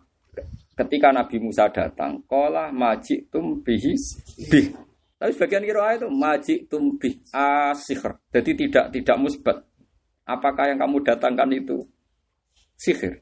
ketika 0.73 1.13
Nabi 1.13 1.37
Musa 1.37 1.69
datang, 1.69 2.25
kola 2.25 2.73
majik 2.73 3.29
tum 3.29 3.61
bihis 3.61 4.17
bih. 4.49 4.73
Tapi 5.21 5.37
sebagian 5.37 5.61
kiroah 5.61 6.01
itu 6.01 6.09
majik 6.09 6.65
tum 6.65 6.97
bih 6.97 7.21
asihir. 7.29 8.17
Jadi 8.33 8.51
tidak 8.57 8.85
tidak 8.89 9.17
musbat. 9.21 9.57
Apakah 10.25 10.73
yang 10.73 10.81
kamu 10.81 10.97
datangkan 11.05 11.49
itu 11.53 11.77
sihir? 12.73 13.21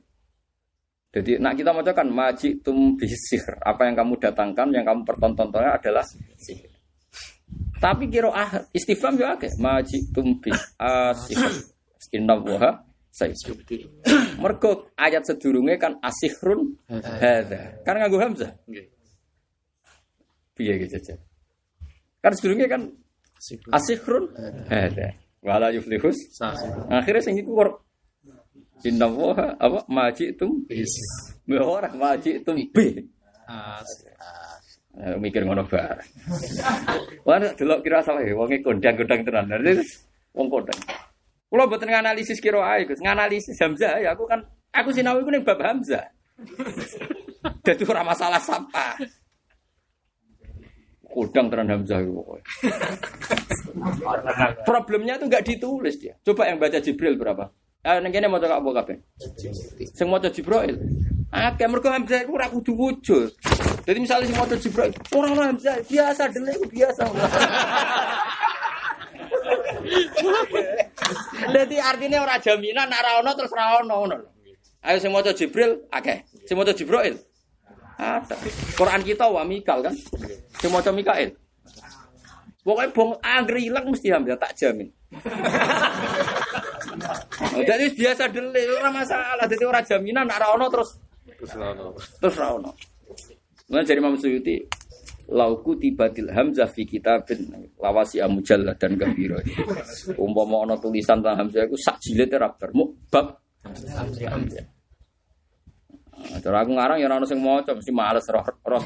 Jadi 1.11 1.41
nak 1.43 1.59
kita 1.59 1.76
mau 1.76 1.84
kan 1.84 2.07
majik 2.07 2.63
tum 2.63 2.95
bih 2.95 3.11
sihir. 3.11 3.59
Apa 3.67 3.84
yang 3.84 3.99
kamu 3.99 4.15
datangkan, 4.15 4.72
yang 4.72 4.88
kamu 4.88 5.03
pertontonkannya 5.03 5.76
adalah 5.76 6.07
sihir. 6.39 6.68
Tapi 7.80 8.11
kiroah 8.11 8.67
istifam 8.75 9.15
ya 9.15 9.39
akeh 9.39 9.55
majik 9.55 10.11
tum 10.11 10.36
bih 10.43 10.55
asihir. 10.75 11.51
Inna 12.11 12.36
saya 13.09 13.34
Mergo 14.39 14.93
ayat 14.95 15.25
sedurunge 15.27 15.75
kan 15.82 15.97
asihrun 15.99 16.77
hadza. 16.88 17.82
Kan 17.84 17.95
nganggo 17.99 18.19
hamzah. 18.21 18.51
Nggih. 18.69 18.86
Piye 20.55 20.73
gitu 20.86 20.95
aja. 20.95 21.15
Kan 22.23 22.32
sedurunge 22.38 22.65
kan 22.69 22.82
asihrun 23.73 24.32
hadza. 24.69 25.15
Wala 25.43 25.71
yuflihus. 25.71 26.19
Akhirnya 26.91 27.23
sing 27.23 27.39
iku 27.39 27.55
Inna 28.88 29.11
woha 29.11 29.59
apa 29.59 29.84
maji 29.91 30.32
tum 30.39 30.63
Bis. 30.63 30.91
Orang 31.51 31.99
maji 31.99 32.39
tum 32.39 32.55
bi 32.71 33.03
mikir 34.98 35.46
ngono 35.46 35.64
bareng. 35.70 36.10
Wah, 37.24 37.38
delok 37.38 37.80
kira 37.86 38.02
salah 38.02 38.26
ya, 38.26 38.34
wonge 38.34 38.60
kondang-kondang 38.66 39.22
tenan. 39.22 39.46
Dadi 39.48 39.80
wong 40.34 40.48
kondang. 40.50 40.80
Kula 41.50 41.66
mboten 41.66 41.90
nganalisis 41.90 42.42
kira 42.42 42.62
ae, 42.62 42.86
Gus. 42.86 43.02
Nganalisis 43.02 43.58
Hamzah 43.58 43.98
ya 44.02 44.14
aku 44.14 44.30
kan 44.30 44.46
aku 44.70 44.94
sinau 44.94 45.18
iku 45.18 45.30
ning 45.34 45.46
bab 45.46 45.62
Hamzah. 45.62 46.06
Dadi 47.66 47.84
ora 47.86 48.06
masalah 48.06 48.42
sapa. 48.42 48.98
Kodang 51.10 51.50
tenan 51.50 51.70
Hamzah 51.74 52.06
itu 52.06 52.14
pokoknya. 52.14 52.44
Problemnya 54.70 55.18
itu 55.18 55.26
nggak 55.26 55.46
ditulis 55.46 55.96
dia. 55.98 56.14
Coba 56.22 56.50
yang 56.50 56.62
baca 56.62 56.78
Jibril 56.78 57.18
berapa? 57.18 57.50
Ah, 57.82 57.98
neng 57.98 58.12
kene 58.12 58.28
maca 58.28 58.46
apa 58.46 58.70
kabeh? 58.84 58.98
Sing 59.96 60.06
maca 60.12 60.30
Jibril. 60.30 60.76
Akeh 61.30 61.69
mergo 61.69 61.93
Hamzah 61.93 62.25
iku 62.25 62.34
ora 62.38 62.49
kudu 62.49 62.73
wujud. 62.73 63.30
Jadi 63.86 63.97
misalnya 64.01 64.30
sing 64.30 64.38
maca 64.38 64.55
Jibril, 64.57 64.91
ora 65.13 65.27
ora 65.30 65.45
Hamzah 65.53 65.77
biasa 65.86 66.23
dele 66.34 66.51
iku 66.57 66.65
biasa. 66.69 67.03
Jadi 71.49 71.75
artinya 71.82 72.21
ora 72.21 72.38
jaminan 72.38 72.89
nek 72.89 72.99
ora 73.01 73.11
ono 73.21 73.32
terus 73.38 73.51
ora 73.53 73.82
ono 73.82 73.93
ngono 73.93 74.15
lho. 74.17 74.30
Ayo 74.86 74.97
sing 75.01 75.11
maca 75.11 75.34
Jibril 75.36 75.71
akeh. 75.91 76.23
Sing 76.47 76.55
maca 76.55 76.73
Jibril 76.73 77.19
ada. 77.99 78.36
Quran 78.80 79.03
kita 79.03 79.27
wa 79.27 79.43
Mikal 79.43 79.84
kan. 79.84 79.91
Sing 80.55 80.71
maca 80.71 80.91
Mikail. 80.95 81.36
Pokoknya 82.63 82.93
bong 82.93 83.17
angger 83.23 83.57
ilang 83.59 83.89
mesti 83.89 84.11
hamzah 84.13 84.38
tak 84.38 84.53
jamin. 84.55 84.88
Jadi 87.69 87.86
biasa 87.97 88.30
dele 88.30 88.61
ora 88.77 88.89
masalah. 88.93 89.45
Jadi 89.49 89.63
ora 89.67 89.82
jaminan 89.84 90.27
nek 90.30 90.38
ora 90.39 90.47
ono 90.55 90.65
terus 91.38 92.38
ono. 92.39 92.71
Mulai 93.69 93.86
dari 93.86 93.99
Imam 94.01 94.17
Suyuti 94.17 94.57
lauku 95.30 95.77
tibatil 95.77 96.34
hamzah 96.34 96.65
fi 96.65 96.89
kitabin 96.89 97.69
lawasi 97.77 98.17
amujalla 98.17 98.73
dan 98.73 98.97
gambiro 98.97 99.38
umpama 100.17 100.65
ana 100.65 100.75
tulisan 100.82 101.21
tentang 101.21 101.45
hamzah 101.45 101.69
iku 101.69 101.77
sak 101.77 102.01
jilid 102.01 102.34
bar 102.34 102.69
mu 102.73 102.89
bab 103.13 103.38
hamzah 103.61 104.65
Cara 106.19 106.67
aku 106.67 106.75
ngarang 106.75 106.99
ya 106.99 107.07
ora 107.07 107.15
ono 107.23 107.27
sing 107.27 107.39
maca 107.39 107.71
mesti 107.71 107.95
males 107.95 108.27
roh 108.27 108.43
roh. 108.43 108.82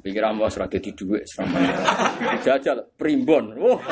Pikir 0.00 0.22
ambo 0.22 0.46
ora 0.46 0.70
dadi 0.70 0.94
dhuwit 0.94 1.26
serama. 1.26 1.58
Jajal 2.46 2.94
primbon. 2.94 3.58
Wah. 3.58 3.82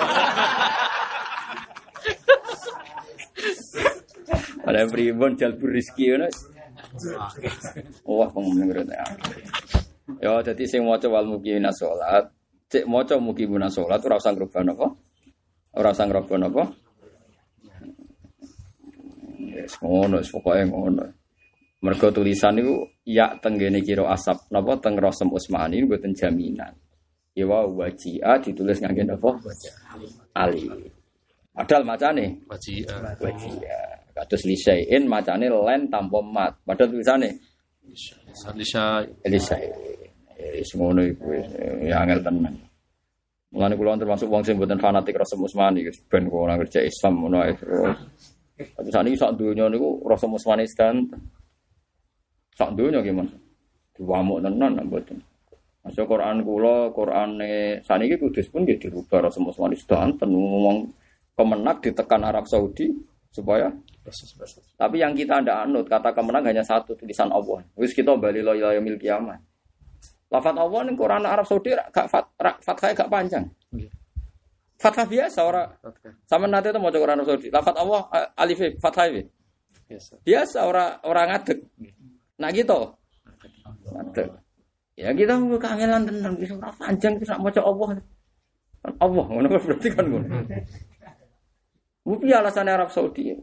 Ada 4.64 4.88
primbon 4.90 5.36
jalbur 5.38 5.72
rezeki 5.72 6.04
ngono. 6.14 6.28
Wah, 8.06 8.28
pengen 8.32 8.68
ngerti. 8.68 8.94
Ya, 10.24 10.40
jadi 10.40 10.64
sing 10.64 10.88
maca 10.88 11.04
wal 11.12 11.28
mukimina 11.28 11.68
salat, 11.68 12.32
cek 12.72 12.88
maca 12.88 13.20
mukimina 13.20 13.68
salat 13.68 14.00
ora 14.00 14.16
usah 14.16 14.32
ngrubah 14.32 14.62
napa? 14.64 14.86
Ora 15.76 15.92
usah 15.92 16.06
napa? 16.08 16.62
Wis 19.52 19.74
ngono, 19.84 20.16
pokoke 20.24 20.64
ngono. 20.64 21.04
Mergo 21.78 22.10
tulisan 22.10 22.58
niku 22.58 22.90
ya 23.06 23.38
tenggene 23.38 23.78
kira 23.84 24.10
asap 24.10 24.50
napa 24.50 24.80
teng 24.82 24.98
Rasem 24.98 25.30
Usmani 25.30 25.86
mboten 25.86 26.10
jaminan. 26.16 26.74
Ya 27.36 27.46
wa 27.46 27.68
wajia 27.68 28.40
ditulis 28.42 28.82
ngangge 28.82 29.06
napa? 29.06 29.38
Ali. 30.34 30.66
Padahal 31.54 31.84
macane 31.86 32.42
Wajia. 32.50 33.18
wajia. 33.18 33.97
Kados 34.18 34.42
lisain 34.50 35.06
macane 35.06 35.46
len 35.46 35.86
tanpa 35.86 36.18
mat. 36.18 36.58
Padahal 36.66 36.90
tulisane 36.90 37.38
Salisha 38.34 39.06
Elisai. 39.22 39.62
Wis 40.58 40.74
ngono 40.74 41.06
iku 41.06 41.30
ya 41.86 42.02
angel 42.02 42.26
tenan. 42.26 42.54
Mulane 43.54 43.74
kula 43.78 43.94
termasuk 43.94 44.26
wong 44.26 44.42
sing 44.42 44.58
mboten 44.58 44.82
fanatik 44.82 45.14
Rasul 45.14 45.46
Usmani 45.46 45.86
wis 45.86 46.02
ben 46.10 46.26
kok 46.26 46.34
ora 46.34 46.58
kerja 46.58 46.82
Islam 46.82 47.14
ngono 47.22 47.36
ae. 47.46 47.54
Tapi 48.58 48.88
sakniki 48.90 49.14
sak 49.14 49.38
donya 49.38 49.70
niku 49.70 50.02
Rasul 50.02 50.34
Usmani 50.34 50.66
sedan. 50.66 51.06
Sak 52.58 52.74
donya 52.74 52.98
gimana? 52.98 53.30
Diwamuk 53.94 54.42
tenan 54.42 54.82
mboten. 54.82 55.22
Masuk 55.86 56.10
Quran 56.10 56.42
kula, 56.42 56.90
Qurane 56.90 57.80
saniki 57.86 58.18
kudus 58.18 58.50
pun 58.50 58.66
nggih 58.66 58.82
dirubah 58.82 59.30
Rasul 59.30 59.46
Usmani 59.46 59.78
sedan 59.78 60.18
ngomong 60.18 60.90
kemenak 61.38 61.86
ditekan 61.86 62.26
Arab 62.26 62.50
Saudi 62.50 62.90
supaya 63.28 63.70
tapi 64.78 64.96
yang 65.04 65.12
kita 65.12 65.44
ndak 65.44 65.68
anut 65.68 65.84
kata 65.84 66.10
kemenang 66.16 66.44
hanya 66.48 66.64
satu 66.64 66.96
tulisan 66.96 67.28
Allah. 67.28 67.60
Wis 67.76 67.92
kita 67.92 68.16
bali 68.16 68.40
lo 68.40 68.56
ila 68.56 68.72
yaumil 68.72 68.96
kiamat. 68.96 69.40
Lafat 70.28 70.56
Allah 70.56 70.80
ning 70.84 70.96
Quran 70.96 71.24
Arab 71.24 71.44
Saudi 71.48 71.72
gak 71.72 72.08
fat, 72.08 72.24
fathah 72.36 72.92
gak 72.92 73.08
panjang. 73.08 73.48
Nggih. 73.72 73.88
Fathah 74.78 75.06
biasa 75.08 75.38
ora 75.42 75.62
sama 76.28 76.46
nanti 76.46 76.70
itu 76.70 76.78
mau 76.80 76.92
Quran 76.92 77.20
Arab 77.20 77.28
Saudi. 77.28 77.48
Lafat 77.48 77.76
Allah 77.76 78.00
eh, 78.12 78.28
alif 78.44 78.60
fathah 78.80 79.04
ini. 79.08 79.22
Biasa. 79.88 80.12
Biasa 80.24 80.58
ora 80.68 80.84
ora 81.04 81.22
ngadeg. 81.32 81.58
Nah 82.40 82.50
gitu. 82.52 82.80
Ngadeg. 83.88 84.28
Ya 84.98 85.10
kita 85.14 85.32
mau 85.36 85.56
kangenan 85.56 86.04
tenan 86.04 86.32
wis 86.36 86.52
ora 86.52 86.72
panjang 86.76 87.16
wis 87.20 87.28
nak 87.28 87.40
maca 87.40 87.60
Allah. 87.60 87.88
Kan 88.78 88.92
Allah 89.00 89.24
ngono 89.26 89.46
berarti 89.48 89.88
kan 89.92 90.04
ngono. 90.06 90.26
Bukti 92.08 92.32
alasannya 92.32 92.72
Arab 92.72 92.88
Saudi. 92.88 93.36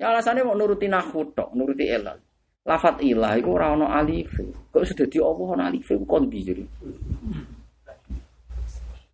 Ya 0.00 0.08
alasannya 0.08 0.40
mau 0.40 0.56
nuruti 0.56 0.88
nahwu 0.88 1.36
tok, 1.36 1.52
nuruti 1.52 1.84
elal. 1.84 2.16
Lafat 2.64 3.04
ilah 3.04 3.36
itu 3.36 3.52
ora 3.52 3.76
ono 3.76 3.92
alif. 3.92 4.40
Kok 4.72 4.84
sudah 4.88 5.04
di 5.04 5.20
Allah 5.20 5.48
ono 5.52 5.62
alif 5.68 5.92
kondi 6.08 6.40
jadi. 6.40 6.64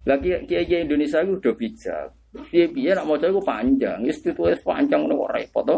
Lagi 0.06 0.46
kiai 0.46 0.86
Indonesia 0.86 1.18
itu 1.18 1.42
udah 1.42 1.54
bijak. 1.58 2.06
Piye 2.30 2.70
piye 2.70 2.94
nak 2.94 3.10
maca 3.10 3.26
iku 3.26 3.42
panjang, 3.42 4.06
wis 4.06 4.22
ditulis 4.22 4.62
panjang 4.62 5.02
ngono 5.02 5.26
kok 5.26 5.32
repot 5.34 5.64
to. 5.66 5.76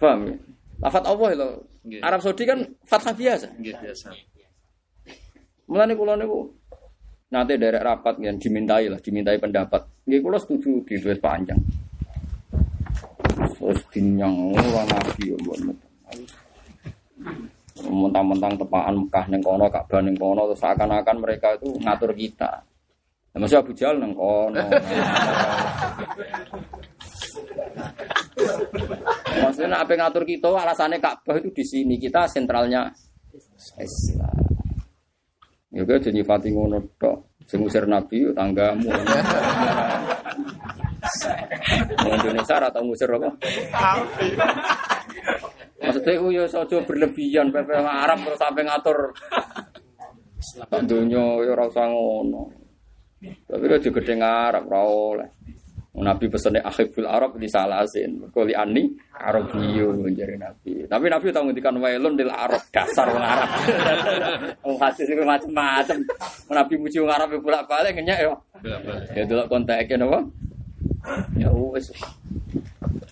Paham 0.00 0.32
ya? 0.32 0.36
Lafat 0.80 1.04
Allah 1.04 1.28
itu. 1.36 1.48
Arab 2.00 2.20
Saudi 2.24 2.48
kan 2.48 2.64
fathah 2.88 3.12
biasa. 3.12 3.52
Nggih 3.52 3.76
biasa. 3.84 4.16
Mulane 5.68 5.92
kula 5.92 6.16
niku 6.16 6.48
nanti 7.28 7.60
derek 7.60 7.84
rapat 7.84 8.16
yang 8.24 8.40
dimintai 8.40 8.88
lah, 8.88 8.96
dimintai 8.96 9.36
pendapat. 9.36 9.95
Nggih 10.06 10.22
kula 10.22 10.38
setuju 10.38 10.86
ditulis 10.86 11.18
panjang. 11.18 11.58
Terus 13.58 13.82
dinyang 13.90 14.54
ora 14.54 14.86
nabi 14.86 15.34
ya 15.34 15.36
mbok. 15.42 15.58
Mentang-mentang 17.86 18.54
tepaan 18.56 18.94
Mekah 19.02 19.26
ning 19.28 19.42
kono, 19.42 19.66
Ka'bah 19.68 20.00
ning 20.00 20.16
kono 20.16 20.46
terus 20.48 20.62
seakan-akan 20.62 21.16
mereka 21.18 21.58
itu 21.58 21.74
ngatur 21.82 22.14
kita. 22.14 22.62
Ya, 23.34 23.36
masih 23.36 23.58
Abu 23.60 23.74
Jahal 23.74 23.98
nang 23.98 24.14
kono. 24.14 24.62
Maksudnya 29.42 29.76
apa 29.82 29.92
ngatur 29.92 30.24
kita 30.24 30.48
alasannya 30.54 31.02
Ka'bah 31.02 31.36
itu 31.42 31.50
di 31.50 31.64
sini 31.66 31.98
kita 31.98 32.30
sentralnya 32.30 32.88
Islam. 33.82 34.38
Ya 35.74 35.82
kan 35.84 36.00
jadi 36.00 36.24
ngusir 37.60 37.84
Nabi 37.86 38.26
yo 38.26 38.30
tanggamu. 38.32 38.88
Indonesia 42.06 42.54
ora 42.58 42.68
tau 42.72 42.82
ngusir 42.84 43.10
apa? 43.10 43.30
Maksudnya 45.76 46.18
ku 46.18 46.28
yo 46.32 46.44
sojo 46.48 46.82
berlebihan 46.88 47.52
pepe 47.52 47.76
Arab 47.76 48.18
terus 48.24 48.40
sampai 48.40 48.64
ngatur 48.64 48.98
yo 51.10 51.52
ora 51.52 51.64
usah 51.68 51.86
ngono. 51.90 52.42
Tapi 53.20 53.64
kok 53.66 53.82
juga 53.82 54.00
gede 54.02 54.14
Arab 54.20 54.68
oleh. 54.70 55.28
Nabi 55.96 56.28
pesannya 56.28 56.60
akhibul 56.60 57.08
Arab 57.08 57.40
di 57.40 57.48
salasin. 57.48 58.28
Kali 58.28 58.52
ani 58.52 58.84
Arabiyu 59.16 59.96
menjadi 59.96 60.36
Nabi. 60.36 60.84
Tapi 60.84 61.06
Nabi 61.08 61.32
tahu 61.32 61.48
ngendikan 61.48 61.76
wailun 61.80 62.20
dil 62.20 62.28
Arab 62.28 62.60
dasar 62.68 63.08
wong 63.08 63.24
Arab. 63.24 63.48
Wong 64.66 64.76
hadis 64.76 65.08
itu 65.08 65.22
macam-macam. 65.24 65.98
Nabi 66.52 66.74
muji 66.76 67.00
wong 67.00 67.12
Arab 67.12 67.32
bolak 67.40 67.64
balik 67.64 67.96
ngenyak 67.96 68.18
ya. 68.28 68.34
Ya 69.16 69.22
delok 69.24 69.48
konteknya 69.48 70.04
napa? 70.04 70.20
Ya 71.40 71.48
wis. 71.48 71.88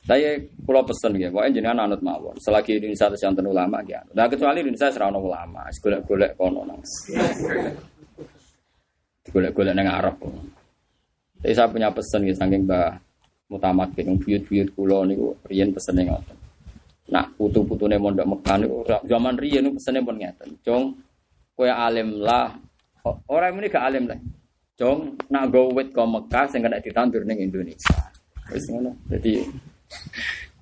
Saya 0.05 0.37
kula 0.69 0.85
pesen 0.85 1.17
ya, 1.17 1.33
pokoknya 1.33 1.57
jenengan 1.57 1.89
anut 1.89 2.05
mawon. 2.05 2.37
Selagi 2.37 2.77
Indonesia 2.77 3.09
terus 3.09 3.25
yang 3.25 3.41
ulama 3.41 3.81
ya. 3.89 4.05
Nah 4.13 4.29
kecuali 4.29 4.61
Indonesia 4.61 4.93
ono 5.01 5.17
ulama, 5.25 5.65
golek-golek 5.81 6.37
kono 6.37 6.61
nang. 6.69 6.81
Golek-golek 9.33 9.73
nang 9.73 9.89
Arab. 9.89 10.21
Tapi 11.45 11.53
saya 11.53 11.69
punya 11.69 11.93
pesan 11.93 12.25
ya 12.25 12.33
saking 12.33 12.65
Mbah 12.65 12.97
Mutamat 13.53 13.93
yang 14.01 14.17
buyut-buyut 14.17 14.73
kula 14.73 15.05
niku 15.05 15.37
riyen 15.45 15.77
pesene 15.77 16.09
ngoten. 16.09 16.33
Nak 17.13 17.37
putu-putune 17.37 18.01
mondok 18.01 18.25
Mekah 18.25 18.57
niku 18.65 18.81
zaman 19.05 19.37
riyen 19.37 19.69
pesene 19.77 20.01
pun 20.01 20.17
ngeten. 20.17 20.57
Jong 20.65 20.97
kowe 21.53 21.69
alim 21.69 22.17
lah. 22.25 22.57
Orang 23.29 23.61
ini 23.61 23.69
gak 23.69 23.93
alim 23.93 24.09
lah. 24.09 24.17
Jong 24.81 25.21
nak 25.29 25.53
go 25.53 25.69
wit 25.77 25.93
ke 25.93 26.01
Mekah 26.01 26.49
sing 26.49 26.65
kena 26.65 26.81
ditandur 26.81 27.21
ning 27.29 27.37
Indonesia. 27.45 27.93
Wis 28.49 28.65
ngono. 28.73 28.97
Jadi 29.13 29.45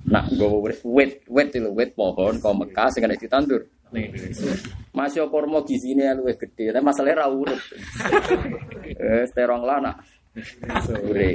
Nah, 0.03 0.26
gue 0.26 0.51
wit 0.83 1.22
wit 1.30 1.55
wit 1.55 1.91
pohon 1.95 2.35
kau 2.43 2.59
Mekah 2.59 2.91
sing 2.91 3.07
kena 3.07 3.14
ditandur. 3.14 3.62
Masih 4.91 5.30
kormo 5.30 5.62
gizinya 5.62 6.11
luwih 6.18 6.35
gede, 6.35 6.74
tapi 6.74 6.83
masalahnya 6.83 7.22
ra 7.22 7.26
urip. 7.30 7.61
Eh, 8.93 9.24
terong 9.33 9.64
lana. 9.64 9.99
Sore. 10.89 11.33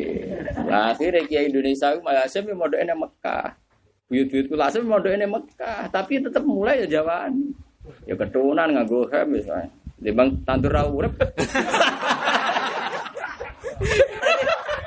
Lah 0.65 0.93
akhirnya 0.93 1.21
Kiai 1.29 1.53
Indonesia 1.53 1.93
itu 1.93 2.01
malah 2.01 2.25
saya 2.25 2.49
mau 2.57 2.65
doain 2.65 2.89
Mekah. 2.89 3.53
Buyut-buyutku 4.09 4.55
langsung 4.57 4.89
mau 4.89 4.97
doain 4.97 5.21
Mekah, 5.21 5.91
tapi 5.93 6.17
tetap 6.17 6.41
mulai 6.41 6.81
ya 6.81 6.99
Jawaan. 6.99 7.53
Ya 8.09 8.17
keturunan 8.17 8.73
nganggo 8.73 9.05
hem 9.13 9.37
misalnya. 9.37 9.69
Timbang 10.01 10.29
tandur 10.45 10.73
ra 10.73 10.85
urip. 10.89 11.13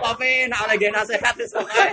Tapi 0.00 0.28
nak 0.50 0.66
oleh 0.66 0.90
nasihat 0.90 1.34
wis 1.38 1.54
pokoke. 1.54 1.86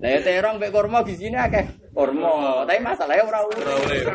Lah 0.00 0.08
ya 0.12 0.20
terong 0.20 0.56
mek 0.60 0.72
kurma 0.72 1.04
gizine 1.04 1.36
akeh. 1.36 1.64
Kurma, 1.92 2.64
tapi 2.68 2.80
masalahnya 2.80 3.24
ora 3.24 3.40
urip. 3.44 4.08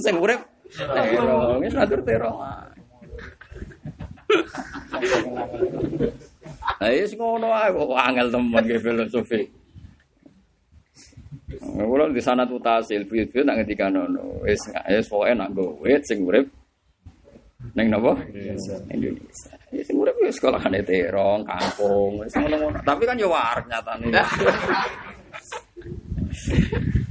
Sing 0.00 0.16
urip 0.16 0.40
terong, 0.74 1.58
wis 1.62 1.74
atur 1.74 2.00
terong. 2.06 2.38
Lah 6.80 6.90
wis 6.90 7.12
ngono 7.18 7.48
ae 7.50 7.68
kok 7.74 7.98
angel 7.98 8.28
temen 8.30 8.64
ke 8.64 8.76
filosofi. 8.78 9.42
Kulo 11.60 12.08
di 12.14 12.22
sana 12.22 12.46
tuh 12.46 12.62
tasil, 12.62 13.04
buyut-buyut 13.04 13.44
nak 13.44 13.60
ngendikan 13.60 13.92
ngono. 13.92 14.46
Wis 14.46 14.60
wis 14.88 15.10
pokoke 15.10 15.34
nak 15.34 15.52
go 15.52 15.76
wit 15.82 16.02
sing 16.06 16.24
urip 16.24 16.46
Neng 17.76 17.92
napa? 17.92 18.16
Indonesia. 18.88 19.52
Ya 19.68 19.84
sing 19.84 20.00
urip 20.00 20.16
wis 20.24 20.40
sekolahane 20.40 20.80
terong, 20.80 21.44
kampung, 21.44 22.24
wis 22.24 22.32
ngono-ngono. 22.32 22.80
Tapi 22.82 23.02
kan 23.04 23.20
yo 23.20 23.28
wareg 23.28 23.68
nyatane. 23.68 24.08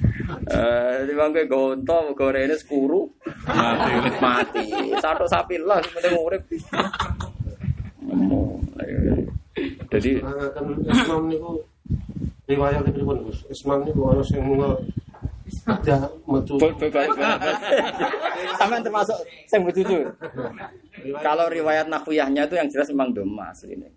Eh, 0.49 1.05
di 1.05 1.13
bangke 1.13 1.45
gonto 1.45 2.09
gorene 2.17 2.57
sekuru 2.57 3.05
mati. 3.45 3.93
Mati. 4.17 4.65
Satu 4.97 5.29
sapi 5.29 5.61
lah 5.61 5.77
penting 5.77 6.17
urip. 6.17 6.41
Jadi 9.89 10.11
kan 10.25 10.65
Islam 10.89 11.21
niku 11.29 11.61
riwayat 12.49 12.81
pripun 12.89 13.29
Gus? 13.29 13.45
Islam 13.53 13.85
niku 13.85 14.09
ana 14.09 14.25
sing 14.25 14.41
mungel 14.41 14.73
ada 15.65 16.09
metu 16.29 16.57
Sampai 18.57 18.81
termasuk 18.81 19.17
sing 19.45 19.61
betuju. 19.65 20.09
Kalau 21.21 21.45
riwayat 21.49 21.85
nakuyahnya 21.89 22.49
itu 22.49 22.57
yang 22.57 22.69
jelas 22.69 22.89
memang 22.89 23.13
doma 23.13 23.53
aslinya. 23.53 23.89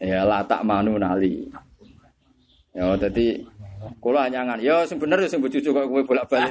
Ya 0.00 0.24
lah 0.24 0.44
tak 0.48 0.64
manu 0.64 0.96
nali. 0.96 1.48
Ya 2.72 2.94
tadi 2.96 3.42
kalau 3.98 4.20
hanya 4.20 4.40
ngan, 4.46 4.60
ya 4.62 4.82
sing 4.86 4.98
bener 4.98 5.18
ya 5.22 5.28
sing 5.30 5.42
betuju 5.42 5.70
kok 5.70 5.86
kowe 5.86 6.02
bolak-balik. 6.02 6.50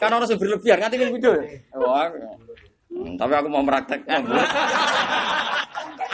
kan 0.00 0.12
orang 0.12 0.28
sing 0.28 0.38
berlebihan 0.38 0.78
nganti 0.78 0.96
ning 0.98 1.10
video. 1.14 1.32
Hmm, 2.96 3.12
tapi 3.20 3.32
aku 3.36 3.48
mau 3.52 3.64
meraktek. 3.64 4.00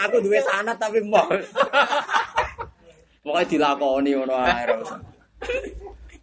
aku 0.02 0.16
duwe 0.18 0.40
sanat 0.42 0.76
tapi 0.76 0.98
mau. 1.04 1.28
Pokoknya 3.22 3.46
dilakoni 3.46 4.10
ngono 4.18 4.34
ae. 4.34 4.66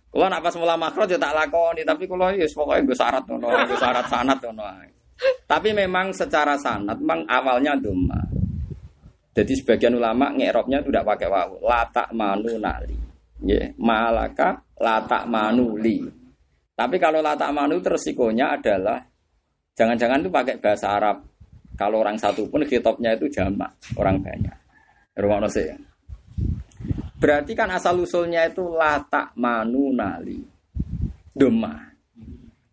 Kulo 0.10 0.26
nak 0.28 0.42
pas 0.44 0.56
mula 0.60 0.76
makro 0.76 1.08
yo 1.08 1.16
tak 1.16 1.32
lakoni, 1.32 1.88
tapi 1.88 2.04
kulo 2.04 2.28
ya 2.36 2.44
pokoknya 2.52 2.84
gue 2.84 2.98
syarat 2.98 3.24
ngono, 3.24 3.48
gue 3.72 3.80
syarat 3.80 4.06
sanat 4.12 4.40
ngono 4.44 4.64
ae. 4.68 4.88
Tapi 5.48 5.72
memang 5.72 6.12
secara 6.12 6.60
sanat 6.60 7.00
memang 7.00 7.24
awalnya 7.28 7.80
doma. 7.80 8.39
Jadi 9.40 9.56
sebagian 9.56 9.96
ulama 9.96 10.36
ngerobnya 10.36 10.84
tidak 10.84 11.16
pakai 11.16 11.32
wawu, 11.32 11.64
latak 11.64 12.12
manu 12.12 12.60
nali. 12.60 12.92
Ya, 13.40 13.72
malaka 13.80 14.60
latak 14.76 15.32
manu 15.32 15.80
li. 15.80 16.04
Tapi 16.76 17.00
kalau 17.00 17.24
latak 17.24 17.48
manu 17.56 17.80
resikonya 17.80 18.60
adalah 18.60 19.00
jangan-jangan 19.80 20.20
itu 20.20 20.28
pakai 20.28 20.60
bahasa 20.60 20.92
Arab. 20.92 21.24
Kalau 21.80 22.04
orang 22.04 22.20
satu 22.20 22.52
pun 22.52 22.68
kitabnya 22.68 23.16
itu 23.16 23.32
jamak, 23.32 23.72
orang 23.96 24.20
banyak. 24.20 24.58
Rumah 25.16 25.48
sih. 25.48 25.72
Berarti 27.16 27.56
kan 27.56 27.72
asal 27.72 27.96
usulnya 28.04 28.44
itu 28.44 28.68
latak 28.76 29.32
manu 29.40 29.96
nali. 29.96 30.44
Doma. 31.32 31.80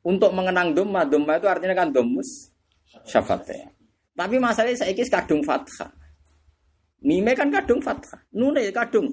Untuk 0.03 0.35
mengenang 0.35 0.75
doma, 0.75 1.07
doma 1.07 1.39
itu 1.39 1.47
artinya 1.47 1.79
kan 1.79 1.95
domus 1.95 2.51
syafatnya. 3.07 3.71
Tapi 4.19 4.35
masalahnya 4.43 4.83
saya 4.83 4.91
kis 4.91 5.07
kadung 5.07 5.47
fathah. 5.47 6.06
Mime 7.07 7.39
kan 7.39 7.55
kadung 7.55 7.79
fathah. 7.79 8.19
Nune 8.35 8.67
kadung 8.75 9.07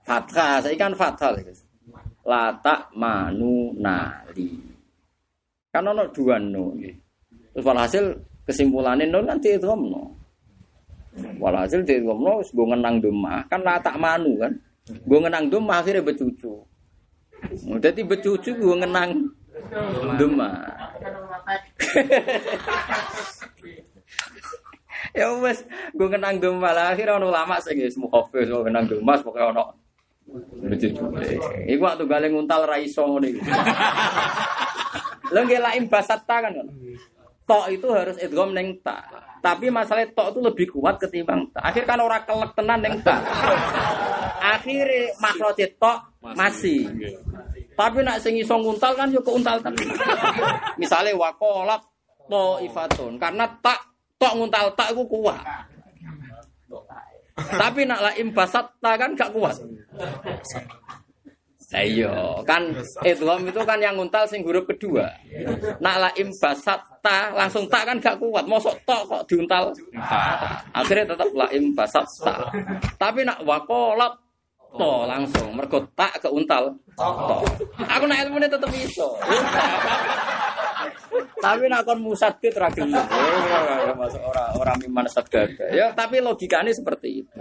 fathah. 0.00 0.64
Saya 0.64 0.72
kan 0.80 0.96
fathah. 0.96 1.36
Latak 2.24 2.88
manu 2.96 3.76
nali. 3.76 4.56
Kan 5.68 5.92
ono 5.92 6.08
dua 6.08 6.40
nun. 6.40 6.80
Terus 7.52 7.64
walhasil 7.68 8.16
kesimpulannya 8.48 9.04
nun 9.12 9.28
kan 9.28 9.36
itu 9.44 9.68
no. 9.68 10.16
Walhasil 11.36 11.84
di 11.84 12.00
ngomong 12.00 12.44
gue 12.44 12.66
ngenang 12.72 12.96
doma 13.04 13.44
kan 13.52 13.60
latak 13.60 14.00
manu 14.00 14.40
kan. 14.40 14.56
Gue 15.04 15.18
ngenang 15.20 15.52
doma 15.52 15.84
akhirnya 15.84 16.00
becucu. 16.00 16.64
Jadi 17.76 18.00
becucu 18.08 18.56
gue 18.56 18.74
ngenang 18.80 19.20
doma. 20.16 20.48
ya 25.16 25.32
wes 25.40 25.64
gue 25.96 26.06
ngenang 26.06 26.36
doma 26.38 26.70
lah 26.76 26.92
akhirnya 26.92 27.16
ono 27.16 27.32
lama 27.32 27.56
sing 27.64 27.80
wis 27.80 27.96
mukhafif 27.96 28.44
gue 28.44 28.60
ngenang 28.68 28.84
doma 28.86 29.16
pokoke 29.18 29.40
ono 29.40 29.86
becucu. 30.66 31.04
Iku 31.70 31.82
waktu 31.82 32.04
gale 32.10 32.26
nguntal 32.30 32.66
ra 32.66 32.76
iso 32.82 33.06
ngene 33.06 33.26
iki. 33.30 33.40
Lha 35.34 35.40
nggih 35.42 35.60
laim 35.62 35.84
basatta 35.86 36.36
kan. 36.42 36.54
Tok 37.46 37.66
itu 37.70 37.86
harus 37.94 38.18
idgham 38.18 38.50
neng 38.50 38.82
ta. 38.82 39.06
Tapi 39.38 39.70
masalah 39.70 40.02
tok 40.10 40.34
itu 40.34 40.40
lebih 40.42 40.66
kuat 40.74 40.98
ketimbang 40.98 41.46
ta. 41.54 41.62
Akhir 41.70 41.86
kan 41.86 42.02
orang 42.02 42.26
kelek 42.26 42.50
tenan 42.58 42.78
neng 42.82 42.98
ta. 43.06 43.22
Akhirnya 44.42 45.14
makhluk 45.22 45.58
tok 45.78 45.98
masih. 46.34 46.90
Tapi 47.76 47.98
nak 48.02 48.18
sing 48.18 48.34
iso 48.34 48.58
nguntal 48.58 48.98
kan 48.98 49.14
yo 49.14 49.22
keuntal 49.22 49.62
tenan. 49.62 49.86
Misalnya 50.80 51.14
wakolak 51.14 51.82
to 52.26 52.58
ifatun 52.66 53.22
karena 53.22 53.46
tak 53.62 53.78
tok 54.16 54.32
nguntal 54.36 54.66
tak 54.76 54.92
itu 54.92 55.02
kuat. 55.08 55.40
Tapi 57.36 57.84
nak 57.84 58.00
la 58.00 58.12
imbasat 58.16 58.64
kan 58.80 59.12
gak 59.12 59.32
kuat. 59.36 59.56
Nah, 61.66 61.82
iya, 61.82 62.14
kan 62.46 62.62
idgham 63.02 63.42
itu 63.42 63.60
kan 63.66 63.82
yang 63.82 63.98
nguntal 63.98 64.24
sing 64.24 64.40
huruf 64.46 64.64
kedua. 64.64 65.10
Nak 65.82 65.96
la 66.00 66.10
imbasat 66.16 66.80
ta 67.04 67.36
langsung 67.36 67.68
tak 67.68 67.92
kan 67.92 68.00
gak 68.00 68.16
kuat. 68.16 68.48
Mosok 68.48 68.80
tok 68.88 69.02
kok 69.04 69.22
diuntal. 69.28 69.68
Akhirnya 70.72 71.12
tetap 71.12 71.28
la 71.36 71.50
imbasat 71.52 72.06
ta. 72.24 72.48
Tapi 72.96 73.26
nak 73.26 73.44
wakolat 73.44 74.16
to 74.76 74.92
langsung 75.08 75.56
mergo 75.56 75.84
tak 75.92 76.16
keuntal 76.24 76.72
to. 76.96 77.38
Aku 77.84 78.04
nak 78.08 78.24
ilmu 78.24 78.40
ini 78.40 78.48
tetep 78.48 78.70
iso. 78.72 79.12
Tapi 81.36 81.68
nak 81.68 81.84
kon 81.84 82.00
musadid 82.00 82.54
ra 82.56 82.68
gelem. 82.72 82.96
Masuk 83.96 84.22
ora 84.24 84.44
ora 84.56 84.72
miman 84.80 85.06
sadada. 85.08 85.68
Ya 85.72 85.92
tapi 85.92 86.20
logikanya 86.24 86.72
seperti 86.72 87.24
itu. 87.24 87.40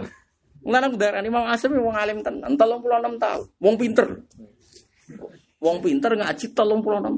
Mulane 0.65 0.97
darani 0.97 1.29
Imam 1.29 1.45
Asim 1.45 1.77
wong 1.77 1.93
alim 1.93 2.25
tenan 2.25 2.57
36 2.57 3.21
tahun. 3.21 3.45
Wong 3.61 3.75
pinter. 3.77 4.07
Wong 5.61 5.77
pinter 5.79 6.11
ngaji 6.17 6.45
36 6.51 6.55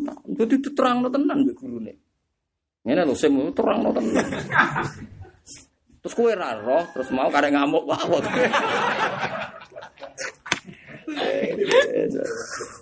tahun. 0.04 0.28
Dadi 0.36 0.56
diterangno 0.60 1.08
tenan 1.08 1.38
mbek 1.48 1.56
gurune. 1.56 1.94
Ngene 2.84 3.02
lho 3.08 3.16
sim 3.16 3.36
terangno 3.56 3.90
tenan. 3.96 4.26
Terus 6.04 6.14
kue 6.14 6.32
roh, 6.36 6.84
terus 6.96 7.10
mau 7.12 7.28
karek 7.28 7.52
ngamuk 7.52 7.84
wawon. 7.84 8.24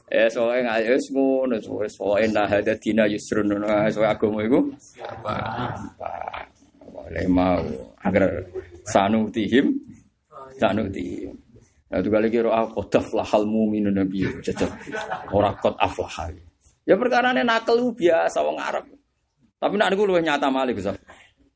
Eh 0.10 0.30
soalnya 0.30 0.78
nggak 0.78 0.80
ya 0.86 0.95
ngono, 1.14 1.56
soalnya 1.62 1.89
soalnya 1.89 2.28
nah 2.34 2.49
ada 2.49 2.74
tina 2.78 3.03
yusrun 3.10 3.49
ngono, 3.49 3.68
soalnya 3.89 4.14
agama 4.14 4.39
itu 4.45 4.60
apa? 5.01 5.36
Boleh 6.86 7.26
mau 7.30 7.62
agar 8.01 8.45
sanutihim 8.86 9.74
sanutihim. 10.58 11.34
Nah, 11.86 12.01
itu 12.01 12.10
kali 12.10 12.28
kira 12.34 12.49
aku 12.49 12.82
daflahal 12.89 13.45
mu'minun 13.45 13.93
nabi 13.93 14.26
jajal 14.41 14.74
ora 15.30 15.53
kot 15.62 15.78
aflahal. 15.78 16.34
Ya 16.86 16.97
perkara 16.97 17.30
nakal 17.34 17.78
biasa 17.93 18.41
wong 18.41 18.58
Arab. 18.58 18.86
Tapi 19.62 19.74
nak 19.78 19.93
aku 19.93 20.06
luwih 20.06 20.22
nyata 20.22 20.49
malih 20.49 20.78
Gus. 20.78 20.89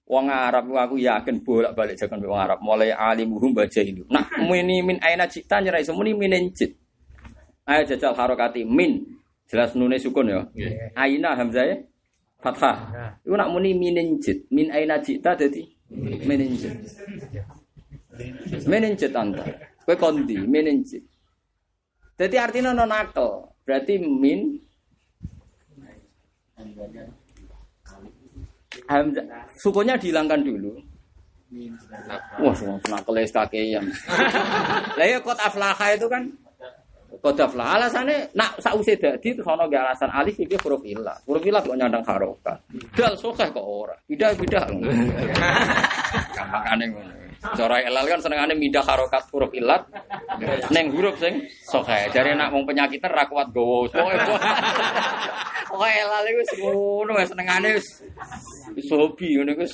Wong 0.09 0.25
Arab 0.25 0.73
aku 0.73 0.97
yakin 0.97 1.45
bolak-balik 1.45 1.93
jakan 1.93 2.25
wong 2.25 2.41
Arab 2.41 2.59
mulai 2.65 2.89
alimuhum 2.89 3.53
baca 3.53 3.77
ini. 3.85 4.01
Nah, 4.09 4.25
muni 4.41 4.81
min 4.81 4.97
aina 5.05 5.29
cipta 5.29 5.61
nyerai 5.61 5.85
semuni 5.85 6.17
minin 6.17 6.49
cit. 6.49 6.73
Ayo 7.69 7.85
jajal 7.85 8.17
harokati 8.17 8.65
min 8.65 9.05
jelas 9.45 9.77
nune 9.77 10.01
sukun 10.01 10.33
ya. 10.33 10.41
Aina 10.97 11.37
hamzah 11.37 11.85
fathah. 12.41 12.77
Iku 13.21 13.35
nak 13.35 13.53
muni 13.53 13.75
minenjit, 13.75 14.47
min 14.49 14.71
aina 14.73 14.97
jita 14.97 15.35
dadi 15.37 15.61
minenjit. 16.25 16.73
Minenjit 18.65 19.13
anta. 19.13 19.45
Kowe 19.85 19.95
kondi 19.95 20.41
minenjit. 20.41 21.05
Jadi 22.17 22.35
artinya 22.35 22.73
non 22.73 22.89
nakal. 22.89 23.53
Berarti 23.63 24.01
min 24.01 24.57
Hamzah 28.89 29.25
sukunya 29.53 29.93
dihilangkan 30.01 30.41
dulu. 30.41 30.73
Wah, 32.41 32.53
semua 32.57 32.77
nakal 32.89 33.17
ya 33.17 33.25
kakean. 33.29 33.85
Lah 34.97 35.05
ya 35.05 35.17
kot 35.21 35.37
aflaha 35.37 35.93
itu 35.93 36.09
kan 36.09 36.25
kot 37.21 37.37
aflaha 37.37 37.77
alasannya 37.77 38.33
nak 38.33 38.57
sause 38.57 38.97
dadi 38.97 39.33
terus 39.33 39.45
ono 39.45 39.69
gak 39.69 39.93
alasan 39.93 40.09
alif 40.09 40.37
iki 40.41 40.57
huruf 40.57 40.81
ilah. 40.85 41.17
Huruf 41.29 41.45
ilah 41.45 41.61
kok 41.61 41.77
nyandang 41.77 42.05
harokat. 42.05 42.57
Dal 42.97 43.13
sokeh 43.13 43.49
kok 43.53 43.65
ora. 43.65 43.93
Bidah-bidah. 44.09 44.65
Gampangane 46.37 46.85
ngono. 46.89 47.18
Cara 47.39 47.79
elal 47.79 48.03
kan 48.03 48.19
senengane 48.19 48.51
mindah 48.51 48.83
harokat 48.83 49.23
huruf 49.31 49.47
ilat 49.55 49.87
neng 50.75 50.91
huruf 50.91 51.15
sing 51.23 51.39
sokeh. 51.63 52.11
Jare 52.11 52.35
nak 52.35 52.51
wong 52.51 52.67
penyakit 52.67 52.99
ra 53.07 53.23
kuat 53.31 53.47
gowo. 53.55 53.87
Pokoke 55.69 55.87
elal 55.87 56.23
iku 56.27 56.39
wis 56.43 56.51
ngono 56.59 57.11
wis 57.15 57.29
senengane 57.31 57.69
wis 57.79 57.87
wis 58.75 58.87
hobi 58.91 59.39
wis. 59.55 59.73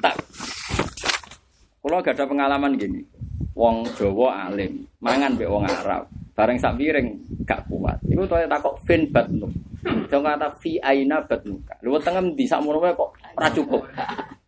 Tak. 0.00 0.16
Kalau 1.80 2.04
gak 2.04 2.12
ada 2.12 2.28
pengalaman 2.28 2.76
gini, 2.76 3.00
wong 3.56 3.88
Jawa 3.96 4.46
alim, 4.52 4.84
mangan 5.00 5.32
mbek 5.34 5.48
wong 5.48 5.64
Arab, 5.64 6.06
bareng 6.36 6.60
sak 6.60 6.76
piring 6.76 7.16
gak 7.48 7.64
kuat. 7.66 7.96
Iku 8.04 8.28
toyo 8.28 8.44
takok 8.46 8.76
fin 8.84 9.08
batnu. 9.08 9.48
Jong 9.82 10.24
kata 10.24 10.48
fi 10.60 10.76
aina 10.80 11.24
batnu. 11.24 11.56
Lu 11.80 11.96
tengah 11.96 12.20
di 12.36 12.44
sak 12.44 12.60
mono 12.60 12.80
wae 12.82 12.92
kok 12.92 13.10
ora 13.36 13.48
cukup. 13.48 13.82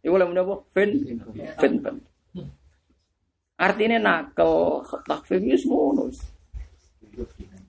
Iku 0.04 0.14
lha 0.18 0.26
menapa 0.28 0.54
fin 0.74 0.90
fin 1.56 1.72
bat. 1.80 1.96
Artinya 3.62 3.98
nakal 4.02 4.82
takfir 5.06 5.38
wis 5.40 5.64
ngono. 5.64 6.10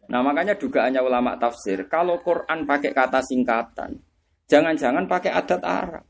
Nah 0.10 0.20
makanya 0.22 0.58
dugaannya 0.58 1.02
ulama 1.02 1.40
tafsir, 1.40 1.90
kalau 1.90 2.20
Quran 2.22 2.66
pakai 2.68 2.92
kata 2.92 3.22
singkatan, 3.24 3.98
jangan-jangan 4.46 5.06
pakai 5.10 5.32
adat 5.32 5.62
Arab. 5.64 6.06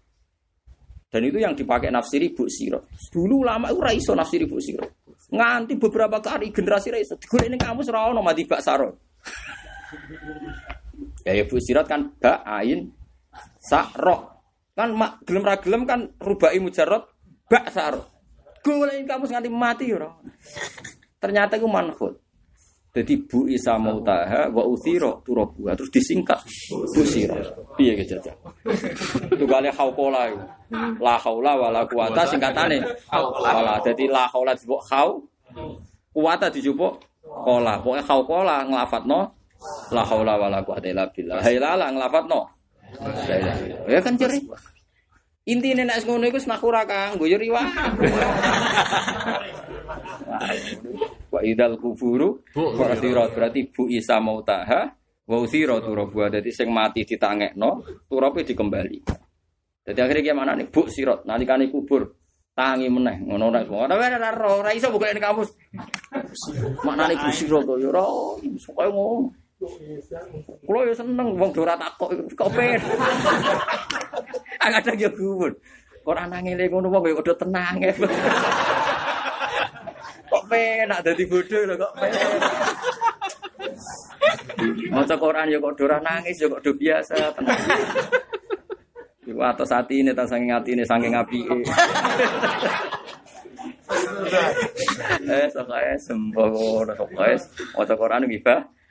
Dan 1.14 1.30
itu 1.30 1.38
yang 1.38 1.54
dipakai 1.54 1.94
nafsiri 1.94 2.34
Bu 2.34 2.50
Siro. 2.50 2.90
Dulu 3.14 3.46
ulama 3.46 3.70
itu 3.70 3.78
raiso 3.78 4.18
nafsiri 4.18 4.50
Bu 4.50 4.58
Siro. 4.58 5.06
Nganti 5.30 5.78
beberapa 5.78 6.18
kali 6.18 6.50
generasi 6.50 6.90
raiso. 6.90 7.22
Digoreng 7.22 7.54
ini 7.54 7.58
kamu 7.62 7.86
serau 7.86 8.18
nama 8.18 8.34
di 8.34 8.50
Bak 8.50 8.62
Saro. 8.66 8.90
Ya, 11.24 11.32
ya 11.32 11.44
Bu 11.48 11.56
Sirot 11.60 11.88
kan 11.88 12.12
bak 12.20 12.44
ain 12.44 12.92
sakro. 13.60 14.44
Kan 14.76 14.92
mak 14.96 15.24
gelem 15.24 15.44
ra 15.44 15.56
gelem 15.60 15.88
kan 15.88 16.12
rubai 16.20 16.60
mujarot 16.60 17.08
bak 17.48 17.72
saro. 17.72 18.04
Golek 18.64 19.04
kamu 19.04 19.28
nganti 19.28 19.50
mati 19.52 19.86
ora. 19.92 20.08
Ternyata 21.20 21.60
itu 21.60 21.68
manhut. 21.68 22.20
Jadi 22.94 23.26
Bu 23.26 23.50
Isa 23.50 23.74
Mautaha 23.82 24.54
wa 24.54 24.64
uthiro 24.70 25.26
turabuha 25.26 25.74
terus 25.74 25.90
disingkat 25.90 26.38
Bu 26.70 27.02
Siro. 27.04 27.36
Piye 27.74 27.98
ke 27.98 28.06
jajal? 28.06 28.38
Itu 29.34 29.50
kali 29.50 29.74
haukola 29.74 30.30
itu. 30.30 30.46
La 31.02 31.18
haula 31.18 31.58
wala 31.58 31.82
quwata 31.90 32.22
singkatane. 32.30 32.86
Wala. 33.10 33.82
Jadi 33.82 34.06
la 34.06 34.30
haula 34.30 34.54
disebut 34.54 34.80
hau. 34.94 35.26
Kuwata 36.14 36.54
dijupuk 36.54 37.02
kola. 37.26 37.82
Pokoknya 37.82 38.06
haukola 38.06 38.58
nglafatno 38.70 39.43
la 39.92 40.04
haula 40.06 40.36
wala 40.40 40.60
quwata 40.64 40.88
illa 40.90 41.06
billah. 41.10 41.40
Hailala 41.44 41.92
nglafatno. 41.92 42.42
Ya 43.90 44.00
kan 44.02 44.18
ceri. 44.18 44.40
Intine 45.44 45.84
nek 45.84 46.08
ngono 46.08 46.24
iku 46.32 46.40
snakura 46.40 46.88
kanggo 46.88 47.28
yo 47.28 47.36
riwah. 47.36 47.68
Wa 51.34 51.42
idal 51.42 51.76
kuburu 51.82 52.46
Bu'thirat 52.54 53.34
berarti 53.34 53.68
Bu 53.74 53.90
Isa 53.90 54.22
mautaha 54.22 54.88
wa 55.24 55.38
uthira 55.40 55.80
turabuha 55.80 56.28
dadi 56.30 56.52
sing 56.52 56.68
mati 56.72 57.08
ditangekno 57.08 57.84
turape 58.08 58.44
dikembali. 58.44 59.00
Jadi 59.84 60.00
akhirnya 60.00 60.32
gimana 60.32 60.52
nih 60.56 60.68
Bu 60.72 60.88
Sirot 60.88 61.28
nalikane 61.28 61.68
kubur 61.68 62.08
tangi 62.56 62.88
meneh 62.88 63.20
ngono 63.24 63.52
nek 63.52 63.68
ora 63.68 63.96
ora 63.98 64.16
ora 64.20 64.48
ora 64.64 64.70
iso 64.72 64.88
buka 64.92 65.12
ning 65.12 65.24
kamus. 65.24 65.52
Maknane 66.84 67.20
Bu 67.20 67.30
Sirot 67.36 67.68
yo 67.68 67.92
ora 67.92 68.04
pokoke 68.06 68.88
ngono. 68.92 69.43
Kulo 70.64 70.80
yo 70.88 70.94
seneng 70.94 71.38
wong 71.38 71.52
ora 71.56 71.78
takok 71.78 72.10
kok. 72.34 72.50
Agak 74.64 74.82
ada 74.86 74.92
yo 74.98 75.10
kubur. 75.14 75.52
Kok 76.04 76.16
ana 76.18 76.42
ngene 76.44 76.68
ngono 76.68 76.88
wong 76.92 77.04
yo 77.12 77.16
kudu 77.22 77.34
tenang 77.38 77.80
ya. 77.80 77.94
Kok 80.32 80.44
penak 80.50 81.00
dadi 81.06 81.24
bodoh 81.30 81.62
lho 81.64 81.74
kok 81.78 81.94
penak. 82.00 82.30
Maca 84.92 85.16
Quran 85.16 85.52
ya 85.54 85.58
kok 85.62 85.80
ora 85.80 85.98
nangis 86.02 86.42
ya 86.42 86.48
kok 86.50 86.66
biasa 86.66 87.16
tenang. 87.38 87.62
Iku 89.24 89.40
atas 89.40 89.72
hati 89.72 90.04
ini, 90.04 90.12
tak 90.12 90.28
saking 90.28 90.52
hati 90.52 90.76
ini, 90.76 90.84
saking 90.84 91.16
apike. 91.16 91.56
eh, 95.32 95.48
sokai 95.48 95.96
sembuh, 95.96 96.92
sokai, 96.92 97.40
maca 97.72 97.96
Quran 97.96 98.28
gibah, 98.28 98.60
ibadah. 98.60 98.83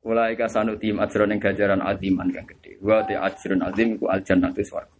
Mulai 0.00 0.32
kasanu 0.32 0.80
tim 0.80 0.96
ajron 0.96 1.36
yang 1.36 1.40
gajaran 1.40 1.80
aziman 1.84 2.32
kang 2.32 2.48
gede. 2.48 2.80
Wa 2.80 3.04
te 3.04 3.14
ajron 3.20 3.60
azim 3.60 4.00
iku 4.00 4.08
al 4.08 4.24
jannatu 4.24 4.64
swarga. 4.64 4.96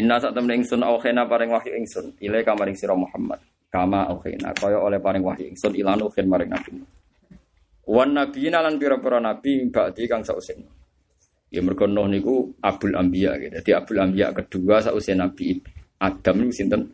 Inna 0.00 0.18
sak 0.18 0.34
temen 0.34 0.58
ingsun 0.58 0.82
aukhena 0.82 1.28
paring 1.28 1.52
wahyu 1.52 1.76
ingsun, 1.76 2.16
ile 2.18 2.42
kamaring 2.42 2.74
sira 2.74 2.96
Muhammad. 2.96 3.38
Kama 3.70 4.10
aukhena 4.10 4.50
kaya 4.56 4.80
oleh 4.80 4.98
paring 4.98 5.22
wahyu 5.22 5.52
ingsun 5.52 5.76
ilan 5.76 6.02
ukhen 6.02 6.26
maring 6.26 6.50
nabi. 6.50 6.82
Wan 7.84 8.16
nabiyina 8.16 8.64
lan 8.64 8.80
pira-pira 8.80 9.20
nabi 9.20 9.68
ba'di 9.68 10.08
kang 10.08 10.24
sausen. 10.24 10.64
Ya 11.54 11.62
mergo 11.62 11.86
Nuh 11.86 12.10
niku 12.10 12.50
Abul 12.58 12.98
Anbiya 12.98 13.38
gitu. 13.38 13.54
Jadi 13.62 13.70
Abul 13.70 14.02
Anbiya 14.02 14.34
kedua 14.34 14.82
sausia 14.82 15.14
Nabi 15.14 15.54
Adam 16.02 16.42
niku 16.42 16.50
sinten? 16.50 16.90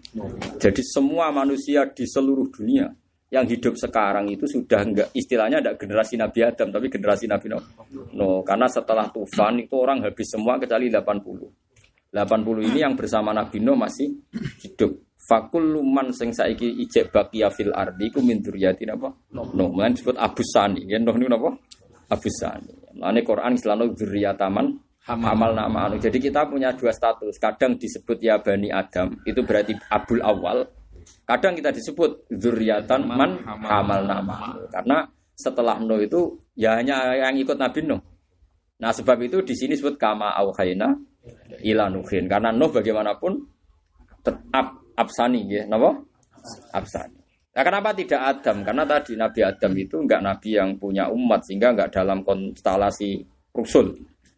Jadi 0.60 0.84
semua 0.84 1.32
manusia 1.32 1.88
di 1.88 2.04
seluruh 2.04 2.52
dunia 2.52 2.92
yang 3.30 3.46
hidup 3.46 3.78
sekarang 3.78 4.26
itu 4.26 4.42
sudah 4.44 4.82
enggak 4.82 5.08
istilahnya 5.14 5.62
ada 5.62 5.78
generasi 5.78 6.18
Nabi 6.18 6.42
Adam 6.42 6.74
tapi 6.74 6.90
generasi 6.90 7.30
Nabi 7.30 7.46
Nuh. 7.46 7.64
No, 8.18 8.42
karena 8.42 8.66
setelah 8.66 9.06
tufan 9.14 9.62
itu 9.62 9.78
orang 9.78 10.02
habis 10.02 10.26
semua 10.26 10.58
kecuali 10.58 10.90
80. 10.90 12.10
80 12.10 12.68
ini 12.74 12.78
yang 12.82 12.98
bersama 12.98 13.30
Nabi 13.30 13.62
Nuh 13.62 13.78
masih 13.78 14.10
hidup. 14.66 14.98
Fakul 15.14 15.78
luman 15.78 16.10
sing 16.10 16.34
saiki 16.34 16.66
ijek 16.82 17.14
bakia 17.14 17.54
fil 17.54 17.70
ardi 17.70 18.10
ku 18.10 18.18
min 18.18 18.42
apa? 18.42 19.08
Nuh, 19.30 19.70
men 19.70 19.94
disebut 19.94 20.18
Abu 20.18 20.42
Sani. 20.42 20.90
Ya 20.90 20.98
Nuh 20.98 21.14
niku 21.14 21.30
napa? 21.30 21.54
Abu 22.10 22.26
Sani. 22.34 22.98
Lane 22.98 23.22
Quran 23.22 23.54
selalu 23.54 23.94
dzurriyyataman 23.94 24.66
amal 25.06 25.54
nama 25.56 25.88
anu. 25.88 25.96
Jadi 26.02 26.18
kita 26.18 26.46
punya 26.46 26.74
dua 26.76 26.90
status. 26.90 27.38
Kadang 27.38 27.78
disebut 27.80 28.18
ya 28.20 28.38
Bani 28.38 28.68
Adam, 28.70 29.16
itu 29.22 29.40
berarti 29.42 29.74
Abul 29.90 30.20
Awal. 30.22 30.66
Kadang 31.30 31.54
kita 31.54 31.70
disebut 31.70 32.26
dzurriyyatan 32.26 33.06
man 33.06 33.38
hamal 33.46 34.02
nama. 34.02 34.58
Karena 34.66 35.06
setelah 35.38 35.78
Nuh 35.78 36.02
itu 36.02 36.34
ya 36.58 36.74
hanya 36.74 37.14
yang 37.14 37.38
ikut 37.38 37.54
Nabi 37.54 37.86
Nuh. 37.86 38.02
Nah 38.82 38.90
sebab 38.90 39.14
itu 39.22 39.38
di 39.46 39.54
sini 39.54 39.78
disebut 39.78 39.94
kama 39.94 40.34
auhayna 40.34 40.90
ila 41.62 41.86
nuhin. 41.86 42.26
Karena 42.26 42.50
Nuh 42.50 42.74
bagaimanapun 42.74 43.46
tetap 44.26 44.82
absani 44.98 45.46
ya, 45.46 45.62
napa? 45.70 46.02
Absani. 46.74 47.20
Nah, 47.50 47.62
kenapa 47.66 47.90
tidak 47.94 48.20
Adam? 48.22 48.62
Karena 48.62 48.82
tadi 48.86 49.18
Nabi 49.18 49.40
Adam 49.42 49.72
itu 49.74 49.96
enggak 49.98 50.22
nabi 50.22 50.54
yang 50.54 50.78
punya 50.78 51.10
umat 51.10 51.42
sehingga 51.42 51.74
enggak 51.74 51.90
dalam 51.94 52.22
konstelasi 52.22 53.22
rusul. 53.54 53.90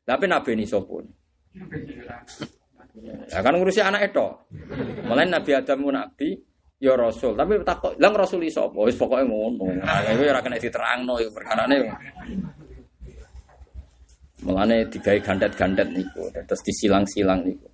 Tapi 0.05 0.25
Nabi 0.29 0.57
ini 0.57 0.65
sopun. 0.65 1.05
Ya 3.29 3.41
kan 3.41 3.57
ngurusi 3.57 3.81
anak 3.81 4.13
itu. 4.13 4.27
Mulai 5.09 5.29
Nabi 5.29 5.51
Adam 5.57 5.79
itu 5.81 5.91
nabi, 5.93 6.29
ya 6.83 6.99
rasul. 6.99 7.39
Tapi 7.39 7.63
takut, 7.63 7.95
lang 8.03 8.11
rasul 8.19 8.43
iso 8.43 8.67
apa? 8.67 8.83
Wis 8.83 8.99
pokoke 8.99 9.23
ngono. 9.23 9.71
Iku 9.87 10.23
ora 10.27 10.43
kena 10.43 10.59
diterangno 10.59 11.15
iku 11.23 11.31
perkarane. 11.31 11.77
Mulane 14.43 14.91
digawe 14.91 15.23
gandet-gandet 15.23 15.87
niku, 15.95 16.27
terus 16.35 16.67
disilang-silang 16.67 17.47
niku. 17.47 17.71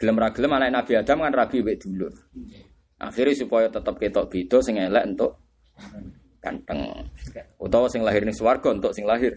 Gelem 0.00 0.16
ra 0.16 0.32
gelem 0.32 0.56
anak 0.56 0.72
Nabi 0.72 0.92
Adam 0.96 1.28
kan 1.28 1.32
rabi 1.36 1.60
wek 1.60 1.76
dulur. 1.84 2.12
Akhirnya 2.96 3.36
supaya 3.36 3.68
tetap 3.68 4.00
ketok 4.00 4.32
beda 4.32 4.64
sing 4.64 4.80
elek 4.80 5.04
untuk 5.04 5.36
ganteng. 6.40 7.04
Utawa 7.60 7.92
sing 7.92 8.00
lahir 8.00 8.24
ning 8.24 8.32
swarga 8.32 8.72
untuk 8.72 8.96
sing 8.96 9.04
lahir 9.04 9.36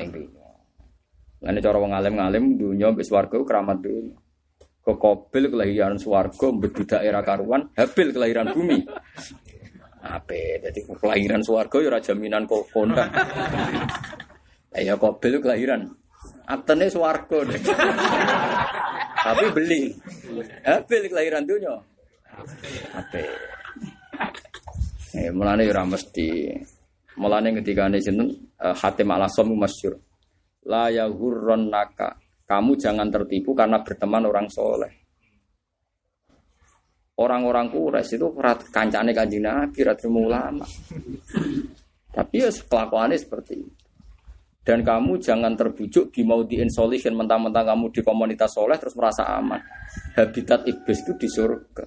ning 0.00 0.08
dunya. 0.08 0.40
Lan 1.44 1.60
cara 1.60 1.76
wong 1.76 1.92
alim-alim 1.92 2.56
dunya 2.56 2.88
mbek 2.88 3.04
swarga 3.04 3.36
keramat 3.44 3.84
dunya. 3.84 4.16
Kok 4.84 5.00
Kobil 5.00 5.48
kelahiran 5.48 5.96
swarga 5.96 6.52
mbek 6.52 6.84
daerah 6.84 7.24
karuan, 7.24 7.72
Habil 7.72 8.12
kelahiran 8.12 8.52
bumi. 8.52 8.84
Ape, 10.04 10.60
jadi 10.60 10.84
kelahiran 11.00 11.40
swarga 11.40 11.80
ya 11.80 11.96
jaminan 12.04 12.44
kok 12.44 12.68
kondang. 12.68 13.08
Ya 14.76 15.00
Kobil 15.00 15.40
kelahiran. 15.40 15.88
Aktene 16.44 16.92
swarga 16.92 17.48
deh. 17.48 17.60
Tapi 19.24 19.44
beli. 19.56 19.88
Habil 20.68 21.02
kelahiran 21.08 21.48
dunia. 21.48 21.80
Apa? 22.92 23.24
Eh, 25.14 25.30
mulane 25.32 25.64
ora 25.64 25.88
mesti. 25.88 26.52
Mulane 27.16 27.54
ketikane 27.56 28.02
sinten 28.02 28.28
uh, 28.60 28.74
Hatim 28.74 29.08
Al-Asam 29.14 29.48
masyhur. 29.54 29.96
La 30.68 30.90
naka. 30.90 32.23
Kamu 32.54 32.78
jangan 32.78 33.10
tertipu 33.10 33.50
karena 33.50 33.82
berteman 33.82 34.30
orang 34.30 34.46
soleh. 34.46 34.94
Orang-orang 37.18 37.66
kures 37.66 38.14
itu 38.14 38.30
kancane 38.70 39.10
kanjeng 39.10 39.42
Nabi, 39.42 39.82
ratu 39.82 40.06
ulama. 40.06 40.62
Tapi 42.14 42.34
ya 42.38 42.50
kelakuannya 42.54 43.18
seperti 43.18 43.58
itu. 43.58 43.74
Dan 44.62 44.86
kamu 44.86 45.18
jangan 45.18 45.58
terbujuk 45.58 46.14
di 46.14 46.22
mau 46.22 46.46
di 46.46 46.62
insolution 46.62 47.18
mentang-mentang 47.18 47.74
kamu 47.74 47.90
di 47.90 48.00
komunitas 48.06 48.54
soleh 48.54 48.78
terus 48.78 48.94
merasa 48.94 49.26
aman. 49.34 49.58
Habitat 50.14 50.62
iblis 50.70 51.02
itu 51.02 51.12
di 51.18 51.26
surga. 51.26 51.84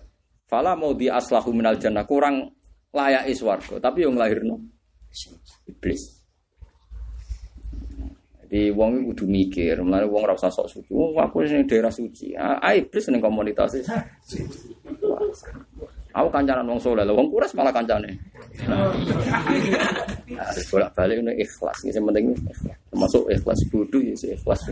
Fala 0.52 0.76
mau 0.76 0.92
di 0.92 1.08
aslahu 1.08 1.56
minal 1.56 1.80
jannah 1.80 2.04
kurang 2.04 2.44
layak 2.92 3.32
iswargo. 3.32 3.80
Tapi 3.80 4.04
yang 4.04 4.20
lahir 4.20 4.44
no 4.44 4.60
iblis. 5.64 6.17
Jadi 8.48 8.72
wong 8.72 9.12
kudu 9.12 9.28
mikir, 9.28 9.76
mulane 9.84 10.08
wong 10.08 10.24
ora 10.24 10.32
usah 10.32 10.48
sok 10.48 10.72
suci. 10.72 10.96
Wong 10.96 11.20
aku 11.20 11.44
sing 11.44 11.68
daerah 11.68 11.92
suci. 11.92 12.32
Ah, 12.32 12.72
iblis 12.72 13.12
ning 13.12 13.20
komunitas. 13.20 13.76
Aku 16.16 16.32
kancanan 16.32 16.64
wong 16.64 16.80
soleh, 16.80 17.04
wong 17.04 17.28
kuras 17.28 17.52
malah 17.52 17.76
kancane. 17.76 18.08
Harus 20.32 20.66
bolak 20.72 20.96
balik 20.96 21.20
ini 21.20 21.44
ikhlas, 21.44 21.76
ini 21.84 22.00
penting 22.00 22.26
ikhlas. 22.32 22.58
Termasuk 22.88 23.24
ikhlas 23.36 23.60
bodoh 23.68 24.00
ya 24.00 24.16
sih 24.16 24.32
ikhlas. 24.32 24.64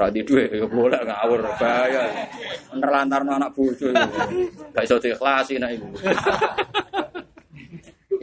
Radi 0.00 0.20
duit 0.24 0.48
ya 0.56 0.64
boleh 0.64 1.04
ngawur 1.04 1.44
bahaya. 1.60 2.02
Nerlantar 2.72 3.28
anak 3.28 3.52
bodoh. 3.52 3.92
Gak 4.72 4.88
iso 4.88 4.96
diikhlasi 4.96 5.60
nek 5.60 5.76
iku. 5.76 5.88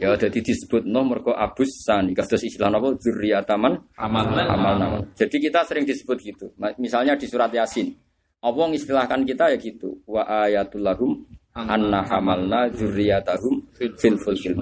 Ya 0.02 0.18
jadi 0.18 0.42
disebut 0.42 0.82
no 0.82 1.06
mergo 1.06 1.30
abus 1.30 1.86
sani 1.86 2.10
kados 2.10 2.42
istilah 2.42 2.74
apa 2.74 2.98
zurriyataman 2.98 3.72
Amal. 3.94 4.34
amal 4.34 4.74
nama. 4.74 4.98
Jadi 5.14 5.38
kita 5.38 5.62
sering 5.62 5.86
disebut 5.86 6.18
gitu. 6.18 6.50
Misalnya 6.82 7.14
di 7.14 7.30
surat 7.30 7.54
Yasin. 7.54 7.94
Allah 8.42 8.66
mengistilahkan 8.66 9.22
kita 9.22 9.54
ya 9.54 9.58
gitu. 9.62 10.02
Wa 10.02 10.26
ayatul 10.42 10.82
lahum 10.82 11.22
anna 11.54 12.02
hamalna 12.02 12.66
dzurriyyatahum 12.74 13.70
fil 13.78 14.18
fulkil. 14.18 14.58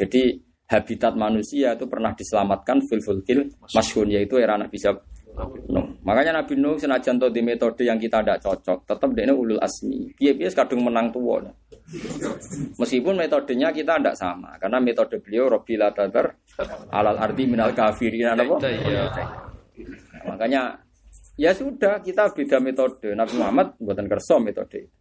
Jadi 0.00 0.40
habitat 0.72 1.12
manusia 1.12 1.76
itu 1.76 1.84
pernah 1.84 2.16
diselamatkan 2.16 2.80
fil 2.88 3.04
fulkil 3.04 3.52
mashhun 3.76 4.08
yaitu 4.08 4.40
era 4.40 4.56
Nabi 4.56 4.80
Nuh. 5.70 5.86
Makanya 6.02 6.42
Nabi 6.42 6.56
Nuh 6.58 6.76
senajan 6.80 7.20
di 7.20 7.40
metode 7.44 7.86
yang 7.86 7.96
kita 8.00 8.20
tidak 8.20 8.42
cocok, 8.42 8.78
tetap 8.84 9.08
dia 9.14 9.30
ulul 9.30 9.60
asmi. 9.62 10.10
Piye-piye 10.18 10.50
kadung 10.52 10.84
menang 10.84 11.12
tua. 11.14 11.40
Meskipun 12.78 13.18
metodenya 13.18 13.74
kita 13.74 13.98
tidak 13.98 14.14
sama, 14.14 14.54
karena 14.62 14.78
metode 14.78 15.18
beliau 15.18 15.50
Robbi 15.50 15.74
Tadar 15.74 16.38
alal 16.94 17.18
arti 17.18 17.50
minal 17.50 17.74
kafirin 17.74 18.30
apa? 18.30 18.62
Makanya 20.28 20.78
Ya 21.40 21.56
sudah, 21.56 22.04
kita 22.04 22.36
beda 22.36 22.60
metode. 22.60 23.16
Nabi 23.16 23.40
Muhammad 23.40 23.72
buatan 23.80 24.04
kerso 24.12 24.36
metode. 24.36 24.92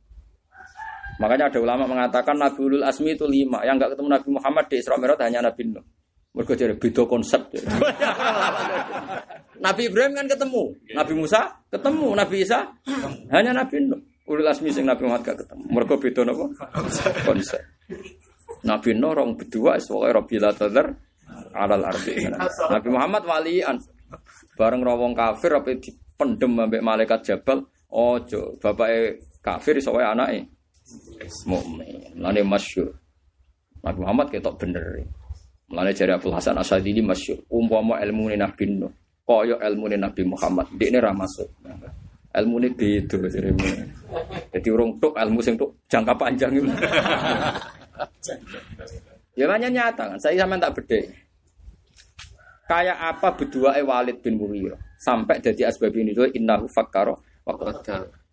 Makanya 1.19 1.51
ada 1.51 1.59
ulama 1.59 1.83
mengatakan 1.83 2.39
Nabi 2.39 2.63
Ulul 2.63 2.87
Asmi 2.87 3.11
itu 3.11 3.27
lima. 3.27 3.59
Yang 3.67 3.75
nggak 3.75 3.91
ketemu 3.91 4.07
Nabi 4.07 4.29
Muhammad 4.39 4.65
di 4.71 4.75
Isra 4.79 4.95
Mi'raj 4.95 5.19
hanya 5.19 5.51
Nabi 5.51 5.67
Nuh. 5.67 5.83
Mereka 6.31 6.55
jadi 6.55 6.79
beda 6.79 7.03
konsep. 7.11 7.43
Nabi 9.65 9.81
Ibrahim 9.91 10.15
kan 10.15 10.31
ketemu, 10.31 10.63
Nabi 10.95 11.13
Musa 11.19 11.41
ketemu, 11.67 12.07
Nabi 12.15 12.35
Isa 12.39 12.59
hanya 13.35 13.51
Nabi 13.51 13.75
Nuh. 13.83 13.99
Ulul 14.29 14.45
Asmi 14.45 14.69
sing 14.69 14.85
Nabi 14.85 15.09
Muhammad 15.09 15.25
gak 15.25 15.37
ketemu. 15.41 15.63
Mereka 15.73 15.93
beda 15.97 16.21
apa? 16.21 16.45
Konsep. 17.25 17.61
Nabi 18.61 18.93
Nuh 18.93 19.09
orang 19.17 19.33
berdua, 19.33 19.81
soalnya 19.81 20.21
Rabbil 20.21 20.45
Tadar 20.53 20.87
alal 21.57 21.83
ardi. 21.89 22.29
Nabi 22.69 22.87
Muhammad 22.93 23.25
walian. 23.25 23.81
Bareng 24.53 24.85
rawong 24.85 25.17
kafir 25.17 25.57
apa 25.57 25.73
di 25.79 25.89
pendem 26.13 26.51
ambek 26.59 26.83
malaikat 26.83 27.25
Jabal, 27.25 27.63
ojo 27.89 28.59
bapake 28.59 29.23
kafir 29.39 29.79
iso 29.79 29.95
wae 29.95 30.03
anake 30.03 30.51
mukmin. 31.47 32.13
Mulane 32.17 32.41
masyhur. 32.43 32.91
Nabi 33.81 33.99
Muhammad 34.03 34.27
ketok 34.29 34.59
bener. 34.59 35.05
Mulane 35.69 35.95
jari 35.95 36.11
Abdul 36.11 36.35
Hasan 36.35 36.59
Asadili 36.59 36.99
masyhur. 36.99 37.39
Umpama 37.47 38.01
ilmu 38.03 38.33
Nabi 38.35 38.63
Nuh, 38.67 38.91
kaya 39.23 39.55
ilmu 39.57 39.89
Nabi 39.89 40.21
Muhammad, 40.27 40.67
dekne 40.75 40.99
ra 40.99 41.13
masuk. 41.15 41.47
Ilmu 42.39 42.55
ini 42.63 42.69
beda 42.71 43.17
Jadi 44.49 44.67
urung 44.71 44.97
tuk 44.97 45.13
ilmu 45.13 45.39
sing 45.43 45.59
tuk 45.59 45.85
jangka 45.91 46.15
panjang 46.15 46.55
itu. 46.55 46.65
ya 49.39 49.45
banyak 49.45 49.69
nyata 49.75 50.03
kan. 50.15 50.17
Saya 50.17 50.43
sama 50.43 50.55
tak 50.57 50.79
beda. 50.79 50.97
Kayak 52.69 52.97
apa 53.01 53.33
berdua 53.33 53.73
Walid 53.81 54.21
bin 54.21 54.37
Mughirah 54.37 54.77
sampai 54.99 55.41
jadi 55.41 55.73
asbab 55.73 55.95
ini 55.95 56.13
itu 56.13 56.27
innahu 56.37 56.69
fakkaro 56.69 57.17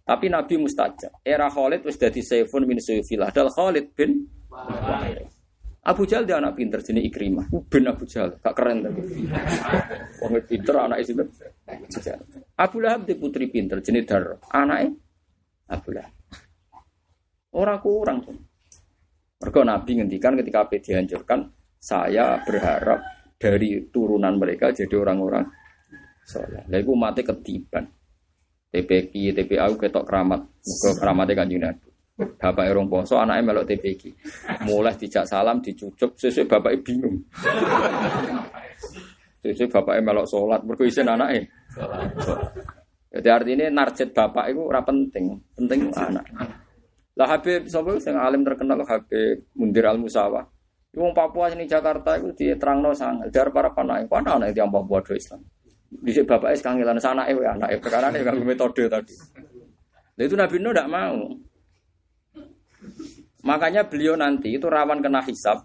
Tapi 0.07 0.27
Nabi 0.31 0.55
mustajab. 0.61 1.11
Era 1.27 1.51
Khalid 1.51 1.83
wis 1.83 1.99
dadi 1.99 2.23
Saifun 2.23 2.63
min 2.63 2.79
Saifillah. 2.79 3.33
Dal 3.35 3.51
Khalid 3.51 3.91
bin 3.97 4.29
Abu 5.87 6.03
Jahal 6.03 6.27
dia 6.27 6.43
anak 6.43 6.59
pinter 6.59 6.83
jenis 6.83 7.07
Ikrimah. 7.07 7.47
Bin 7.71 7.87
Abu 7.87 8.11
Jahal, 8.11 8.43
gak 8.43 8.55
keren 8.59 8.83
tapi. 8.83 9.01
Wong 10.19 10.33
pinter 10.43 10.75
anak 10.83 10.99
itu. 11.07 11.15
Abu 12.59 12.83
Lahab 12.83 13.07
di 13.07 13.15
putri 13.15 13.47
pinter 13.47 13.79
jenis 13.79 14.03
Dar. 14.03 14.35
Anaknya 14.51 14.91
Abu 15.71 15.95
Lahab. 15.95 16.15
Orang 17.55 17.79
kurang 17.79 18.19
tuh. 18.27 18.35
Mereka 19.37 19.61
Nabi 19.63 19.91
ngendikan 20.03 20.35
ketika 20.35 20.67
apa 20.67 20.81
dihancurkan, 20.83 21.41
saya 21.79 22.41
berharap 22.43 23.01
dari 23.39 23.87
turunan 23.93 24.35
mereka 24.35 24.75
jadi 24.75 24.97
orang-orang. 24.99 25.47
Lah 26.67 26.79
iku 26.83 26.93
mati 26.99 27.23
ketiban. 27.23 27.87
TPQ, 28.75 29.39
TPA 29.39 29.71
ketok 29.71 30.05
keramat. 30.05 30.41
Muga 30.43 30.91
keramatnya 30.99 31.35
kanjeng 31.39 31.63
Nabi. 31.63 31.89
Bapak 32.17 32.65
erong 32.65 32.89
poso, 32.89 33.21
anaknya 33.21 33.53
melok 33.53 33.69
TPQ. 33.69 34.09
Mulai 34.65 34.97
dijak 34.97 35.29
salam, 35.29 35.61
dicucuk, 35.61 36.17
sesuai 36.17 36.49
bapaknya 36.49 36.81
bingung. 36.81 37.17
Sesuai 39.45 39.69
bapaknya 39.69 40.01
melok 40.01 40.27
sholat, 40.27 40.61
berkuisin 40.65 41.13
anaknya. 41.13 41.45
Jadi 43.13 43.29
artinya 43.29 43.67
narjet 43.69 44.17
bapak 44.17 44.49
itu 44.49 44.61
ora 44.65 44.81
penting, 44.81 45.37
penting 45.53 45.93
anak. 45.93 46.25
Lah 47.17 47.29
Habib 47.33 47.65
sapa 47.65 47.97
sing 47.97 48.13
alim 48.13 48.45
terkenal 48.45 48.85
Habib 48.85 49.49
Mundir 49.57 49.89
Al 49.89 49.97
Musawa. 49.97 50.45
Wong 50.97 51.13
Papua 51.13 51.53
sini 51.53 51.69
Jakarta 51.69 52.17
itu 52.17 52.33
diterangno 52.33 52.93
sangat 52.97 53.29
dari 53.29 53.53
para 53.53 53.73
panai. 53.73 54.09
Mana 54.09 54.41
anak 54.41 54.57
yang 54.57 54.73
Papua 54.73 55.01
do 55.05 55.13
Islam. 55.13 55.41
Di 55.87 56.13
bapak 56.25 56.53
es 56.53 56.61
kangelan 56.61 57.01
sana 57.01 57.25
eh 57.29 57.37
anak 57.37 57.69
eh 57.73 57.79
perkara 57.81 58.13
ini 58.13 58.21
kanggo 58.21 58.45
metode 58.45 58.85
tadi. 58.89 59.17
Nah, 60.17 60.25
itu 60.25 60.35
Nabi 60.37 60.57
Nuh 60.61 60.73
tidak 60.73 60.89
mau. 60.89 61.17
Makanya 63.47 63.87
beliau 63.87 64.19
nanti 64.19 64.59
itu 64.59 64.67
rawan 64.67 64.99
kena 64.99 65.23
hisap. 65.23 65.63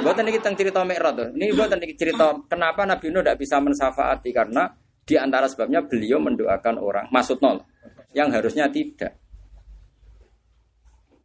Buat 0.00 0.16
ini 0.24 0.30
kita 0.40 0.56
cerita 0.56 0.80
Mi'raj 0.80 1.12
tuh. 1.12 1.28
Ini 1.36 1.52
buat 1.52 1.68
ini 1.76 1.92
cerita 1.92 2.32
kenapa 2.48 2.88
Nabi 2.88 3.12
Nuh 3.12 3.20
tidak 3.20 3.36
bisa 3.36 3.60
mensafaati 3.60 4.32
karena 4.32 4.72
di 5.04 5.20
antara 5.20 5.44
sebabnya 5.44 5.84
beliau 5.84 6.16
mendoakan 6.16 6.80
orang 6.80 7.06
maksud 7.12 7.36
nol 7.44 7.60
yang 8.16 8.32
harusnya 8.32 8.64
tidak. 8.72 9.20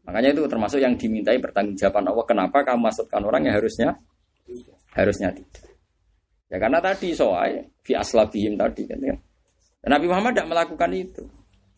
Makanya 0.04 0.36
itu 0.36 0.44
termasuk 0.50 0.84
yang 0.84 1.00
dimintai 1.00 1.40
pertanggungjawaban 1.40 2.12
Allah. 2.12 2.26
Kenapa 2.28 2.58
kamu 2.66 2.82
masukkan 2.92 3.22
orang 3.24 3.42
yang 3.48 3.56
harusnya 3.56 3.96
harusnya 4.98 5.32
tidak. 5.32 5.70
Ya 6.50 6.58
karena 6.58 6.82
tadi 6.82 7.14
soai 7.14 7.62
fi 7.86 7.94
aslabihim 7.94 8.58
tadi 8.58 8.90
kan 8.90 9.00
ya. 9.00 9.16
Nabi 9.88 10.06
Muhammad 10.10 10.36
tidak 10.36 10.50
melakukan 10.50 10.92
itu. 10.92 11.24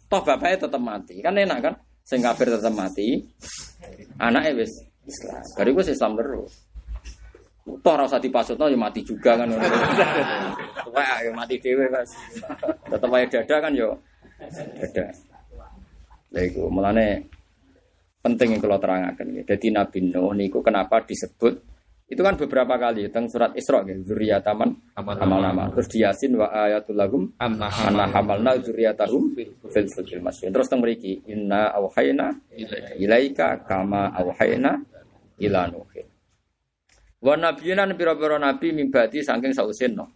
Toh 0.09 0.21
bapaknya 0.23 0.65
tetap 0.65 0.81
mati. 0.81 1.19
Kan 1.21 1.37
enak 1.37 1.59
kan? 1.61 1.75
Sing 2.11 2.19
kafir 2.19 2.51
tetap 2.51 2.75
mati. 2.75 3.23
Anaknya 4.19 4.59
wis 4.59 4.83
Islam. 5.07 5.39
Dari 5.55 5.69
gue 5.71 5.83
Islam 5.87 6.11
terus. 6.19 6.51
Toh 7.61 7.95
rasa 7.95 8.19
dipasutno 8.19 8.67
ya 8.67 8.75
mati 8.75 8.99
juga 8.99 9.39
kan. 9.39 9.47
Wah, 10.91 11.17
ya 11.23 11.31
mati 11.31 11.55
dewe 11.63 11.87
Mas. 11.87 12.11
Tetap 12.83 13.07
aja 13.15 13.39
dada 13.39 13.55
kan 13.63 13.71
yo. 13.71 13.95
Dada. 14.75 15.07
Lha 16.35 16.41
iku 16.51 16.67
mulane 16.67 17.31
penting 18.19 18.59
kalau 18.59 18.75
terangkan. 18.75 19.47
Jadi 19.47 19.71
Nabi 19.71 20.11
Nuh 20.11 20.35
niku 20.35 20.59
kenapa 20.59 20.99
disebut 21.07 21.70
itu 22.11 22.19
kan 22.19 22.35
beberapa 22.35 22.75
kali 22.75 23.07
tentang 23.07 23.31
surat 23.31 23.55
Isra 23.55 23.87
gitu, 23.87 24.11
zuriyataman 24.11 24.99
amal 24.99 25.39
nama. 25.39 25.71
Terus 25.71 25.87
di 25.87 26.03
Yasin 26.03 26.35
wa 26.35 26.51
ayatul 26.51 26.99
lahum 26.99 27.31
anna 27.39 27.71
hamalna 28.11 28.59
zuriyatahum 28.59 29.31
fil 29.71 29.87
fulkil 29.87 30.19
masyin. 30.19 30.51
Terus 30.51 30.67
teng 30.67 30.83
mriki 30.83 31.23
inna 31.31 31.71
auhayna 31.71 32.35
ilaika 32.99 33.63
kama 33.63 34.11
auhayna 34.11 34.83
ila 35.39 35.71
nuhin. 35.71 36.03
Wa 37.23 37.39
nabiyuna 37.39 37.87
pira-pira 37.95 38.35
nabi 38.35 38.75
mimbati 38.75 39.23
saking 39.23 39.55
sausin 39.55 39.95
no. 39.95 40.11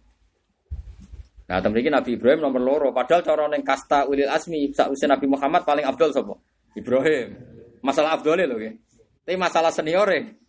Nah, 1.46 1.62
temen 1.62 1.78
iki 1.78 1.86
Nabi 1.94 2.18
Ibrahim 2.18 2.42
nomor 2.42 2.58
loro. 2.58 2.88
Padahal 2.90 3.22
cara 3.22 3.46
ning 3.46 3.62
kasta 3.62 4.02
ulil 4.02 4.26
asmi 4.26 4.74
sausin 4.74 5.14
Nabi 5.14 5.30
Muhammad 5.30 5.62
paling 5.62 5.86
abdul 5.86 6.10
sapa? 6.10 6.34
Ibrahim. 6.74 7.38
Masalah 7.86 8.18
abdole 8.18 8.50
lho 8.50 8.58
nggih. 8.58 8.74
Tapi 9.22 9.38
masalah 9.38 9.70
seniore. 9.70 10.45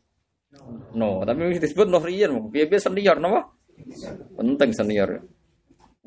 No, 0.95 1.27
tapi 1.27 1.59
disebut 1.59 1.91
no 1.91 1.99
riyen, 1.99 2.31
piye-piye 2.47 2.79
senior 2.79 3.19
napa? 3.19 3.51
Penting 4.39 4.71
senior. 4.71 5.21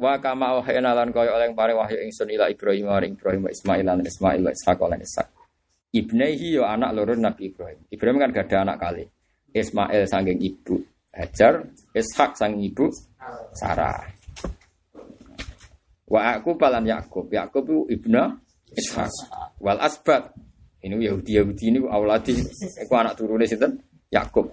Wa 0.00 0.16
kama 0.16 0.56
wahayna 0.58 0.96
lan 0.96 1.12
kaya 1.12 1.36
oleh 1.36 1.52
paring 1.52 1.76
wahyu 1.76 2.00
ingsun 2.08 2.32
ila 2.32 2.48
Ibrahim 2.48 2.88
wa 2.88 3.04
Ibrahim 3.04 3.52
Ismail 3.52 3.84
lan 3.84 4.00
Ismail 4.00 4.40
wa 4.40 4.48
Ishaq 4.48 4.80
lan 4.80 5.00
Ishaq. 5.04 5.28
Ibnehi 5.92 6.56
yo 6.56 6.64
anak 6.64 6.96
loro 6.96 7.12
Nabi 7.12 7.52
Ibrahim. 7.52 7.84
Ibrahim 7.92 8.16
kan 8.16 8.32
gak 8.32 8.48
ada 8.48 8.56
anak 8.64 8.78
kali. 8.80 9.04
Ismail 9.52 10.08
saking 10.08 10.38
ibu 10.40 10.80
Hajar, 11.12 11.68
Ishak 11.92 12.38
saking 12.38 12.64
ibu 12.64 12.88
Sarah. 13.52 14.08
Wa 16.08 16.40
aku 16.40 16.56
palan 16.56 16.88
Yakub. 16.88 17.28
Yakub 17.28 17.68
itu 17.68 18.00
ibna 18.00 18.40
Ishak. 18.72 19.12
Wal 19.60 19.84
asbat. 19.84 20.32
Ini 20.80 20.96
Yahudi 20.96 21.36
Yahudi 21.36 21.64
ini 21.76 21.78
auladi. 21.84 22.40
Aku 22.88 22.96
anak 22.96 23.20
turunnya 23.20 23.44
sinten 23.44 23.84
Yakub. 24.10 24.52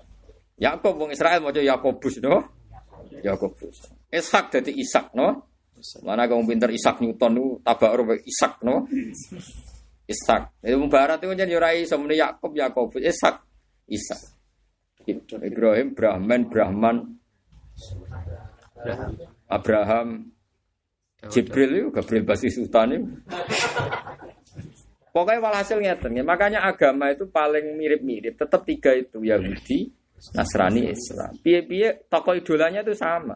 Yakub 0.58 0.94
wong 0.98 1.10
Israel 1.14 1.42
mau 1.42 1.54
Yakobus 1.54 2.22
no. 2.22 2.46
Yakobus. 3.22 3.90
Ishak 4.14 4.54
jadi 4.54 4.72
Ishak 4.74 5.14
no. 5.18 5.50
Mana 6.02 6.26
kamu 6.26 6.50
pinter 6.50 6.70
Ishak 6.74 7.02
Newton 7.02 7.38
itu 7.38 7.46
tabak 7.62 7.94
Ishak 8.26 8.62
no. 8.66 8.86
Ishak. 10.08 10.64
Itu 10.64 10.78
Mubarak 10.80 11.22
itu 11.22 11.34
jadi 11.36 11.54
ora 11.58 11.74
iso 11.76 11.98
muni 12.00 12.18
Yakub 12.18 12.54
Yakobus 12.54 13.02
Ishak 13.02 13.42
Ishak. 13.90 14.22
Ibrahim 15.08 15.96
Brahman 15.96 16.52
Brahman 16.52 16.98
Abraham 19.48 20.36
Jibril 21.32 21.72
itu 21.74 21.88
Gabriel 21.90 22.24
Basis 22.28 22.56
Sultan 22.60 22.88
itu. 22.94 23.08
Pokoknya 25.18 25.42
walhasil 25.42 25.82
ngeten 25.82 26.14
ya. 26.14 26.22
Makanya 26.22 26.62
agama 26.62 27.10
itu 27.10 27.26
paling 27.26 27.74
mirip-mirip. 27.74 28.38
Tetap 28.38 28.62
tiga 28.70 28.94
itu 28.94 29.26
Yahudi, 29.26 29.90
Nasrani, 30.38 30.94
Islam. 30.94 31.34
Piye-piye 31.42 32.06
tokoh 32.06 32.38
idolanya 32.38 32.86
itu 32.86 32.94
sama. 32.94 33.34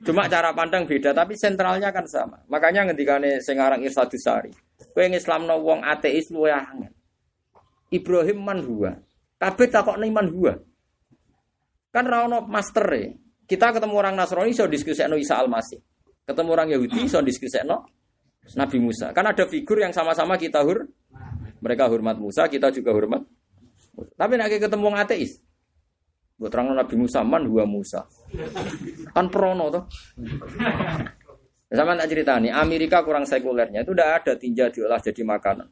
Cuma 0.00 0.32
cara 0.32 0.56
pandang 0.56 0.88
beda, 0.88 1.12
tapi 1.12 1.36
sentralnya 1.36 1.92
kan 1.92 2.08
sama. 2.08 2.40
Makanya 2.48 2.88
ngendikane 2.88 3.36
sing 3.44 3.60
aran 3.60 3.84
Irsadusari. 3.84 4.48
Kowe 4.96 5.04
ngislamno 5.04 5.60
wong 5.60 5.84
ateis 5.84 6.32
luwe 6.32 6.48
angel. 6.48 6.96
Ibrahim 7.92 8.38
man 8.40 8.64
huwa. 8.64 8.96
Kabeh 9.36 9.68
takokne 9.68 10.08
man 10.08 10.32
huwa. 10.32 10.56
Kan 11.92 12.08
ra 12.08 12.24
ono 12.24 12.48
master 12.48 12.88
e. 12.96 13.04
Kita 13.44 13.76
ketemu 13.76 13.92
orang 13.92 14.16
Nasrani 14.16 14.56
iso 14.56 14.64
diskusikno 14.64 15.20
Isa 15.20 15.36
Al-Masih. 15.36 15.76
Ketemu 16.24 16.48
orang 16.48 16.68
Yahudi 16.72 17.04
iso 17.04 17.20
diskusikno 17.20 17.92
Nabi 18.52 18.76
Musa. 18.76 19.16
Kan 19.16 19.24
ada 19.24 19.48
figur 19.48 19.80
yang 19.80 19.96
sama-sama 19.96 20.36
kita 20.36 20.60
hur. 20.60 20.84
Mereka 21.64 21.88
hormat 21.88 22.20
Musa, 22.20 22.44
kita 22.44 22.68
juga 22.68 22.92
hormat. 22.92 23.24
Tapi 23.96 24.32
nak 24.36 24.52
ketemu 24.52 24.92
ateis. 24.92 25.40
Buat 26.36 26.50
terang 26.52 26.76
Nabi 26.76 26.94
Musa 27.00 27.24
man 27.24 27.48
huwa 27.48 27.64
Musa. 27.64 28.04
Kan 29.16 29.32
prono 29.32 29.72
toh. 29.72 29.84
Sama 31.74 31.98
tak 31.98 32.06
cerita 32.06 32.38
nih, 32.38 32.54
Amerika 32.54 33.02
kurang 33.02 33.26
sekulernya 33.26 33.82
itu 33.82 33.90
udah 33.96 34.20
ada 34.20 34.38
tinja 34.38 34.70
diolah 34.70 35.00
jadi 35.02 35.26
makanan. 35.26 35.66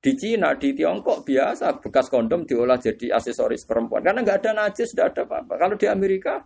Di 0.00 0.14
Cina, 0.14 0.54
di 0.54 0.70
Tiongkok 0.70 1.26
biasa 1.26 1.82
bekas 1.82 2.06
kondom 2.06 2.46
diolah 2.46 2.78
jadi 2.78 3.18
aksesoris 3.18 3.66
perempuan 3.66 4.06
karena 4.06 4.22
nggak 4.22 4.38
ada 4.44 4.50
najis, 4.64 4.94
nggak 4.94 5.08
ada 5.16 5.22
apa-apa. 5.26 5.54
Kalau 5.58 5.74
di 5.74 5.86
Amerika 5.90 6.44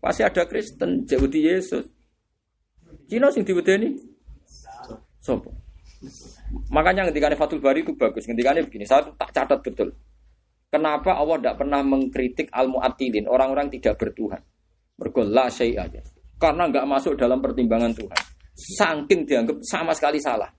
pasti 0.00 0.24
ada 0.24 0.48
Kristen, 0.48 1.04
Yahudi 1.04 1.40
Yesus. 1.44 1.84
Cina 3.04 3.28
sing 3.28 3.44
diwedeni 3.44 4.13
Sopo. 5.24 5.48
Makanya 6.68 7.08
ketika 7.08 7.32
Fatul 7.32 7.64
Bari 7.64 7.80
itu 7.80 7.96
bagus. 7.96 8.28
Ketika 8.28 8.52
begini, 8.52 8.84
saya 8.84 9.08
tak 9.16 9.32
catat 9.32 9.64
betul. 9.64 9.88
Kenapa 10.68 11.16
Allah 11.16 11.40
tidak 11.40 11.56
pernah 11.64 11.80
mengkritik 11.80 12.52
al 12.52 12.68
muatilin 12.68 13.24
orang-orang 13.24 13.72
tidak 13.72 13.96
bertuhan? 13.96 14.42
Bergolah 15.00 15.48
syai 15.48 15.80
aja. 15.80 16.04
Karena 16.36 16.68
nggak 16.68 16.84
masuk 16.84 17.16
dalam 17.16 17.40
pertimbangan 17.40 17.96
Tuhan. 17.96 18.20
Saking 18.52 19.24
dianggap 19.24 19.64
sama 19.64 19.96
sekali 19.96 20.20
salah. 20.20 20.50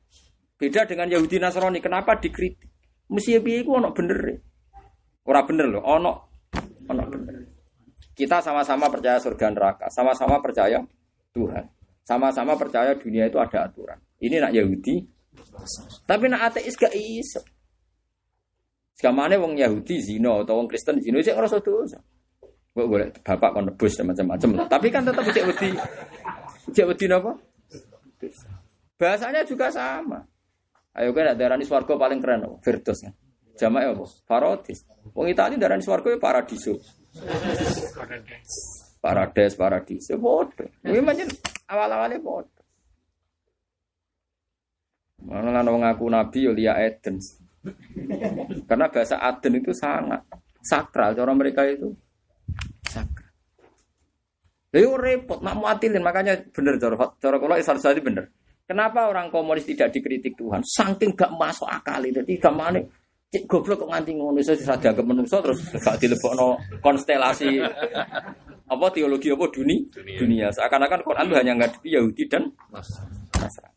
Beda 0.56 0.88
dengan 0.88 1.12
Yahudi 1.14 1.38
Nasrani. 1.38 1.78
Kenapa 1.84 2.18
dikritik? 2.18 2.72
Mesti 3.12 3.38
piye 3.38 3.62
iku 3.62 3.78
ono 3.78 3.94
bener. 3.94 4.18
Ora 5.30 5.46
bener 5.46 5.68
loh, 5.70 5.84
ono 5.86 6.14
ono 6.90 7.04
bener. 7.06 7.36
Kita 8.16 8.40
sama-sama 8.40 8.88
percaya 8.88 9.20
surga 9.20 9.52
neraka, 9.52 9.86
sama-sama 9.92 10.40
percaya 10.40 10.80
Tuhan. 11.36 11.66
Sama-sama 12.06 12.54
percaya 12.54 12.94
dunia 12.94 13.26
itu 13.26 13.42
ada 13.42 13.66
aturan. 13.66 13.98
Ini 14.22 14.38
nak 14.38 14.54
Yahudi. 14.54 15.02
Tapi 16.06 16.26
nak 16.30 16.54
ateis 16.54 16.78
gak 16.78 16.94
iso. 16.94 17.42
Sekamane 18.96 19.36
wong 19.36 19.60
Yahudi 19.60 20.00
zina 20.00 20.40
atau 20.40 20.62
wong 20.62 20.70
Kristen 20.72 21.02
zina 21.02 21.20
sik 21.20 21.36
ngrasa 21.36 21.60
dosa. 21.60 22.00
Kok 22.72 22.86
golek 22.88 23.10
bapak 23.26 23.50
kon 23.52 23.66
nebus 23.68 23.98
macam-macam. 24.00 24.70
Tapi 24.70 24.88
kan 24.88 25.04
tetap 25.04 25.26
cek 25.26 25.46
wedi. 25.50 25.70
Cek 26.72 26.86
wedi 26.88 27.06
napa? 27.10 27.36
Bahasanya 28.96 29.44
juga 29.44 29.68
sama. 29.74 30.24
Ayo 30.96 31.12
kan 31.12 31.28
ada 31.28 31.36
darani 31.36 31.68
swarga 31.68 32.00
paling 32.00 32.24
keren 32.24 32.48
apa? 32.48 32.56
Firdaus 32.64 33.04
kan. 33.04 33.12
Jamaah 33.60 33.92
apa? 33.92 34.06
Paradis. 34.24 34.88
Wong 35.12 35.28
Itali 35.28 35.60
darani 35.60 35.84
swarga 35.84 36.16
ya 36.16 36.20
paradiso. 36.22 36.80
Parades, 39.06 39.54
paradis. 39.54 40.10
Ya 40.10 40.18
bodoh. 40.18 40.66
Ini 40.82 40.98
macam 40.98 41.30
awal-awalnya 41.70 42.18
bodoh. 42.18 42.66
Mana 45.22 45.62
lan 45.62 45.70
ngaku 45.70 46.06
nabi 46.10 46.50
yo 46.50 46.52
liya 46.58 46.74
Eden. 46.82 47.22
Karena 48.66 48.90
bahasa 48.90 49.22
Aden 49.22 49.62
itu 49.62 49.74
sangat 49.74 50.26
sakral 50.62 51.14
cara 51.14 51.34
mereka 51.34 51.66
itu 51.66 51.94
sakral. 52.86 53.30
Lalu 54.74 54.90
repot 54.98 55.40
nak 55.42 55.58
muatilin 55.58 56.02
makanya 56.02 56.42
bener 56.50 56.78
cara 56.82 56.98
cara 57.22 57.38
kalau 57.38 57.56
isar 57.58 57.78
tadi 57.78 58.02
bener. 58.02 58.26
Kenapa 58.66 59.06
orang 59.06 59.30
komunis 59.30 59.70
tidak 59.70 59.94
dikritik 59.94 60.34
Tuhan? 60.34 60.66
Saking 60.66 61.14
gak 61.14 61.30
masuk 61.38 61.70
akal 61.70 62.02
itu. 62.02 62.26
Jadi 62.26 62.42
gamane 62.42 62.82
cek 63.30 63.46
goblok 63.46 63.86
kok 63.86 63.92
nganti 63.94 64.12
ngono 64.18 64.42
iso 64.42 64.58
ora 64.58 64.78
dianggap 64.82 65.06
menungso 65.06 65.38
terus 65.42 65.62
gak 65.70 66.02
dilebokno 66.02 66.58
konstelasi 66.82 67.62
apa 68.66 68.86
teologi 68.90 69.30
apa 69.30 69.46
dunia 69.50 69.82
dunia 70.18 70.48
seakan-akan 70.50 71.02
Quran 71.06 71.26
itu 71.30 71.36
hanya 71.38 71.54
ngadepi 71.58 71.90
Yahudi 71.94 72.24
dan 72.26 72.50
Nasrani. 72.74 73.76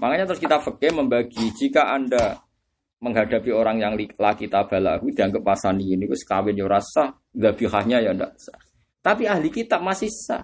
Makanya 0.00 0.24
terus 0.28 0.40
kita 0.40 0.56
fakir 0.62 0.92
membagi 0.96 1.52
jika 1.56 1.92
anda 1.92 2.40
menghadapi 3.02 3.52
orang 3.52 3.76
yang 3.82 3.92
laki 3.96 4.48
tabalahu 4.48 5.12
dianggap 5.12 5.44
pasani 5.44 5.92
ini 5.92 6.08
wis 6.08 6.24
kawin 6.24 6.56
ya 6.56 6.64
rasa 6.64 7.12
bihahnya 7.32 8.00
ya 8.00 8.16
ndak 8.16 8.32
sah. 8.40 8.56
Tapi 9.04 9.28
ahli 9.28 9.52
kitab 9.52 9.84
masih 9.84 10.08
sah. 10.08 10.42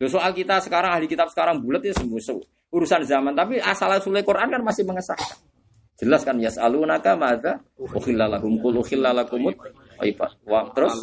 Loh, 0.00 0.10
soal 0.10 0.34
kita 0.34 0.58
sekarang 0.58 0.98
ahli 0.98 1.06
kitab 1.06 1.30
sekarang 1.30 1.62
bulat 1.62 1.84
ya 1.84 1.94
semua 1.94 2.18
urusan 2.72 3.04
zaman 3.04 3.36
tapi 3.36 3.60
asal 3.60 3.92
usul 4.00 4.16
Quran 4.24 4.48
kan 4.48 4.62
masih 4.64 4.82
mengesahkan. 4.88 5.38
Jelas 6.00 6.24
kan 6.24 6.40
yas'alunaka 6.40 7.14
madza 7.14 7.60
ukhillalahum 7.76 8.58
qul 8.58 8.80
ukhillalakumut 8.80 9.54
Aibat. 10.00 10.38
Wa 10.46 10.70
terus 10.72 10.96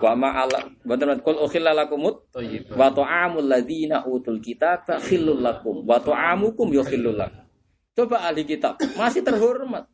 wa 0.00 0.12
ma'ala 0.16 0.60
bener 0.86 1.20
kul 1.20 1.36
ukhilla 1.42 1.76
lakumut 1.76 2.30
wa 2.72 2.88
ta'amul 2.88 3.44
ladzina 3.44 4.06
utul 4.06 4.40
kitab 4.40 4.88
khillul 5.04 5.42
lakum 5.42 5.84
wa 5.84 6.00
ta'amukum 6.00 6.72
yukhillul 6.72 7.16
lakum. 7.16 7.44
Coba 7.92 8.24
ahli 8.24 8.46
kitab 8.46 8.80
masih 8.96 9.20
terhormat. 9.20 9.84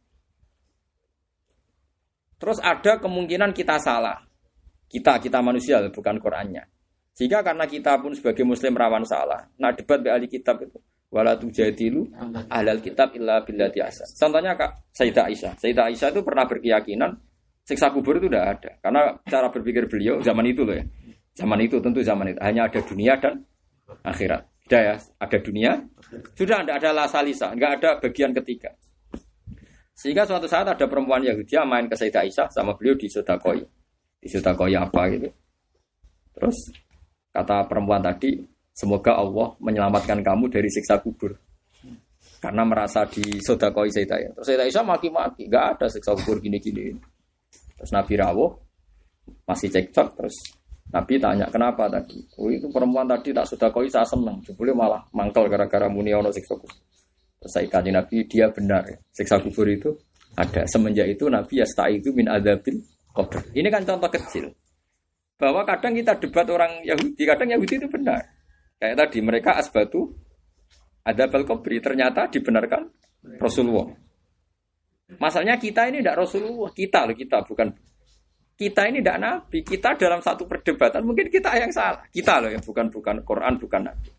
Terus 2.36 2.60
ada 2.60 3.00
kemungkinan 3.00 3.56
kita 3.56 3.80
salah. 3.80 4.20
Kita 4.86 5.18
kita 5.18 5.40
manusia 5.42 5.82
bukan 5.88 6.20
Qurannya. 6.20 6.62
Sehingga 7.16 7.40
karena 7.40 7.64
kita 7.64 7.96
pun 7.98 8.12
sebagai 8.12 8.44
muslim 8.44 8.76
rawan 8.76 9.02
salah. 9.08 9.48
Nah 9.56 9.72
debat 9.72 10.04
be 10.04 10.12
ahli 10.12 10.28
kitab 10.28 10.60
itu 10.60 10.76
wala 11.08 11.38
tujadilu 11.38 12.12
ahlal 12.52 12.84
kitab 12.84 13.16
illa 13.16 13.40
billati 13.40 13.80
asa. 13.80 14.04
Contohnya 14.12 14.52
Kak 14.52 14.92
Sayyidah 14.92 15.24
Aisyah. 15.32 15.52
Sayyidah 15.56 15.84
Aisyah 15.88 16.08
itu 16.12 16.20
pernah 16.20 16.44
berkeyakinan 16.44 17.10
siksa 17.66 17.90
kubur 17.90 18.22
itu 18.22 18.30
udah 18.30 18.54
ada. 18.54 18.70
Karena 18.78 19.18
cara 19.26 19.50
berpikir 19.50 19.90
beliau 19.90 20.22
zaman 20.22 20.46
itu 20.46 20.62
loh 20.62 20.78
ya. 20.78 20.86
Zaman 21.36 21.58
itu 21.60 21.82
tentu 21.82 22.00
zaman 22.00 22.32
itu 22.32 22.40
hanya 22.40 22.70
ada 22.70 22.80
dunia 22.80 23.18
dan 23.18 23.42
akhirat. 24.06 24.46
Sudah 24.66 24.82
ya, 24.82 24.94
ada 24.98 25.38
dunia, 25.38 25.72
sudah 26.34 26.58
tidak 26.66 26.76
ada 26.82 26.90
lasalisa, 26.90 27.54
nggak 27.54 27.72
ada 27.78 27.90
bagian 28.02 28.34
ketiga. 28.34 28.74
Sehingga 29.94 30.26
suatu 30.26 30.50
saat 30.50 30.66
ada 30.66 30.84
perempuan 30.90 31.22
Yahudi 31.22 31.54
yang 31.54 31.70
main 31.70 31.86
ke 31.86 31.94
Sayyidah 31.94 32.26
Aisyah 32.26 32.48
sama 32.50 32.74
beliau 32.74 32.98
di 32.98 33.06
Sodakoi. 33.06 33.62
Di 34.18 34.28
Sodakoi 34.28 34.74
apa 34.74 35.02
gitu. 35.14 35.30
Terus 36.34 36.56
kata 37.30 37.64
perempuan 37.64 38.02
tadi, 38.02 38.42
semoga 38.74 39.16
Allah 39.16 39.54
menyelamatkan 39.62 40.20
kamu 40.20 40.50
dari 40.50 40.66
siksa 40.66 40.98
kubur. 40.98 41.38
Karena 42.42 42.66
merasa 42.66 43.06
di 43.06 43.38
Sodakoi 43.38 43.88
Sayyidah. 43.88 44.34
Terus 44.36 44.46
Sayyidah 44.50 44.66
Aisyah 44.66 44.84
maki-maki, 44.84 45.46
nggak 45.46 45.64
ada 45.78 45.86
siksa 45.86 46.12
kubur 46.12 46.42
gini-gini. 46.42 47.15
Terus 47.76 47.90
Nabi 47.92 48.14
rawuh, 48.16 48.50
masih 49.44 49.68
cekcok 49.68 50.08
terus 50.16 50.36
Nabi 50.86 51.18
tanya 51.18 51.50
kenapa 51.50 51.90
tadi? 51.90 52.22
Oh 52.38 52.46
itu 52.46 52.70
perempuan 52.70 53.10
tadi 53.10 53.34
tak 53.34 53.46
sudah 53.50 53.68
koi 53.74 53.90
saya 53.90 54.06
seneng, 54.06 54.38
jebule 54.46 54.70
malah 54.70 55.02
mangkel 55.10 55.50
gara-gara 55.50 55.90
muni 55.90 56.14
ono 56.14 56.30
siksa 56.30 56.54
kubur. 56.54 56.78
Terus 57.42 57.52
saya 57.52 57.66
kaji 57.66 57.90
Nabi 57.90 58.16
dia 58.30 58.46
benar, 58.54 58.86
siksa 59.10 59.42
kubur 59.42 59.66
itu 59.66 59.90
ada. 60.38 60.62
Semenjak 60.70 61.10
itu 61.10 61.26
Nabi 61.26 61.58
ya 61.58 61.66
itu 61.90 62.14
min 62.14 62.30
adabil 62.30 62.78
kubur. 63.10 63.42
Ini 63.50 63.66
kan 63.66 63.82
contoh 63.82 64.10
kecil 64.14 64.46
bahwa 65.36 65.66
kadang 65.68 65.92
kita 65.92 66.16
debat 66.16 66.48
orang 66.48 66.80
Yahudi, 66.86 67.22
kadang 67.28 67.50
Yahudi 67.50 67.82
itu 67.82 67.88
benar. 67.90 68.22
Kayak 68.78 68.96
tadi 69.04 69.18
mereka 69.20 69.58
asbatu 69.58 70.06
ada 71.06 71.24
kubri 71.42 71.82
ternyata 71.82 72.30
dibenarkan 72.30 72.82
Rasulullah. 73.42 74.05
Masalahnya 75.06 75.54
kita 75.54 75.86
ini 75.86 76.02
tidak 76.02 76.18
Rasulullah, 76.18 76.74
kita 76.74 77.06
loh 77.06 77.14
kita 77.14 77.46
bukan 77.46 77.70
kita 78.56 78.88
ini 78.90 78.98
tidak 79.04 79.18
nabi, 79.22 79.58
kita 79.62 79.94
dalam 79.94 80.18
satu 80.18 80.48
perdebatan 80.50 81.06
mungkin 81.06 81.30
kita 81.30 81.54
yang 81.54 81.70
salah. 81.70 82.02
Kita 82.10 82.42
loh 82.42 82.50
yang 82.50 82.64
bukan 82.64 82.90
bukan 82.90 83.22
Quran, 83.22 83.54
bukan 83.60 83.80
nabi. 83.86 84.10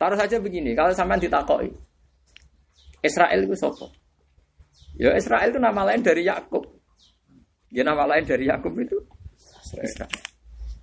Taruh 0.00 0.16
saja 0.16 0.40
begini, 0.40 0.72
kalau 0.72 0.90
sampean 0.96 1.20
ditakoi, 1.20 1.68
Israel 3.04 3.40
itu 3.44 3.54
sopo. 3.54 3.92
Ya 4.96 5.14
Israel 5.14 5.52
itu 5.52 5.60
nama 5.60 5.86
lain 5.86 6.02
dari 6.02 6.24
Yakub. 6.26 6.66
Ya 7.70 7.86
nama 7.86 8.08
lain 8.08 8.24
dari 8.26 8.48
Yakub 8.48 8.72
itu 8.80 8.96
Israel. 9.76 10.10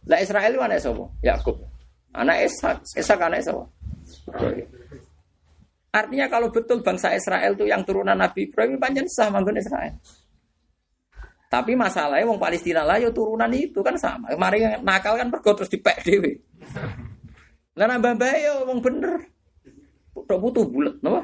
Lah 0.07 0.19
Israel 0.23 0.51
itu 0.53 0.61
anak 0.63 0.79
sopo? 0.79 1.11
Yakub. 1.19 1.59
Anak 2.15 2.47
Ishak, 2.47 2.85
Ishak 2.95 3.19
anak 3.19 3.43
sopo? 3.43 3.73
Artinya 5.97 6.29
kalau 6.29 6.53
betul 6.53 6.85
bangsa 6.85 7.17
Israel 7.17 7.57
itu 7.57 7.65
yang 7.65 7.81
turunan 7.81 8.13
Nabi 8.13 8.45
Ibrahim, 8.45 8.77
panjang 8.77 9.09
sah 9.09 9.33
manggon 9.33 9.57
Israel. 9.57 9.97
Tapi 11.47 11.73
masalahnya 11.73 12.27
wong 12.27 12.37
Palestina 12.37 12.83
lah 12.83 12.99
ya 12.99 13.09
turunan 13.09 13.49
itu 13.55 13.79
kan 13.79 13.95
sama. 13.97 14.29
Kemarin 14.35 14.83
nakal 14.83 15.15
kan 15.17 15.31
pergo 15.31 15.55
terus 15.55 15.71
dipek 15.71 16.03
dhewe. 16.03 16.37
Lah 17.79 17.87
nambah 17.87 18.13
bae 18.19 18.45
ya 18.45 18.61
wong 18.67 18.83
bener. 18.83 19.25
Tok 20.13 20.39
butuh 20.43 20.67
bulat 20.67 20.99
napa? 20.99 21.23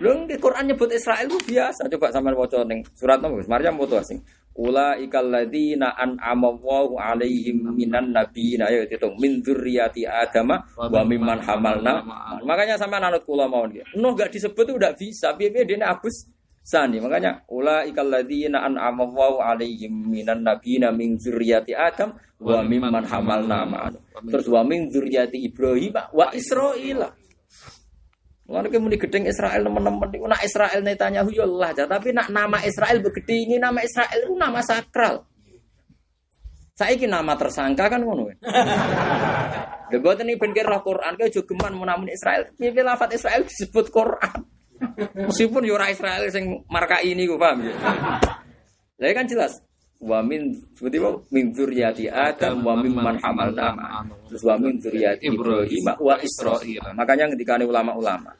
Lho 0.00 0.12
Quran 0.28 0.64
nyebut 0.70 0.92
Israel 0.92 1.24
itu 1.24 1.40
biasa. 1.40 1.88
Coba 1.88 2.12
sampean 2.12 2.36
waca 2.36 2.60
ning 2.68 2.84
surat 2.94 3.16
napa? 3.18 3.40
Maryam 3.48 3.80
foto 3.80 3.96
asing. 3.96 4.20
Ula 4.60 5.00
ikal 5.00 5.32
ladina 5.32 5.96
an 5.96 6.20
amawwahu 6.20 7.00
alaihim 7.00 7.72
minan 7.72 8.12
nabiyina 8.12 8.68
ya 8.68 8.84
itu 8.84 9.08
min 9.16 9.40
dzurriyyati 9.40 10.04
adama 10.04 10.60
wa 10.76 11.00
mimman 11.00 11.40
hamalna. 11.40 12.04
Makanya 12.44 12.76
sama 12.76 13.00
anut 13.00 13.24
kula 13.24 13.48
mawon 13.48 13.72
nggih. 13.72 13.96
Nuh 13.96 14.12
gak 14.12 14.36
disebut 14.36 14.68
itu 14.68 14.76
udah 14.76 14.92
bisa. 14.92 15.32
Piye-piye 15.32 15.64
dene 15.64 15.88
abus 15.88 16.28
Sani 16.60 17.00
makanya 17.00 17.40
ula 17.48 17.88
ikalladzina 17.88 18.60
an'ama 18.68 19.08
Allahu 19.08 19.40
alaihim 19.40 20.12
minan 20.12 20.44
nabiyina 20.44 20.92
min 20.92 21.16
dzurriyyati 21.16 21.72
Adam 21.72 22.12
wa 22.36 22.60
mimman 22.60 23.00
hamalna. 23.08 23.88
Terus 24.28 24.44
wa 24.52 24.60
min 24.60 24.92
dzurriyyati 24.92 25.40
Ibrahim 25.40 25.96
wa 25.96 26.28
Israil. 28.50 28.66
Lalu 28.66 28.68
kemudian 28.74 29.00
gedeng 29.00 29.24
Israel 29.30 29.62
teman-teman 29.62 30.10
itu 30.10 30.26
nak 30.26 30.42
Israel 30.42 30.78
tanya 30.98 31.22
ya 31.22 31.44
Allah 31.46 31.70
tapi 31.86 32.08
nak 32.10 32.28
nama 32.34 32.58
Israel 32.66 32.98
begitu 32.98 33.30
ini 33.30 33.62
nama 33.62 33.78
Israel 33.78 34.18
itu 34.18 34.34
nama 34.34 34.58
sakral. 34.58 35.22
Saya 36.74 36.96
ini 36.96 37.06
nama 37.06 37.36
tersangka 37.36 37.86
kan 37.86 38.02
ngono. 38.02 38.32
Debat 39.90 40.18
ini 40.22 40.34
bener 40.38 40.64
roh 40.64 40.80
Quran 40.80 41.12
kau 41.18 41.28
juga 41.28 41.46
geman 41.52 41.76
namun 41.76 42.08
Israel. 42.08 42.48
Pilih 42.56 42.82
lafat 42.82 43.14
Israel 43.14 43.44
disebut 43.44 43.86
Quran. 43.92 44.38
Meskipun 45.28 45.62
yura 45.68 45.92
Israel 45.92 46.24
sing 46.32 46.64
marka 46.72 47.04
ini 47.04 47.28
gue 47.28 47.36
paham 47.36 47.68
ya. 47.68 49.12
Kan 49.12 49.28
jelas 49.28 49.60
wa 50.00 50.24
min 50.24 50.56
seperti 50.72 50.96
apa 50.96 51.10
min 51.28 51.44
dzurriyyati 51.52 52.04
Adam 52.08 52.64
wa 52.64 52.74
mimman 52.80 53.20
hamalna 53.20 53.68
terus 54.24 54.42
wa 54.42 54.56
min 54.56 54.80
dzurriyyati 54.80 55.28
Ibrahim 55.28 55.84
wa 56.00 56.16
Israil. 56.20 56.82
Makanya 56.96 57.28
ketika 57.36 57.60
ulama-ulama 57.60 58.32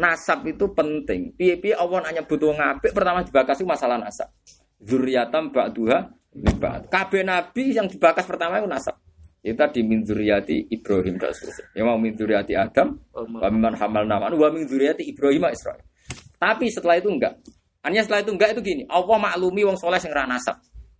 nasab 0.00 0.48
itu 0.48 0.72
penting. 0.72 1.36
Piye-piye 1.36 1.76
Allah 1.76 2.00
hanya 2.08 2.24
butuh 2.24 2.56
ngapik 2.56 2.96
pertama 2.96 3.20
dibakas 3.20 3.60
itu 3.60 3.68
masalah 3.68 4.00
nasab. 4.00 4.32
Zuriatam 4.80 5.52
ba'duha 5.52 6.08
ba'd. 6.56 6.88
Kabeh 6.88 7.20
nabi 7.20 7.76
yang 7.76 7.84
dibakas 7.84 8.24
pertama 8.24 8.58
itu 8.58 8.66
nasab. 8.66 8.96
Itu 9.40 9.56
tadi 9.56 9.80
min 9.84 10.04
zuriyati 10.04 10.68
Ibrahim 10.72 11.16
dan 11.16 11.32
seterusnya. 11.32 11.72
Ya 11.72 11.82
mau 11.84 11.96
min 11.96 12.12
Adam, 12.56 12.88
wa 13.12 13.48
hamal 13.76 14.04
naman, 14.04 14.36
wa 14.36 14.48
min 14.52 14.68
Ibrahim 14.68 15.42
Israel. 15.52 15.80
Tapi 16.40 16.72
setelah 16.72 16.96
itu 16.96 17.08
enggak. 17.08 17.40
Hanya 17.80 18.04
setelah 18.04 18.20
itu 18.20 18.32
enggak 18.36 18.50
itu 18.56 18.60
gini. 18.60 18.82
Allah 18.92 19.16
maklumi 19.16 19.64
wong 19.64 19.76
soleh 19.80 19.96
sing 19.96 20.12
nasab. 20.12 20.56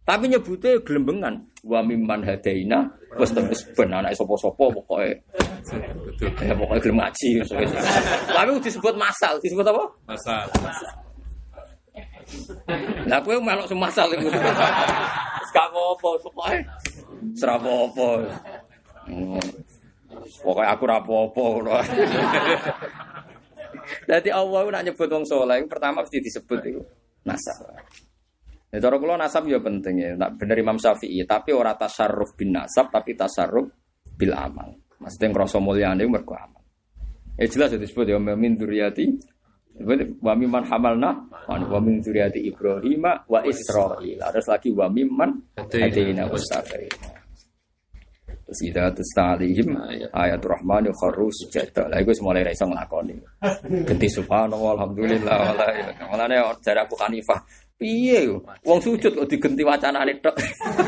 Tapi 0.08 0.32
nyebutnya 0.32 0.80
gelembengan. 0.80 1.38
Wa 1.60 1.84
mimman 1.84 2.24
hadaina 2.24 2.88
wis 3.20 3.30
terus 3.36 3.62
ben 3.76 3.92
anak 3.92 4.16
sapa-sapa 4.16 4.64
pokoke. 4.72 5.12
Ya 6.40 6.54
pokoke 6.56 6.80
gelem 6.80 6.98
ngaji. 7.04 7.44
Tapi 8.32 8.50
disebut 8.64 8.94
masal, 8.96 9.36
disebut 9.44 9.62
apa? 9.62 9.84
Masal. 10.08 10.44
Lah 13.06 13.20
kowe 13.20 13.36
melok 13.38 13.68
semasal 13.68 14.08
iku. 14.16 14.32
Gak 15.50 15.66
apa-apa 15.68 16.08
pokoke. 16.24 16.58
Serapopo. 17.36 18.24
Hmm. 19.04 19.42
Pokoknya 20.40 20.72
aku 20.72 20.84
rapopo. 20.88 21.46
Jadi 24.06 24.28
Allah 24.32 24.60
nak 24.70 24.82
nyebut 24.86 25.08
wong 25.08 25.24
soleh, 25.26 25.62
pertama 25.66 26.02
mesti 26.02 26.18
disebut 26.18 26.58
itu 26.66 26.82
nasab. 27.26 27.76
Ya, 28.70 28.78
cara 28.78 28.96
kula 29.02 29.18
nasab 29.18 29.50
ya 29.50 29.58
penting 29.58 29.98
ya. 29.98 30.14
Nak 30.14 30.38
bener 30.38 30.62
Imam 30.62 30.78
Syafi'i, 30.78 31.26
tapi 31.26 31.50
ora 31.50 31.74
tasarruf 31.74 32.38
bin 32.38 32.54
nasab, 32.54 32.88
tapi 32.90 33.18
tasarruf 33.18 33.66
bil 34.14 34.30
amal. 34.30 34.78
Maksudnya 35.00 35.28
ngerasa 35.32 35.58
mulyane 35.58 36.04
mergo 36.06 36.38
amal. 36.38 36.62
Ya 37.40 37.48
jelas 37.48 37.72
ya 37.72 37.78
disebut 37.80 38.04
ya 38.08 38.20
min 38.20 38.52
dzurriyyati 38.56 39.06
wa 40.20 40.34
mimman 40.36 40.68
hamalna 40.68 41.24
wa 41.48 41.78
min 41.80 42.04
dzurriyyati 42.04 42.44
Ibrahim 42.46 43.04
wa 43.04 43.40
Israil. 43.42 44.20
Terus 44.20 44.46
lagi 44.48 44.68
wa 44.76 44.92
mimman 44.92 45.56
hadaina 45.56 46.28
wastafaina. 46.28 47.19
Terus 48.50 48.66
ida 48.66 48.90
alihim 49.30 49.78
ayat 50.10 50.42
rahman 50.42 50.90
kharru 50.90 51.30
sujada. 51.30 51.86
Lah 51.86 52.02
iku 52.02 52.10
mulai 52.26 52.42
ra 52.42 52.50
iso 52.50 52.66
nglakoni. 52.66 53.14
Genti 53.86 54.10
subhanallah 54.10 54.74
alhamdulillah 54.74 55.36
wala 55.54 55.66
Mulane 56.10 56.34
jare 56.58 56.82
Abu 56.82 56.98
Hanifah. 56.98 57.38
Piye 57.78 58.26
wong 58.66 58.82
sujud 58.82 59.14
kok 59.14 59.30
digenti 59.30 59.62
wacanane 59.62 60.18
tok. 60.18 60.34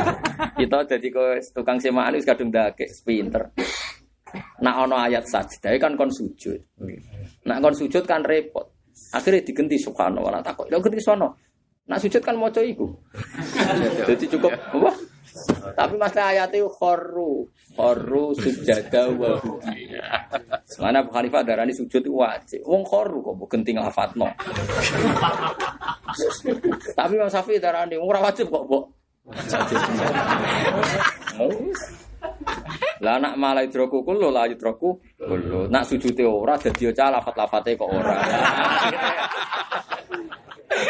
Kita 0.58 0.82
dadi 0.90 1.06
kok 1.14 1.38
tukang 1.54 1.78
semaan 1.78 2.18
wis 2.18 2.26
kadung 2.26 2.50
ndake 2.50 2.90
pinter. 3.06 3.54
Nak 4.58 4.74
ono 4.82 4.98
ayat 4.98 5.22
sajdah 5.22 5.78
kan 5.78 5.94
kon 5.94 6.10
sujud. 6.10 6.58
Nak 7.46 7.58
kon 7.62 7.78
sujud 7.78 8.02
kan 8.02 8.26
repot. 8.26 8.66
Akhirnya 9.14 9.46
digenti 9.46 9.78
subhanallah 9.78 10.42
takut. 10.42 10.66
Lha 10.66 10.82
genti 10.82 10.98
sono. 10.98 11.38
Nak 11.86 12.02
sujud 12.02 12.26
kan 12.26 12.34
maca 12.34 12.58
iku. 12.58 12.90
Jadi 14.10 14.26
cukup 14.26 14.50
apa? 14.50 15.11
Tapi 15.72 15.94
masalah 15.96 16.32
ayat 16.36 16.52
itu 16.52 16.68
khorru, 16.68 17.48
khorru 17.76 18.36
sujada 18.36 19.08
wa 19.12 19.40
Mana 20.80 21.00
Abu 21.04 21.10
Hanifah 21.12 21.42
darani 21.44 21.72
sujud 21.72 22.00
itu 22.00 22.12
wajib. 22.12 22.60
Wong 22.64 22.84
khorru 22.84 23.20
kok 23.24 23.36
genting 23.50 23.76
no. 23.80 24.28
Tapi 26.92 27.12
Imam 27.16 27.30
Syafi'i 27.30 27.60
darani 27.60 27.96
ora 27.96 28.20
wajib 28.20 28.48
kok, 28.48 28.64
Mbok. 28.68 28.84
Lah 33.02 33.18
nak 33.18 33.34
malah 33.34 33.66
idroku 33.66 34.06
kulo 34.06 34.30
lah 34.30 34.46
idroku 34.46 34.94
kulo. 35.18 35.66
Nak 35.66 35.84
sujute 35.90 36.22
ora 36.22 36.54
dadi 36.54 36.86
aja 36.86 37.10
lafat-lafate 37.10 37.74
kok 37.74 37.90
ora. 37.90 38.16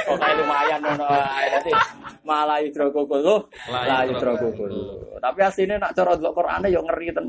Pokoknya 0.09 0.35
lumayan 0.40 0.81
ngono 0.81 1.05
ae. 1.09 1.73
Malah 2.23 2.62
idroku 2.62 3.02
kulo, 3.06 3.51
la. 3.70 4.06
Tapi 5.19 5.39
asline 5.43 5.74
nak 5.78 5.94
cara 5.94 6.14
delok 6.14 6.39
Qur'ane 6.39 6.70
yo 6.70 6.81
ngeri 6.86 7.10
ten. 7.10 7.27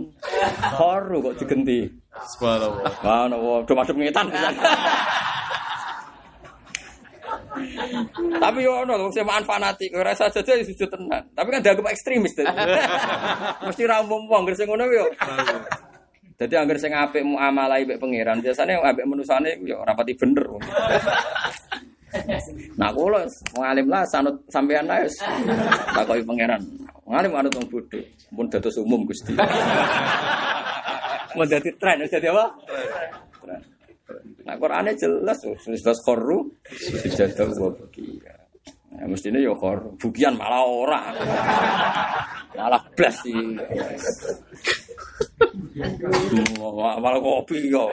Khoru 0.78 1.18
kok 1.32 1.36
digenti. 1.42 1.90
Subhanallah. 2.14 2.94
Subhanallah, 3.02 3.58
do 3.66 3.74
masuk 3.74 3.96
ngetan. 3.98 4.28
Tapi 8.38 8.60
yo 8.66 8.86
ono 8.86 8.94
wong 8.98 9.14
semaan 9.14 9.46
fanatik, 9.46 9.94
ora 9.94 10.14
saja 10.14 10.42
aja 10.42 10.62
sujud 10.62 10.90
tenan. 10.90 11.26
Tapi 11.34 11.48
kan 11.54 11.62
dianggap 11.62 11.90
ekstremis. 11.90 12.34
Mesti 13.66 13.84
ra 13.90 14.02
umum 14.06 14.30
wong 14.30 14.46
sing 14.54 14.70
ngono 14.70 14.86
yo. 14.90 15.06
Jadi 16.34 16.54
anggar 16.58 16.82
sing 16.82 16.94
apik 16.94 17.22
muamalah 17.22 17.78
mbek 17.86 18.02
pangeran, 18.02 18.42
biasanya 18.42 18.82
apik 18.82 19.06
menusane 19.06 19.58
yo 19.64 19.86
rapati 19.86 20.18
bener. 20.18 20.46
Nah 22.80 22.90
kula 22.94 23.26
ngalim 23.58 23.88
lah 23.90 24.04
sanut 24.10 24.36
sampean 24.50 24.90
ae 24.90 25.06
wis 25.06 25.18
takoki 25.94 26.24
pangeran. 26.26 26.62
Ngalim 27.10 27.32
anut 27.36 27.54
wong 27.58 27.68
bodho, 27.70 28.00
pun 28.32 28.48
dados 28.50 28.78
umum 28.80 29.04
Gusti. 29.06 29.34
Mau 31.34 31.46
dadi 31.50 31.72
tren, 31.82 31.98
wis 32.06 32.14
dadi 32.14 32.30
apa? 32.30 32.46
Nah 34.44 34.56
Qur'ane 34.60 34.92
jelas, 35.00 35.40
jelas 35.66 36.00
khorru 36.04 36.46
sujadah 37.02 37.48
wa 37.58 37.70
bukia. 37.72 38.44
Nah, 38.94 39.10
mestinya 39.10 39.42
ya 39.42 39.50
khor, 39.58 39.98
bukian 39.98 40.38
malah 40.38 40.70
ora. 40.70 41.02
Malah 42.54 42.82
blas 42.94 43.16
sih. 43.26 43.58
malah 47.02 47.20
kopi 47.20 47.74
yo. 47.74 47.90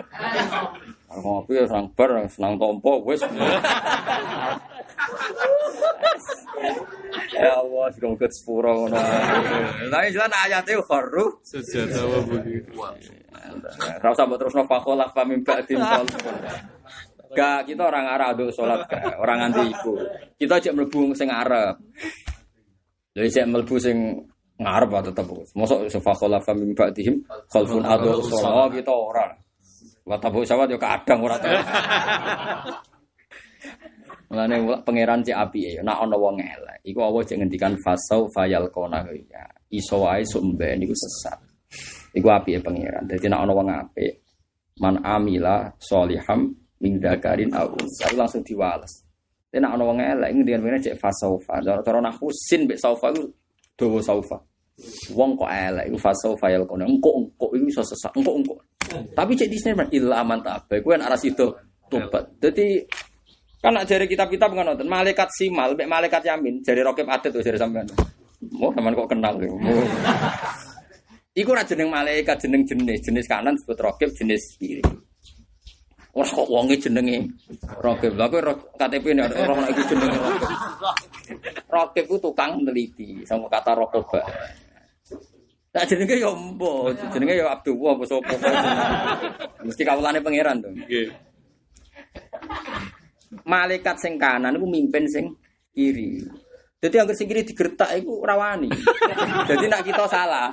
Kopi 1.11 1.59
ya 1.59 1.66
senang 1.66 1.91
bar, 1.99 2.23
senang 2.31 2.55
tompo 2.55 3.03
wis. 3.03 3.19
ya 7.35 7.51
Allah, 7.59 7.85
sudah 7.91 8.15
ke 8.15 8.27
sepuro 8.31 8.87
ngono. 8.87 8.95
Tapi 9.91 10.07
jelas 10.15 10.31
ayatnya 10.31 10.78
khorru 10.87 11.35
Sejadah 11.43 12.07
wa 12.07 12.19
budi. 12.23 12.62
Rasa 13.99 14.23
usah 14.23 14.24
mbok 14.31 14.39
terusno 14.39 14.62
fakhola 14.70 15.11
fa 15.11 15.27
min 15.27 15.43
ba'din 15.43 15.82
Gak, 17.31 17.62
kita 17.66 17.82
orang 17.87 18.07
Arab 18.11 18.35
aduk 18.35 18.51
sholat 18.51 18.87
gak, 18.91 19.19
orang 19.19 19.51
anti 19.51 19.62
iku. 19.66 19.95
Kita 20.35 20.62
cek 20.62 20.74
mlebu 20.74 21.15
sing 21.15 21.31
Arab. 21.31 21.78
Jadi 23.15 23.28
cek 23.31 23.47
mlebu 23.51 23.74
sing 23.82 23.99
ngarep 24.62 24.91
ah 24.95 25.03
tetep. 25.03 25.27
Mosok 25.59 25.91
fakhola 25.99 26.39
fa 26.39 26.55
min 26.55 26.70
ba'dihim 26.70 27.19
khalfun 27.51 27.82
aduk 27.82 28.23
sholat 28.31 28.51
Oh, 28.51 28.69
kita 28.70 28.95
ora. 28.95 29.27
Wa 30.11 30.19
tabu 30.19 30.43
sawat 30.43 30.66
yo 30.66 30.74
kadang 30.74 31.23
ora 31.23 31.39
tau. 31.39 31.55
Mulane 34.31 34.59
pangeran 34.82 35.23
cek 35.23 35.39
api 35.39 35.78
ya, 35.78 35.82
nak 35.87 36.03
ana 36.03 36.19
wong 36.19 36.43
elek. 36.43 36.82
Iku 36.82 36.99
Allah 36.99 37.23
cek 37.23 37.39
ngendikan 37.39 37.78
fasau 37.78 38.27
fayal 38.35 38.66
kona 38.74 39.07
ya. 39.07 39.47
Iso 39.70 40.03
wae 40.03 40.27
sumben 40.27 40.82
niku 40.82 40.95
sesat. 40.99 41.39
Iku 42.15 42.27
api 42.27 42.59
ya 42.59 42.61
pangeran. 42.62 43.07
Dadi 43.07 43.31
nek 43.31 43.39
ana 43.39 43.55
wong 43.55 43.70
apik, 43.70 44.19
man 44.82 44.99
amila 45.07 45.70
soliham 45.78 46.59
min 46.82 46.99
dzakarin 46.99 47.55
aw 47.55 47.70
unsa 47.70 48.11
langsung 48.19 48.43
diwales. 48.43 49.07
Nek 49.55 49.62
ana 49.62 49.82
wong 49.87 50.03
elek 50.03 50.31
ngendikan 50.35 50.62
ngene 50.62 50.78
cek 50.82 50.99
fasaufa. 50.99 51.62
Cara 51.62 51.82
cara 51.87 52.03
nahwu 52.03 52.35
sin 52.35 52.66
mek 52.66 52.82
saufa 52.82 53.15
iku 53.15 53.31
dawa 53.78 53.99
saufa. 54.03 54.39
Wong 55.15 55.39
kok 55.39 55.51
elek 55.51 55.87
iku 55.87 55.99
fasaufa 56.03 56.51
yal 56.51 56.66
kono. 56.66 56.82
Engko 56.87 57.11
engko 57.15 57.47
iku 57.55 57.66
iso 57.66 57.82
sesat. 57.87 58.11
Engko 58.19 58.35
engko. 58.43 58.55
Tapi 58.91 59.33
cek 59.39 59.49
di 59.51 59.59
sini 59.59 59.85
illa 59.95 60.23
man 60.27 60.43
tabe. 60.43 60.83
Kuwi 60.83 60.99
nek 60.99 61.09
arah 61.11 61.21
situ 61.21 61.47
tobat. 61.91 62.39
Dadi 62.39 62.83
kan 63.61 63.77
nak 63.77 63.85
jari 63.85 64.09
kitab-kitab 64.09 64.57
kan 64.57 64.65
nonton 64.73 64.89
malaikat 64.89 65.29
simal, 65.37 65.77
malaikat 65.77 66.25
yamin, 66.25 66.65
jari 66.65 66.81
rokib 66.81 67.05
adet 67.07 67.29
tuh 67.29 67.45
jari 67.45 67.61
sampean. 67.61 67.85
Oh, 68.57 68.73
sampean 68.73 68.97
kok 68.97 69.09
kenal. 69.11 69.37
Oh. 69.37 69.85
Iku 71.37 71.53
ora 71.53 71.62
jeneng 71.62 71.93
malaikat 71.93 72.41
jeneng 72.41 72.65
jenis, 72.65 72.99
jenis 73.05 73.29
kanan 73.29 73.55
disebut 73.55 73.79
rokib, 73.79 74.11
jenis 74.17 74.57
kiri. 74.57 74.83
Ora 76.11 76.27
kok 76.27 76.49
wonge 76.51 76.75
jenenge 76.81 77.23
rokib. 77.85 78.19
Lah 78.19 78.27
kowe 78.27 78.43
KTP 78.81 79.15
ini 79.15 79.23
ora 79.23 79.55
ora 79.55 79.62
iku 79.71 79.83
jenenge 79.87 80.19
rokib. 80.19 80.51
Rokib 81.71 82.05
ku 82.11 82.17
tukang 82.19 82.59
meneliti 82.59 83.23
sama 83.29 83.47
kata 83.47 83.79
rokoba. 83.79 84.25
Nah 85.71 85.87
jenenge 85.87 86.19
ya 86.19 86.31
empo, 86.35 86.91
jenenge 87.15 87.35
ya 87.39 87.47
Abdullah 87.55 87.95
apa 87.95 88.05
sapa. 88.07 88.35
Mesti 89.67 89.83
kawulane 89.87 90.19
pangeran 90.19 90.59
to. 90.59 90.71
Nggih. 90.75 91.09
Malaikat 93.47 93.97
sing 94.03 94.19
kanan 94.19 94.59
iku 94.59 94.67
mimpin 94.67 95.07
sing 95.07 95.31
kiri. 95.71 96.27
Jadi 96.83 96.95
yang 96.99 97.07
sing 97.15 97.31
kiri 97.31 97.47
digertak 97.47 97.95
iku 98.03 98.27
rawani. 98.27 98.67
Jadi 99.47 99.65
nak 99.71 99.87
kita 99.87 100.11
salah, 100.11 100.51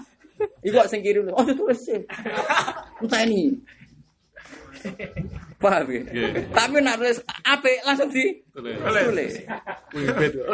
iku 0.61 0.85
sing 0.85 1.01
kiri 1.01 1.25
oh 1.33 1.41
tulis 1.49 1.81
sih. 1.81 1.97
Entah 3.01 3.25
ini. 3.25 3.57
Paham 5.57 5.89
ya? 5.89 6.01
Tapi 6.53 6.77
nak 6.85 7.01
tulis 7.01 7.17
apik 7.41 7.81
langsung 7.81 8.13
di 8.13 8.37
Tulis. 8.53 8.77
tulis. 8.77 9.33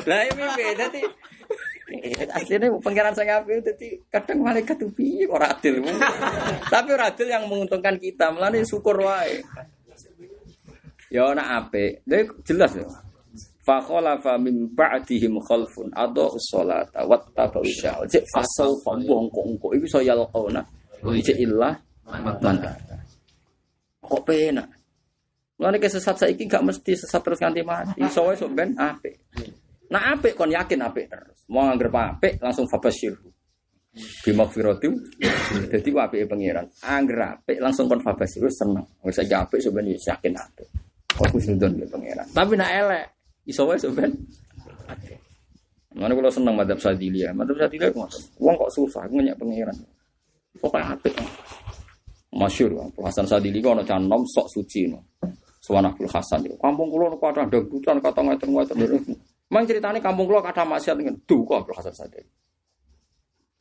Lah 0.08 0.20
ini 0.24 0.32
mimpin 0.40 0.72
dadi 0.80 1.04
aslinya 2.32 2.80
pengiran 2.80 3.12
saya 3.12 3.44
apik 3.44 3.60
dadi 3.60 4.00
kadang 4.08 4.40
malaikat 4.40 4.80
tuh 4.80 4.92
piye 4.96 5.28
kok 5.28 5.36
ora 5.36 5.52
adil. 5.52 5.84
Tapi 6.74 6.90
ora 6.96 7.12
adil 7.12 7.28
yang 7.28 7.44
menguntungkan 7.52 8.00
kita, 8.00 8.32
melane 8.32 8.64
syukur 8.64 9.04
wae. 9.04 9.44
Ya 11.12 11.30
ana 11.30 11.62
apik. 11.62 12.02
Jadi 12.08 12.24
jelas 12.48 12.72
ya. 12.74 12.88
Fa 13.64 13.80
khalafa 13.80 14.36
min 14.40 14.68
ba'dihim 14.76 15.40
khalfun 15.40 15.88
adau 15.96 16.36
sholata 16.40 17.04
wattaba'u 17.08 17.64
syahwat. 17.64 18.12
Cek 18.12 18.26
fasau 18.32 18.76
fambong 18.84 19.32
kok 19.32 19.46
engko 19.48 19.68
iku 19.76 19.86
iso 19.88 20.00
yalqauna. 20.04 20.64
Cek 21.00 21.38
illah 21.40 21.76
man. 22.08 22.60
Kok 24.04 24.22
penak. 24.28 24.68
Mulane 25.60 25.78
kesesat 25.80 26.20
saiki 26.20 26.44
gak 26.50 26.66
mesti 26.66 26.92
sesat 26.92 27.24
terus 27.24 27.40
nganti 27.40 27.62
mati. 27.64 28.04
Iso 28.04 28.28
wae 28.28 28.36
sok 28.36 28.52
ben 28.52 28.76
apik. 28.76 29.16
Nah 29.94 30.18
apik 30.18 30.34
kon 30.34 30.50
yakin 30.50 30.82
apik 30.82 31.06
terus. 31.06 31.46
Mau 31.54 31.70
anggere 31.70 31.94
apik 31.94 32.42
langsung 32.42 32.66
fabasyir. 32.66 33.14
Bimakfirati. 34.26 34.90
Dadi 35.70 35.90
ku 35.94 36.02
apike 36.02 36.26
pangeran. 36.26 36.66
Anggere 36.82 37.38
apik 37.38 37.62
langsung 37.62 37.86
kon 37.86 38.02
fabasyir 38.02 38.50
seneng. 38.50 38.82
Wis 39.06 39.22
saiki 39.22 39.38
apik 39.38 39.62
wis 39.62 40.04
yakin 40.10 40.34
apik. 40.34 40.66
Aku 41.14 41.38
sudon 41.38 41.78
ke 41.78 41.86
pangeran. 41.86 42.26
Tapi 42.34 42.58
nak 42.58 42.74
elek 42.74 43.06
iso 43.46 43.70
wae 43.70 43.78
apik. 43.78 45.18
Mana 45.94 46.18
kalau 46.18 46.34
seneng 46.34 46.58
madhab 46.58 46.82
sadilia, 46.82 47.30
madhab 47.38 47.54
sadilia 47.54 47.94
ngoten. 47.94 48.22
Wong 48.42 48.58
kok 48.58 48.72
susah, 48.74 49.06
aku 49.06 49.14
ngenyak 49.22 49.38
pangeran. 49.38 49.78
Pokoknya 50.58 50.98
apik. 50.98 51.14
Masyur, 52.34 52.74
Hasan 52.98 53.30
Sadili 53.30 53.62
kok 53.62 53.78
ana 53.78 53.86
canom 53.86 54.26
sok 54.26 54.50
suci 54.50 54.90
no. 54.90 55.14
Suwan 55.62 55.86
Abdul 55.86 56.10
Hasan. 56.10 56.50
Kampung 56.58 56.90
kula 56.90 57.14
niku 57.14 57.30
ada 57.30 57.46
dangdutan 57.46 58.02
kata 58.02 58.20
ngeten-ngeten. 58.26 59.14
Mang 59.54 59.70
ceritane 59.70 60.02
kampung 60.02 60.26
kula 60.26 60.42
kata 60.42 60.66
maksiat 60.66 60.98
ngene. 60.98 61.22
Duka 61.30 61.62
Abdul 61.62 61.78
Hasan 61.78 61.94
Sadili. 61.94 62.26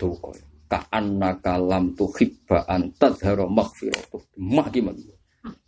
Duka. 0.00 0.32
Ka'annaka 0.72 1.60
lam 1.60 1.92
tuhibba 1.92 2.64
an 2.64 2.96
tadhara 2.96 3.44
maghfiratuh. 3.44 4.40
Mah 4.40 4.72
gimana? 4.72 5.04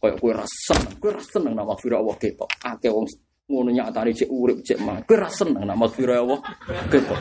Kayak 0.00 0.16
kowe 0.16 0.32
ra 0.32 0.48
seneng, 0.48 0.96
kowe 0.96 1.12
ra 1.12 1.20
seneng 1.20 1.52
nak 1.52 1.68
maghfirah 1.68 2.00
Allah 2.00 2.16
ketok. 2.16 2.48
Akeh 2.64 2.88
wong 2.88 3.04
ngono 3.44 3.68
nyatane 3.68 4.16
cek 4.16 4.32
urip 4.32 4.64
cek 4.64 4.80
mah. 4.80 5.04
Kowe 5.04 5.20
ra 5.20 5.28
seneng 5.28 5.68
nak 5.68 5.76
maghfirah 5.76 6.24
Allah 6.24 6.40
ketok. 6.88 7.20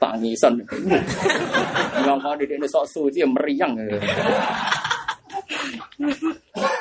Tangisan. 0.00 0.64
Di 2.40 2.44
ini 2.48 2.64
sok 2.64 2.88
suci 2.88 3.20
meriang. 3.28 3.76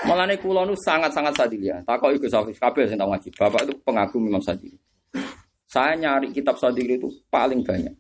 Malane 0.08 0.40
kula 0.40 0.64
nu 0.64 0.80
sangat-sangat 0.80 1.36
sadili 1.36 1.68
ya. 1.68 1.84
Takoki 1.84 2.24
Gus 2.24 2.32
Hafiz 2.32 2.56
kabeh 2.56 2.88
sing 2.88 3.04
ngaji. 3.04 3.36
Bapak 3.36 3.68
itu 3.68 3.76
pengagum 3.84 4.32
Imam 4.32 4.40
Sadili. 4.40 4.80
Saya 5.72 5.96
nyari 5.96 6.36
kitab 6.36 6.60
Sadili 6.60 7.00
itu 7.00 7.08
paling 7.32 7.64
banyak. 7.64 7.96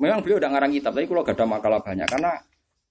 Memang 0.00 0.24
beliau 0.24 0.40
udah 0.40 0.50
ngarang 0.56 0.72
kitab, 0.72 0.96
tapi 0.96 1.04
kalau 1.04 1.20
gak 1.20 1.36
ada 1.36 1.44
makalah 1.44 1.80
banyak 1.84 2.08
karena 2.08 2.32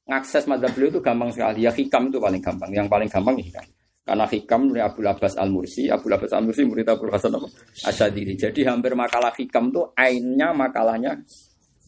ngakses 0.05 0.45
madzhab 0.45 0.69
beliau 0.77 0.93
itu 0.93 1.01
gampang 1.01 1.33
sekali. 1.33 1.65
Ya 1.65 1.73
hikam 1.73 2.13
itu 2.13 2.21
paling 2.21 2.37
gampang. 2.37 2.69
Yang 2.69 2.87
paling 2.93 3.09
gampang 3.09 3.35
ya 3.41 3.45
hikam. 3.49 3.65
Karena 4.03 4.25
hikam 4.27 4.61
dari 4.69 4.81
Abu 4.83 4.99
Abbas 5.01 5.33
Al 5.39 5.49
Mursi, 5.49 5.89
Abu 5.89 6.11
Abbas 6.13 6.31
Al 6.35 6.43
Mursi 6.45 6.61
murid 6.67 6.85
Abu 6.85 7.09
Hasan 7.09 7.33
apa? 7.33 7.47
Asyadili. 7.89 8.37
Jadi 8.37 8.61
hampir 8.67 8.93
makalah 8.93 9.33
hikam 9.33 9.73
tuh 9.73 9.89
ainnya 9.97 10.53
makalahnya. 10.53 11.17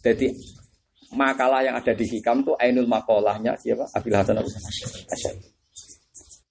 Jadi 0.02 0.32
makalah 1.14 1.62
yang 1.62 1.76
ada 1.78 1.94
di 1.94 2.06
hikam 2.10 2.42
tuh 2.42 2.58
ainul 2.58 2.90
makalahnya 2.90 3.54
siapa? 3.60 3.86
Abu 3.94 4.10
Hasan 4.16 4.42
Al 4.42 4.48
Asyadili. 4.50 5.50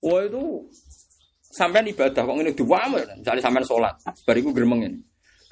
Wah 0.05 0.21
itu 0.21 0.43
sampean 1.49 1.89
ibadah 1.89 2.23
kok 2.23 2.37
ini 2.37 2.53
dua 2.53 2.85
misalnya 2.93 3.41
sampean 3.41 3.65
sholat, 3.65 3.95
bariku 4.29 4.53
gremeng 4.53 4.85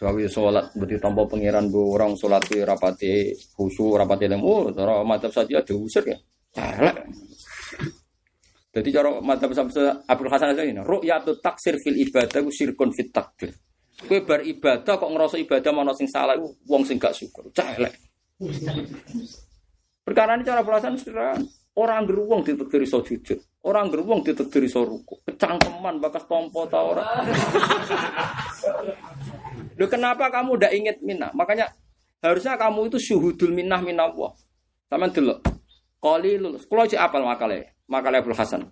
ini. 0.03 0.27
Dua 0.27 0.27
sholat 0.27 0.75
berarti 0.75 0.99
tanpa 0.99 1.23
pangeran 1.31 1.71
bu 1.71 1.95
orang 1.95 2.19
sholat 2.19 2.43
di 2.51 2.59
rapati 2.67 3.31
khusyuk 3.55 3.95
rapati 3.95 4.27
lemu, 4.27 4.43
oh, 4.43 4.75
cara 4.75 5.07
madzhab 5.07 5.31
saja 5.31 5.63
diusir 5.63 6.03
ya. 6.03 6.19
Celek. 6.51 6.97
Jadi 8.73 8.89
cara 8.91 9.09
madzhab 9.23 9.55
saja 9.55 10.03
Abdul 10.11 10.31
Hasan 10.33 10.59
Asy'ari 10.59 10.75
ini, 10.75 10.83
ru'yatut 10.83 11.39
taksir 11.39 11.79
fil 11.79 12.03
ibadah 12.03 12.43
syirkun 12.51 12.91
fit 12.91 13.15
takdir. 13.15 13.55
Kowe 14.03 14.19
bar 14.27 14.43
ibadah 14.43 14.99
kok 14.99 15.11
ngerasa 15.15 15.39
ibadah 15.39 15.71
mana 15.71 15.95
sing 15.95 16.11
salah 16.11 16.35
iku 16.35 16.51
wong 16.67 16.83
sing 16.83 16.99
gak 16.99 17.15
syukur. 17.15 17.47
Celek. 17.55 17.95
Perkara 20.03 20.35
ini 20.35 20.43
cara 20.43 20.67
pelajaran 20.67 20.99
sederhana. 20.99 21.39
Orang 21.73 22.05
geruang 22.05 22.45
ditekdir 22.45 22.85
iso 22.85 23.01
jujur. 23.01 23.41
Orang 23.65 23.89
geruang 23.89 24.21
ditekdir 24.21 24.61
iso 24.67 24.85
ruku. 24.85 25.25
Kecangkeman 25.25 26.05
bakas 26.05 26.29
tompo 26.29 26.69
ta 26.69 26.85
ora. 26.85 27.05
Loh 29.79 29.89
kenapa 29.89 30.29
kamu 30.29 30.59
udah 30.61 30.71
inget 30.73 31.01
minah? 31.01 31.31
Makanya 31.33 31.71
harusnya 32.23 32.57
kamu 32.57 32.93
itu 32.93 32.99
syuhudul 33.01 33.53
minah 33.53 33.81
minallah. 33.81 34.33
Sama 34.89 35.09
dulu. 35.09 35.39
Qalilul. 36.03 36.59
Kalau 36.59 36.85
cek 36.85 37.01
apal 37.01 37.23
makale, 37.23 37.79
makale 37.87 38.21
Abdul 38.21 38.37
Hasan. 38.37 38.63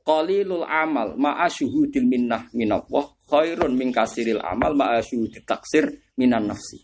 Qalilul 0.00 0.64
amal 0.64 1.12
ma'a 1.14 1.46
syuhudil 1.46 2.08
minnah 2.08 2.48
minallah 2.56 3.04
khairun 3.30 3.78
min 3.78 3.94
kasiril 3.94 4.42
amal 4.42 4.74
ma'a 4.74 4.98
syuhudil 5.04 5.46
taksir 5.46 5.86
minan 6.18 6.50
nafsi. 6.50 6.82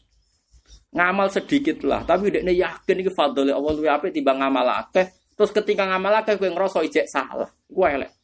Ngamal 0.95 1.29
sedikit 1.29 1.85
lah, 1.85 2.07
tapi 2.09 2.33
dekne 2.33 2.57
yakin 2.57 3.05
iki 3.05 3.13
fadhole 3.13 3.53
Allah 3.53 3.73
luwih 3.77 4.13
timbang 4.15 4.41
ngamal 4.41 4.65
akeh. 4.87 5.13
Terus 5.37 5.53
ketika 5.53 5.85
ngamal 5.85 6.25
akeh 6.25 6.41
kowe 6.41 6.49
ngrasa 6.49 6.81
ijek 6.87 7.05
salah, 7.05 7.51
kowe 7.69 7.85
elek. 7.85 8.16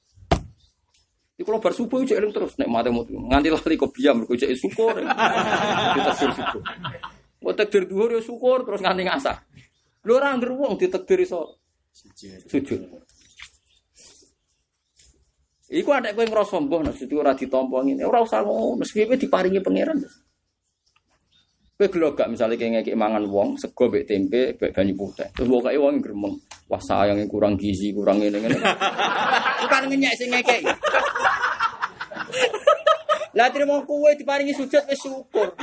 Iku 1.43 1.51
kalau 1.51 1.59
bar 1.59 1.75
subuh 1.75 2.07
cek 2.07 2.23
eling 2.23 2.31
terus 2.31 2.55
nek 2.55 2.71
mate 2.71 2.95
mutu. 2.95 3.19
Nganti 3.19 3.51
lali 3.51 3.75
kok 3.75 3.91
biam 3.91 4.23
mergo 4.23 4.39
cek 4.39 4.55
syukur. 4.55 4.95
Ditakdir 5.99 6.31
syukur. 6.39 6.63
Kok 7.43 7.55
takdir 7.59 7.83
dhuwur 7.91 8.11
ya 8.15 8.21
syukur 8.23 8.63
terus 8.63 8.79
nganti 8.79 9.03
ngasar. 9.03 9.43
Lho 10.07 10.13
ora 10.15 10.31
angger 10.31 10.55
wong 10.55 10.79
ditakdir 10.79 11.19
iso 11.27 11.59
sujud. 12.47 12.79
Iku 15.73 15.91
ada 15.91 16.15
kowe 16.15 16.23
ngrasa 16.23 16.63
mbah 16.63 16.81
nek 16.87 16.95
situ 16.95 17.19
ora 17.19 17.35
ditampa 17.35 17.83
ngene. 17.83 18.07
Ora 18.07 18.23
usah 18.23 18.47
ngono, 18.47 18.87
sepiye 18.87 19.19
diparingi 19.19 19.59
pangeran. 19.59 19.99
Kowe 21.75 21.87
gelo 21.91 22.15
gak 22.15 22.31
misale 22.31 22.55
kayak 22.55 22.87
ngekek 22.87 22.95
mangan 22.95 23.27
wong 23.27 23.59
sego 23.59 23.91
mbek 23.91 24.07
tempe 24.07 24.55
mbek 24.55 24.71
banyu 24.71 24.95
putih. 24.95 25.27
Terus 25.35 25.51
pokoke 25.51 25.75
wong 25.75 25.99
gremeng. 25.99 26.39
Wah 26.71 26.79
sayangnya 26.79 27.27
kurang 27.27 27.59
gizi, 27.59 27.91
kurang 27.91 28.23
ngene 28.23 28.39
ngene. 28.39 28.59
Bukan 29.67 29.83
ngenyek 29.91 30.15
sing 30.15 30.31
ngekek. 30.31 30.63
Lah 33.33 33.49
terima 33.49 33.81
kowe 33.89 34.13
diparingi 34.13 34.53
sujud 34.53 34.85
wis 34.93 35.01
syukur. 35.01 35.57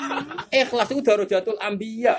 Ikhlas 0.50 0.90
iku 0.90 1.02
darajatul 1.06 1.58
anbiya. 1.62 2.18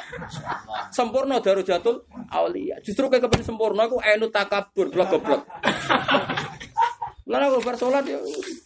Sempurna 0.94 1.42
darajatul 1.42 2.06
auliya. 2.30 2.78
Justru 2.86 3.10
kowe 3.10 3.18
kepen 3.18 3.42
sempurna 3.42 3.90
iku 3.90 3.98
enu 3.98 4.30
takabur 4.30 4.86
blok-blok. 4.94 5.42
Lah 7.30 7.46
aku 7.46 7.62
bar 7.62 7.74
salat 7.78 8.06
ya 8.06 8.18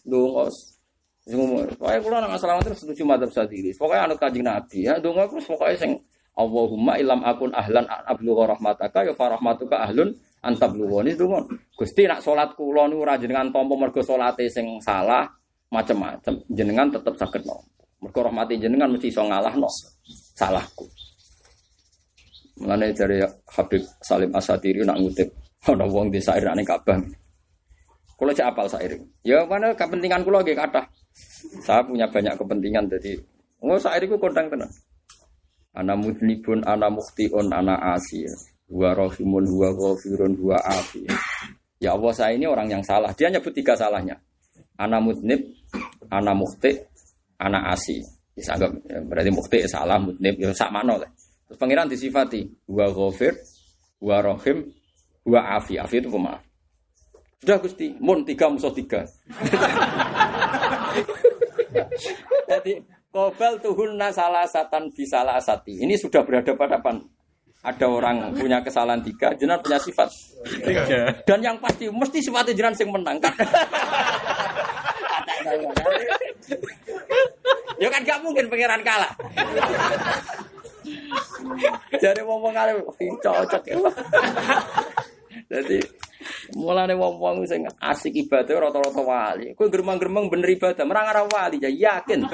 ndonga. 0.05 0.48
Sing 1.24 1.40
umur. 1.40 1.69
Pokoke 1.81 1.98
kula 2.05 2.20
nang 2.20 2.36
asalamat 2.36 2.69
terus 2.69 2.85
setuju 2.85 3.05
madzhab 3.09 3.32
sadiri. 3.32 3.73
Pokoke 3.73 3.97
anut 3.97 4.20
Kanjeng 4.20 4.44
Nabi 4.44 4.85
ya 4.85 5.01
ndonga 5.01 5.24
terus 5.28 5.48
pokoke 5.48 5.77
sing 5.81 5.97
Allahumma 6.36 6.98
ilam 7.01 7.23
akun 7.24 7.55
ahlan 7.55 7.86
an 7.86 8.02
ablugha 8.11 8.59
rahmataka 8.59 9.06
ya 9.06 9.12
farahmatuka 9.16 9.89
ahlun 9.89 10.12
antablughani 10.44 11.16
ndonga. 11.16 11.48
Gusti 11.77 12.05
nak 12.05 12.20
salat 12.20 12.52
kula 12.52 12.93
niku 12.93 13.09
ora 13.09 13.16
jenengan 13.16 13.48
tampa 13.48 13.73
mergo 13.73 14.05
salate 14.05 14.52
sing 14.52 14.81
salah 14.85 15.24
macam-macam 15.74 16.34
jenengan 16.55 16.86
tetap 16.94 17.18
sakit 17.18 17.42
no. 17.42 17.59
Mergo 17.98 18.22
rahmati 18.22 18.62
jenengan 18.62 18.86
mesti 18.94 19.10
iso 19.10 19.26
ngalahno 19.26 19.66
salahku. 20.38 20.86
Mulane 22.62 22.94
dari 22.94 23.18
Habib 23.51 23.82
Salim 23.98 24.30
Asatiri 24.30 24.86
nak 24.86 25.02
ngutip 25.02 25.26
ana 25.66 25.88
wong 25.90 26.14
di 26.14 26.22
sair 26.22 26.46
ning 26.55 26.62
Ka'bah. 26.62 27.02
Kula 28.14 28.30
cek 28.30 28.46
apal 28.46 28.70
sair. 28.70 28.94
Ya 29.26 29.42
mana 29.42 29.74
kepentingan 29.74 30.22
kula 30.22 30.46
nggih 30.46 30.55
kathah. 30.55 30.86
Saya 31.66 31.82
punya 31.82 32.06
banyak 32.06 32.38
kepentingan 32.38 32.86
jadi 32.86 33.18
oh 33.64 33.80
sair 33.80 34.06
iku 34.06 34.14
kondang 34.22 34.46
tenan. 34.46 34.70
Ana 35.74 35.98
mudnibun, 35.98 36.62
ana 36.62 36.86
mukhtiun, 36.86 37.51
ana 37.51 37.74
asi. 37.98 38.22
Huwa 38.70 38.94
rahimun, 38.94 39.42
huwa 39.51 39.74
ghafirun, 39.74 40.38
huwa 40.38 40.55
afi. 40.62 41.02
Ya 41.82 41.98
Allah 41.98 42.14
saya 42.14 42.38
ini 42.38 42.46
orang 42.46 42.70
yang 42.70 42.82
salah. 42.86 43.10
Dia 43.18 43.26
nyebut 43.26 43.51
tiga 43.51 43.74
salahnya. 43.74 44.14
Ana 44.78 45.02
mudnib, 45.02 45.42
ana 46.10 46.34
mukhti, 46.34 46.76
ana 47.40 47.72
asi. 47.72 48.02
Bisa 48.34 48.59
anggap 48.59 48.74
ya, 48.90 48.98
berarti 48.98 49.30
mukhti 49.30 49.62
ya 49.62 49.68
salah, 49.70 49.98
mudnib 50.02 50.34
ya 50.34 50.51
sak 50.51 50.74
mano 50.74 50.98
lah. 50.98 51.10
Terus 51.46 51.59
pangeran 51.60 51.86
disifati 51.86 52.42
huwa 52.66 52.90
ghafir, 52.90 53.38
huwa 54.02 54.18
rahim, 54.18 54.66
huwa 55.22 55.40
afi. 55.55 55.78
Afi 55.78 56.02
itu 56.02 56.10
pemaaf. 56.10 56.42
Sudah 57.44 57.60
Gusti, 57.60 57.92
mun 58.01 58.24
tiga 58.24 58.48
musuh 58.48 58.72
tiga. 58.72 59.05
Jadi 62.51 62.80
kobal 63.12 63.60
tuhunna 63.60 64.09
salah 64.10 64.48
satan 64.48 64.88
bisalah 64.90 65.36
asati. 65.36 65.84
Ini 65.84 65.94
sudah 66.01 66.24
berhadapan-hadapan. 66.24 67.05
Ada 67.64 67.88
orang 67.88 68.36
punya 68.36 68.60
kesalahan 68.60 69.01
tiga, 69.01 69.32
jenar 69.40 69.56
punya 69.64 69.80
sifat 69.80 70.12
Tiga. 70.44 71.09
dan 71.24 71.40
yang 71.40 71.56
pasti 71.56 71.88
mesti 71.88 72.20
sifatnya 72.20 72.52
jenar 72.52 72.76
sing 72.76 72.92
menang 72.92 73.16
kan. 73.16 73.32
ya 77.78 77.89
kan 77.90 78.01
gak 78.06 78.20
mungkin 78.22 78.47
pangeran 78.48 78.82
kalah. 78.82 79.12
Jadi 81.98 82.20
ngomong 82.24 82.52
kali 82.55 82.72
cocok 83.20 83.62
ya. 83.68 83.76
Jadi 85.51 85.78
mulane 86.56 86.94
wong-wong 86.97 87.44
sing 87.44 87.66
asik 87.82 88.14
ibadah 88.26 88.68
rata-rata 88.68 89.02
wali. 89.05 89.52
Kowe 89.52 89.68
gremeng-gremeng 89.68 90.32
bener 90.32 90.48
ibadah, 90.56 90.85
merang 90.89 91.10
ora 91.10 91.22
wali 91.28 91.60
ya 91.60 91.68
yakin. 91.68 92.24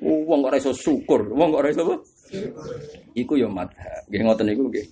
Wong 0.00 0.40
kok 0.40 0.56
iso 0.56 0.72
syukur, 0.72 1.28
wong 1.28 1.52
kok 1.52 1.68
iso? 1.68 2.00
Iku 3.12 3.36
ya 3.36 3.50
madhab. 3.50 4.06
Nggih 4.08 4.22
ngoten 4.22 4.46
niku 4.48 4.70
nggih. 4.70 4.86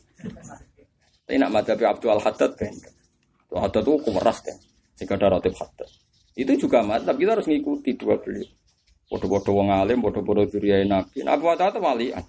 Tapi 1.25 1.37
nak 1.41 1.53
madhab 1.55 1.79
Abdul 1.81 2.21
Haddad. 2.21 2.51
Abdul 2.59 3.61
Haddad 3.63 3.83
itu 3.85 3.93
kumeras 4.05 4.39
kan. 4.45 4.57
Jika 4.99 5.15
ada 5.17 5.39
rotib 5.39 5.55
Haddad. 5.57 5.89
Itu 6.39 6.55
juga 6.55 6.87
madhab 6.87 7.19
kita 7.19 7.35
harus 7.35 7.51
ngikuti 7.51 7.99
dua 7.99 8.15
beliau. 8.23 8.47
Bodoh-bodoh 9.11 9.59
wong 9.59 9.75
alim, 9.75 9.99
bodoh-bodoh 9.99 10.47
duriya 10.47 10.87
nabi. 10.87 11.27
Nah, 11.27 11.35
Abu 11.35 11.51
Haddad 11.51 11.75
walian. 11.83 12.23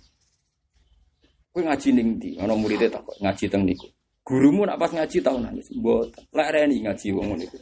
Kowe 1.53 1.61
ngaji 1.61 1.90
ning 1.94 2.18
ndi? 2.18 2.41
Ana 2.41 2.57
muridé 2.57 2.90
tak 2.90 3.06
kok 3.06 3.22
ngaji 3.22 3.45
teng 3.45 3.69
niku. 3.69 3.86
Gurumu 4.26 4.65
nak 4.65 4.81
pas 4.81 4.90
ngaji 4.90 5.18
tau 5.22 5.38
nangis. 5.38 5.69
Mboten. 5.76 6.26
Lek 6.34 6.49
reni 6.49 6.81
ngaji 6.81 7.07
wong 7.14 7.38
niku. 7.38 7.57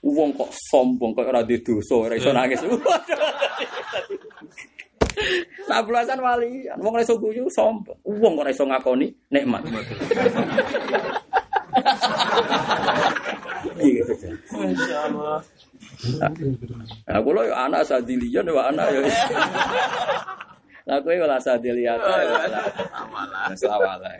Wong 0.00 0.32
kok 0.32 0.48
sombong 0.72 1.12
kok 1.12 1.28
ora 1.28 1.44
di 1.44 1.60
dosa, 1.60 2.08
ora 2.08 2.14
iso 2.16 2.32
nangis. 2.32 2.60
Nah 5.68 5.80
belasan 5.84 6.24
wali, 6.24 6.68
wong 6.80 6.92
ora 6.92 7.04
iso 7.04 7.20
guyu 7.20 7.44
sombong. 7.52 8.00
Wong 8.04 8.32
kok 8.38 8.42
ora 8.46 8.52
iso 8.54 8.64
ngakoni 8.64 9.12
nikmat. 9.28 9.62
Gitu. 13.80 14.14
Masya 14.54 14.98
Allah. 15.10 15.40
Nah, 16.02 17.20
kula 17.22 17.46
yo 17.46 17.54
anak 17.54 17.86
sadilian 17.86 18.42
yo 18.42 18.58
anak 18.58 18.86
yo. 18.90 19.02
Lah 20.82 20.98
kowe 20.98 21.14
ora 21.14 21.38
sadilian. 21.38 21.94
Sawala. 23.54 24.10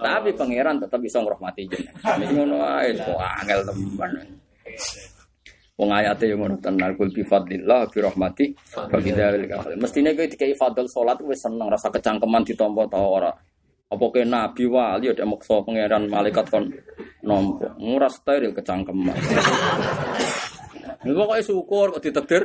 Tapi 0.00 0.32
pangeran 0.32 0.80
tetap 0.80 0.96
bisa 0.96 1.20
ngrahmati 1.20 1.68
jenengan. 1.68 2.16
Wis 2.16 2.30
ngono 2.32 2.56
ae 2.64 2.96
kok 2.96 3.20
angel 3.20 3.60
temen. 3.68 4.12
Wong 5.76 5.90
ayate 5.92 6.24
yo 6.32 6.40
ngono 6.40 6.56
tenan 6.56 6.96
kul 6.96 7.12
bi 7.12 7.20
fadlillah 7.20 7.84
bi 7.92 7.98
rahmati 8.00 8.46
bagi 8.88 9.12
dalil 9.12 9.44
kafir. 9.44 9.76
Mestine 9.76 10.16
kowe 10.16 10.24
dikai 10.24 10.56
fadl 10.56 10.88
salat 10.88 11.20
wis 11.20 11.44
seneng 11.44 11.68
rasa 11.68 11.92
kecangkeman 11.92 12.48
ditampa 12.48 12.88
ta 12.88 13.04
ora. 13.04 13.32
Apa 13.92 14.04
ke 14.08 14.24
nabi 14.24 14.64
wali 14.64 15.12
ada 15.12 15.28
maksa 15.28 15.60
pangeran 15.60 16.08
malaikat 16.08 16.48
kon 16.48 16.72
nompo. 17.20 17.68
Ora 17.76 18.08
steril 18.08 18.56
kecangkeman. 18.56 19.12
Ini 21.04 21.12
pokoknya 21.12 21.44
syukur 21.44 21.86
kok 21.92 22.02
ditakdir 22.02 22.42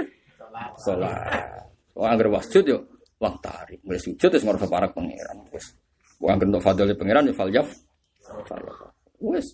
sholat. 0.83 1.63
Wah, 1.95 2.15
anggar 2.15 2.31
wasjud 2.31 2.63
yo, 2.63 2.79
wah 3.19 3.35
tarik. 3.43 3.79
Mulai 3.83 3.99
sujud 3.99 4.29
terus 4.31 4.43
ngerasa 4.43 4.67
para 4.67 4.87
pangeran. 4.91 5.43
Wes, 5.51 5.75
wah 6.19 6.35
anggar 6.35 6.47
untuk 6.47 6.63
fadil 6.63 6.91
pangeran 6.95 7.27
yo 7.27 7.33
faljaf. 7.35 7.67
Wes. 9.19 9.47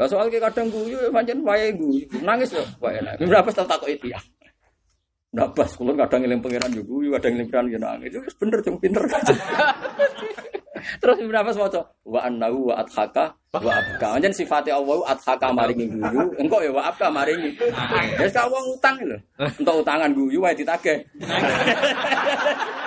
Lah 0.00 0.08
soal 0.08 0.32
ki 0.32 0.40
kadang 0.40 0.72
guyu 0.72 0.96
pancen 1.12 1.44
wae 1.44 1.68
guyu. 1.76 2.08
Nangis 2.24 2.56
yo, 2.56 2.64
wae 2.80 2.96
nangis. 3.00 3.28
Berapa 3.28 3.48
tau 3.52 3.68
takok 3.68 3.88
itu 3.92 4.08
ya? 4.08 4.20
Ndak 5.30 5.54
pas, 5.54 5.70
kulon 5.76 5.94
kadang 5.94 6.24
ngeling 6.24 6.40
pangeran 6.40 6.72
yo 6.72 6.82
guyu, 6.84 7.08
kadang 7.20 7.36
ngeling 7.36 7.48
pangeran 7.52 7.68
yo 7.68 7.78
nangis. 7.80 8.10
Itu 8.16 8.20
bener 8.40 8.58
cung 8.64 8.76
pinter. 8.80 9.04
Terus 11.00 11.16
berapa 11.24 11.50
maca 11.52 11.80
wa 12.04 12.20
annahu 12.22 12.72
wa 12.72 12.74
adhaka 12.80 13.34
wa 13.54 13.72
abka. 13.72 14.06
Anjen 14.16 14.32
sifate 14.34 14.70
Allah 14.70 15.02
adhaka 15.10 15.50
maringi 15.50 15.90
guyu, 15.90 16.22
engko 16.38 16.62
ya 16.62 16.70
wa 16.70 16.82
abka 16.88 17.10
maringi. 17.10 17.54
Wis 18.18 18.32
ka 18.32 18.46
wong 18.46 18.78
utang 18.78 18.96
lho. 19.02 19.18
Entuk 19.38 19.82
utangan 19.82 20.10
guyu 20.14 20.38
wae 20.40 20.54
ditagih. 20.54 21.02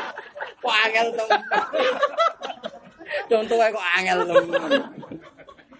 Kok 0.64 0.76
angel 0.88 1.08
temen. 1.12 1.42
Contoh 3.28 3.56
wae 3.60 3.70
kok 3.76 3.88
angel 4.00 4.20
temen. 4.24 4.72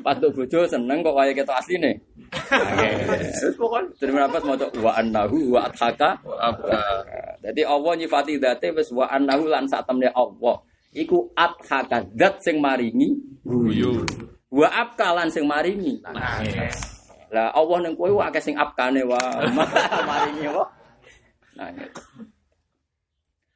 Pas 0.04 0.20
tuh 0.20 0.28
bojo 0.36 0.68
seneng 0.68 1.00
kok 1.00 1.16
wae 1.16 1.32
ketok 1.32 1.56
asline. 1.56 1.96
Wis 3.40 3.56
pokoknya 3.56 3.88
terima 3.96 4.28
apa 4.28 4.44
maca 4.44 4.68
wa 4.84 4.92
annahu 5.00 5.56
wa 5.56 5.64
adhaka 5.64 6.20
Apa? 6.20 6.76
Jadi 7.40 7.64
Allah 7.64 7.94
nyifati 7.96 8.36
dzate 8.36 8.76
wis 8.76 8.92
wa 8.92 9.08
annahu 9.08 9.48
lan 9.48 9.64
sak 9.64 9.88
temne 9.88 10.12
Allah. 10.12 10.60
Iku 10.94 11.34
adhaka 11.34 12.06
zat 12.14 12.40
sing 12.46 12.62
maringi 12.62 13.18
Guyu. 13.42 14.06
wa 14.54 14.68
abkalan 14.70 15.28
sing 15.34 15.50
maringi. 15.50 15.98
Lah 17.34 17.50
Allah 17.50 17.78
ning 17.82 17.98
kowe 17.98 18.22
akeh 18.22 18.42
sing 18.42 18.56
abkane 18.56 19.02
wa 19.02 19.18
maringi 20.10 20.46
wa. 20.54 20.66
Gitu. 21.54 22.02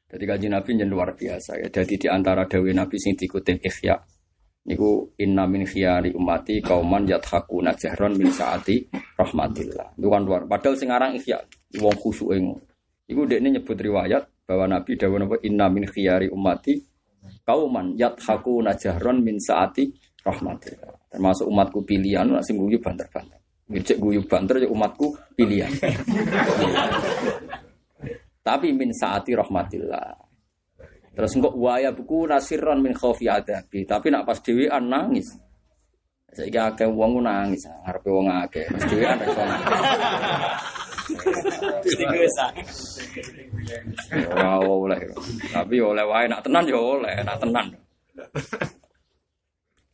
Jadi 0.07 0.23
kaji 0.23 0.47
Nabi 0.49 0.69
yang 0.79 0.89
luar 0.89 1.13
biasa 1.13 1.61
ya. 1.61 1.67
Jadi 1.69 1.99
di 1.99 2.07
antara 2.09 2.47
dawe 2.47 2.69
Nabi 2.73 2.95
sing 2.97 3.13
dikutip 3.13 3.59
Ikhya 3.61 3.93
niku 4.67 5.15
inna 5.21 5.47
min 5.47 5.63
khiyari 5.63 6.11
ummati 6.11 6.59
kauman 6.59 7.07
yathakuna 7.07 7.71
jahron 7.77 8.17
min 8.17 8.33
saati 8.33 8.81
rahmatillah. 9.19 9.93
Itu 9.99 10.07
kan 10.09 10.23
luar. 10.25 10.49
Padahal 10.49 10.73
sing 10.79 10.89
aran 10.89 11.13
Ikhya 11.13 11.37
wong 11.77 11.95
khusyuke 12.01 12.33
ngono. 12.39 12.63
Iku 13.07 13.23
dekne 13.29 13.53
nyebut 13.55 13.77
riwayat 13.77 14.47
bahwa 14.47 14.65
Nabi 14.67 14.95
dawuh 14.97 15.19
napa 15.21 15.37
inna 15.43 15.67
min 15.69 15.85
khiyari 15.85 16.31
ummati 16.31 16.79
kauman 17.47 17.95
yathakuna 17.95 18.75
jahron 18.75 19.23
min 19.23 19.39
saati 19.39 19.87
rahmatillah. 20.19 21.07
Termasuk 21.07 21.47
umatku 21.47 21.87
pilihan 21.87 22.27
sing 22.43 22.59
guyu 22.59 22.75
banter-banter. 22.83 23.39
Ngecek 23.71 23.97
guyu 24.03 24.19
banter 24.27 24.59
ya 24.59 24.67
umatku 24.67 25.15
pilihan. 25.31 25.71
Tapi 28.43 28.67
min 28.75 28.91
saati 28.91 29.31
rahmatillah. 29.31 30.27
Terus 31.15 31.31
engkok 31.39 31.55
waya 31.55 31.95
buku 31.95 32.27
nasiron 32.27 32.83
min 32.83 32.91
khaufi 32.91 33.31
adabi. 33.31 33.87
Tapi 33.87 34.11
nak 34.11 34.27
pas 34.27 34.43
dhewean 34.43 34.91
nangis. 34.91 35.31
Saiki 36.27 36.59
akeh 36.59 36.85
wong 36.85 37.23
nangis, 37.23 37.65
ngarepe 37.65 38.11
wong 38.11 38.27
akeh. 38.27 38.67
Pas 38.67 38.83
dhewean 38.85 39.17
iso 39.23 39.41
nangis. 39.41 40.86
Ora 44.31 44.59
oleh. 44.61 44.99
Tapi 45.51 45.75
oleh 45.79 46.03
wae 46.07 46.25
nak 46.27 46.43
tenan 46.43 46.65
ya 46.67 46.79
oleh, 46.79 47.15
nak 47.23 47.37
tenan. 47.39 47.67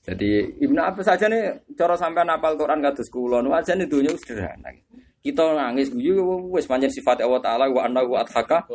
Jadi 0.04 0.60
Ibnu 0.60 0.80
Abbas 0.84 1.08
saja 1.08 1.32
nih 1.32 1.72
cara 1.80 1.96
sampean 1.96 2.28
apal 2.28 2.60
Quran 2.60 2.84
kados 2.84 3.08
kula 3.08 3.40
nu 3.40 3.56
aja 3.56 3.72
nih 3.72 3.88
dunya 3.88 4.12
sederhana. 4.20 4.68
Kita 5.24 5.56
nangis 5.56 5.88
guyu 5.96 6.52
wis 6.52 6.68
pancen 6.68 6.92
sifat 6.92 7.24
Allah 7.24 7.40
taala 7.40 7.72
wa 7.72 7.88
annahu 7.88 8.20
adhaka. 8.20 8.68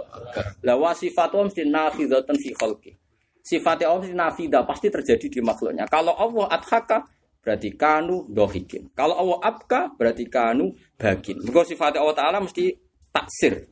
La 0.64 0.80
wa 0.80 0.96
sifatu 0.96 1.44
mesti 1.44 1.68
nafidatan 1.68 2.32
fi 2.40 2.56
khalqi. 2.56 2.96
Sifat 3.44 3.84
Allah 3.84 4.00
mesti 4.00 4.16
nafidah 4.16 4.64
pasti 4.64 4.88
terjadi 4.88 5.28
di 5.28 5.40
makhluknya. 5.44 5.84
Kalau 5.92 6.16
Allah 6.16 6.48
adhaka 6.48 7.04
berarti 7.42 7.74
kanu 7.74 8.26
dohikin. 8.28 8.92
Kalau 8.92 9.14
Allah 9.16 9.38
abka 9.42 9.94
berarti 9.96 10.28
kanu 10.28 10.74
bagin. 10.98 11.38
Mergo 11.40 11.62
sifat 11.64 11.96
Allah 11.96 12.16
taala 12.16 12.38
mesti 12.42 12.74
taksir. 13.14 13.68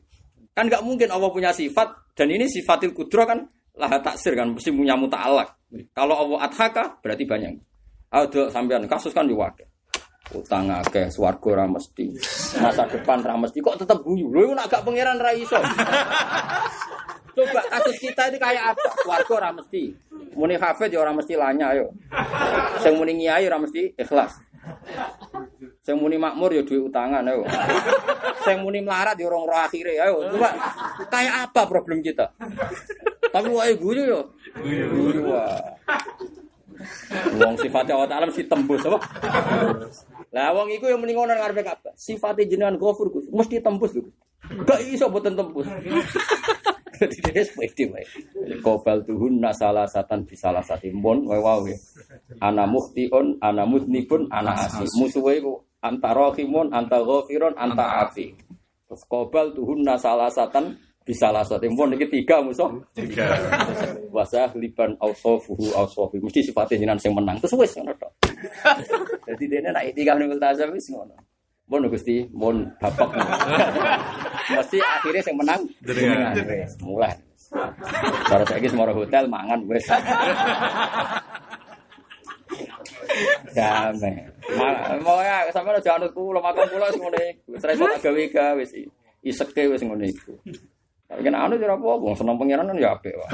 Kan 0.57 0.71
nggak 0.71 0.81
mungkin 0.81 1.13
Allah 1.13 1.29
punya 1.29 1.53
sifat 1.53 2.15
dan 2.17 2.33
ini 2.33 2.49
sifatil 2.49 2.95
kudro 2.95 3.27
kan 3.29 3.45
lah 3.77 3.93
taksir 4.01 4.33
kan 4.33 4.49
mesti 4.49 4.73
punya 4.73 4.97
muta'alak. 4.97 5.53
Kalau 5.93 6.15
Allah 6.17 6.49
adhaka 6.49 6.97
berarti 7.03 7.23
banyak. 7.29 7.53
Ada 8.07 8.49
sampean 8.49 8.87
kasus 8.87 9.13
kan 9.13 9.27
juga. 9.27 9.51
Utang 10.35 10.67
akeh, 10.67 11.07
swarga 11.07 11.47
ora 11.55 11.65
mesti. 11.71 12.11
Masa 12.59 12.83
depan 12.87 13.23
ora 13.23 13.35
mesti 13.39 13.63
kok 13.63 13.79
tetep 13.79 14.03
guyu. 14.03 14.27
Nek 14.31 14.67
gak 14.67 14.83
pangeran 14.83 15.19
ra 15.19 15.31
iso. 15.31 15.55
Coba 17.37 17.61
kasus 17.69 17.95
kita 18.01 18.33
ini 18.33 18.37
kayak 18.41 18.75
apa? 18.75 18.89
Swarga 19.07 19.31
ora 19.39 19.49
mesti. 19.55 19.83
Muni 20.37 20.53
hafid 20.53 20.93
ya 20.93 21.01
ora 21.01 21.11
mesti 21.17 21.33
lanya 21.33 21.73
ayo. 21.73 21.89
Sing 22.85 22.93
muni 22.93 23.17
ngiyai 23.17 23.49
ora 23.49 23.57
mesti 23.57 23.97
ikhlas. 23.97 24.37
Sing 25.81 25.97
muni 25.97 26.21
makmur 26.21 26.53
ya 26.53 26.61
duwe 26.61 26.85
utangan 26.85 27.25
ayo. 27.25 27.41
Sing 28.45 28.61
muni 28.61 28.85
melarat 28.85 29.17
ya 29.17 29.25
orang 29.25 29.49
roh 29.49 29.57
akhire 29.57 29.97
ayo. 29.97 30.29
Coba 30.29 30.53
kayak 31.09 31.49
apa 31.49 31.61
problem 31.65 32.05
kita? 32.05 32.29
Tapi 33.33 33.49
wae 33.49 33.73
guyu 33.81 34.03
yo. 34.05 34.21
Guyu 34.61 35.25
wah. 35.25 35.57
Wong 37.41 37.57
sifatnya 37.57 37.97
Allah 37.97 38.09
Ta'ala 38.13 38.25
mesti 38.29 38.45
tembus 38.45 38.85
apa? 38.85 39.01
Lah 40.29 40.53
wong 40.53 40.69
iku 40.69 40.85
yang 40.85 41.01
mending 41.01 41.17
ngono 41.17 41.33
ngarepe 41.33 41.65
kabeh. 41.65 41.97
Sifate 41.97 42.45
jenengan 42.45 42.77
Gus, 42.77 43.01
mesti 43.33 43.57
tembus 43.57 43.97
lho. 43.97 44.05
Gak 44.63 44.85
iso 44.85 45.09
boten 45.09 45.33
tembus. 45.33 45.65
Jadi 46.99 47.17
dia 47.29 47.43
sepede 47.45 47.83
wae. 47.93 48.05
Kobal 48.65 49.05
tuhun 49.05 49.39
nasalah 49.41 49.85
satan 49.85 50.25
bisalah 50.25 50.63
satimbon 50.65 51.25
wae 51.29 51.39
wae. 51.39 51.75
Ana 52.41 52.65
muhtiun, 52.65 53.37
ana 53.41 53.63
mudnibun, 53.63 54.29
ana 54.33 54.55
asi. 54.55 54.85
Musuhe 54.97 55.39
iku 55.41 55.61
antara 55.81 56.33
khimun, 56.33 56.73
anta 56.73 57.01
ghafirun, 57.01 57.53
anta 57.55 58.07
afi. 58.07 58.33
Terus 58.87 59.03
kobal 59.05 59.51
tuhun 59.51 59.83
nasalah 59.83 60.31
satan 60.31 60.79
bisalah 61.07 61.43
satimbon 61.47 61.95
iki 61.95 62.07
tiga 62.11 62.43
musuh. 62.43 62.67
Tiga. 62.91 63.31
Wasah 64.11 64.51
liban 64.59 64.95
ausofuhu 64.99 65.71
ausofi. 65.75 66.19
Mesti 66.19 66.51
sifatnya 66.51 66.79
jenengan 66.79 66.99
sing 66.99 67.15
menang. 67.15 67.39
Terus 67.39 67.55
wis 67.55 67.71
ngono 67.79 67.93
tok. 67.95 68.11
Jadi 69.27 69.43
dene 69.47 69.69
nek 69.71 69.95
tiga 69.95 70.15
ning 70.19 70.31
multazam 70.31 70.71
wis 70.75 70.87
ngono. 70.91 71.26
Mon 71.67 71.83
Gusti, 71.91 72.23
mon 72.31 72.63
bapak. 72.79 73.11
Mesti 74.55 74.79
akhirnya 74.79 75.19
sing 75.19 75.35
menang 75.35 75.67
Jenengan. 75.83 76.31
Mulai. 76.79 77.11
Cara 78.27 78.43
saiki 78.47 78.71
semua 78.71 78.87
hotel 78.95 79.27
mangan 79.27 79.59
wis. 79.67 79.83
Damai. 83.51 84.15
Mau 85.03 85.19
ya 85.19 85.43
sampe 85.51 85.75
aja 85.75 85.99
anut 85.99 86.15
kula 86.15 86.39
makan 86.39 86.71
kula 86.71 86.87
wis 86.87 86.99
ngene 87.03 87.21
iku. 87.35 87.51
Wis 87.51 87.63
ra 87.67 87.71
iso 87.75 87.83
tak 87.83 87.99
gawe 88.07 88.23
gawe 88.31 88.55
wis. 88.63 88.71
Iseke 89.27 89.67
wis 89.67 89.83
ngene 89.83 90.07
iku. 90.07 90.39
Tapi 91.07 91.19
kan 91.23 91.35
anut 91.35 91.59
ora 91.59 91.75
apa-apa, 91.75 92.15
seneng 92.15 92.39
pangeran 92.39 92.67
kan 92.71 92.79
ya 92.79 92.95
apik 92.95 93.11
wae. 93.11 93.27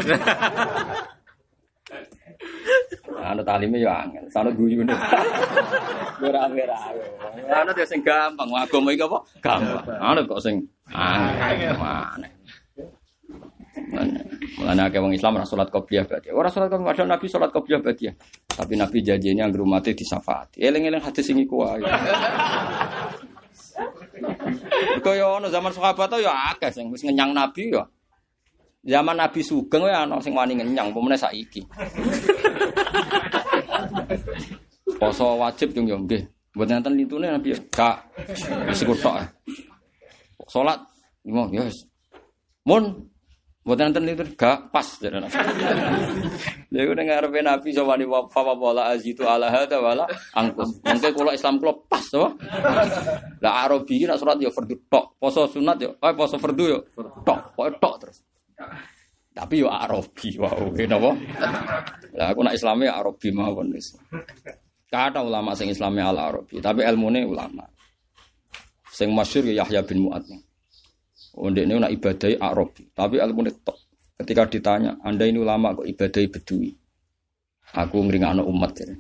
Anut 3.24 3.46
talime 3.48 3.80
ya 3.80 4.04
angel, 4.04 4.26
sanut 4.28 4.54
guyune. 4.56 4.92
Ora 6.24 6.48
ora. 6.48 6.78
Anut 7.64 7.76
ya 7.76 7.86
sing 7.88 8.04
gampang, 8.04 8.48
agama 8.52 8.92
iki 8.92 9.04
apa? 9.04 9.20
Gampang. 9.40 9.84
Anut 10.00 10.24
kok 10.28 10.42
sing. 10.44 10.64
Mana? 10.92 12.28
Mulanya 14.54 14.90
akeh 14.90 15.02
wong 15.02 15.14
Islam 15.18 15.38
ora 15.42 15.46
salat 15.50 15.70
qobliyah 15.74 16.06
ba'diyah. 16.06 16.34
Ora 16.34 16.50
salat 16.50 16.70
qobliyah 16.70 16.94
padahal 16.94 17.10
Nabi 17.10 17.26
salat 17.30 17.50
qobliyah 17.50 17.82
ba'diyah. 17.82 18.14
Tapi 18.54 18.74
Nabi 18.78 18.98
janjine 19.02 19.42
anggere 19.42 19.66
umate 19.66 19.98
disafaati. 19.98 20.62
Eling-eling 20.62 21.02
hadis 21.02 21.26
sing 21.26 21.42
iku 21.42 21.66
wae. 21.66 21.82
Kaya 25.04 25.26
ono 25.26 25.50
zaman 25.50 25.74
sahabat 25.74 26.22
ya 26.22 26.54
akeh 26.54 26.70
sing 26.70 26.94
wis 26.94 27.02
ngenyang 27.02 27.34
Nabi 27.34 27.74
ya. 27.74 27.84
Zaman 28.84 29.16
Nabi 29.16 29.40
Sugeng 29.40 29.88
ya 29.88 30.04
ana 30.04 30.20
sing 30.20 30.36
wani 30.36 30.60
ngenyang 30.60 30.92
pemene 30.92 31.16
saiki. 31.16 31.64
Poso 35.00 35.40
wajib 35.40 35.72
yung 35.72 35.88
yo 35.88 35.98
nggih. 36.04 36.20
Mboten 36.52 36.84
enten 36.84 37.00
litune 37.00 37.32
Nabi 37.32 37.56
ya. 37.56 37.60
Kak 37.72 38.12
wis 38.68 38.84
iku 38.84 38.92
tok. 39.00 39.24
Salat 40.52 40.84
limo 41.24 41.48
ya 41.56 41.64
wis. 41.64 41.88
Mun 42.68 43.08
Mboten 43.64 43.96
enten 43.96 44.04
litune 44.04 44.36
gak 44.36 44.68
pas 44.76 44.84
jare 45.00 45.24
Nabi. 45.24 45.32
Lha 46.76 46.92
ning 46.92 47.08
ngarepe 47.08 47.40
Nabi 47.40 47.72
sawani 47.72 48.04
wa 48.04 48.28
fa 48.28 48.44
wala 48.44 48.92
azitu 48.92 49.24
ala 49.24 49.48
hada 49.48 49.80
wala 49.80 50.04
angkus. 50.36 50.84
Mengke 50.84 51.16
kula 51.16 51.32
Islam 51.32 51.56
kula 51.56 51.72
pas 51.88 52.04
to. 52.12 52.36
Lah 53.40 53.64
Arabi 53.64 54.04
nak 54.04 54.20
surat 54.20 54.36
ya 54.44 54.52
fardu 54.52 54.76
tok, 54.92 55.16
poso 55.16 55.48
sunat 55.48 55.80
ya, 55.80 55.88
eh 55.88 56.12
poso 56.12 56.36
fardu 56.36 56.64
ya 56.68 56.80
tok, 57.24 57.56
pokoke 57.56 57.80
tok 57.80 57.96
terus. 58.04 58.20
Tapi 59.34 59.66
yo 59.66 59.68
Arabi 59.70 60.38
wow, 60.38 60.70
napa? 60.70 61.12
Lah 62.14 62.28
aku 62.30 62.46
nak 62.46 62.54
Islame 62.54 62.86
Arabi 62.86 63.34
mawon 63.34 63.74
wis. 63.74 63.98
Kata 64.94 65.26
ulama 65.26 65.58
sing 65.58 65.74
Islame 65.74 66.06
al 66.06 66.14
Arabi, 66.22 66.62
tapi 66.62 66.86
ilmune 66.86 67.26
ulama. 67.26 67.66
Sing 68.94 69.10
masyhur 69.10 69.50
ya 69.50 69.66
Yahya 69.66 69.82
bin 69.82 70.06
Mu'ad. 70.06 70.22
Oh, 71.34 71.50
ini 71.50 71.66
nak 71.66 71.90
ibadai 71.90 72.38
Arabi, 72.38 72.94
tapi 72.94 73.18
ilmune 73.18 73.50
tok. 73.66 73.74
Ketika 74.22 74.46
ditanya, 74.46 75.02
Anda 75.02 75.26
ini 75.26 75.42
ulama 75.42 75.74
kok 75.74 75.90
ibadai 75.90 76.30
Bedui? 76.30 76.70
Aku 77.74 78.06
ngringakno 78.06 78.46
umat 78.46 78.86
ya. 78.86 78.94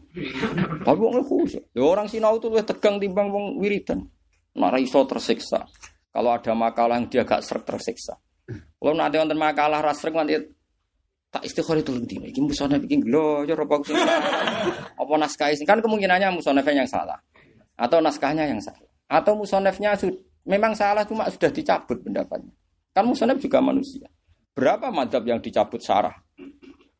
Tapi 0.82 0.98
wong 0.98 1.22
khusus. 1.22 1.62
Ya 1.78 1.86
orang 1.86 2.10
sinau 2.10 2.42
itu 2.42 2.50
lebih 2.50 2.66
tegang 2.66 2.98
timbang 2.98 3.30
wong 3.30 3.62
wiridan. 3.62 4.10
Nak 4.58 4.82
iso 4.82 5.06
tersiksa. 5.06 5.70
Kalau 6.10 6.34
ada 6.34 6.58
makalah 6.58 6.98
yang 6.98 7.06
dia 7.06 7.22
gak 7.22 7.46
srek 7.46 7.70
tersiksa. 7.70 8.18
Kalau 8.84 9.00
nanti 9.00 9.16
wonten 9.16 9.40
makalah 9.40 9.80
ra 9.80 9.96
srek 9.96 10.12
nanti 10.12 10.36
tak 11.32 11.48
istighfar 11.48 11.80
itu 11.80 11.96
tinggi. 12.04 12.36
Iki 12.36 12.42
musonef 12.44 12.84
iki 12.84 13.00
lho, 13.00 13.48
ya 13.48 13.56
apa 13.56 13.76
sing 13.88 13.96
apa 15.00 15.14
naskah 15.16 15.56
sing 15.56 15.64
kan 15.64 15.80
kemungkinannya 15.80 16.36
musonefnya 16.36 16.84
yang 16.84 16.90
salah. 16.92 17.16
Atau 17.80 18.04
naskahnya 18.04 18.44
yang 18.44 18.60
salah. 18.60 18.84
Atau 19.08 19.40
musonefnya 19.40 19.96
memang 20.44 20.76
salah 20.76 21.08
cuma 21.08 21.32
sudah 21.32 21.48
dicabut 21.48 22.04
pendapatnya. 22.04 22.52
Kan 22.92 23.08
musonef 23.08 23.40
juga 23.40 23.64
manusia. 23.64 24.12
Berapa 24.52 24.92
madhab 24.92 25.24
yang 25.24 25.40
dicabut 25.40 25.80
sarah? 25.80 26.14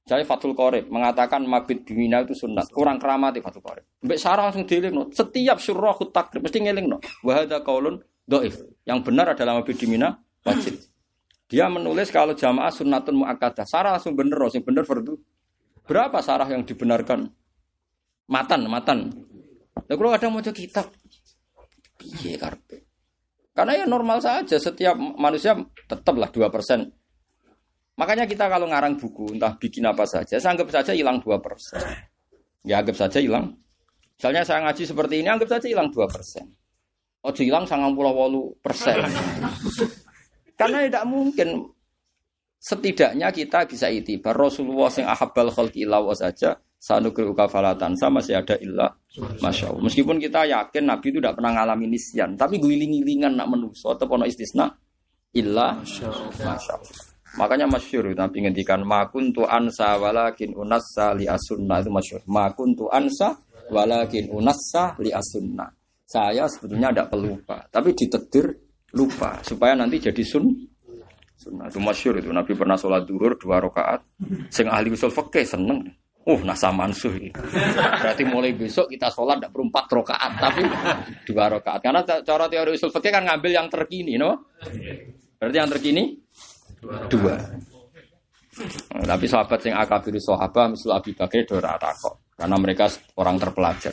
Jadi 0.04 0.24
Fathul 0.28 0.56
Qorib 0.56 0.92
mengatakan 0.92 1.44
mabit 1.48 1.84
bimina 1.84 2.24
itu 2.24 2.36
sunat. 2.36 2.72
Kurang 2.72 3.00
keramat 3.00 3.40
Fathul 3.44 3.64
Qorib. 3.64 3.86
Mbak 4.04 4.20
Sarah 4.20 4.48
langsung 4.48 4.68
dieling 4.68 4.92
no. 4.96 5.04
Setiap 5.12 5.60
surah 5.60 5.96
takrib 6.12 6.44
mesti 6.44 6.60
ngeling 6.60 6.88
no. 6.92 6.98
Wahada 7.24 7.60
kaulun 7.64 8.00
doif. 8.24 8.56
Yang 8.84 9.00
benar 9.04 9.36
adalah 9.36 9.60
mabit 9.60 9.80
bimina 9.80 10.16
wajib. 10.44 10.93
Dia 11.54 11.70
menulis 11.70 12.10
kalau 12.10 12.34
jamaah 12.34 12.74
sunnatun 12.74 13.22
muakkadah. 13.22 13.70
Sarah 13.70 13.94
langsung 13.94 14.18
bener, 14.18 14.34
no. 14.34 14.50
Sing 14.50 14.66
bener 14.66 14.82
fardu. 14.82 15.14
Berapa 15.86 16.18
sarah 16.26 16.50
yang 16.50 16.66
dibenarkan? 16.66 17.30
Matan, 18.34 18.66
matan. 18.66 19.14
Nah, 19.78 19.94
kalau 19.94 20.10
ada 20.10 20.26
mau 20.34 20.42
kitab, 20.42 20.90
piye 22.02 22.42
karpe? 22.42 22.90
Karena 23.54 23.78
ya 23.78 23.86
normal 23.86 24.18
saja. 24.18 24.58
Setiap 24.58 24.98
manusia 24.98 25.54
tetaplah 25.86 26.34
dua 26.34 26.50
persen 26.50 26.90
Makanya 27.94 28.26
kita 28.26 28.50
kalau 28.50 28.66
ngarang 28.66 28.98
buku, 28.98 29.38
entah 29.38 29.54
bikin 29.54 29.86
apa 29.86 30.02
saja, 30.10 30.42
anggap 30.42 30.66
saja 30.74 30.98
hilang 30.98 31.22
2%. 31.22 32.66
Ya 32.66 32.82
anggap 32.82 32.98
saja 32.98 33.22
hilang. 33.22 33.54
Misalnya 34.18 34.42
saya 34.42 34.66
ngaji 34.66 34.84
seperti 34.90 35.22
ini, 35.22 35.30
anggap 35.30 35.50
saja 35.60 35.68
hilang 35.70 35.94
2%. 35.94 36.02
Oh 37.24 37.32
hilang 37.38 37.70
sangat 37.70 37.94
pulau 37.94 38.14
walu 38.18 38.44
persen. 38.60 38.98
Karena 40.64 40.80
tidak 40.88 41.06
mungkin. 41.06 41.48
Setidaknya 42.64 43.28
kita 43.36 43.68
bisa 43.68 43.92
itibar 43.92 44.40
Rasulullah 44.40 44.88
yang 44.96 45.12
ahabbal 45.12 45.52
khalqi 45.52 45.84
ilawa 45.84 46.16
saja 46.16 46.56
sanukri 46.84 47.24
ukafalatan 47.24 47.96
sama 47.96 48.20
masih 48.20 48.40
ada 48.40 48.56
illa 48.60 48.88
masya 49.40 49.72
Allah. 49.72 49.84
Meskipun 49.88 50.20
kita 50.20 50.48
yakin 50.48 50.84
Nabi 50.88 51.12
itu 51.12 51.20
tidak 51.24 51.40
pernah 51.40 51.52
ngalami 51.56 51.92
nisyan, 51.92 52.36
tapi 52.40 52.60
guling-gilingan 52.64 53.36
nak 53.40 53.52
menuso 53.52 53.96
atau 53.96 54.08
pono 54.08 54.24
istisna 54.24 54.68
illa 55.36 55.80
masya 55.80 56.08
Allah. 56.08 56.60
Makanya 57.34 57.66
masyur 57.66 58.14
Nabi 58.14 58.46
ngendikan 58.46 58.84
makun 58.84 59.32
tu 59.32 59.48
ansa 59.48 59.98
walakin 59.98 60.54
unassa 60.54 61.12
li 61.18 61.26
asunna 61.26 61.82
itu 61.82 61.90
masyur. 61.90 62.22
Makun 62.30 62.78
tu 62.78 62.86
ansa 62.92 63.34
walakin 63.72 64.32
unassa 64.32 64.94
li 65.04 65.10
asunna. 65.10 65.66
Saya 66.04 66.46
sebetulnya 66.46 66.94
tidak 66.94 67.10
pelupa, 67.10 67.58
tapi 67.74 67.96
ditetir 67.98 68.46
lupa 68.94 69.42
supaya 69.42 69.74
nanti 69.74 69.98
jadi 69.98 70.24
sun 70.24 70.54
sunnah 71.36 71.68
itu 71.68 71.82
masyur 71.82 72.14
itu 72.22 72.30
Nabi 72.30 72.54
pernah 72.54 72.78
sholat 72.78 73.04
duhur 73.04 73.36
dua 73.36 73.60
rakaat 73.60 74.06
sing 74.54 74.70
ahli 74.70 74.94
usul 74.94 75.12
fakih 75.12 75.44
seneng 75.44 75.84
Uh, 76.24 76.40
nasa 76.40 76.72
mansuh 76.72 77.12
ini. 77.20 77.36
Berarti 77.76 78.24
mulai 78.24 78.56
besok 78.56 78.88
kita 78.88 79.12
sholat 79.12 79.44
tidak 79.44 79.52
berempat 79.52 79.92
rokaat, 79.92 80.32
tapi 80.40 80.64
dua 81.28 81.52
rokaat. 81.52 81.84
Karena 81.84 82.00
cara 82.00 82.48
teori 82.48 82.80
usul 82.80 82.88
fikih 82.96 83.12
kan 83.12 83.28
ngambil 83.28 83.52
yang 83.52 83.68
terkini, 83.68 84.16
no? 84.16 84.56
Berarti 85.36 85.58
yang 85.60 85.68
terkini 85.68 86.16
dua. 87.12 87.36
Nah, 88.96 89.04
tapi 89.04 89.26
sahabat 89.28 89.68
yang 89.68 89.84
akabiri 89.84 90.22
sahabat, 90.24 90.80
misal 90.80 90.96
Abi 90.96 91.12
Bakar 91.12 91.44
itu 91.44 91.60
kok, 91.60 92.16
karena 92.40 92.56
mereka 92.56 92.86
orang 93.20 93.36
terpelajar. 93.36 93.92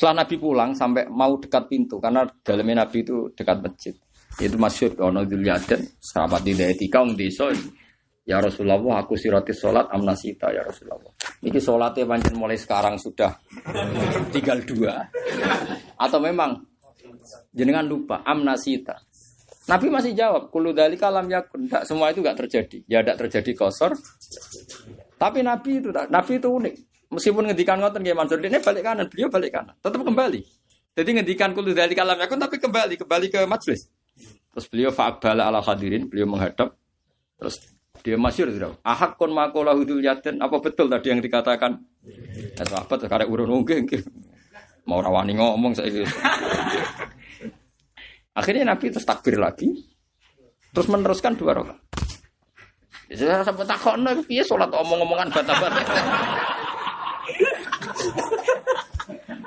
Setelah 0.00 0.24
Nabi 0.24 0.40
pulang 0.40 0.72
sampai 0.72 1.12
mau 1.12 1.36
dekat 1.36 1.68
pintu, 1.68 2.00
karena 2.00 2.24
dalamnya 2.40 2.88
Nabi 2.88 3.04
itu 3.04 3.28
dekat 3.36 3.60
masjid. 3.60 3.92
Itu 4.40 4.56
masyur, 4.56 4.96
ono 4.96 5.28
dilihatin, 5.28 6.00
sahabat 6.00 6.40
di 6.40 6.56
etika, 6.56 7.04
um 7.04 7.12
desa, 7.12 7.52
Ya 8.24 8.40
Rasulullah, 8.40 8.80
aku 9.04 9.18
sirati 9.20 9.52
sholat 9.52 9.92
amnasita 9.92 10.48
ya 10.54 10.64
Rasulullah. 10.64 11.12
Ini 11.44 11.60
sholatnya 11.60 12.08
pancen 12.08 12.32
mulai 12.38 12.56
sekarang 12.56 12.96
sudah 12.96 13.28
tinggal 14.32 14.64
dua. 14.64 15.04
Atau 16.00 16.16
memang 16.24 16.64
jenengan 17.52 17.84
lupa 17.84 18.24
amnasita. 18.24 18.96
Nabi 19.68 19.92
masih 19.92 20.16
jawab, 20.16 20.48
kulu 20.48 20.72
dari 20.72 20.96
kalam 20.96 21.28
yakun. 21.28 21.68
Tidak, 21.68 21.84
semua 21.84 22.08
itu 22.08 22.24
tidak 22.24 22.38
terjadi. 22.40 22.78
Ya 22.88 23.04
tidak 23.04 23.28
terjadi 23.28 23.52
kosor. 23.52 23.92
Tapi 25.20 25.44
Nabi 25.44 25.82
itu 25.84 25.92
Nabi 25.92 26.32
itu 26.40 26.48
unik. 26.48 26.74
Meskipun 27.10 27.50
ngedikan 27.50 27.82
ngoten 27.82 28.06
kayak 28.06 28.18
Mansur, 28.18 28.38
ini 28.38 28.62
balik 28.62 28.82
kanan, 28.86 29.06
beliau 29.10 29.26
balik 29.26 29.50
kanan, 29.50 29.74
tetap 29.82 29.98
kembali. 29.98 30.40
Jadi 30.94 31.10
ngedikan 31.18 31.50
kulu 31.54 31.74
dari 31.74 31.94
kalam 31.94 32.14
yakun 32.18 32.38
tapi 32.38 32.62
kembali, 32.62 32.94
kembali 32.98 33.26
ke 33.30 33.40
majelis. 33.50 33.90
Terus 34.54 34.66
beliau 34.70 34.90
fa'abala 34.94 35.50
ala 35.50 35.58
hadirin, 35.62 36.06
beliau 36.06 36.30
menghadap. 36.30 36.74
Terus 37.38 37.56
dia 38.00 38.16
masyur 38.16 38.50
tidak. 38.50 38.78
Ahak 38.82 39.20
kon 39.20 39.30
makola 39.34 39.76
hudul 39.76 40.02
yatin. 40.02 40.40
Apa 40.40 40.58
betul 40.58 40.88
tadi 40.88 41.12
yang 41.12 41.20
dikatakan? 41.22 41.78
Ya 42.56 42.64
sahabat 42.64 43.06
karek 43.06 43.28
urun 43.28 43.60
mungkin. 43.60 43.86
Mau 44.88 45.04
rawani 45.04 45.36
ngomong 45.36 45.76
saya. 45.76 45.90
Akhirnya 48.38 48.72
Nabi 48.72 48.88
terus 48.90 49.04
takbir 49.04 49.36
lagi. 49.36 49.68
Terus 50.70 50.86
meneruskan 50.86 51.34
dua 51.34 51.58
rakaat. 51.58 51.78
Saya 53.10 53.42
sampai 53.42 53.66
nih, 53.66 54.22
iya 54.30 54.42
sholat 54.46 54.70
omong-omongan 54.70 55.34
bata-bata. 55.34 55.82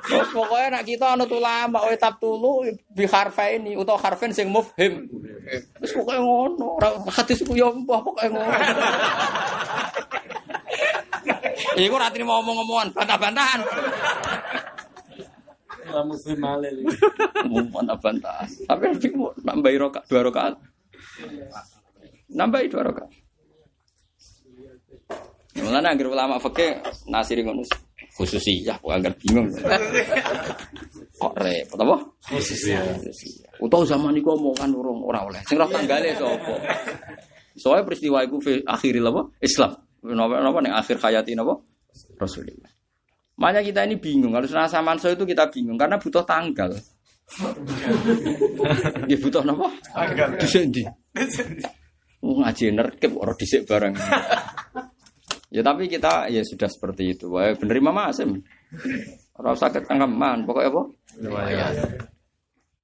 Terus 0.03 0.29
pokoknya 0.35 0.67
nak 0.77 0.83
kita 0.85 1.15
anu 1.15 1.25
ulama 1.31 1.79
oh 1.87 1.95
tap 1.97 2.19
tulu 2.19 2.67
bi 2.91 3.07
harfa 3.07 3.49
ini 3.55 3.73
atau 3.79 3.97
harfen 3.97 4.35
sing 4.35 4.51
mufhim. 4.51 5.09
Terus 5.79 5.91
pokoknya 5.95 6.21
ngono, 6.21 6.77
hadis 7.09 7.41
ku 7.41 7.55
yo 7.55 7.71
mbah 7.71 8.03
pokoknya 8.03 8.29
ngono. 8.29 8.53
Iku 11.73 11.93
ora 11.97 12.13
mau 12.21 12.43
ngomong-ngomongan, 12.43 12.87
bantah-bantahan. 12.93 13.59
Ora 15.89 16.01
muslim 16.05 16.37
malih. 16.37 16.85
Bantah-bantahan. 17.47 18.47
Tapi 18.69 18.85
mau 19.17 19.33
nambahi 19.41 19.77
rokaat 19.81 20.05
dua 20.05 20.21
rokaat. 20.29 20.53
Nambahi 22.29 22.67
dua 22.69 22.91
rokaat. 22.91 23.22
Mulane 25.61 25.87
anggere 25.93 26.09
ulama 26.09 26.41
fikih 26.41 26.81
nasiri 27.09 27.45
ngono 27.45 27.61
khususiyah 28.13 28.77
kok 28.77 28.93
agak 28.93 29.17
bingung. 29.21 29.49
Kok 31.17 31.33
repot 31.33 31.79
apa? 31.81 31.97
Khususiyah. 32.29 32.81
Utawa 33.57 33.83
zaman 33.85 34.13
iku 34.17 34.37
omongan 34.37 34.69
urung 34.73 35.01
ora 35.01 35.25
oleh. 35.25 35.41
Sing 35.49 35.57
roh 35.57 35.69
tanggale 35.69 36.13
sapa? 36.13 36.53
Soalnya 37.57 37.85
peristiwa 37.85 38.21
iku 38.21 38.37
akhiril 38.69 39.09
apa? 39.09 39.21
Islam. 39.41 39.71
Napa 40.03 40.41
napa 40.41 40.57
ning 40.61 40.73
akhir 40.73 41.01
hayati 41.01 41.33
napa? 41.33 41.57
Rasulullah. 42.17 42.69
Makanya 43.33 43.61
kita 43.65 43.81
ini 43.89 43.97
bingung. 43.97 44.33
Kalau 44.33 44.45
rasa 44.45 44.81
manso 44.85 45.09
itu 45.09 45.25
kita 45.25 45.49
bingung 45.49 45.77
karena 45.77 45.97
butuh 45.97 46.21
tanggal. 46.21 46.69
Dia 49.09 49.17
butuh 49.17 49.41
apa? 49.41 49.67
Tanggal. 49.89 50.27
Dhisik 50.37 50.69
ndi? 50.69 50.83
Ngaji 52.21 52.65
nerkep 52.77 53.11
ora 53.17 53.33
dhisik 53.33 53.65
bareng. 53.65 53.97
Ya 55.53 55.61
tapi 55.61 55.85
kita 55.85 56.33
ya 56.33 56.41
sudah 56.41 56.65
seperti 56.65 57.13
itu. 57.13 57.29
Wah, 57.29 57.53
bener 57.53 57.77
Imam 57.77 57.93
Asim. 58.01 58.41
Ora 59.37 59.53
usah 59.53 59.69
ketangkeman, 59.69 60.49
pokoknya 60.49 60.69
apa? 60.73 60.81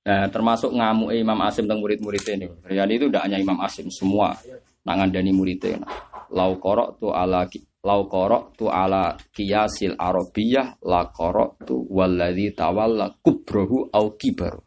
Nah, 0.06 0.26
termasuk 0.30 0.78
ngamuk 0.78 1.10
Imam 1.18 1.42
Asim 1.42 1.66
tentang 1.66 1.82
murid-muridnya 1.82 2.34
ini. 2.38 2.48
Yani 2.70 3.02
itu 3.02 3.10
tidak 3.10 3.26
hanya 3.26 3.42
Imam 3.42 3.58
Asim, 3.66 3.90
semua 3.90 4.38
nangan 4.86 5.10
dani 5.10 5.34
muridnya. 5.34 5.82
Lau 6.30 6.62
korok 6.62 7.02
tu 7.02 7.10
ala 7.10 7.50
lau 7.80 8.06
korok 8.06 8.54
tu 8.54 8.70
ala 8.70 9.18
kiasil 9.18 9.98
arabiyah 9.98 10.78
la 10.86 11.10
korok 11.10 11.66
tu 11.66 11.90
waladi 11.90 12.54
tawalla 12.54 13.18
kubrohu 13.18 13.90
au 13.90 14.14
kibaru. 14.14 14.62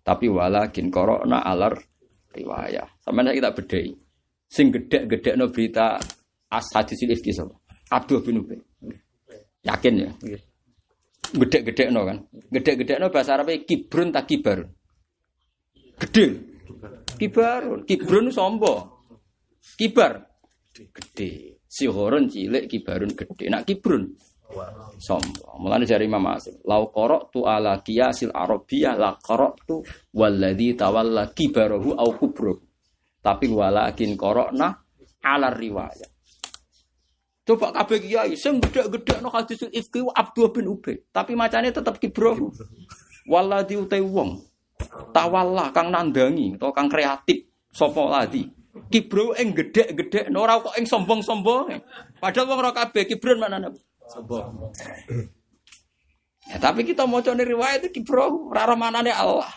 Tapi 0.00 0.32
walakin 0.32 0.88
korokna 0.88 1.44
alar 1.44 1.76
riwayah. 2.32 2.88
Sama 3.04 3.28
kita 3.28 3.52
bedai. 3.52 3.92
Sing 4.48 4.72
gede-gede 4.72 5.36
no 5.36 5.52
berita 5.52 6.00
as 6.54 6.70
hadis 6.70 7.02
ifki 7.02 7.34
sapa? 7.34 7.58
Abdul 7.90 8.22
bin 8.22 8.46
Ubay. 8.46 8.58
Yakin 9.66 9.94
ya? 9.98 10.10
Gede-gede 11.34 11.90
no 11.90 12.06
kan? 12.06 12.22
Gede-gede 12.30 13.02
no 13.02 13.10
bahasa 13.10 13.34
Arabnya 13.34 13.66
kibrun 13.66 14.14
tak 14.14 14.30
kibar. 14.30 14.62
Gede. 15.98 16.26
Kibarun. 17.18 17.82
Kibrun 17.82 18.30
sombo. 18.30 19.02
Kibar. 19.74 20.22
Gede. 20.70 21.58
Si 21.66 21.90
horon 21.90 22.30
cilik 22.30 22.70
kibarun 22.70 23.10
gede. 23.18 23.50
Nak 23.50 23.66
kibrun. 23.66 24.14
Sombo. 25.00 25.58
Mulane 25.58 25.88
dari 25.88 26.06
Imam 26.06 26.22
Asim. 26.30 26.62
Lau 26.68 26.92
korok 26.94 27.34
tu 27.34 27.42
ala 27.42 27.82
kiasil 27.82 28.30
arabiyah 28.30 28.94
la 28.94 29.18
korok 29.18 29.54
tu 29.66 29.82
waladi 30.14 30.78
tawalla 30.78 31.34
kibarahu 31.34 31.98
au 31.98 32.10
kubro. 32.14 32.54
Tapi 33.18 33.50
walakin 33.50 34.14
korokna 34.14 34.70
ala 35.24 35.50
riwayat. 35.50 36.13
Coba 37.44 37.76
kabeh 37.76 38.00
kiai 38.00 38.32
sing 38.40 38.56
gede-gede 38.56 39.20
no 39.20 39.28
hadisul 39.28 39.68
ifki 39.68 40.00
Abdul 40.16 40.48
bin 40.48 40.64
Ubay, 40.72 40.96
tapi 41.12 41.36
macane 41.36 41.68
tetap 41.68 42.00
kibro. 42.00 42.52
Waladi 43.28 43.76
utai 43.76 44.00
wong. 44.00 44.40
Tawalla 45.12 45.68
kang 45.70 45.92
nandangi 45.92 46.56
atau 46.56 46.72
kang 46.72 46.88
kreatif 46.88 47.44
sapa 47.68 48.00
ladi. 48.00 48.48
Kibro 48.88 49.36
ing 49.36 49.52
gede-gede 49.52 50.32
no 50.32 50.48
ora 50.48 50.56
kok 50.56 50.72
ing 50.80 50.88
sombong-sombong. 50.88 51.68
Padahal 52.16 52.48
wong 52.48 52.58
ora 52.64 52.72
kabeh 52.72 53.04
kibron 53.04 53.36
mana 53.36 53.68
Sombong. 54.08 54.72
Ya, 56.44 56.60
tapi 56.60 56.84
kita 56.84 57.08
mau 57.08 57.24
cari 57.24 57.40
riwayat 57.40 57.88
itu 57.88 58.00
kibro, 58.00 58.52
ora 58.52 58.76
manane 58.76 59.08
Allah. 59.12 59.48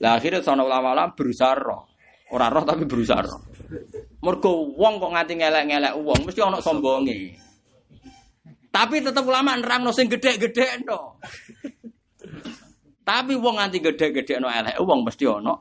Lah 0.00 0.20
akhirnya 0.20 0.44
sono 0.44 0.68
ulama-ulama 0.68 1.16
berusaha 1.16 1.56
roh. 1.56 1.88
Ora 2.30 2.52
roh 2.52 2.62
tapi 2.62 2.84
berusaha 2.84 3.20
roh. 3.24 3.40
Mergo 4.20 4.76
wong 4.76 5.00
kok 5.00 5.12
nganti 5.16 5.32
ngelek-ngelek 5.40 5.94
wong 5.96 6.20
mesti 6.28 6.40
ana 6.44 6.60
sombonge. 6.60 7.16
Tapi 8.70 9.00
tetep 9.00 9.24
ulama 9.24 9.56
nerangno 9.56 9.90
sing 9.90 10.12
gedhe-gedhe 10.12 10.84
no. 10.84 11.16
Tapi 13.00 13.32
wong 13.34 13.56
nganti 13.56 13.80
gedhe-gedhe 13.80 14.36
no 14.38 14.52
elek 14.52 14.76
wong 14.84 15.08
mesti 15.08 15.24
ana 15.24 15.56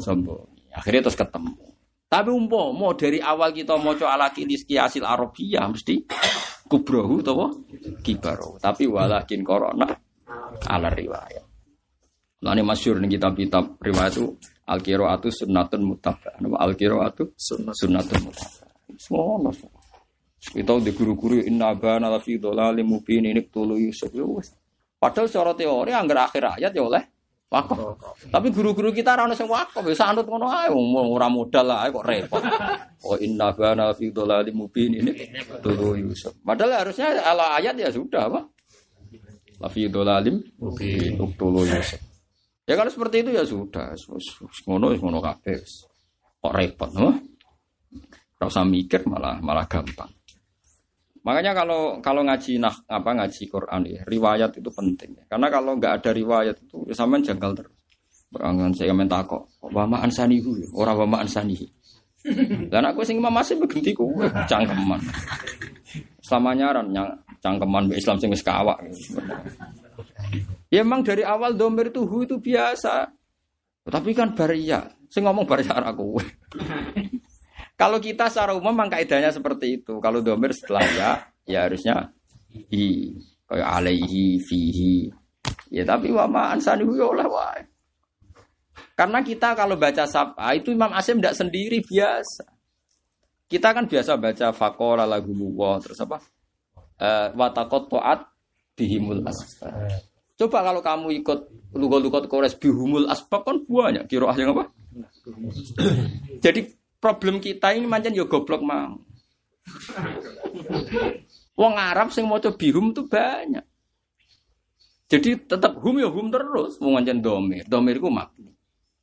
sombong. 0.00 0.72
Akhirnya 0.72 1.04
terus 1.04 1.20
ketemu. 1.20 1.52
Tapi 2.08 2.28
mau 2.28 2.92
dari 2.92 3.20
awal 3.20 3.56
kita 3.56 3.76
maca 3.80 4.12
ala 4.12 4.32
kiliski 4.32 4.76
asil 4.76 5.04
Arabia 5.04 5.64
mesti 5.68 6.04
kubrohu 6.68 7.20
to 7.20 7.32
kibaro. 8.00 8.56
Tapi 8.56 8.88
walakin 8.88 9.44
korona 9.44 9.88
ala 10.68 10.88
riwayat. 10.92 11.44
Nah 12.42 12.52
ini 12.56 12.62
masyur 12.66 12.98
nih 12.98 13.16
kitab-kitab 13.16 13.78
riwayat 13.78 14.12
itu 14.18 14.34
Al 14.68 14.78
qiraatu 14.78 15.28
sunnatun 15.30 15.82
mutabah. 15.82 16.38
Napa 16.38 16.56
al 16.62 16.72
qiraatu 16.78 17.34
sunnatun 17.34 18.18
mutabah. 18.30 18.68
Semua 18.98 19.50
Kita 20.42 20.74
di 20.82 20.90
guru-guru 20.90 21.38
inna 21.38 21.70
bana 21.78 22.10
la 22.10 22.18
fi 22.18 22.34
dhalalim 22.34 22.82
mubin 22.82 23.30
ini 23.30 23.46
tulu 23.46 23.78
Yusuf 23.78 24.10
ya. 24.10 24.26
Padahal 24.98 25.30
secara 25.30 25.54
teori 25.54 25.94
anggar 25.94 26.26
akhir 26.26 26.58
ayat 26.58 26.74
ya 26.74 26.82
oleh 26.82 27.02
Wakaf. 27.52 27.76
Tapi 28.32 28.48
guru-guru 28.48 28.96
kita 28.96 29.12
ora 29.12 29.28
ono 29.28 29.36
sing 29.36 29.44
wakaf, 29.44 29.84
ya 29.84 29.92
sanut 29.92 30.24
ngono 30.24 30.48
ae 30.48 30.72
ora 30.72 31.28
modal 31.28 31.68
lah 31.68 31.84
kok 31.92 32.06
repot. 32.08 32.42
Oh 33.02 33.18
inna 33.18 33.50
bana 33.50 33.90
fi 33.98 34.14
dhalalim 34.14 34.62
mubin 34.62 34.94
ini 34.94 35.10
dulu 35.58 35.98
Yusuf. 35.98 36.38
Padahal 36.46 36.86
harusnya 36.86 37.18
ala 37.18 37.58
ayat 37.58 37.74
ya 37.74 37.90
sudah 37.90 38.30
apa? 38.30 38.46
La 39.58 39.66
fi 39.66 39.90
dhalalim 39.90 40.38
mubin 40.56 41.18
dulu 41.34 41.66
Yusuf. 41.66 41.98
Ya 42.62 42.78
kalau 42.78 42.90
seperti 42.94 43.26
itu 43.26 43.30
ya 43.34 43.42
sudah, 43.42 43.90
ngono 44.70 44.94
ngono 44.94 45.18
kabeh. 45.18 45.58
Kok 46.42 46.54
repot, 46.54 46.90
no? 46.94 47.10
Ora 48.38 48.46
usah 48.50 48.66
mikir 48.66 49.06
malah 49.06 49.38
malah 49.38 49.66
gampang. 49.70 50.10
Makanya 51.22 51.54
kalau 51.54 52.02
kalau 52.02 52.26
ngaji 52.26 52.58
nah 52.58 52.74
apa 52.90 53.14
ngaji 53.14 53.42
Quran 53.46 53.82
ya, 53.86 54.02
riwayat 54.02 54.58
itu 54.58 54.70
penting. 54.74 55.14
Karena 55.30 55.46
kalau 55.46 55.78
nggak 55.78 56.02
ada 56.02 56.10
riwayat 56.10 56.58
itu 56.58 56.82
ya 56.90 56.94
sampean 56.98 57.22
janggal 57.22 57.54
terus. 57.54 57.78
Berangan 58.34 58.74
saya 58.74 58.90
men 58.90 59.06
takok, 59.06 59.46
wa 59.62 59.86
ma 59.86 60.02
ansanihu, 60.02 60.58
ya, 60.58 60.66
ora 60.74 60.98
wa 60.98 61.06
ma 61.06 61.16
ansanihi. 61.22 61.68
Dan 62.70 62.82
aku 62.86 63.06
sing 63.06 63.18
Imam 63.18 63.34
masih 63.34 63.58
begenti 63.58 63.94
ku 63.94 64.10
cangkeman. 64.50 64.98
Selama 66.22 66.50
nyaran 66.54 66.86
nyang 66.90 67.10
cangkeman 67.38 67.90
Islam 67.94 68.18
sing 68.18 68.30
kawak. 68.42 68.78
Ya 70.72 70.80
emang 70.80 71.04
dari 71.04 71.20
awal 71.20 71.52
domir 71.52 71.92
itu 71.92 72.08
hu 72.08 72.24
itu 72.24 72.40
biasa. 72.40 73.12
Tapi 73.84 74.16
kan 74.16 74.32
baria, 74.32 74.88
sing 75.12 75.28
ngomong 75.28 75.44
baria 75.44 75.76
aku. 75.76 76.16
Kalau 77.80 78.00
kita 78.00 78.32
secara 78.32 78.56
umum 78.56 78.72
memang 78.72 78.88
kaidahnya 78.88 79.28
seperti 79.28 79.82
itu. 79.82 80.00
Kalau 80.00 80.24
domir 80.24 80.56
setelah 80.56 80.86
ya, 80.96 81.10
ya 81.44 81.68
harusnya 81.68 82.08
hi. 82.72 83.12
Kayak 83.44 83.68
alaihi, 83.68 84.40
fihi. 84.40 85.12
Ya 85.68 85.84
tapi 85.84 86.08
wa 86.08 86.24
ma'an 86.24 86.56
sanihu 86.62 86.96
ya 86.96 87.10
oleh 87.10 87.26
wae. 87.28 87.68
Karena 88.96 89.20
kita 89.20 89.52
kalau 89.52 89.76
baca 89.76 90.08
sapa 90.08 90.56
itu 90.56 90.72
Imam 90.72 90.94
Asim 90.94 91.20
tidak 91.20 91.36
sendiri 91.36 91.84
biasa. 91.84 92.48
Kita 93.50 93.76
kan 93.76 93.84
biasa 93.84 94.16
baca 94.16 94.46
fakola 94.56 95.04
lagu 95.04 95.34
terus 95.84 96.00
apa? 96.00 96.22
Eh 96.96 97.28
watakot 97.36 97.92
toat 97.92 98.24
bihimul 98.78 99.26
asbab. 99.26 100.11
Coba 100.36 100.64
kalau 100.64 100.80
kamu 100.80 101.08
ikut 101.22 101.38
lugot-lugot 101.76 102.24
kores 102.28 102.56
bihumul 102.56 103.08
asbab 103.08 103.44
kan 103.44 103.56
banyak 103.64 104.04
kiroah 104.08 104.36
yang 104.36 104.56
apa? 104.56 104.72
Jadi 106.44 106.72
problem 106.98 107.38
kita 107.38 107.72
ini 107.76 107.84
macam 107.88 108.12
yo 108.12 108.26
goblok 108.28 108.62
mau. 108.64 109.00
Wong 111.56 111.74
Arab 111.76 112.10
sing 112.10 112.24
maca 112.24 112.50
bihum 112.50 112.96
tuh 112.96 113.06
banyak. 113.06 113.62
Jadi 115.12 115.44
tetap 115.44 115.76
hum 115.84 116.00
ya 116.00 116.08
hum 116.08 116.32
terus 116.32 116.80
mau 116.80 116.96
ngancen 116.96 117.20
domir. 117.20 117.68
Domir 117.68 118.00
ku 118.00 118.08
mabni. 118.08 118.56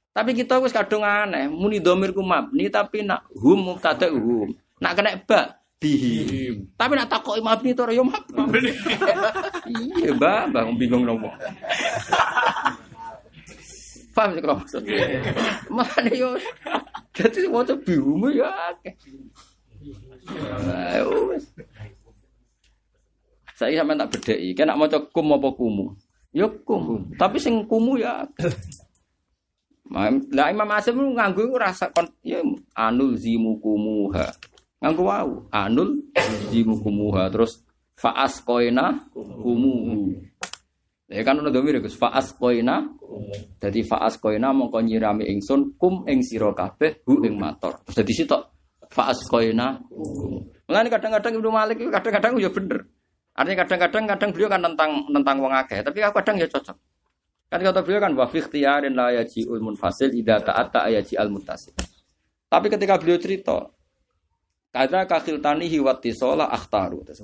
Tapi 0.09 0.33
kita 0.33 0.57
wis 0.57 0.73
kadung 0.73 1.05
aneh, 1.05 1.45
muni 1.45 1.77
domir 1.77 2.11
ku 2.11 2.25
mabni 2.25 2.65
tapi 2.73 3.05
nak 3.05 3.29
hum 3.37 3.61
mubtada 3.61 4.09
hum. 4.09 4.49
Nak 4.81 4.93
kena 4.97 5.21
ba 5.21 5.58
bihim. 5.79 6.67
Tapi 6.75 6.91
nak 6.93 7.07
takoki 7.07 7.39
mabni 7.39 7.71
to 7.71 7.87
ya 7.87 8.03
mabni. 8.03 8.71
Iya, 9.99 10.11
Mbak, 10.13 10.41
Mbak 10.51 10.63
bingung 10.75 11.07
nopo. 11.07 11.31
Paham 14.11 14.35
sih 14.35 14.41
kalau 14.43 14.59
maksudnya? 14.59 14.99
Mana 15.71 16.11
yo? 16.11 16.35
Jadi 17.15 17.47
mau 17.47 17.63
coba 17.63 17.79
bihum 17.87 18.27
ya. 18.35 18.51
wis. 21.31 21.47
Saya 23.55 23.83
sampe 23.83 23.95
tak 23.95 24.09
bedheki, 24.15 24.55
kena 24.55 24.79
maca 24.79 24.99
kum 25.11 25.35
apa 25.35 25.51
kumu? 25.51 25.91
Ya 26.31 26.47
kum, 26.63 27.11
tapi 27.19 27.39
sing 27.43 27.67
kumu 27.67 27.99
ya. 27.99 28.23
Lah 29.89 30.47
Imam 30.53 30.69
Asim 30.69 30.95
iku 31.01 31.57
rasa 31.57 31.89
kon 31.91 32.07
ya 32.23 32.39
anul 32.77 33.17
zimu 33.17 33.59
kumuha. 33.59 34.31
Nganggo 34.79 35.03
wau, 35.11 35.31
anul 35.51 36.07
zimu 36.51 36.79
kumuha 36.79 37.27
terus 37.27 37.59
faas 37.99 38.39
koina 38.39 38.95
kumuhu. 39.11 40.15
Ya 41.11 41.25
kan 41.27 41.43
ono 41.43 41.51
domir 41.51 41.83
Gus 41.83 41.99
faas 41.99 42.31
koina. 42.31 42.87
Dadi 43.59 43.83
faas 43.83 44.15
koina 44.15 44.55
mongko 44.55 44.79
nyirami 44.79 45.27
ingsun 45.35 45.75
kum 45.75 46.07
ing 46.07 46.23
sira 46.23 46.55
kabeh 46.55 47.03
hu 47.03 47.19
ing 47.27 47.35
mator. 47.35 47.83
Dadi 47.91 48.13
sitok 48.15 48.41
faas 48.87 49.19
koina. 49.27 49.75
Mulane 50.69 50.87
kadang-kadang 50.87 51.33
Ibnu 51.43 51.49
Malik 51.51 51.83
kadang-kadang 51.91 52.39
ya 52.39 52.47
bener. 52.47 52.87
Artinya 53.35 53.67
kadang-kadang 53.67 54.03
kadang 54.15 54.29
beliau 54.31 54.49
kan 54.51 54.61
tentang 54.63 54.91
tentang 55.11 55.35
wong 55.39 55.53
akeh, 55.55 55.79
tapi 55.79 55.97
kadang 56.03 56.35
ya 56.39 56.47
cocok. 56.47 56.77
Kan 57.49 57.59
kata 57.65 57.81
beliau 57.81 57.99
kan 58.03 58.11
wa 58.13 58.29
fi 58.29 58.37
ikhtiyarin 58.45 58.93
la 58.93 59.09
yaji'ul 59.15 59.59
munfasil 59.59 60.13
idza 60.13 60.39
ta'atta 60.39 60.87
yaji'al 60.93 61.33
muttasil. 61.33 61.73
Tapi 62.47 62.67
ketika 62.69 63.01
beliau 63.01 63.17
cerita 63.17 63.65
Kada 64.69 65.09
kakhiltanihi 65.09 65.81
wattisola 65.81 66.45
akhtaru. 66.53 67.01
Terus 67.01 67.21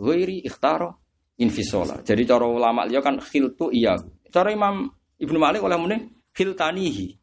ikhtaro 0.49 1.05
infisola. 1.38 2.01
Jadi 2.01 2.26
cara 2.26 2.45
ulama 2.47 2.89
liya 2.89 3.03
kan 3.05 3.22
khiltu 3.22 3.69
iya. 3.69 3.99
Cara 4.34 4.49
Imam 4.51 4.89
Ibnu 5.22 5.38
Malik 5.38 5.61
oleh 5.61 5.77
muni 5.77 5.97
khiltanihi. 6.34 7.15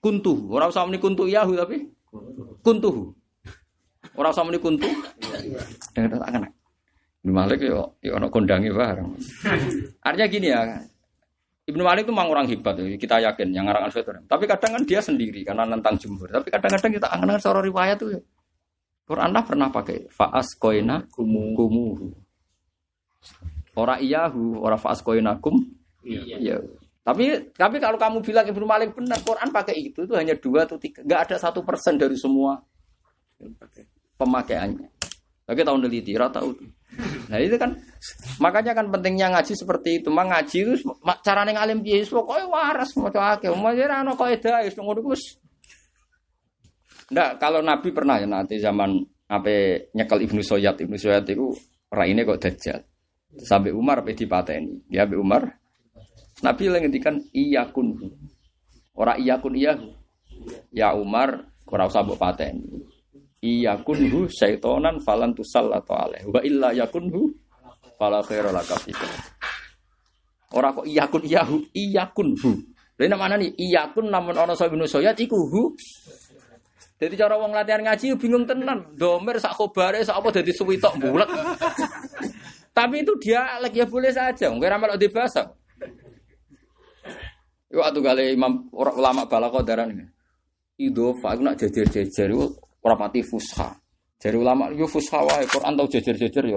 Kuntuhu. 0.00 0.54
Ora 0.54 0.70
usah 0.70 0.86
muni 0.86 1.02
kuntu 1.02 1.26
iyahu 1.28 1.52
tapi 1.58 1.82
kuntuhu. 2.64 3.12
Ora 4.16 4.32
usah 4.32 4.46
muni 4.46 4.58
kuntu. 4.62 4.88
Dengan 5.92 6.18
tak 6.24 6.30
kena. 6.30 6.48
Ibnu 7.26 7.32
Malik 7.34 7.60
yo 7.66 7.98
yo 8.00 8.16
ono 8.16 8.30
kondangi 8.32 8.70
bareng. 8.72 9.12
Artinya 10.06 10.26
gini 10.30 10.48
ya. 10.48 10.62
Ibnu 11.66 11.82
Malik 11.82 12.06
itu 12.06 12.14
memang 12.14 12.30
orang 12.30 12.46
hebat, 12.46 12.78
ya. 12.78 12.94
kita 12.94 13.18
yakin 13.26 13.50
yang 13.50 13.66
ngarang 13.66 13.90
Al-Fitrah. 13.90 14.22
Tapi 14.30 14.46
kadang 14.46 14.78
kan 14.78 14.82
dia 14.86 15.02
sendiri 15.02 15.42
karena 15.42 15.66
nentang 15.66 15.98
jumhur. 15.98 16.30
Tapi 16.30 16.46
kadang-kadang 16.46 16.94
kita 16.94 17.10
angan 17.10 17.42
seorang 17.42 17.66
riwayat 17.66 17.98
tuh 17.98 18.14
ya. 18.14 18.22
Quran 19.06 19.30
lah 19.30 19.46
pernah 19.46 19.70
pakai 19.70 20.10
faas 20.10 20.58
koina 20.58 21.06
kumuhu. 21.14 22.10
Ora 23.78 24.02
iyahu, 24.02 24.58
ora 24.58 24.74
faas 24.74 24.98
koina 25.06 25.38
kum. 25.38 25.62
Iya. 26.02 26.58
Tapi 27.06 27.54
tapi 27.54 27.78
kalau 27.78 27.94
kamu 27.94 28.18
bilang 28.18 28.50
Ibnu 28.50 28.66
Malik 28.66 28.98
benar, 28.98 29.22
Quran 29.22 29.54
pakai 29.54 29.78
itu 29.78 30.02
itu 30.02 30.14
hanya 30.18 30.34
dua 30.34 30.66
atau 30.66 30.74
tiga, 30.74 31.06
nggak 31.06 31.20
ada 31.30 31.36
satu 31.38 31.62
persen 31.62 31.94
dari 31.94 32.18
semua 32.18 32.58
pemakaiannya. 34.18 34.90
Tapi 35.46 35.60
tahun 35.62 35.86
neliti, 35.86 36.18
rata 36.18 36.42
tahu. 36.42 36.50
Nah 37.30 37.38
itu 37.38 37.54
kan 37.54 37.78
makanya 38.42 38.74
kan 38.74 38.90
pentingnya 38.90 39.30
ngaji 39.30 39.54
seperti 39.54 40.02
itu. 40.02 40.10
Mang 40.10 40.34
ngaji 40.34 40.56
itu 40.66 40.74
carane 41.22 41.54
ngalim 41.54 41.78
piye 41.86 42.02
wis 42.02 42.10
pokoke 42.10 42.42
waras 42.50 42.90
maca 42.98 43.38
akeh. 43.38 43.54
Mau 43.54 43.70
ora 43.70 44.02
ana 44.02 44.18
kaidah 44.18 44.66
wis 44.66 44.74
ngono 44.74 44.98
iku 44.98 45.14
wis 45.14 45.38
Nggak, 47.06 47.30
kalau 47.38 47.62
Nabi 47.62 47.88
pernah 47.94 48.18
ya 48.18 48.26
nanti 48.26 48.58
zaman 48.58 48.98
apa 49.30 49.78
nyekel 49.94 50.26
Ibnu 50.26 50.42
Soyat, 50.42 50.82
Ibnu 50.82 50.98
Soyat 50.98 51.26
itu 51.30 51.54
raine 51.90 52.26
kok 52.26 52.42
dajjal. 52.42 52.82
Sampai 53.36 53.70
Umar 53.70 54.02
apa 54.02 54.10
dipateni. 54.10 54.86
Ya 54.90 55.06
sampai 55.06 55.18
Umar. 55.18 55.42
Nabi 56.42 56.62
lagi 56.68 56.82
ngendikan 56.88 57.16
iya 57.32 57.68
kun. 57.70 57.94
Ora 58.96 59.14
iya 59.16 59.38
kun 59.38 59.54
iya. 59.54 59.78
Ya 60.74 60.92
Umar 60.96 61.46
ora 61.68 61.86
usah 61.86 62.02
mbok 62.02 62.18
pateni. 62.18 62.64
Iya 63.44 63.78
kunhu 63.84 64.26
syaitonan 64.26 64.98
falan 65.04 65.30
tusal 65.36 65.70
atau 65.70 65.94
aleh. 65.94 66.24
Wa 66.26 66.40
illa 66.42 66.72
yakunhu 66.72 67.30
fala 68.00 68.24
khaira 68.24 68.50
laka 68.50 68.74
fika. 68.82 69.06
Ora 70.56 70.72
kok 70.72 70.86
iya 70.88 71.04
kun 71.06 71.22
iyahu, 71.22 71.56
iya 71.76 72.08
kunhu. 72.10 72.52
Lha 72.96 73.16
mana 73.16 73.36
nih 73.36 73.52
iya 73.60 73.92
kun 73.92 74.08
namun 74.08 74.32
ana 74.32 74.56
sahibun 74.56 74.88
soyat 74.88 75.20
iku 75.20 75.36
hu. 75.36 75.76
Jadi 76.96 77.14
cara 77.14 77.36
wong 77.36 77.52
latihan 77.52 77.84
ngaji 77.84 78.16
bingung 78.16 78.48
tenan. 78.48 78.96
Domer 78.96 79.36
sak 79.36 79.52
khobare 79.52 80.00
sak 80.00 80.16
apa 80.16 80.40
dadi 80.40 80.52
suwi 80.52 80.80
tok 80.80 80.96
bulet. 80.96 81.28
Tapi 82.76 83.04
itu 83.04 83.12
dia 83.20 83.60
lagi 83.60 83.80
ya 83.80 83.86
boleh 83.88 84.12
saja. 84.12 84.48
Mungkin 84.48 84.68
ramal 84.68 84.96
di 84.96 85.08
bahasa. 85.12 85.44
Yo 87.68 87.84
atuh 87.84 88.00
gale 88.00 88.32
imam 88.32 88.72
ulama 88.72 89.28
balako 89.28 89.60
daran 89.60 89.92
ini. 89.92 90.06
Idofa 90.76 91.36
aku 91.36 91.40
nak 91.44 91.60
ora 92.86 92.94
pati 92.96 93.20
fusha. 93.20 93.76
Jadi 94.16 94.36
ulama 94.36 94.72
yo 94.72 94.88
fusha 94.88 95.20
wae 95.20 95.44
Quran 95.44 95.76
tau 95.76 95.88
jejer-jejer 95.88 96.44
yo. 96.48 96.56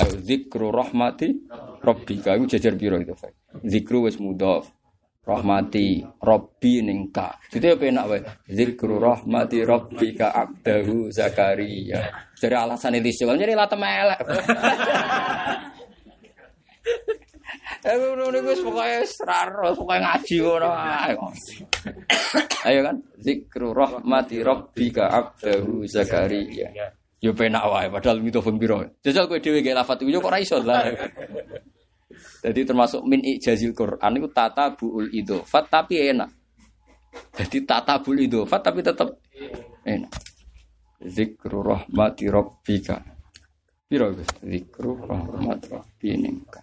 Ayo 0.00 0.16
zikru 0.24 0.72
rahmati 0.72 1.28
rabbika 1.84 2.32
iku 2.32 2.48
jejer 2.48 2.72
piro 2.80 2.96
itu, 2.96 3.12
Fai? 3.12 3.32
Zikru 3.60 4.08
wis 4.08 4.16
mudhaf. 4.16 4.64
Rahmati 5.24 6.04
Rabbi 6.20 6.84
ning 6.84 7.08
ka. 7.08 7.32
Jadi 7.48 7.72
ya 7.72 7.76
penak 7.80 8.04
wae. 8.12 8.20
Zikru 8.44 9.00
rahmati 9.00 9.64
rabbika 9.64 10.36
abdahu 10.36 11.08
Zakaria. 11.08 12.12
Jadi 12.36 12.52
alasan 12.52 13.00
itu 13.00 13.24
sih, 13.24 13.24
jadi 13.24 13.56
latem 13.56 13.80
elek. 13.80 14.20
Eh 17.84 17.96
ngono 18.00 18.32
niku 18.32 18.52
wis 18.52 18.60
pokoke 18.64 19.04
seraro, 19.08 19.72
pokoke 19.72 19.96
ngaji 19.96 20.36
ae. 20.44 21.16
Ayo 22.68 22.80
kan, 22.84 22.96
zikru 23.20 23.72
rahmati 23.72 24.44
rabbika 24.44 25.08
abdahu 25.08 25.88
Zakaria. 25.88 26.68
Yo 27.24 27.32
penak 27.32 27.64
wae 27.64 27.88
padahal 27.88 28.20
mitofon 28.20 28.60
piro. 28.60 28.84
Jajal 29.00 29.24
kowe 29.24 29.40
dhewe 29.40 29.64
gawe 29.64 29.80
lafat 29.80 30.04
yo 30.04 30.20
kok 30.20 30.28
ora 30.28 30.36
iso 30.36 30.60
lah. 30.60 30.84
Jadi 32.42 32.60
termasuk 32.66 33.02
min 33.04 33.20
ijazil 33.24 33.72
Quran 33.72 34.12
itu 34.20 34.28
tata 34.30 34.72
buul 34.74 35.08
idofat 35.10 35.64
tapi 35.70 36.10
enak. 36.12 36.30
Jadi 37.34 37.58
tata 37.64 37.98
buul 38.02 38.24
idofat 38.26 38.60
tapi 38.60 38.80
tetap 38.82 39.08
enak. 39.86 40.12
Zikru 41.04 41.60
rahmati 41.60 42.32
rabbika. 42.32 42.96
Piro? 43.84 44.16
Zikru 44.40 44.96
rahmati 45.04 45.68
rabbika. 45.68 46.60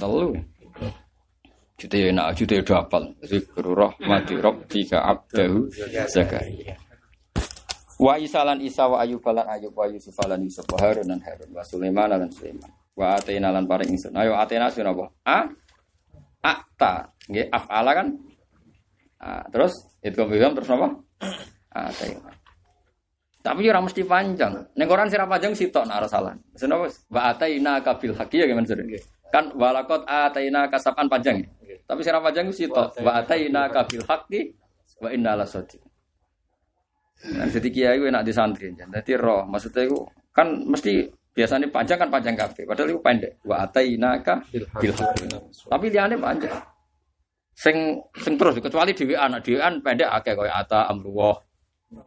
Telu. 0.00 0.32
Juta 1.76 1.96
enak, 2.00 2.32
juta 2.32 2.56
udah 2.56 2.76
hafal. 2.80 3.04
Zikru 3.20 3.76
rahmati 3.76 4.34
rabbika 4.40 5.04
abdahu 5.04 5.68
Zakaria. 6.08 6.80
Wa 7.96 8.20
isalan 8.20 8.60
isa 8.60 8.84
wa 8.88 9.00
ayub 9.00 9.24
lan 9.24 9.48
ayub 9.48 9.72
wa 9.72 9.88
yusuf 9.88 10.16
lan 10.28 10.44
yusuf 10.44 10.68
wa 10.68 10.76
harun 10.84 11.08
lan 11.08 11.20
harun 11.24 11.48
wa 11.48 11.64
sulaiman 11.64 12.12
lan 12.12 12.28
sulaiman. 12.28 12.68
Wa 12.96 13.20
atena 13.20 13.52
lan 13.52 13.68
paring 13.68 13.92
ingsun. 13.92 14.16
Ayo 14.16 14.32
atena 14.34 14.72
sing 14.72 14.88
apa? 14.88 15.04
A 15.28 15.38
akta. 16.40 17.12
Nggih 17.28 17.46
afala 17.52 17.92
kan? 17.92 18.08
Ah, 19.20 19.44
terus 19.52 19.76
itu 20.00 20.16
kebiham 20.16 20.56
terus 20.56 20.72
apa? 20.72 20.96
Atena. 21.76 22.32
Tapi 23.46 23.62
ora 23.70 23.78
mesti 23.78 24.02
panjang. 24.02 24.58
Ning 24.74 24.88
Quran 24.90 25.06
sira 25.06 25.22
panjang 25.22 25.54
sitok 25.54 25.86
nak 25.86 26.02
ora 26.02 26.08
salah. 26.10 26.34
Maksudnya 26.34 26.82
apa? 26.82 26.86
Wa 27.14 27.20
ataina 27.30 27.72
ka 27.78 27.94
bil 27.94 28.10
haqqi 28.10 28.42
ya 28.42 28.46
gimana 28.50 28.66
sih? 28.66 28.74
Kan 29.30 29.54
walakot 29.54 30.02
ataina 30.02 30.66
kasapan 30.66 31.06
panjang. 31.06 31.36
ya? 31.62 31.78
Tapi 31.86 32.00
sira 32.02 32.18
panjang 32.18 32.50
sitok. 32.50 32.98
Wa 33.06 33.22
ataina 33.22 33.70
ka 33.70 33.86
bil 33.86 34.02
haqqi 34.02 34.50
wa 34.98 35.14
inna 35.14 35.38
la 35.38 35.46
Nah, 37.16 37.48
jadi 37.48 37.68
kiai 37.72 37.96
gue 37.96 38.12
enak 38.12 38.28
di 38.28 38.32
santri, 38.36 38.76
jadi 38.76 39.12
roh. 39.16 39.48
Maksudnya 39.48 39.88
itu 39.88 40.04
kan 40.36 40.52
mesti 40.68 41.08
biasanya 41.36 41.68
panjang 41.68 42.00
kan 42.00 42.08
panjang 42.08 42.32
kafe, 42.32 42.64
padahal 42.64 42.96
itu 42.96 43.00
pendek. 43.04 43.36
Wa 43.44 43.68
atainaka. 43.68 44.40
Tapi 45.68 45.86
liane 45.92 46.16
panjang. 46.16 46.56
Sing 47.52 48.00
sing 48.16 48.40
terus 48.40 48.56
kecuali 48.56 48.96
dhewe 48.96 49.12
anak 49.12 49.44
dhewe 49.44 49.60
an 49.60 49.84
pendek 49.84 50.08
akeh 50.08 50.32
koyo 50.32 50.48
ata 50.48 50.88
amruwah. 50.88 51.36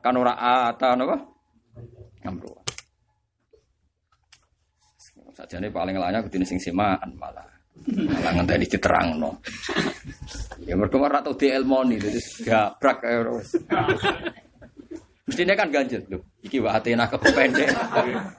Kan 0.01 0.18
ora 0.18 0.34
ata 0.34 0.97
napa? 0.97 1.18
Amruwah. 2.26 2.65
Sajane 5.38 5.69
paling 5.69 5.95
layak 5.95 6.26
kudune 6.26 6.43
sing 6.43 6.57
semaan 6.57 7.14
malah. 7.15 7.45
Malah 7.88 8.31
ngenteni 8.35 8.68
diterangno. 8.68 9.39
Ya 10.68 10.76
mergo 10.76 10.99
ora 10.99 11.23
tau 11.23 11.31
dielmoni, 11.31 11.95
jadi 11.95 12.19
gabrak 12.43 12.97
kaya 12.99 13.23
terus. 13.23 13.56
Mestinya 15.30 15.53
kan 15.53 15.69
ganjil 15.69 16.01
loh. 16.10 16.26
Iki 16.41 16.57
wa 16.65 16.73
atena 16.73 17.06
kok 17.06 17.22
pendek. 17.22 17.69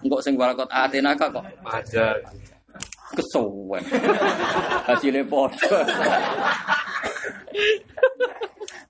Engkok 0.03 0.21
sing 0.27 0.35
walakot 0.35 0.67
atena 0.67 1.15
kok 1.15 1.39
Aja. 1.63 2.19
kesuwen. 3.15 3.83
Hasilnya 4.87 5.23
podo. 5.27 5.71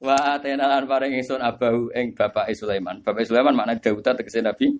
Wa 0.00 0.16
atena 0.36 0.64
lan 0.64 0.88
paring 0.88 1.12
ingsun 1.20 1.44
abahu 1.44 1.92
ing 1.92 2.16
bapak 2.16 2.48
Sulaiman. 2.56 3.04
Bapak 3.04 3.24
Sulaiman 3.28 3.52
makna 3.52 3.76
Daud 3.76 4.00
tegese 4.00 4.40
Nabi. 4.40 4.72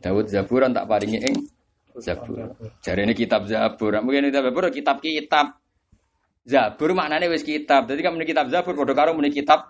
Daud 0.00 0.28
Zaburan 0.32 0.72
tak 0.72 0.88
paringi 0.88 1.20
ing 1.20 1.36
Zabur. 2.00 2.48
Jarene 2.80 3.12
kitab 3.12 3.44
Zabur. 3.44 3.92
Mungkin 4.00 4.32
kitab 4.32 4.44
Zabur 4.48 4.64
kitab-kitab. 4.72 5.63
Zabur 6.44 6.92
maknanya 6.92 7.32
wis 7.32 7.40
kitab. 7.40 7.88
Jadi 7.88 8.04
muni 8.12 8.28
kitab 8.28 8.52
Zabur 8.52 8.76
padha 8.76 8.92
karo 8.92 9.16
muni 9.16 9.32
kitab 9.32 9.64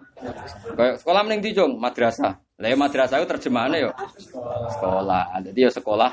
Kayak 0.75 0.99
sekolah 0.99 1.21
mending 1.23 1.43
di 1.47 1.51
Jong, 1.55 1.79
madrasah. 1.79 2.35
Lah 2.35 2.69
ya 2.71 2.77
madrasah 2.79 3.23
itu 3.23 3.31
terjemahannya 3.31 3.79
yo 3.87 3.91
sekolah. 4.75 5.39
Jadi 5.43 5.61
ya 5.63 5.71
sekolah. 5.71 6.11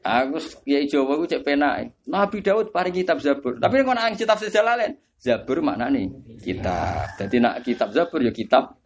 Aku 0.00 0.36
kiai 0.64 0.84
Jawa 0.88 1.16
aku 1.16 1.24
cek 1.24 1.40
penak. 1.44 1.92
Nabi 2.08 2.38
Daud 2.44 2.68
paling 2.68 2.92
kitab 2.92 3.20
Zabur. 3.24 3.56
Tapi 3.56 3.80
nek 3.80 3.88
ana 3.92 4.12
kitab 4.12 4.36
sejalalen, 4.36 4.96
Zabur 5.16 5.64
maknane 5.64 6.36
kitab. 6.40 7.16
Jadi 7.16 7.36
nak 7.40 7.64
kitab 7.64 7.92
Zabur 7.96 8.20
ya 8.20 8.32
kitab. 8.32 8.76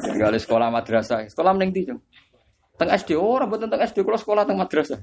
Jadi 0.00 0.38
sekolah 0.40 0.68
madrasah. 0.72 1.28
Sekolah 1.28 1.52
mending 1.52 1.72
di 1.76 1.82
Jong. 1.92 2.00
Teng 2.76 2.92
SD 2.92 3.16
ora 3.16 3.48
mboten 3.48 3.72
teng 3.72 3.80
SD 3.80 4.04
kula 4.04 4.20
sekolah 4.20 4.44
teng 4.44 4.60
madrasah. 4.60 5.00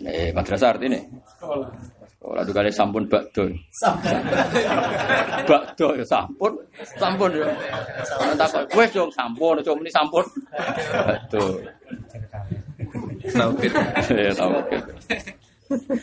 Eh 0.00 0.32
madrasah 0.32 0.72
artinya 0.72 1.00
Ora 2.20 2.44
duka 2.44 2.60
kali 2.60 2.68
sampun 2.68 3.08
bakdo. 3.08 3.48
bakdo 5.48 5.96
ya 5.96 6.04
sampun, 6.04 6.52
sampun 7.00 7.32
ya. 7.32 7.48
Tak 8.36 8.68
wis 8.76 8.92
dong 8.92 9.08
sampun, 9.08 9.56
aja 9.56 9.72
muni 9.72 9.88
sampun. 9.88 10.24
Bakdo. 10.92 11.64
Tauhid. 13.24 13.72
Ya 14.12 14.32
tauhid. 14.36 14.84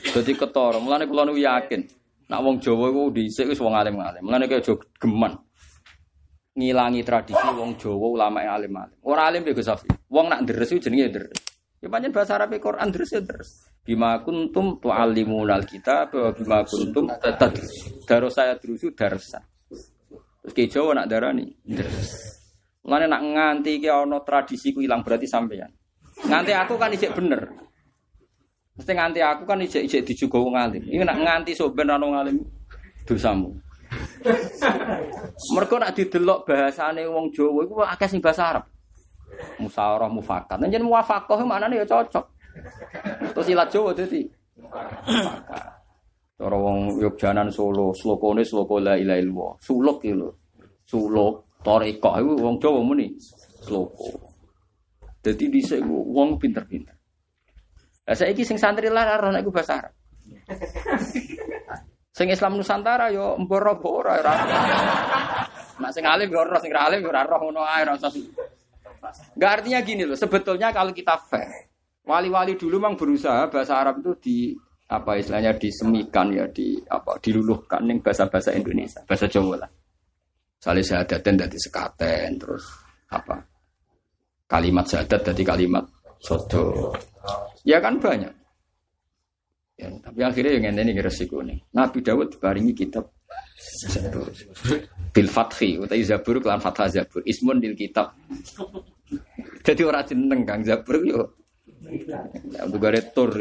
Dadi 0.10 0.34
ketara, 0.34 0.82
mulane 0.82 1.06
kula 1.06 1.30
niku 1.30 1.38
yakin 1.45 1.86
nak 2.34 2.41
wong 2.41 2.57
Jawa 2.57 2.90
iku 2.90 3.14
dhisik 3.14 3.53
wis 3.53 3.61
wong 3.61 3.78
alim-alim. 3.78 4.26
Mulane 4.26 4.49
kaya 4.49 4.74
geman 4.98 5.38
ngilangi 6.57 7.06
tradisi 7.06 7.48
wong 7.53 7.78
Jawa 7.78 8.07
ulama 8.10 8.41
yang 8.41 8.57
alim-alim. 8.57 8.98
Ora 9.06 9.30
alim 9.30 9.45
ya 9.45 9.53
Gus 9.53 9.69
Safi. 9.69 9.86
Wong 10.10 10.34
nak 10.34 10.49
deres 10.49 10.74
iku 10.74 10.82
jenenge 10.82 11.14
deres. 11.14 11.38
Ya 11.78 11.88
pancen 11.94 12.10
bahasa 12.10 12.41
Arab 12.41 12.58
Quran 12.58 12.90
deres 12.90 13.14
ya 13.14 13.22
deres. 13.22 13.49
Bima 13.86 14.18
kuntum 14.26 14.82
tu'allimunal 14.82 15.64
kitab 15.64 16.10
wa 16.12 16.34
bima 16.34 16.66
kuntum. 16.66 17.06
Daro 18.10 18.28
saya 18.34 18.58
drusu 18.58 18.91
darsa. 18.98 19.45
Terus 20.41 20.54
ke 20.56 20.66
Jawa 20.72 20.98
nak 20.98 21.08
darani. 21.12 21.45
Mulane 22.88 23.06
nak 23.06 23.22
nganti 23.22 23.84
iki 23.84 23.91
ana 23.91 24.24
tradisi 24.24 24.72
ku 24.72 24.80
ilang 24.80 25.04
berarti 25.04 25.28
sampeyan. 25.28 25.70
Nganti 26.24 26.56
aku 26.56 26.80
kan 26.80 26.90
ijek 26.95 27.14
bener. 27.14 27.52
Mesti 28.80 28.91
nganti 28.95 29.20
aku 29.22 29.44
kan 29.44 29.60
ijek 29.60 29.84
ijek 29.86 30.02
dijuga 30.08 30.40
wong 30.40 30.56
alim. 30.56 30.84
Ini 30.88 31.04
nak 31.04 31.20
nganti 31.20 31.52
soben 31.54 31.91
ana 31.91 32.02
wong 32.02 32.16
alim 32.16 32.38
dosamu. 33.04 33.54
Mereka 35.54 35.76
nak 35.78 35.94
didelok 35.94 36.48
bahasane 36.48 37.04
wong 37.06 37.30
Jawa 37.36 37.60
iku 37.68 37.74
akeh 37.84 38.08
sing 38.08 38.24
bahasa 38.24 38.56
Arab. 38.56 38.66
Musyawarah 39.61 40.09
mufakat. 40.09 40.57
Nek 40.61 40.69
jeneng 40.73 40.89
muwafaqah 40.89 41.39
maknane 41.45 41.81
ya 41.81 41.85
cocok. 41.85 42.26
Terus 43.34 43.47
ilat 43.49 43.69
Jawa 43.69 43.93
dadi. 43.93 44.22
mufakat. 44.57 45.64
Cara 46.38 46.53
wong 46.53 47.01
Yogyanan 47.01 47.49
Solo, 47.49 47.89
slokone 47.97 48.45
sloko 48.45 48.77
la 48.77 48.93
ilaha 48.93 49.18
illallah. 49.18 49.51
Suluk 49.57 49.97
iki 50.05 50.14
lho. 50.14 50.30
Suluk 50.85 51.57
toreko 51.65 52.14
iku 52.22 52.34
wong 52.38 52.55
Jawa 52.61 52.80
muni 52.85 53.09
sloko. 53.65 54.14
Dadi 55.18 55.49
dhisik 55.49 55.81
wong 55.88 56.38
pinter-pinter. 56.38 56.95
Lah 58.07 58.15
saiki 58.15 58.45
sing 58.45 58.55
santri 58.55 58.88
larang 58.88 59.34
nek 59.34 59.41
iku 59.43 59.51
bahasa 59.51 59.81
Arab. 59.81 59.93
Sing 62.18 62.34
Islam 62.34 62.57
Nusantara 62.57 63.14
yo 63.14 63.38
mboro 63.38 63.77
ora 63.84 64.18
ora. 64.18 64.34
Nak 65.77 65.91
sing 65.93 66.01
alim 66.01 66.34
yo 66.34 66.41
ora, 66.41 66.57
sing 66.57 66.73
ra 66.73 66.89
alim 66.89 67.05
yo 67.05 67.14
ora 67.14 67.22
roh 67.27 67.38
ngono 67.38 67.61
ae 67.61 67.85
ora 67.85 67.93
usah. 67.93 68.09
Enggak 69.38 69.52
artinya 69.61 69.80
gini 69.86 70.03
loh, 70.03 70.18
sebetulnya 70.18 70.74
kalau 70.74 70.91
kita 70.91 71.15
fair, 71.30 71.72
wali-wali 72.06 72.57
dulu 72.57 72.82
memang 72.82 72.95
berusaha 72.95 73.48
bahasa 73.52 73.78
Arab 73.80 74.02
itu 74.02 74.11
di 74.19 74.38
apa 74.88 75.19
istilahnya 75.19 75.52
disemikan 75.60 76.32
ya 76.32 76.48
di 76.48 76.80
apa 76.88 77.19
diluluhkan 77.19 77.84
ning 77.84 77.99
bahasa-bahasa 77.99 78.56
Indonesia, 78.56 79.03
bahasa 79.03 79.28
Jawa 79.28 79.68
lah. 79.68 79.72
Salih 80.57 80.82
syahadaten 80.82 81.38
dari 81.38 81.57
sekaten 81.60 82.30
terus 82.41 82.65
apa 83.14 83.38
kalimat 84.49 84.88
syahadat 84.88 85.22
dari 85.22 85.44
kalimat 85.45 85.86
sodo. 86.24 86.95
Ya 87.68 87.84
kan 87.84 87.99
banyak. 87.99 88.34
Ya, 89.78 89.94
tapi 90.02 90.26
akhirnya 90.26 90.57
yang 90.57 90.74
ini 90.74 90.98
resiko 90.98 91.45
nih. 91.45 91.61
Nabi 91.78 92.02
Dawud 92.02 92.34
diparingi 92.34 92.74
kitab. 92.74 93.06
Bil 95.18 95.26
Fathi, 95.26 95.81
utai 95.81 96.06
Zabur 96.06 96.38
kelan 96.38 96.61
Fathah 96.61 96.94
Zabur. 96.94 97.26
Ismun 97.26 97.57
dil 97.57 97.73
kitab. 97.73 98.14
Jadi 99.65 99.81
orang 99.81 100.06
jeneng 100.06 100.45
Kang 100.45 100.61
Zabur 100.61 101.02
yo. 101.02 101.34
Ya 102.53 102.69
bugare 102.69 103.02
tur. 103.18 103.34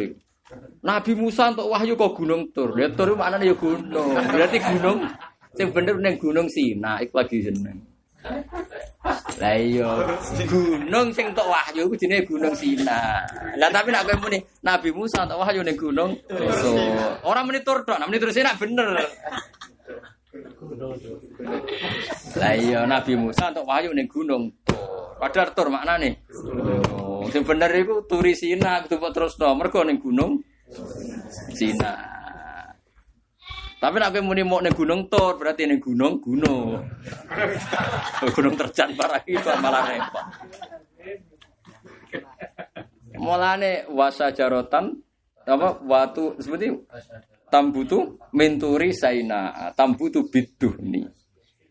Nabi 0.81 1.13
Musa 1.13 1.53
untuk 1.53 1.69
wahyu 1.69 1.93
kok 1.93 2.17
gunung 2.17 2.49
tur. 2.57 2.73
Ya 2.81 2.89
tur 2.89 3.13
maknane 3.13 3.53
ya 3.53 3.55
gunung. 3.61 4.09
Berarti 4.09 4.57
gunung 4.57 5.05
sing 5.53 5.69
bener 5.69 6.01
ning 6.01 6.17
gunung 6.17 6.49
Sinai 6.49 7.05
iku 7.05 7.21
lagi 7.21 7.45
jeneng. 7.45 7.85
Lah 9.37 9.55
iya, 9.61 9.91
gunung 10.49 11.13
sing 11.13 11.29
tok 11.37 11.45
wahyu 11.45 11.93
iku 11.93 11.95
jenenge 12.01 12.25
Gunung 12.25 12.57
Sina. 12.57 13.21
Lah 13.61 13.69
tapi 13.69 13.93
nek 13.93 14.09
kowe 14.09 14.17
muni 14.25 14.41
Nabi 14.65 14.89
Musa 14.97 15.29
tok 15.29 15.45
wahyu 15.45 15.61
ning 15.61 15.77
gunung 15.77 16.17
ora 17.21 17.45
muni 17.45 17.61
tur 17.61 17.85
tok, 17.85 18.01
nek 18.01 18.09
muni 18.09 18.17
tur 18.17 18.33
Sina 18.33 18.57
bener. 18.57 18.97
Lah 22.37 22.53
iya 22.57 22.85
Nabi 22.85 23.13
Musa 23.17 23.53
tok 23.53 23.67
wahyu 23.67 23.91
ning 23.97 24.09
gunung. 24.09 24.53
Padahal 25.17 25.53
tur 25.57 25.69
maknane 25.73 26.25
gunung. 26.29 27.33
Sing 27.33 27.43
bener 27.43 27.71
iku 27.75 28.05
turi 28.07 28.37
Sina 28.37 28.85
kudu 28.85 29.11
terusno 29.11 29.55
mergo 29.57 29.83
ning 29.83 29.99
gunung 29.99 30.39
Sina. 31.57 31.93
Tapi 33.77 33.97
nek 34.01 34.19
muni 34.25 34.41
mau 34.41 34.65
ning 34.65 34.73
gunung 34.73 35.05
Tur 35.07 35.37
berarti 35.37 35.69
ning 35.69 35.79
gunung 35.79 36.19
gunung. 36.19 36.81
gunung 38.37 38.55
terjan 38.57 38.97
parah 38.97 39.21
kok 39.21 39.57
malah 39.61 39.83
repot. 39.85 40.27
Mulane 43.17 43.89
wasa 43.93 44.33
jarotan 44.33 44.97
apa 45.47 45.79
watu 45.87 46.35
seperti 46.43 46.75
tambutu 47.51 48.19
menturi 48.35 48.91
saina 48.93 49.73
tambutu 49.79 50.27
biduhni. 50.27 51.07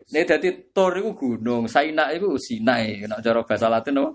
Ini 0.05 0.21
jadi 0.21 0.69
tor 0.69 0.93
itu 1.01 1.17
gunung, 1.17 1.65
saina 1.65 2.13
itu 2.13 2.37
sinai. 2.37 3.03
Nak 3.09 3.25
cara 3.25 3.41
bahasa 3.41 3.67
Latin 3.67 3.99
apa? 3.99 4.11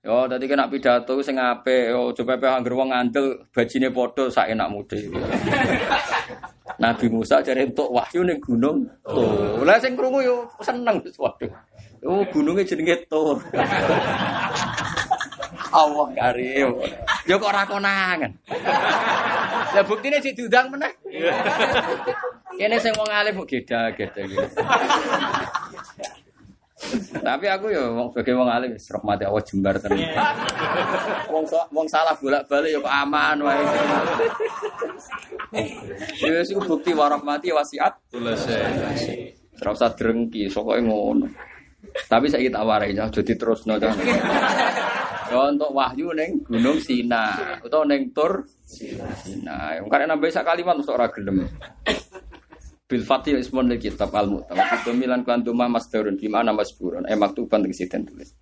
Yo, 0.00 0.24
tadi 0.24 0.48
kena 0.48 0.64
pidato 0.64 1.20
sing 1.20 1.36
apik, 1.36 1.92
yo 1.92 2.16
coba 2.16 2.40
pe 2.40 2.48
angger 2.48 2.72
wong 2.72 2.88
ngandel 2.88 3.36
bajine 3.52 3.92
padha 3.92 4.32
sak 4.32 4.48
enak 4.48 4.72
mude. 4.72 4.96
Nabi 6.80 7.12
Musa 7.12 7.44
jare 7.44 7.68
entuk 7.68 7.92
wahyu 7.92 8.24
ning 8.24 8.40
gunung 8.40 8.88
Tur. 9.04 9.60
Lah 9.60 9.76
sing 9.76 9.92
krungu 9.92 10.24
yo 10.24 10.48
seneng 10.64 11.04
waduh. 11.20 11.52
Oh, 12.08 12.24
gunungnya 12.32 12.64
jenenge 12.64 13.04
Tur. 13.12 13.36
Allah 15.70 16.06
karim. 16.14 16.78
Yo 17.26 17.38
kok 17.38 17.50
ora 17.50 17.62
konangan. 17.66 18.30
Lah 19.70 19.84
buktine 19.86 20.18
sik 20.18 20.34
diundang 20.34 20.70
meneh. 20.70 20.92
Kene 22.58 22.76
sing 22.82 22.92
wong 22.98 23.10
alim 23.10 23.38
kok 23.40 23.48
geda-geda 23.48 24.20
gitu. 24.26 24.44
Tapi 27.20 27.46
aku 27.46 27.70
ya 27.70 27.92
wong 27.92 28.10
sebagai 28.10 28.34
wong 28.40 28.48
alim 28.50 28.72
wis 28.72 28.88
rahmati 28.88 29.28
Allah 29.28 29.44
jembar 29.44 29.76
tenan. 29.78 30.00
Wong 31.28 31.44
wong 31.70 31.86
salah 31.86 32.16
bolak-balik 32.18 32.72
ya 32.74 32.78
kok 32.82 32.94
aman 33.06 33.36
wae. 33.46 33.62
Ya 36.18 36.40
wis 36.40 36.50
bukti 36.56 36.90
warahmati 36.96 37.52
wasiat. 37.54 37.94
Ora 39.60 39.76
usah 39.76 39.92
drengki, 39.92 40.48
sokoke 40.48 40.80
ngono. 40.80 41.28
Tapi 42.10 42.26
saya 42.30 42.46
tak 42.50 42.64
warai 42.66 42.92
aja 42.94 43.10
jadi 43.10 43.34
terus 43.38 43.66
no. 43.66 43.78
Ya 45.30 45.38
untuk 45.46 45.70
wahyu 45.70 46.10
neng 46.10 46.42
Gunung 46.42 46.82
Sina 46.82 47.38
atau 47.62 47.86
neng 47.86 48.10
Tur 48.10 48.42
Sina. 48.66 49.78
Karena 49.86 50.14
nambah 50.14 50.30
sak 50.32 50.42
kalimat 50.42 50.74
untuk 50.74 50.98
ora 50.98 51.06
gelem. 51.10 51.46
Bil 52.90 53.06
Fatih 53.06 53.38
ismun 53.38 53.70
kitab 53.78 54.10
al 54.18 54.26
mu'tamad. 54.26 54.82
Itu 54.82 54.90
milan 54.90 55.22
kuantumah 55.22 55.70
masdarun 55.70 56.18
bimana 56.18 56.50
masburun. 56.50 57.06
Eh 57.06 57.14
maktuban 57.14 57.62
tegesi 57.62 57.86
tulis. 57.86 58.34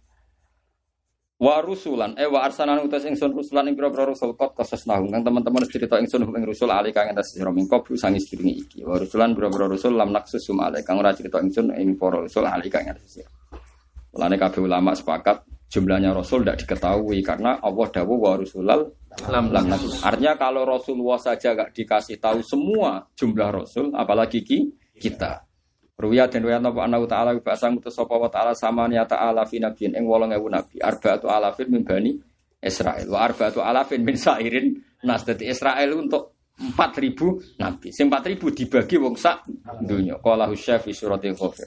Wa 1.38 1.62
rusulan 1.62 2.18
eh 2.18 2.26
wa 2.26 2.42
arsalan 2.42 2.82
utas 2.82 3.06
ingsun 3.06 3.30
rusulan 3.30 3.70
ing 3.70 3.78
pira-pira 3.78 4.10
rusul 4.10 4.34
kot 4.34 4.58
kosesnahu 4.58 5.06
kang 5.06 5.22
teman-teman 5.22 5.62
cerita 5.70 5.94
ingsun 5.94 6.26
ing 6.34 6.42
rusul 6.42 6.66
ali 6.66 6.90
kang 6.90 7.14
entas 7.14 7.30
sira 7.30 7.54
mingko 7.54 7.78
bu 7.86 7.94
sangis 7.94 8.26
diringi 8.26 8.54
iki. 8.66 8.78
Wa 8.82 8.98
rusulan 8.98 9.38
pira-pira 9.38 9.70
rusul 9.70 9.94
lam 9.94 10.10
naksusum 10.10 10.58
ali 10.58 10.82
kang 10.82 10.98
ora 10.98 11.14
cerita 11.14 11.38
ingsun 11.38 11.70
ing 11.78 11.94
para 11.94 12.26
rusul 12.26 12.42
ali 12.42 12.66
kang 12.66 12.90
entas 12.90 13.06
sira. 13.06 13.30
Mulane 14.10 14.34
kabeh 14.34 14.60
ulama 14.66 14.98
sepakat 14.98 15.46
jumlahnya 15.70 16.10
rasul 16.10 16.42
tidak 16.42 16.66
diketahui 16.66 17.22
karena 17.22 17.62
Allah 17.62 17.86
dawuh 17.86 18.18
wa 18.18 18.34
rusulal 18.34 18.80
lam 19.30 19.46
lam 19.54 19.64
naksus. 19.70 20.02
Artinya 20.02 20.34
kalau 20.34 20.66
Rasulullah 20.66 21.22
saja 21.22 21.54
gak 21.54 21.70
dikasih 21.70 22.18
tahu 22.18 22.42
semua 22.42 23.06
jumlah 23.14 23.62
rasul 23.62 23.94
apalagi 23.94 24.42
ki 24.42 24.58
kita. 24.98 25.47
Ruya 25.98 26.30
dan 26.30 26.46
ruya 26.46 26.62
napa 26.62 26.86
ana 26.86 27.02
ta'ala 27.02 27.34
bahasa 27.42 27.74
ngutus 27.74 27.90
sapa 27.90 28.14
wa 28.14 28.30
ta'ala 28.30 28.54
samania 28.54 29.02
ta'ala 29.02 29.42
fi 29.42 29.58
nabiyyin 29.58 29.98
ing 29.98 30.06
8000 30.06 30.46
nabi 30.46 30.78
arba'atu 30.78 31.26
alafin 31.26 31.66
min 31.74 31.82
bani 31.82 32.14
Israel 32.62 33.10
wa 33.10 33.26
arba'atu 33.26 33.58
alafin 33.58 34.06
min 34.06 34.14
sairin 34.14 34.78
nas 35.02 35.26
dadi 35.26 35.50
Israel 35.50 35.98
untuk 35.98 36.38
4000 36.58 37.58
nabi. 37.58 37.90
Sing 37.90 38.06
4000 38.06 38.38
dibagi 38.54 38.94
wong 38.94 39.18
sak 39.18 39.46
donya. 39.82 40.22
Qala 40.22 40.46
husyaf 40.46 40.86
fi 40.86 40.94
suratil 40.94 41.34
ghafir. 41.34 41.66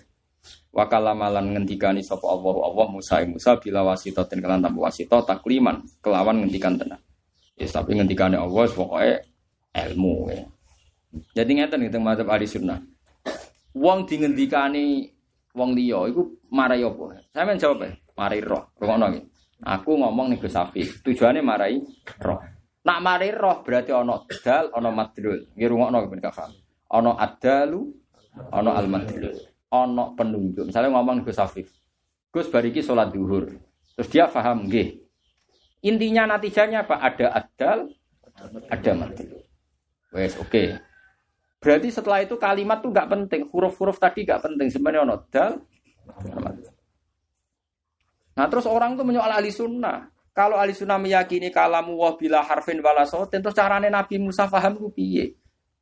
Wa 0.72 0.88
kalamalan 0.88 1.52
ngendikani 1.52 2.00
sapa 2.00 2.24
Allah 2.32 2.56
Allah 2.72 2.88
Musa 2.88 3.20
ing 3.20 3.36
Musa 3.36 3.60
bila 3.60 3.84
wasita 3.84 4.24
den 4.32 4.40
kelan 4.40 4.64
tanpa 4.64 4.80
wasita 4.88 5.28
takliman 5.28 5.84
kelawan 6.00 6.40
ngendikan 6.40 6.80
tenan. 6.80 7.04
Ya 7.60 7.68
tapi 7.68 8.00
ngendikane 8.00 8.40
Allah 8.40 8.64
pokoke 8.72 9.28
ilmu 9.76 10.32
ya. 10.32 10.48
Jadi 11.36 11.52
ngeten 11.60 11.84
gitu 11.84 12.00
mazhab 12.00 12.32
ahli 12.32 12.48
sunnah. 12.48 12.80
Wong 13.72 14.04
dingendikani 14.04 15.08
wong 15.56 15.76
liya 15.76 16.08
iku 16.12 16.40
marai 16.52 16.84
apa? 16.84 17.24
Sampeyan 17.32 17.60
jawab 17.60 17.84
ya, 17.88 17.92
marai 18.16 18.40
roh. 18.44 18.72
Rungokno 18.76 19.06
iki. 19.12 19.22
Aku 19.62 19.94
ngomong 19.94 20.34
nih 20.34 20.40
Gus 20.42 20.58
Afif, 20.58 21.06
tujuannya 21.06 21.46
marai 21.46 21.80
roh. 22.20 22.40
Nak 22.82 23.00
marai 23.00 23.32
roh 23.32 23.62
berarti 23.62 23.94
ono 23.94 24.26
dal, 24.28 24.74
ono 24.76 24.90
madrul. 24.92 25.54
Nggih 25.56 25.70
rungokno 25.70 25.98
ben 26.10 26.20
gak. 26.20 26.52
Ono 26.92 27.12
adalu, 27.16 27.82
ono 28.52 28.72
al 28.76 28.88
madrul. 28.92 29.38
Ono 29.72 30.04
penunjuk. 30.20 30.68
Misalnya 30.68 30.92
ngomong 30.92 31.24
nih 31.24 31.26
Gus 31.32 31.40
Afif. 31.40 31.68
Gus 32.32 32.48
bariki 32.52 32.84
sholat 32.84 33.12
duhur. 33.16 33.48
Terus 33.96 34.08
dia 34.12 34.28
paham 34.28 34.68
nggih. 34.68 35.00
Intinya 35.88 36.36
natijanya 36.36 36.84
apa? 36.84 37.00
Ada 37.00 37.28
adal, 37.32 37.80
ada 38.68 38.92
madrul. 38.98 39.42
Wes 40.12 40.36
oke. 40.36 40.91
Berarti 41.62 41.94
setelah 41.94 42.26
itu 42.26 42.42
kalimat 42.42 42.82
tuh 42.82 42.90
nggak 42.90 43.06
penting, 43.06 43.42
huruf-huruf 43.54 44.02
tadi 44.02 44.26
nggak 44.26 44.42
penting. 44.42 44.68
Sebenarnya 44.74 45.06
ono 45.06 45.16
dal. 45.30 45.62
Nah 48.34 48.46
terus 48.50 48.66
orang 48.66 48.98
tuh 48.98 49.06
menyoal 49.06 49.30
ahli 49.30 49.54
sunnah. 49.54 50.10
Kalau 50.34 50.58
ahli 50.58 50.74
sunnah 50.74 50.98
meyakini 50.98 51.54
kalamu 51.54 52.02
wah 52.02 52.18
bila 52.18 52.42
harfin 52.42 52.82
wala 52.82 53.06
sautin, 53.06 53.46
terus 53.46 53.54
carane 53.54 53.94
Nabi 53.94 54.18
Musa 54.18 54.50
paham 54.50 54.74
ku 54.74 54.90
piye? 54.90 55.38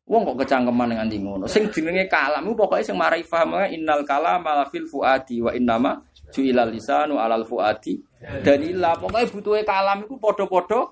Wong 0.10 0.26
kok 0.26 0.42
kecangkeman 0.42 0.90
dengan 0.90 1.08
ngono. 1.08 1.46
Sing 1.46 1.70
jenenge 1.70 2.10
kalam 2.10 2.44
ku 2.50 2.58
pokoke 2.58 2.82
sing 2.82 2.98
marai 2.98 3.22
paham 3.22 3.56
innal 3.70 4.02
kalam 4.04 4.42
ala 4.42 4.66
fil 4.68 4.90
fuadi 4.90 5.40
wa 5.40 5.54
innama 5.54 6.02
ju'ilal 6.34 6.74
lisanu 6.74 7.22
alal 7.22 7.46
fuadi. 7.46 8.04
Dalila 8.42 8.98
pokoke 8.98 9.30
butuhe 9.32 9.62
kalam 9.62 10.04
iku 10.10 10.18
padha-padha 10.18 10.92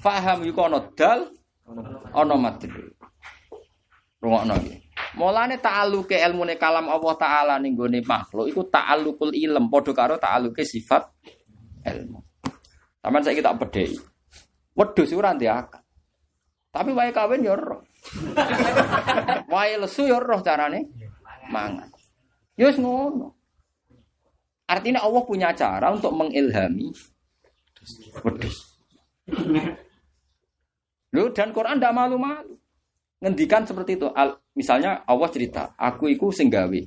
paham 0.00 0.48
iku 0.48 0.60
ana 0.64 0.80
dal 0.96 1.28
madhul. 2.16 2.91
Rungokno 4.22 4.54
iki. 4.62 4.78
Mulane 5.18 5.58
ta'alluke 5.58 6.14
ilmune 6.14 6.54
kalam 6.54 6.86
Allah 6.86 7.14
taala 7.18 7.54
ning 7.58 7.74
gone 7.74 7.98
makhluk 8.06 8.46
iku 8.46 8.62
ta'allukul 8.70 9.34
ilm 9.34 9.66
padha 9.66 9.92
karo 9.92 10.14
ta'alluke 10.14 10.62
sifat 10.62 11.10
ilmu. 11.82 12.22
Taman 13.02 13.22
saya 13.26 13.42
tak 13.42 13.58
bedhei. 13.66 13.98
Wedhus 14.78 15.10
ora 15.10 15.34
ndek 15.34 15.50
akal. 15.50 15.82
Tapi 16.70 16.90
wae 16.94 17.10
kawin 17.10 17.42
ya 17.42 17.58
roh. 17.58 17.82
wae 19.52 19.74
lesu 19.76 20.06
ya 20.06 20.22
roh 20.22 20.38
carane 20.40 20.86
mangan. 21.50 21.90
Ya 22.54 22.70
wis 22.70 22.78
ngono. 22.78 23.34
Artinya 24.70 25.02
Allah 25.02 25.22
punya 25.26 25.50
cara 25.52 25.90
untuk 25.90 26.14
mengilhami 26.14 26.94
wedhus. 28.22 28.78
Loh, 31.12 31.28
dan 31.36 31.52
Quran 31.52 31.76
tidak 31.76 31.92
malu-malu. 31.92 32.56
Ngendikan 33.22 33.62
seperti 33.62 33.94
itu. 33.94 34.10
Al, 34.10 34.34
misalnya 34.58 35.06
Allah 35.06 35.30
cerita, 35.30 35.78
aku 35.78 36.10
iku 36.10 36.34
sing 36.34 36.50
gawe 36.50 36.80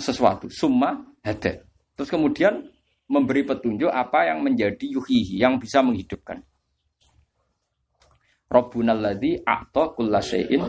sesuatu, 0.00 0.48
summa 0.48 0.96
hada. 1.20 1.60
Terus 1.92 2.08
kemudian 2.08 2.64
memberi 3.12 3.44
petunjuk 3.44 3.92
apa 3.92 4.32
yang 4.32 4.40
menjadi 4.40 4.80
yuhihi, 4.80 5.36
yang 5.36 5.60
bisa 5.60 5.84
menghidupkan. 5.84 6.40
Rabbuna 8.52 8.92
alladzi 8.92 9.40
a'ta 9.40 9.96
kulla 9.96 10.20
syai'in 10.20 10.60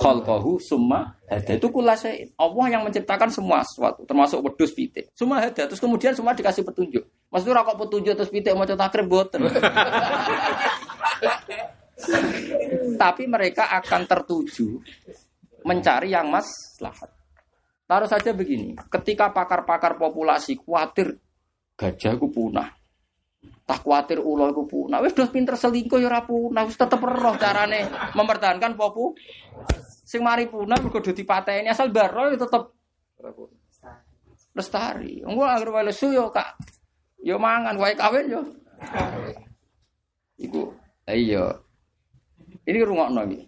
khalqahu 0.00 0.56
summa 0.60 1.16
hada. 1.28 1.52
Itu 1.56 1.68
kulla 1.72 1.96
syai'in. 1.96 2.32
Allah 2.36 2.66
yang 2.76 2.84
menciptakan 2.84 3.32
semua 3.32 3.64
sesuatu, 3.64 4.04
termasuk 4.04 4.44
wedhus 4.44 4.72
pitik. 4.76 5.08
Summa 5.16 5.40
hada. 5.44 5.68
Terus 5.68 5.80
kemudian 5.80 6.14
semua 6.16 6.34
dikasih 6.36 6.64
petunjuk. 6.64 7.04
Maksudnya 7.32 7.64
kok 7.64 7.76
petunjuk 7.76 8.16
terus 8.16 8.30
pitik 8.32 8.56
maca 8.56 8.76
takrib 8.76 9.08
boten. 9.08 9.48
Tapi 12.96 13.24
mereka 13.28 13.68
akan 13.76 14.02
tertuju 14.08 14.80
mencari 15.66 16.14
yang 16.14 16.30
maslahat. 16.30 17.10
Taruh 17.86 18.10
saja 18.10 18.34
begini, 18.34 18.74
ketika 18.90 19.30
pakar-pakar 19.30 19.94
populasi 19.94 20.58
khawatir 20.58 21.22
gajah 21.78 22.18
ku 22.18 22.32
punah. 22.34 22.74
Tak 23.66 23.82
khawatir 23.82 24.18
ulo 24.18 24.50
ku 24.50 24.66
punah. 24.66 24.98
Wis 25.02 25.14
dos 25.14 25.30
pinter 25.30 25.54
selingkuh 25.54 26.02
ya 26.02 26.10
ora 26.10 26.26
punah, 26.26 26.66
wis 26.66 26.74
tetep 26.74 26.98
roh 26.98 27.36
carane 27.38 27.86
mempertahankan 28.14 28.74
popu. 28.74 29.14
Sing 30.06 30.22
mari 30.22 30.50
punah 30.50 30.78
mergo 30.78 31.02
do 31.02 31.10
dipateni 31.14 31.70
asal 31.70 31.90
baro 31.90 32.30
ya 32.30 32.38
tetep 32.38 32.74
lestari. 34.54 35.22
Engko 35.22 35.42
anggere 35.46 35.70
wae 35.70 35.84
lesu 35.90 36.10
yo 36.10 36.30
kak 36.30 36.58
yo 37.22 37.38
mangan 37.38 37.74
wae 37.78 37.94
kawin 37.98 38.30
yo. 38.30 38.42
Iku 40.38 40.74
iya. 41.10 41.65
Ini 42.66 42.78
rungokno 42.82 43.22
iki. 43.30 43.40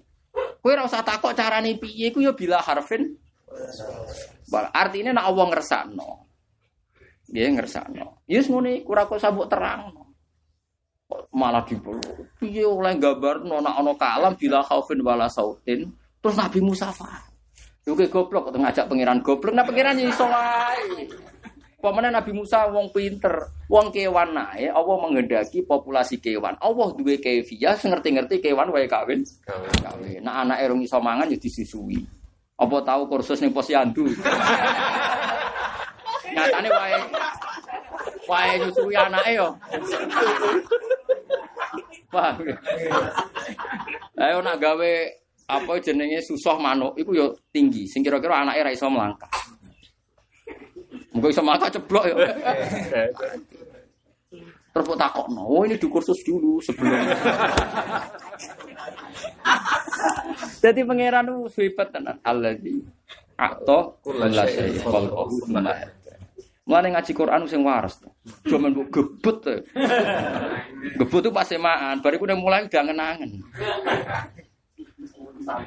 Kowe 0.63 0.73
ora 0.75 0.87
usah 0.87 1.03
takok 1.03 1.35
carane 1.35 1.75
piye 1.75 2.15
iku 2.15 2.23
ya 2.23 2.35
bila 2.35 2.63
harfin 2.63 3.19
Artinya 4.49 5.13
nak 5.13 5.27
Allah 5.29 5.45
ngersakno. 5.51 6.09
Dia 7.29 7.51
ngersakno. 7.53 8.25
Yes 8.31 8.49
ngene 8.49 8.81
iku 8.81 8.95
ora 8.95 9.05
kok 9.05 9.21
sabuk 9.21 9.51
terang. 9.51 9.93
Malah 11.35 11.65
di 11.65 11.77
piye 12.41 12.65
oleh 12.65 12.95
gambarno 12.97 13.61
nak 13.61 13.75
ana 13.81 13.93
kalam 13.97 14.33
bila 14.37 14.61
khaufin 14.65 15.01
wala 15.01 15.29
sautin 15.29 15.89
terus 16.21 16.37
Nabi 16.37 16.61
Musa 16.61 16.93
fa. 16.93 17.29
Yo 17.85 17.97
ke 17.97 18.13
goblok 18.13 18.53
kok 18.53 18.61
ngajak 18.61 18.87
pangeran 18.87 19.25
goblok 19.25 19.57
nah 19.57 19.65
pangeran 19.65 20.01
ya 20.01 20.13
iso 20.13 20.27
Pemenang 21.79 22.11
Nabi 22.11 22.35
Musa 22.35 22.67
wong 22.75 22.91
pinter, 22.91 23.55
wong 23.71 23.95
kewan 23.95 24.35
nae, 24.35 24.67
Allah 24.67 24.99
menghendaki 24.99 25.63
populasi 25.63 26.19
kewan. 26.19 26.59
Allah 26.59 26.91
duwe 26.91 27.23
kefiah, 27.23 27.79
ngerti-ngerti 27.79 28.43
kewan 28.43 28.75
wae 28.75 28.91
kawin. 28.91 29.23
Kawin. 29.47 30.19
Nah 30.27 30.43
anak 30.43 30.67
erung 30.67 30.83
iso 30.83 30.99
mangan 30.99 31.31
ya 31.31 31.39
disusui. 31.39 32.03
Apa 32.59 32.83
tahu 32.83 33.07
kursus 33.07 33.39
ning 33.39 33.55
posyandu. 33.55 34.11
Nyatane 36.35 36.67
wae 36.67 36.99
wae 38.27 38.53
nyusui 38.59 38.95
anake 38.99 39.39
yo. 39.39 39.55
Paham. 42.11 42.43
ya? 42.43 42.59
Ayo 44.19 44.43
nak 44.43 44.59
gawe 44.59 44.93
apa 45.47 45.73
jenenge 45.79 46.27
susah 46.27 46.59
manuk 46.59 46.99
iku 46.99 47.15
yo 47.15 47.27
tinggi 47.55 47.87
sing 47.87 48.03
kira-kira 48.03 48.43
anake 48.43 48.67
ra 48.67 48.75
iso 48.75 48.91
melangkah. 48.91 49.31
Mungkin 51.13 51.33
iso 51.33 51.41
melangkah 51.41 51.73
ceblok 51.73 52.05
yo. 52.09 52.17
Terus 54.69 54.85
kok 54.85 55.01
takokno, 55.01 55.43
oh 55.43 55.65
ini 55.65 55.81
di 55.81 55.89
kursus 55.89 56.21
dulu 56.23 56.61
sebelum. 56.61 56.93
Jadi 60.61 60.81
pangeran 60.85 61.27
itu 61.27 61.49
swipet 61.51 61.89
tenan 61.91 62.21
Alladzi 62.23 62.85
atau 63.39 63.97
kula 64.05 64.29
syai 64.47 64.77
khalqahu 64.79 65.35
thumma 65.43 65.73
hada. 65.73 65.89
Mulane 66.69 66.93
ngaji 66.93 67.13
Quran 67.17 67.49
sing 67.49 67.65
waras. 67.65 67.97
Jaman 68.45 68.77
mbok 68.77 68.93
gebut. 68.93 69.41
Gebut 71.01 71.21
tuh 71.25 71.33
pas 71.33 71.49
semaan, 71.49 72.05
bariku 72.05 72.29
udah 72.29 72.37
mulai 72.37 72.69
udah 72.69 72.83
ngenangen. 72.85 73.41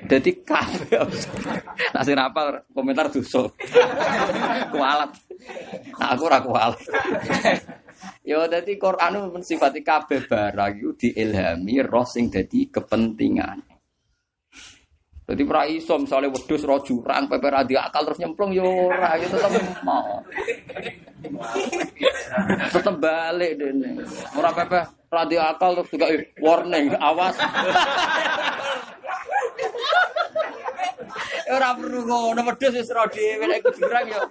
Jadi 0.08 0.32
kabeh. 0.44 1.02
Nah 1.94 2.02
sing 2.04 2.16
rapal 2.16 2.62
komentar 2.72 3.08
dosa. 3.12 3.48
Kualat. 4.72 5.12
Nah, 5.98 6.08
aku 6.14 6.24
ora 6.30 6.40
kualat. 6.44 6.82
Yo 8.22 8.46
dadi 8.50 8.78
Quran 8.78 9.18
itu 9.18 9.30
mensifati 9.34 9.82
kabeh 9.82 10.26
barang 10.26 10.72
iku 10.78 10.92
diilhami 10.98 11.82
roh 11.86 12.06
sing 12.06 12.30
dadi 12.30 12.70
kepentingan. 12.70 13.72
Jadi 15.32 15.48
pra 15.48 15.64
iso 15.64 15.96
misalnya 15.96 16.28
wedhus 16.28 16.66
ro 16.68 16.84
jurang 16.84 17.24
pepe 17.30 17.48
akal 17.56 18.04
terus 18.04 18.20
nyemplung 18.20 18.52
yo 18.52 18.92
ora 18.92 19.16
yo 19.16 19.32
tetep 19.32 19.64
mau. 19.80 20.20
Tetep 22.68 22.96
balik 23.00 23.52
dene. 23.56 24.02
Ora 24.36 24.52
pepe 24.52 24.82
ra 25.08 25.24
di 25.24 25.40
akal 25.40 25.80
terus 25.80 25.90
juga 25.94 26.06
eh, 26.12 26.36
warning 26.42 26.92
awas. 27.00 27.38
Ya 31.52 31.60
Ora 31.60 31.76
perlu 31.76 32.08
ngono 32.08 32.48
wedhus 32.48 32.80
wis 32.80 32.88
ro 32.96 33.04
dhewe 33.12 33.44
nek 33.44 33.60
iku 33.60 33.76
jurang 33.76 34.08
yo. 34.08 34.24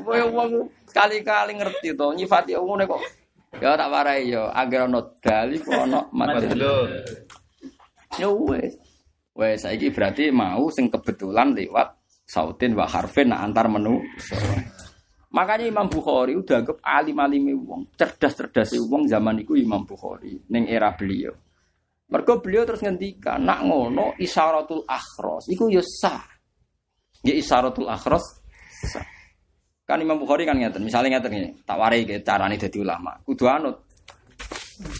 Kowe 0.00 0.20
wong 0.32 0.64
sekali-kali 0.88 1.60
ngerti 1.60 1.92
to 1.92 2.16
nyifati 2.16 2.56
ngene 2.56 2.88
kok. 2.88 3.02
Ya 3.60 3.76
tak 3.76 3.92
warai 3.92 4.24
yo 4.32 4.48
agar 4.48 4.88
ono 4.88 5.20
dalil 5.20 5.60
kok 5.60 5.76
ono 5.76 6.08
madhul. 6.16 6.64
Ya 8.16 8.24
wes. 8.32 8.80
Wes 9.36 9.68
saiki 9.68 9.92
berarti 9.92 10.32
mau 10.32 10.72
sing 10.72 10.88
kebetulan 10.88 11.52
lewat 11.52 11.92
sautin 12.24 12.72
wa 12.72 12.88
harfin 12.88 13.28
nah, 13.28 13.44
antar 13.44 13.68
menu. 13.68 14.00
Makanya 15.28 15.68
Imam 15.68 15.92
Bukhari 15.92 16.40
udah 16.40 16.64
anggap 16.64 16.80
alim-alime 16.80 17.52
wong, 17.52 17.84
cerdas-cerdase 18.00 18.80
wong 18.80 19.04
zaman 19.04 19.44
iku 19.44 19.60
Imam 19.60 19.84
Bukhari 19.84 20.40
ning 20.48 20.72
era 20.72 20.88
beliau. 20.96 21.36
Mergo 22.08 22.40
beliau 22.40 22.64
terus 22.64 22.80
ngendikan, 22.80 23.44
nak 23.44 23.68
ngono 23.68 24.16
isyaratul 24.16 24.80
akhros 24.88 25.52
iku 25.52 25.68
ya 25.68 25.84
sah. 25.84 26.24
Ya 27.20 27.36
isyaratul 27.36 27.84
akhros 27.84 28.24
sah. 28.88 29.04
Kan 29.84 30.00
Imam 30.00 30.20
Bukhari 30.20 30.44
kan 30.48 30.56
ngeten, 30.56 30.84
misalnya 30.84 31.16
ngeten 31.16 31.32
ini, 31.32 31.48
tak 31.64 31.80
warai 31.80 32.04
ke 32.04 32.20
carane 32.20 32.60
dadi 32.60 32.76
ulama. 32.80 33.12
Kudu 33.24 33.44
anut. 33.48 33.76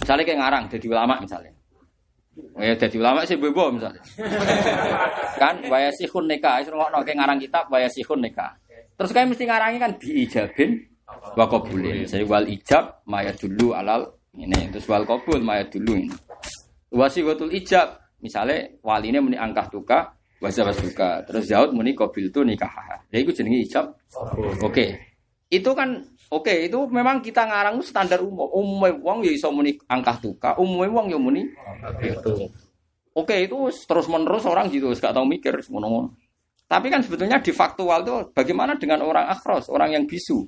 Misalnya 0.00 0.24
kayak 0.24 0.40
ngarang 0.40 0.64
dadi 0.68 0.86
ulama 0.88 1.14
misalnya. 1.20 1.52
Ya 2.56 2.72
dadi 2.76 2.96
ulama 2.96 3.24
sih 3.24 3.36
bebo 3.36 3.68
misalnya. 3.72 4.00
kan 5.42 5.60
waya 5.68 5.92
sihun 5.92 6.24
nikah, 6.28 6.60
wis 6.60 6.72
ngono 6.72 7.04
kayak 7.04 7.20
ngarang 7.20 7.38
kitab 7.40 7.64
waya 7.72 7.88
sihun 7.88 8.20
nikah. 8.20 8.52
Terus 8.96 9.12
kayak 9.12 9.28
mesti 9.32 9.44
ngarangi 9.48 9.78
kan 9.80 9.92
diijabin 9.96 10.70
wa 11.36 11.44
qabulin. 11.48 12.04
Saya 12.04 12.24
wal 12.28 12.48
ijab 12.48 13.04
maya 13.08 13.32
dulu 13.32 13.72
alal 13.76 14.08
ini 14.36 14.72
terus 14.72 14.88
wal 14.88 15.04
qabul 15.04 15.40
maya 15.40 15.68
dulu 15.68 16.00
ini. 16.00 16.27
Wasiwatul 16.88 17.52
ijab 17.52 18.00
misalnya 18.24 18.72
waline 18.80 19.20
muni 19.20 19.36
angkah 19.36 19.68
tuka 19.68 20.16
wasa 20.38 20.62
wasuka 20.62 21.26
terus 21.26 21.50
Zaud 21.50 21.76
muni 21.76 21.92
qabil 21.92 22.32
tu 22.32 22.46
nikah. 22.46 22.70
Ya 23.12 23.20
iku 23.20 23.34
jenenge 23.34 23.66
ijab. 23.68 23.92
Oke. 24.64 24.96
Itu 25.48 25.72
kan 25.72 26.04
oke 26.28 26.68
itu 26.68 26.78
memang 26.88 27.20
kita 27.24 27.44
ngarang 27.44 27.80
standar 27.84 28.20
umum. 28.24 28.48
Umum 28.52 29.04
wong 29.04 29.18
ya 29.24 29.32
iso 29.32 29.52
muni 29.52 29.76
angkah 29.88 30.16
tuka, 30.20 30.56
umum 30.56 30.88
wong 30.88 31.06
ya 31.12 31.18
muni 31.20 31.44
itu. 32.00 32.48
Oke 33.12 33.44
itu 33.44 33.68
terus 33.84 34.06
menerus 34.06 34.46
orang 34.46 34.70
gitu 34.70 34.94
gak 34.94 35.12
tahu 35.12 35.26
mikir 35.26 35.58
ngono-ngono. 35.68 36.14
Tapi 36.68 36.92
kan 36.92 37.00
sebetulnya 37.00 37.40
di 37.40 37.48
faktual 37.48 38.04
itu 38.04 38.14
bagaimana 38.36 38.76
dengan 38.76 39.00
orang 39.00 39.26
akhros, 39.32 39.72
orang 39.72 39.96
yang 39.96 40.04
bisu. 40.04 40.44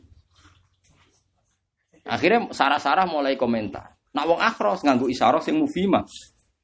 Akhirnya 2.05 2.53
sarah-sarah 2.53 3.09
mulai 3.09 3.41
komentar. 3.41 3.99
Nak 4.11 4.24
wong 4.27 4.41
akhros 4.43 4.82
nganggu 4.82 5.07
isyarah 5.07 5.43
sing 5.43 5.59
mufimah. 5.59 6.03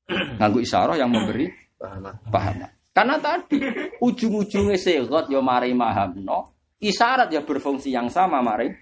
nganggu 0.39 0.63
isyarah 0.63 0.99
yang 0.99 1.11
memberi 1.11 1.47
paham. 2.35 2.67
Karena 2.97 3.21
tadi 3.21 3.61
ujung-ujungnya 4.01 4.81
segot 4.81 5.29
ya 5.29 5.45
mari 5.45 5.77
mahamno, 5.77 6.57
isyarat 6.81 7.29
ya 7.29 7.45
berfungsi 7.45 7.93
yang 7.93 8.09
sama 8.09 8.41
mari. 8.41 8.73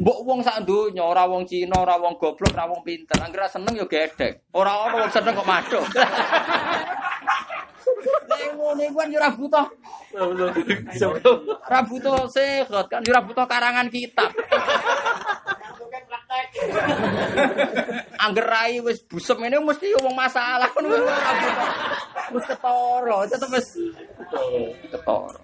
Mbok 0.00 0.18
wong 0.24 0.40
sak 0.40 0.64
donya 0.64 1.04
ora 1.04 1.28
wong 1.28 1.44
Cina, 1.44 1.76
ora 1.76 2.00
wong 2.00 2.16
goblok, 2.16 2.56
ora 2.56 2.64
wong 2.64 2.80
pinter. 2.80 3.20
Anggere 3.20 3.44
seneng 3.52 3.76
ya 3.76 3.84
gedek. 3.84 4.48
Ora 4.56 4.88
ono 4.88 5.04
wong 5.04 5.12
seneng 5.12 5.36
kok 5.36 5.44
madhok. 5.44 5.84
Nek 8.24 8.52
ngono 8.56 8.80
iku 8.80 8.96
kan 8.96 9.12
yo 9.12 9.18
ora 9.20 9.30
butuh. 9.36 9.66
Ora 11.68 11.80
butuh 11.84 12.18
segot 12.32 12.86
kan 12.88 13.04
yo 13.04 13.12
ora 13.12 13.22
butuh 13.28 13.44
karangan 13.44 13.92
kitab. 13.92 14.32
Angger 18.18 18.46
rai 18.46 18.80
wis 18.80 19.02
busem 19.04 19.38
ini 19.44 19.58
mesti 19.60 19.92
wong 20.00 20.14
masalah 20.14 20.68
kan 20.70 20.84
wis. 20.86 21.02
Wis 22.34 22.44
ketara, 22.48 23.18
tetep 23.28 23.50
wis 23.52 23.68
ketara. 24.90 25.40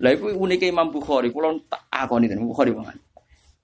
Lah 0.00 0.10
itu 0.12 0.32
uniknya 0.32 0.72
Imam 0.72 0.88
Bukhari, 0.88 1.28
kula 1.32 1.56
tak 1.68 1.88
akoni 1.92 2.28
ten 2.28 2.40
Bukhari 2.40 2.72
banget. 2.72 2.96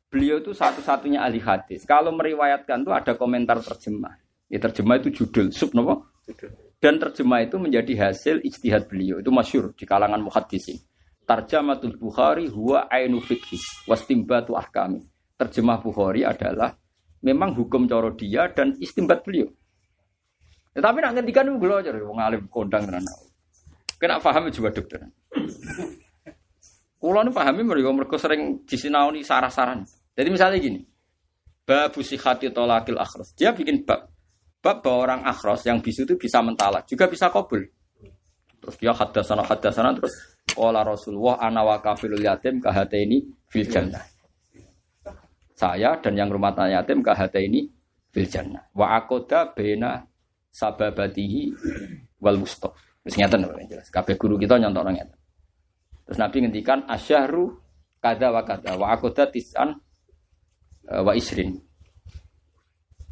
Beliau 0.06 0.40
itu 0.40 0.54
satu-satunya 0.54 1.20
ahli 1.20 1.42
hadis. 1.42 1.84
Kalau 1.84 2.14
meriwayatkan 2.14 2.86
tuh 2.86 2.94
ada 2.94 3.18
komentar 3.18 3.60
terjemah. 3.60 4.16
Ya 4.46 4.62
terjemah 4.62 5.02
itu 5.02 5.10
judul 5.12 5.50
sub 5.50 5.74
nopo? 5.74 6.06
Dan 6.78 7.00
terjemah 7.02 7.42
itu 7.42 7.58
menjadi 7.58 8.08
hasil 8.08 8.44
ijtihad 8.44 8.86
beliau. 8.86 9.18
Itu 9.18 9.34
masyur 9.34 9.74
di 9.74 9.84
kalangan 9.88 10.22
muhaddisin. 10.22 10.78
Tarjamatul 11.26 11.98
Bukhari 11.98 12.46
huwa 12.46 12.86
ainu 12.86 13.18
fikhi 13.18 13.58
wastimbatu 13.90 14.54
ahkami. 14.54 15.02
Terjemah 15.36 15.78
Bukhari 15.84 16.24
adalah 16.24 16.72
memang 17.20 17.52
hukum 17.52 17.84
coro 17.84 18.16
dia 18.16 18.48
dan 18.52 18.72
istimbat 18.80 19.20
beliau. 19.20 19.48
Ya, 20.76 20.84
tapi 20.84 21.00
nak 21.00 21.16
ngendikan 21.16 21.48
itu 21.48 21.68
aja, 21.72 21.92
wong 21.92 22.20
alim 22.20 22.44
kondang 22.52 22.84
tenan. 22.84 23.04
Kena 23.96 24.20
paham 24.20 24.52
juga 24.52 24.68
dokter. 24.72 25.08
Kulo 27.00 27.20
nu 27.24 27.32
pahami 27.32 27.64
mereka 27.64 27.92
mereka 27.92 28.16
sering 28.20 28.64
disinauni 28.68 29.24
sarah-saran. 29.24 29.84
Jadi 30.16 30.28
misalnya 30.28 30.60
gini, 30.60 30.80
babu 31.64 32.00
sihati 32.00 32.52
tolakil 32.52 32.96
akhros. 32.96 33.32
Dia 33.36 33.52
bikin 33.56 33.84
bab, 33.84 34.08
bab 34.60 34.84
bahwa 34.84 34.96
orang 35.04 35.20
akhros 35.24 35.64
yang 35.64 35.80
bisu 35.80 36.04
itu 36.08 36.16
bisa 36.16 36.40
mentalak, 36.40 36.88
juga 36.88 37.08
bisa 37.08 37.28
kabul. 37.28 37.64
Terus 38.60 38.76
dia 38.80 38.92
hadasana 38.96 39.44
hadasana 39.44 39.92
terus 39.96 40.16
Qala 40.56 40.80
Rasulullah 40.80 41.36
ana 41.36 41.60
wa 41.66 41.76
kafilul 41.84 42.24
yatim 42.24 42.64
kahataini 42.64 43.28
fil 43.52 43.68
jannah. 43.68 44.15
Saya 45.56 45.96
dan 46.04 46.12
yang 46.20 46.28
rumah 46.28 46.52
tangga 46.52 46.84
yatim 46.84 47.00
kahataini 47.00 47.64
fil 48.12 48.28
jannah. 48.28 48.68
Wa 48.76 49.00
akoda 49.00 49.56
bena 49.56 50.04
sababatihi 50.52 51.56
wal 52.20 52.36
mustof. 52.36 52.76
Terus 53.00 53.16
nyata 53.16 53.40
jelas. 53.64 53.88
Kabeh 53.88 54.20
guru 54.20 54.36
kita 54.36 54.60
nyontok 54.60 54.84
orang 54.84 54.96
nyata. 55.00 55.16
Terus 56.04 56.18
Nabi 56.20 56.36
ngendikan 56.44 56.84
asyahru 56.84 57.56
kada 58.04 58.28
wa 58.36 58.44
kada 58.44 58.76
wa 58.76 58.92
akoda 58.92 59.32
tisan 59.32 59.80
eh, 60.92 61.00
wa 61.00 61.16
isrin. 61.16 61.56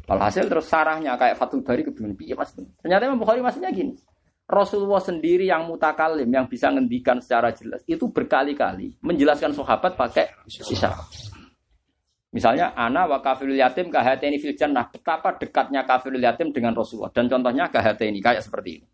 Alhasil 0.05 0.45
terus 0.45 0.69
sarahnya 0.69 1.17
kayak 1.17 1.33
Fatul 1.33 1.65
Bari 1.65 1.81
kebingungan 1.81 2.13
piye 2.13 2.37
Mas. 2.37 2.53
Ternyata 2.53 3.09
Imam 3.09 3.17
Bukhari 3.17 3.41
maksudnya 3.41 3.73
gini. 3.73 3.97
Rasulullah 4.45 5.01
sendiri 5.01 5.49
yang 5.49 5.65
mutakalim 5.65 6.29
yang 6.29 6.45
bisa 6.45 6.69
ngendikan 6.69 7.17
secara 7.17 7.49
jelas 7.49 7.81
itu 7.89 8.05
berkali-kali 8.13 8.93
menjelaskan 9.01 9.57
sahabat 9.57 9.97
pakai 9.97 10.29
isyarat. 10.45 11.34
Misalnya 12.35 12.75
ana 12.75 13.07
wa 13.07 13.23
kafirul 13.23 13.55
yatim 13.55 13.87
kahateni 13.87 14.35
fil 14.43 14.59
jannah. 14.59 14.91
Betapa 14.91 15.39
dekatnya 15.39 15.87
kafirul 15.87 16.19
yatim 16.19 16.51
dengan 16.51 16.75
Rasulullah 16.75 17.07
dan 17.15 17.31
contohnya 17.31 17.71
kahateni 17.71 18.19
kayak 18.19 18.43
seperti 18.43 18.83
ini. 18.83 18.87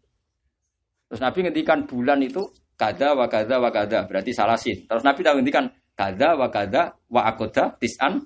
Terus 1.10 1.26
Nabi 1.26 1.50
ngendikan 1.50 1.90
bulan 1.90 2.22
itu 2.22 2.46
kada 2.78 3.18
wa 3.18 3.26
kada 3.26 3.58
wa 3.58 3.74
kada 3.74 4.06
berarti 4.06 4.30
salasin. 4.30 4.86
Terus 4.86 5.02
Nabi 5.02 5.26
tahu 5.26 5.42
ngendikan 5.42 5.74
kada 5.98 6.38
wa 6.38 6.54
kada 6.54 6.94
wa 7.10 7.26
akoda 7.26 7.74
tis'an 7.82 8.22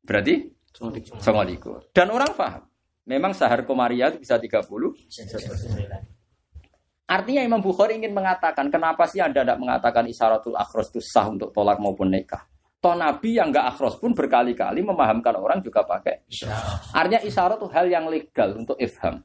berarti 0.00 0.56
songoliku. 1.20 1.76
Dan 1.92 2.08
orang 2.08 2.32
paham. 2.32 2.64
Memang 3.08 3.36
sahar 3.36 3.64
komaria 3.68 4.08
itu 4.12 4.24
bisa 4.24 4.40
30. 4.40 4.68
Artinya 7.08 7.40
Imam 7.40 7.64
Bukhari 7.64 7.96
ingin 7.96 8.12
mengatakan, 8.12 8.68
kenapa 8.68 9.08
sih 9.08 9.24
Anda 9.24 9.40
tidak 9.40 9.56
mengatakan 9.64 10.04
isyaratul 10.04 10.52
akhros 10.52 10.92
itu 10.92 11.00
sah 11.00 11.24
untuk 11.24 11.48
tolak 11.56 11.80
maupun 11.80 12.12
nikah? 12.12 12.44
Toh 12.78 12.94
Nabi 12.94 13.34
yang 13.34 13.50
nggak 13.50 13.74
akhros 13.74 13.98
pun 13.98 14.14
berkali-kali 14.14 14.86
memahamkan 14.86 15.34
orang 15.34 15.58
juga 15.58 15.82
pakai. 15.82 16.30
Artinya 16.94 17.18
isyarat 17.26 17.58
itu 17.58 17.66
hal 17.74 17.86
yang 17.90 18.06
legal 18.06 18.54
untuk 18.54 18.78
ifham. 18.78 19.18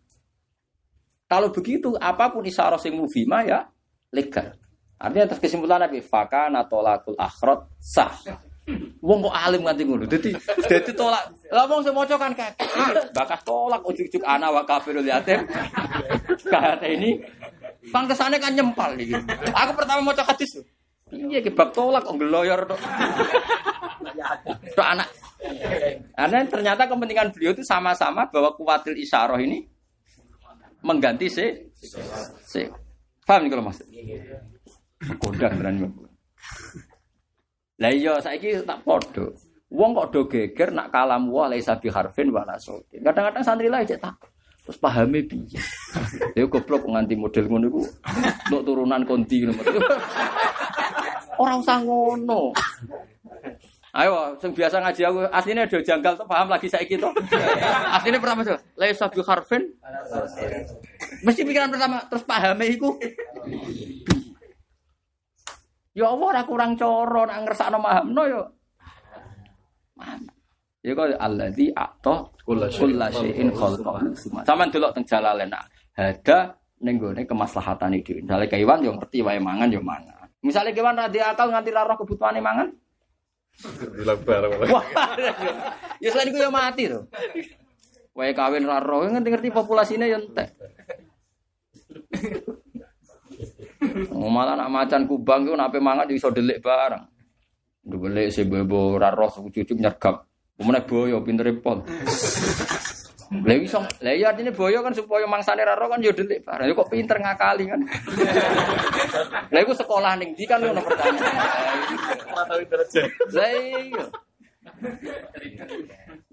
Kalau 1.29 1.53
begitu, 1.53 1.93
apa 2.01 2.33
pun 2.33 2.41
isyarat 2.41 2.81
yang 2.89 2.97
mufima 2.97 3.45
ya 3.45 3.69
legal. 4.09 4.57
Artinya 4.97 5.29
atas 5.29 5.37
kesimpulan 5.37 5.85
Nabi, 5.85 6.01
fakana 6.01 6.65
tolakul 6.65 7.13
akhrot 7.13 7.77
sah. 7.77 8.13
Wong 9.03 9.19
kok 9.27 9.35
alim 9.35 9.67
nganti 9.67 9.83
ngono. 9.83 10.07
Dadi 10.07 10.31
dadi 10.63 10.91
tolak. 10.95 11.23
Lah 11.51 11.67
wong 11.67 11.83
sing 11.83 11.91
maca 11.91 12.15
kan 12.15 12.31
bakas 13.17 13.43
tolak 13.43 13.83
ujuk-ujuk 13.83 14.23
ana 14.23 14.47
wa 14.47 14.63
kafirul 14.63 15.03
yatim. 15.03 15.43
Kata 16.47 16.87
ini 16.87 17.19
pangkesane 17.91 18.39
kan 18.39 18.55
nyempal 18.55 18.95
iki. 18.95 19.19
Aku 19.51 19.71
pertama 19.75 19.99
maca 19.99 20.23
hadis. 20.23 20.63
Iya 21.13 21.39
ki 21.45 21.51
bab 21.53 21.69
tolak 21.71 22.01
kok 22.01 22.17
geloyor 22.17 22.65
tok. 22.65 22.81
Tok 24.73 24.87
anak. 24.87 25.09
Karena 26.17 26.37
ternyata 26.49 26.89
kepentingan 26.89 27.29
beliau 27.35 27.53
itu 27.53 27.63
sama-sama 27.65 28.25
bahwa 28.31 28.55
kuatil 28.57 28.97
isyarah 28.97 29.37
ini 29.37 29.61
mengganti 30.81 31.29
si 31.29 31.45
si. 32.43 32.65
Paham 33.23 33.47
kalau 33.47 33.63
maksud? 33.69 33.87
Kondang 35.21 35.55
berani. 35.55 35.87
Lah 37.79 37.91
iya 37.91 38.19
saiki 38.19 38.63
tak 38.65 38.83
podo. 38.83 39.31
Wong 39.73 39.97
kok 39.97 40.09
do 40.13 40.21
geger 40.29 40.69
nak 40.69 40.93
kalam 40.93 41.29
wa 41.29 41.49
laisa 41.49 41.79
bi 41.79 41.89
harfin 41.89 42.29
wala. 42.29 42.57
Kadang-kadang 42.91 43.43
santri 43.43 43.69
lah 43.71 43.81
cek 43.85 44.01
tak 44.01 44.15
terus 44.63 44.79
pahami 44.79 45.19
piye. 45.27 45.59
Ya 46.39 46.47
goblok 46.47 46.87
nganti 46.87 47.19
model 47.19 47.51
ngono 47.51 47.67
iku 47.67 47.81
untuk 48.47 48.61
turunan 48.63 49.03
konti 49.03 49.43
ngono. 49.43 49.59
Ora 51.39 51.53
usah 51.57 51.81
ngono. 51.81 52.53
Ayo, 53.93 54.33
sing 54.41 54.57
biasa 54.57 54.81
ngaji 54.81 55.01
aku 55.05 55.19
aslinya 55.29 55.69
do 55.69 55.77
janggal 55.77 56.17
tuh 56.17 56.25
paham 56.25 56.49
lagi 56.49 56.65
saiki 56.65 56.97
to. 56.97 57.13
Aslinya 57.93 58.17
pertama 58.17 58.41
tuh 58.41 58.57
laisa 58.73 59.05
bi 59.05 59.21
harfin. 59.21 59.69
Mesti 61.21 61.45
pikiran 61.45 61.69
pertama 61.69 62.01
terus 62.09 62.25
pahami 62.25 62.73
iku. 62.73 62.97
Ya 65.93 66.09
Allah 66.09 66.25
ora 66.25 66.41
kurang 66.41 66.73
coro 66.73 67.29
nak 67.29 67.45
ngersakno 67.45 67.77
mahamno 67.77 68.23
yo. 68.25 68.41
Ya 70.81 70.97
kok 70.97 71.13
alladzi 71.15 71.69
a'ta 71.69 72.33
kullasyai'in 72.49 73.53
khalqahu. 73.53 74.09
Saman 74.41 74.73
delok 74.73 74.97
teng 74.97 75.05
jalalen 75.05 75.53
hada 75.93 76.57
ning 76.81 76.97
gone 76.97 77.21
kemaslahatane 77.29 78.01
dhewe. 78.01 78.25
Misale 78.25 78.49
kewan 78.49 78.81
yo 78.81 78.97
ngerti 78.97 79.21
wae 79.21 79.37
mangan 79.37 79.69
yo 79.69 79.85
mangan. 79.85 80.12
Misale 80.43 80.75
kewan 80.75 80.99
ra 80.99 81.07
akal 81.07 81.47
nganti 81.49 81.71
roh 81.71 81.95
kebutuhane 81.95 82.43
mangan. 82.43 82.67
Bareng 84.27 84.51
malah. 84.59 84.67
Wah. 84.75 84.85
ya 86.03 86.09
selain 86.11 86.29
iku 86.29 86.43
yo 86.43 86.51
mati 86.51 86.91
to. 86.91 87.07
Wae 88.13 88.35
kawin 88.35 88.67
roh 88.67 89.07
ngerti-ngerti 89.07 89.49
populasine 89.55 90.11
yo 90.11 90.19
entek. 90.19 90.51
Oh, 94.15 94.31
malah 94.31 94.55
nak 94.55 94.71
macan 94.71 95.03
kubang 95.07 95.43
itu 95.43 95.53
nape 95.59 95.77
mangan 95.79 96.07
iso 96.07 96.31
delik 96.31 96.63
barang. 96.63 97.03
Delik 97.83 98.31
si 98.31 98.47
bebo 98.47 98.95
raro 98.95 99.27
cucu 99.27 99.75
nyergap. 99.75 100.23
Kemudian 100.55 100.87
boyo 100.87 101.17
pinter 101.25 101.51
pol. 101.59 101.83
Lha 103.31 103.55
iso, 103.55 103.79
lha 104.03 104.11
iya 104.11 104.33
artine 104.33 104.51
boyo 104.51 104.83
kan 104.83 104.91
supaya 104.91 105.23
mangsane 105.29 105.63
raro 105.63 105.87
kan 105.87 106.03
yo 106.03 106.11
delik 106.11 106.43
barang. 106.43 106.67
Yo 106.67 106.73
kok 106.75 106.91
pinter 106.91 107.17
ngakali 107.21 107.63
kan. 107.69 107.79
Lha 109.53 109.59
iku 109.63 109.73
sekolah 109.77 110.19
ning 110.19 110.35
ndi 110.35 110.43
kan 110.43 110.59
ngono 110.59 110.81
pertanyaan. 110.83 111.35
Lah 113.31 113.49
iya. 113.53 114.05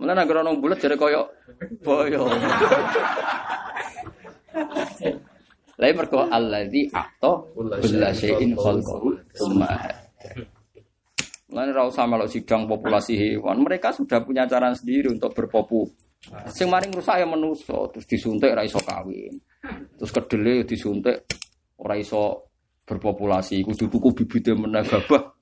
Mulane 0.00 0.24
nek 0.24 0.30
ora 0.32 0.50
bulet 0.56 0.78
jare 0.80 0.96
koyo 0.96 1.28
boyo. 1.84 2.26
Lain 5.80 5.96
mergo 5.96 6.28
alladzi 6.28 6.92
a'ta 6.92 7.32
kulla 7.56 8.12
syai'in 8.12 8.52
khalqahu 8.52 9.16
tsumma 9.32 9.68
Lain 11.50 11.72
ra 11.74 11.88
usah 11.88 12.06
melok 12.06 12.30
sidang 12.30 12.68
populasi 12.68 13.16
hewan. 13.16 13.64
Mereka 13.64 13.90
sudah 13.90 14.22
punya 14.22 14.46
cara 14.46 14.70
sendiri 14.76 15.10
untuk 15.10 15.34
berpopu. 15.34 15.88
Sing 16.52 16.68
maring 16.68 16.92
rusak 16.92 17.16
ya 17.16 17.26
menuso, 17.26 17.88
terus 17.88 18.05
disuntik 18.05 18.52
ora 18.52 18.60
iso 18.60 18.76
kawin. 18.84 19.40
Terus 19.97 20.10
kedele 20.12 20.68
disuntik 20.68 21.24
ora 21.80 21.97
iso 21.97 22.52
berpopulasi, 22.84 23.64
kudu 23.64 23.88
tuku 23.88 24.09
bibite 24.12 24.52
meneh 24.52 24.84
gabah. 24.84 25.32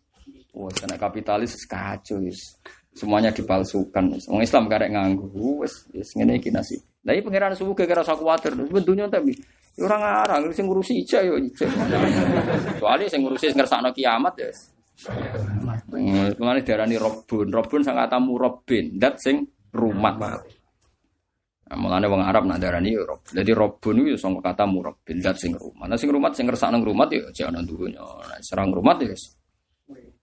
Wah, 0.55 0.71
kena 0.75 0.95
kapitalis 0.95 1.67
kacau 1.67 2.23
wis. 2.23 2.59
Semuanya 2.95 3.35
dipalsukan. 3.35 4.19
Wong 4.31 4.43
Islam 4.43 4.71
karek 4.71 4.95
nganggu, 4.95 5.67
wis 5.67 5.87
wis 5.91 6.15
ngene 6.15 6.39
iki 6.39 6.55
nasib. 6.55 6.79
Lah 7.03 7.15
iki 7.15 7.27
pangeran 7.27 7.55
subuh 7.59 7.75
gara 7.75 8.03
rasa 8.03 8.15
kuwatir, 8.15 8.55
bentunya 8.55 9.07
tapi 9.07 9.35
Orang 9.79 10.03
ngarang, 10.03 10.51
sing 10.51 10.67
ngurusi 10.67 11.07
ija 11.07 11.23
yo 11.23 11.39
ija. 11.39 11.63
Kecuali 12.75 13.07
sing 13.07 13.23
ngurusi 13.23 13.55
ngersakno 13.55 13.95
kiamat 13.95 14.35
ya. 14.35 14.51
Mengenai 16.35 16.67
darani 16.67 16.99
robun, 16.99 17.47
robun 17.47 17.87
sang 17.87 17.95
katamu 17.95 18.35
robin, 18.35 18.99
dat 18.99 19.23
sing 19.23 19.47
rumat. 19.71 20.19
Mulane 21.69 22.09
wong 22.09 22.25
Arab 22.25 22.49
nak 22.49 22.65
darani 22.65 22.97
yo 22.97 23.05
rob. 23.05 23.21
Jadi 23.29 23.53
robun 23.53 24.01
itu 24.09 24.17
sang 24.17 24.41
kata 24.41 24.65
murabin, 24.65 25.21
dat 25.21 25.37
sing 25.37 25.53
rumat. 25.53 25.85
Nah 25.85 26.01
sing 26.01 26.09
rumat 26.09 26.33
sing 26.33 26.49
ngersakno 26.49 26.81
rumat 26.81 27.13
yo 27.13 27.29
jangan 27.37 27.61
dunya. 27.61 28.01
Nah, 28.01 28.41
serang 28.41 28.73
rumat 28.73 28.97
ya 29.05 29.13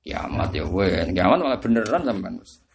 kiamat 0.01 0.49
ya 0.53 0.65
wes. 0.65 1.05
Kiamat 1.13 1.37
malah 1.41 1.61
beneran 1.61 2.01
sampean 2.01 2.33
wis. 2.41 2.65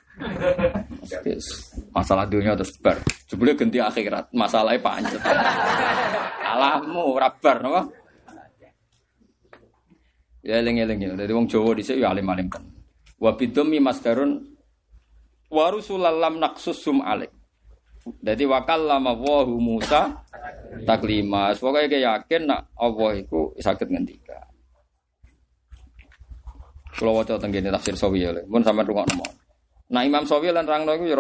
Masalah 1.91 2.31
dunia 2.31 2.55
terus 2.55 2.71
bar. 2.79 2.99
Jebule 3.27 3.59
ganti 3.59 3.83
akhirat, 3.83 4.31
masalahnya 4.31 4.79
pancet. 4.79 5.23
Alahmu 6.47 7.19
rabar 7.19 7.57
napa? 7.59 7.83
Ya 10.47 10.63
eling-eling 10.63 10.99
ya. 11.01 11.11
Dadi 11.19 11.33
wong 11.35 11.51
Jawa 11.51 11.75
dhisik 11.75 11.99
ya 11.99 12.15
alim-alim 12.15 12.47
kan. 12.47 12.63
Wa 13.19 13.35
bidumi 13.35 13.83
masdarun 13.83 14.47
wa 15.51 15.65
rusulallam 15.75 16.39
naqsusum 16.39 17.03
alik. 17.03 17.35
Jadi 18.19 18.45
wakal 18.49 18.91
lama 18.91 19.15
wahu 19.15 19.57
Musa 19.62 20.27
taklima. 20.82 21.55
Pokoknya 21.55 21.87
kayak 21.87 22.05
yakin 22.05 22.43
nak 22.51 22.70
Allah 22.74 23.11
itu 23.19 23.55
sakit 23.62 23.87
ngendika. 23.87 24.51
Kalau 26.91 27.16
wajah 27.16 27.39
tenggine 27.39 27.70
tafsir 27.70 27.95
sawi 27.95 28.27
ya, 28.27 28.35
pun 28.45 28.61
sampai 28.61 28.85
rumah 28.85 29.07
nomor. 29.09 29.31
Nah 29.91 30.03
Imam 30.05 30.27
Sawi 30.27 30.53
lan 30.53 30.66
rangno 30.69 30.95
iku 30.95 31.07
ya 31.07 31.16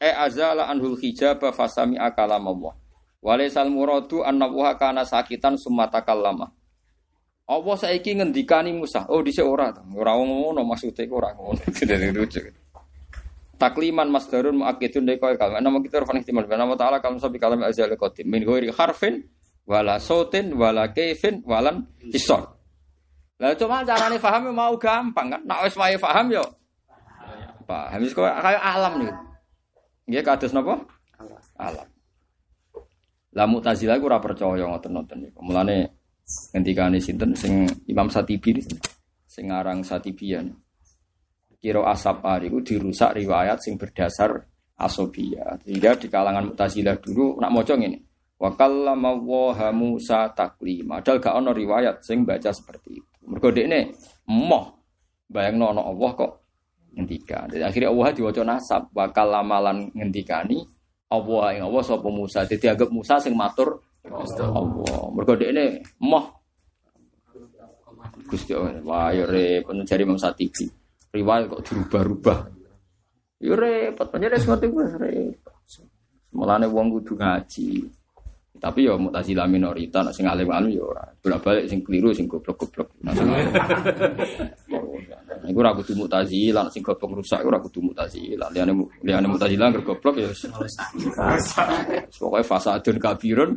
e 0.00 0.10
azala 0.12 0.68
anhul 0.68 0.96
hijab 1.00 1.40
fasami 1.52 1.96
akalam 1.96 2.44
Allah. 2.44 2.74
Walaisal 3.24 3.72
muradu 3.72 4.20
anna 4.20 4.48
wa 4.48 4.76
kana 4.76 5.02
sakitan 5.04 5.56
summa 5.56 5.88
takallama. 5.88 6.52
Allah 7.44 7.76
saiki 7.76 8.16
ngendikani 8.16 8.72
Musa. 8.72 9.04
Oh 9.08 9.20
dhisik 9.20 9.44
ora 9.44 9.72
to. 9.72 9.84
Ora 9.96 10.16
ngono 10.16 10.64
maksude 10.64 11.04
ora 11.08 11.32
ngono. 11.36 11.60
Jadi 11.72 12.08
lucu. 12.12 12.40
Takliman 13.64 14.12
masdarun 14.12 14.60
muakkidun 14.60 15.08
dari 15.08 15.16
kau 15.16 15.32
kalam. 15.32 15.56
Nama 15.56 15.80
kita 15.80 16.04
rufan 16.04 16.20
ihtimal. 16.20 16.44
Nama 16.44 16.76
ta'ala 16.76 17.00
kalam 17.00 17.16
sabi 17.16 17.40
kalam 17.40 17.64
azal 17.64 17.88
qadim. 17.96 18.28
Min 18.28 18.44
ghairi 18.44 18.68
harfin 18.68 19.24
wala 19.64 19.96
sautin 19.96 20.52
wala 20.52 20.92
kaifin 20.92 21.40
walan 21.48 21.88
hisor. 22.12 22.44
Lah 23.40 23.56
cuma 23.56 23.80
carane 23.80 24.20
paham 24.20 24.52
mau 24.52 24.76
gampang 24.76 25.32
kan. 25.32 25.40
Nak 25.48 25.64
wis 25.64 25.74
wae 25.80 25.96
paham 25.96 26.28
yo 26.28 26.44
Paham 27.64 28.04
wis 28.04 28.12
kaya 28.12 28.60
alam 28.60 29.00
nih. 29.00 29.12
Nggih 30.12 30.20
kados 30.20 30.52
napa? 30.52 30.84
Alam. 31.56 31.88
Lah 33.34 33.46
Mu'tazilah 33.48 33.96
ora 33.96 34.20
percaya 34.20 34.68
ngoten-ngoten 34.68 35.24
niku. 35.24 35.40
Mulane 35.40 35.88
ngendikane 36.52 37.00
sinten 37.00 37.32
sing 37.32 37.64
Imam 37.88 38.12
Satibi 38.12 38.60
sing 39.24 39.48
aran 39.48 39.80
Satibian. 39.80 40.52
Kira 41.64 41.80
asap 41.88 42.20
itu 42.44 42.60
dirusak 42.60 43.16
riwayat 43.16 43.56
sing 43.56 43.80
berdasar 43.80 44.36
asobia. 44.76 45.56
Sehingga 45.64 45.96
di 45.96 46.12
kalangan 46.12 46.52
Mu'tazilah 46.52 47.00
dulu 47.00 47.40
nak 47.40 47.48
maca 47.56 47.72
ngene. 47.72 48.04
Wa 48.36 48.52
kallama 48.52 49.16
wa 49.16 49.72
Musa 49.72 50.28
taklima. 50.36 51.00
Padahal 51.00 51.24
gak 51.24 51.34
ono 51.40 51.50
riwayat 51.56 52.04
sing 52.04 52.28
baca 52.28 52.52
seperti 52.52 53.00
itu. 53.00 53.16
Mergo 53.32 53.48
dekne 53.48 53.96
moh 54.28 54.84
bayangno 55.24 55.72
ono 55.72 55.88
Allah 55.88 56.10
kok 56.12 56.32
ngendika. 56.92 57.48
Jadi 57.48 57.64
akhirnya 57.64 57.88
Allah 57.88 58.08
diwaca 58.12 58.42
nasab 58.44 58.82
bakal 58.92 59.32
lamalan 59.32 59.88
ngendikani 59.96 60.60
Allah 61.08 61.56
yang 61.56 61.72
Allah 61.72 61.80
sapa 61.80 62.12
Musa. 62.12 62.44
Jadi 62.44 62.68
agak 62.68 62.92
Musa 62.92 63.16
sing 63.16 63.32
matur 63.32 63.80
Allah. 64.04 65.08
Mergo 65.16 65.32
ini 65.40 65.80
moh 66.04 66.28
Gusti 68.28 68.52
Allah. 68.52 68.84
Wah 68.84 69.08
ya 69.16 69.24
repot 69.24 69.72
jari 69.88 70.04
Imam 70.04 70.20
Satibi. 70.20 70.83
Riwayat 71.14 71.46
kok 71.46 71.62
dirubah-rubah. 71.62 72.38
Ya 73.38 73.54
repot, 73.54 74.06
pancen 74.10 74.34
wis 74.34 74.46
ngerti 74.50 74.66
wis 74.74 74.92
repot. 74.98 75.54
Mulane 76.34 76.66
wong 76.66 76.98
kudu 76.98 77.14
ngaji. 77.14 77.86
Tapi 78.54 78.88
ya 78.88 78.96
mutazilah 78.96 79.44
minoritas, 79.44 80.08
nek 80.08 80.14
sing 80.16 80.26
alim-alim 80.26 80.72
ya 80.74 80.82
ora. 80.82 81.04
Bolak-balik 81.20 81.68
sing 81.68 81.84
keliru 81.84 82.16
sing 82.16 82.24
goblok-goblok. 82.24 82.96
Nah, 83.04 83.12
sing 83.12 83.28
Nah, 85.44 85.52
Iku 85.52 85.60
ora 85.60 85.76
kudu 85.76 85.92
mutazilah, 85.92 86.64
nek 86.64 86.72
sing 86.72 86.80
goblok 86.80 87.20
rusak 87.20 87.44
ora 87.44 87.60
kudu 87.60 87.84
mutazilah. 87.84 88.48
Liyane 88.48 88.72
liyane 89.04 89.28
mutazilah 89.28 89.68
ngger 89.68 89.84
goblok 89.84 90.16
ya. 90.16 90.32
Pokoknya 92.16 92.48
fasadun 92.48 92.96
kabirun 92.96 93.50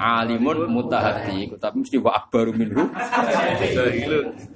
alimun 0.00 0.72
mutahati. 0.72 1.52
Tapi 1.60 1.76
mesti 1.84 2.00
wa 2.00 2.16
akbaru 2.16 2.56
minhu. 2.56 2.88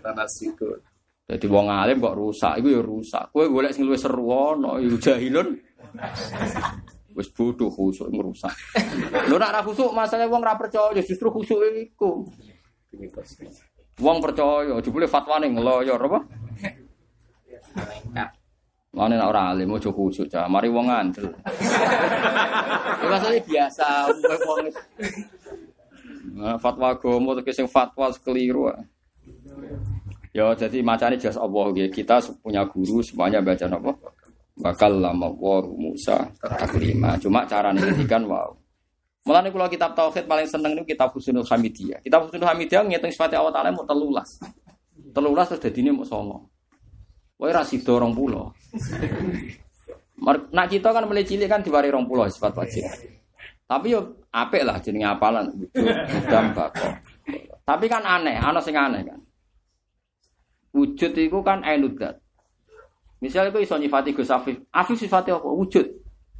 Tanasiku. 0.00 0.89
Jadi 1.30 1.46
wong 1.46 1.70
alim 1.70 2.02
kok 2.02 2.18
rusak, 2.18 2.58
iku 2.58 2.68
ya 2.74 2.82
rusak. 2.82 3.30
Kowe 3.30 3.46
golek 3.46 3.70
sing 3.70 3.86
luwih 3.86 4.00
seru 4.02 4.34
ana, 4.34 4.82
ya 4.82 4.90
jahilun. 4.98 5.54
Wis 7.14 7.30
bodoh 7.30 7.70
khusuk 7.70 8.10
merusak. 8.10 8.50
Lho 9.30 9.38
nek 9.38 9.50
ora 9.54 9.62
khusuk 9.62 9.94
masalah 9.94 10.26
wong 10.26 10.42
ora 10.42 10.58
percaya 10.58 10.98
justru 10.98 11.30
khusuk 11.30 11.62
iku. 11.78 12.26
Wong 14.02 14.18
percaya, 14.18 14.74
jebule 14.82 15.06
fatwane 15.06 15.46
ngeloyor 15.54 16.02
apa? 16.02 16.18
Mane 18.90 19.14
nek 19.14 19.30
ora 19.30 19.54
alim 19.54 19.70
ojo 19.70 19.94
khusuk 19.94 20.26
cah, 20.26 20.50
mari 20.50 20.66
wong 20.66 20.90
ngandel. 20.90 21.30
Ya 23.06 23.38
biasa 23.38 24.10
wong 24.10 24.66
Nah, 26.30 26.56
fatwa 26.56 26.94
agama 26.94 27.36
terus 27.36 27.58
sing 27.58 27.68
fatwa 27.68 28.08
keliru. 28.22 28.70
Ya 30.30 30.46
jadi 30.54 30.78
macamnya 30.82 31.18
jelas 31.18 31.38
Allah 31.38 31.66
ya. 31.74 31.86
Kita 31.90 32.22
punya 32.38 32.62
guru 32.66 33.02
semuanya 33.02 33.42
baca 33.42 33.66
apa? 33.66 33.92
Bakal 34.60 35.00
lama 35.02 35.26
wa 35.32 35.58
Musa 35.74 36.22
taklima. 36.38 37.18
Cuma 37.18 37.42
cara 37.48 37.74
ngendikan 37.74 38.22
wow. 38.28 38.50
Mulane 39.26 39.52
kula 39.52 39.68
kitab 39.68 39.92
tauhid 39.92 40.24
paling 40.24 40.48
seneng 40.48 40.72
niku 40.72 40.96
kitab 40.96 41.12
Husnul 41.12 41.44
Hamidiyah. 41.44 42.00
Kitab 42.00 42.24
Husnul 42.24 42.46
Hamidiyah 42.46 42.82
ngitung 42.88 43.12
sifat 43.12 43.36
Allah 43.36 43.52
Taala 43.52 43.68
mau 43.74 43.84
telulas. 43.84 44.40
Telulas 45.12 45.46
terus 45.50 45.60
dadine 45.60 45.92
mau 45.92 46.06
songo. 46.08 46.48
Wae 47.36 47.52
ra 47.52 47.60
20. 47.64 47.84
Mar- 50.20 50.48
Nak 50.52 50.66
kita 50.72 50.88
kan 50.92 51.04
mulai 51.04 51.24
cilik 51.24 51.48
kan 51.48 51.60
diwari 51.60 51.92
20 51.92 52.32
sifat 52.32 52.52
wajib. 52.56 52.84
Tapi 53.68 53.92
yo 53.94 54.00
apik 54.32 54.66
lah 54.66 54.80
jenenge 54.80 55.06
apalan 55.06 55.46
bako. 56.56 56.88
Tapi 57.62 57.86
kan 57.86 58.02
aneh, 58.02 58.34
ana 58.34 58.58
sing 58.58 58.74
aneh 58.74 59.04
kan. 59.06 59.19
Wujud 60.70 61.12
itu 61.14 61.38
kan 61.42 61.62
ainudat. 61.66 62.22
Misalnya 63.20 63.52
itu 63.52 63.68
iso 63.68 63.76
nyifati 63.76 64.16
Gus 64.16 64.32
Afif. 64.32 64.56
Afif 64.72 64.96
sifatnya 64.96 65.36
apa? 65.36 65.50
Wujud. 65.50 65.86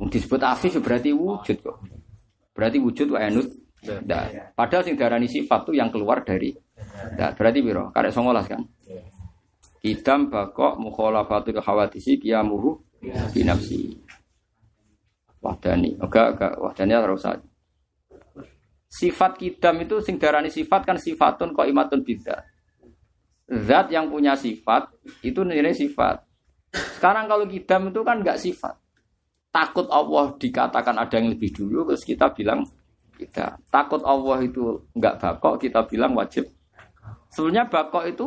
Disebut 0.00 0.40
Afif 0.40 0.72
ya 0.72 0.80
berarti 0.80 1.12
wujud 1.12 1.56
kok. 1.60 1.76
Berarti 2.56 2.78
wujud 2.80 3.12
wa 3.12 3.20
ainut. 3.20 3.52
Dan 3.80 4.52
padahal 4.56 4.84
sing 4.84 4.96
darani 4.96 5.28
sifat 5.28 5.68
tuh 5.68 5.76
yang 5.76 5.88
keluar 5.88 6.20
dari 6.24 6.52
dan 7.16 7.32
berarti 7.32 7.58
biro 7.64 7.88
karek 7.92 8.12
19 8.12 8.44
kan. 8.48 8.62
Kidam 9.80 10.28
bakok 10.28 10.76
mukhalafatul 10.76 11.60
khawadisi 11.60 12.20
qiyamuhu 12.20 12.76
binafsi. 13.32 13.96
Wahdani. 15.40 15.96
Enggak, 15.96 16.36
enggak. 16.36 16.52
Wahdani 16.60 16.92
harus 16.92 17.24
usah. 17.24 17.40
Sifat 18.90 19.40
kidam 19.40 19.80
itu 19.80 20.04
sing 20.04 20.20
darani 20.20 20.52
sifat 20.52 20.84
kan 20.84 21.00
sifatun 21.00 21.56
kok 21.56 21.64
imatun 21.64 22.04
bidat. 22.04 22.44
Zat 23.50 23.90
yang 23.90 24.06
punya 24.06 24.38
sifat 24.38 24.94
itu 25.26 25.42
nilai 25.42 25.74
sifat. 25.74 26.22
Sekarang 26.70 27.26
kalau 27.26 27.50
kidam 27.50 27.90
itu 27.90 28.00
kan 28.06 28.22
enggak 28.22 28.38
sifat. 28.38 28.78
Takut 29.50 29.90
Allah 29.90 30.30
dikatakan 30.38 30.94
ada 30.94 31.18
yang 31.18 31.34
lebih 31.34 31.50
dulu 31.50 31.90
terus 31.90 32.06
kita 32.06 32.30
bilang 32.30 32.62
kita 33.18 33.58
takut 33.66 33.98
Allah 34.06 34.38
itu 34.46 34.86
enggak 34.94 35.18
bakok 35.18 35.66
kita 35.66 35.82
bilang 35.90 36.14
wajib. 36.14 36.46
Sebenarnya 37.34 37.66
bakok 37.66 38.06
itu 38.06 38.26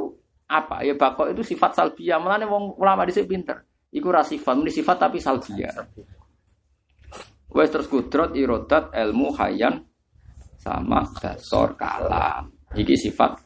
apa? 0.51 0.83
Ya 0.83 0.91
bakok 0.99 1.31
itu 1.31 1.55
sifat 1.55 1.71
salbiyah. 1.71 2.19
Mulane 2.19 2.43
wong 2.43 2.75
ulama 2.75 3.07
dhisik 3.07 3.31
pinter. 3.31 3.63
Iku 3.95 4.11
ra 4.11 4.27
sifat, 4.27 4.59
sifat 4.67 4.97
tapi 5.07 5.23
salbiyah. 5.23 5.71
Wes 7.53 7.69
terus 7.69 7.87
kudrot 7.87 8.33
irodat 8.35 8.91
ilmu 8.91 9.31
hayan 9.39 9.85
sama 10.59 11.05
dasor 11.21 11.79
kalam. 11.79 12.49
Iki 12.73 12.95
sifat 13.07 13.42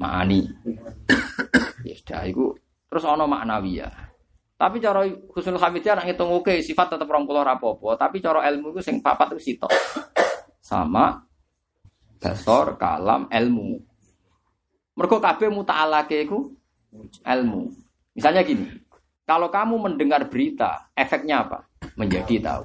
ma'ani. 0.00 0.48
Ya 1.84 1.94
sudah 2.00 2.24
iku 2.24 2.56
terus 2.88 3.04
ana 3.04 3.28
maknawi 3.28 3.84
ya. 3.84 3.92
Tapi 4.60 4.76
cara 4.76 5.04
Husnul 5.32 5.60
Hamidiyah 5.60 6.00
nak 6.00 6.04
ngitung 6.08 6.32
oke 6.36 6.60
sifat 6.60 6.96
tetep 6.96 7.08
20 7.08 7.32
ora 7.32 7.56
apa-apa, 7.56 7.96
tapi 7.96 8.20
cara 8.20 8.44
ilmu 8.48 8.76
iku 8.76 8.80
sing 8.84 9.00
papat 9.00 9.36
itu 9.36 9.52
sitok. 9.52 9.72
Sama 10.60 11.16
dasor 12.20 12.76
kalam 12.76 13.24
ilmu. 13.32 13.80
Mergo 15.00 15.16
kabeh 15.16 15.48
muta'alake 15.48 16.28
iku 16.28 16.52
ilmu. 17.24 17.72
Misalnya 18.12 18.44
gini, 18.44 18.68
kalau 19.24 19.48
kamu 19.48 19.80
mendengar 19.80 20.28
berita, 20.28 20.92
efeknya 20.92 21.48
apa? 21.48 21.64
Menjadi 21.96 22.36
tahu. 22.44 22.62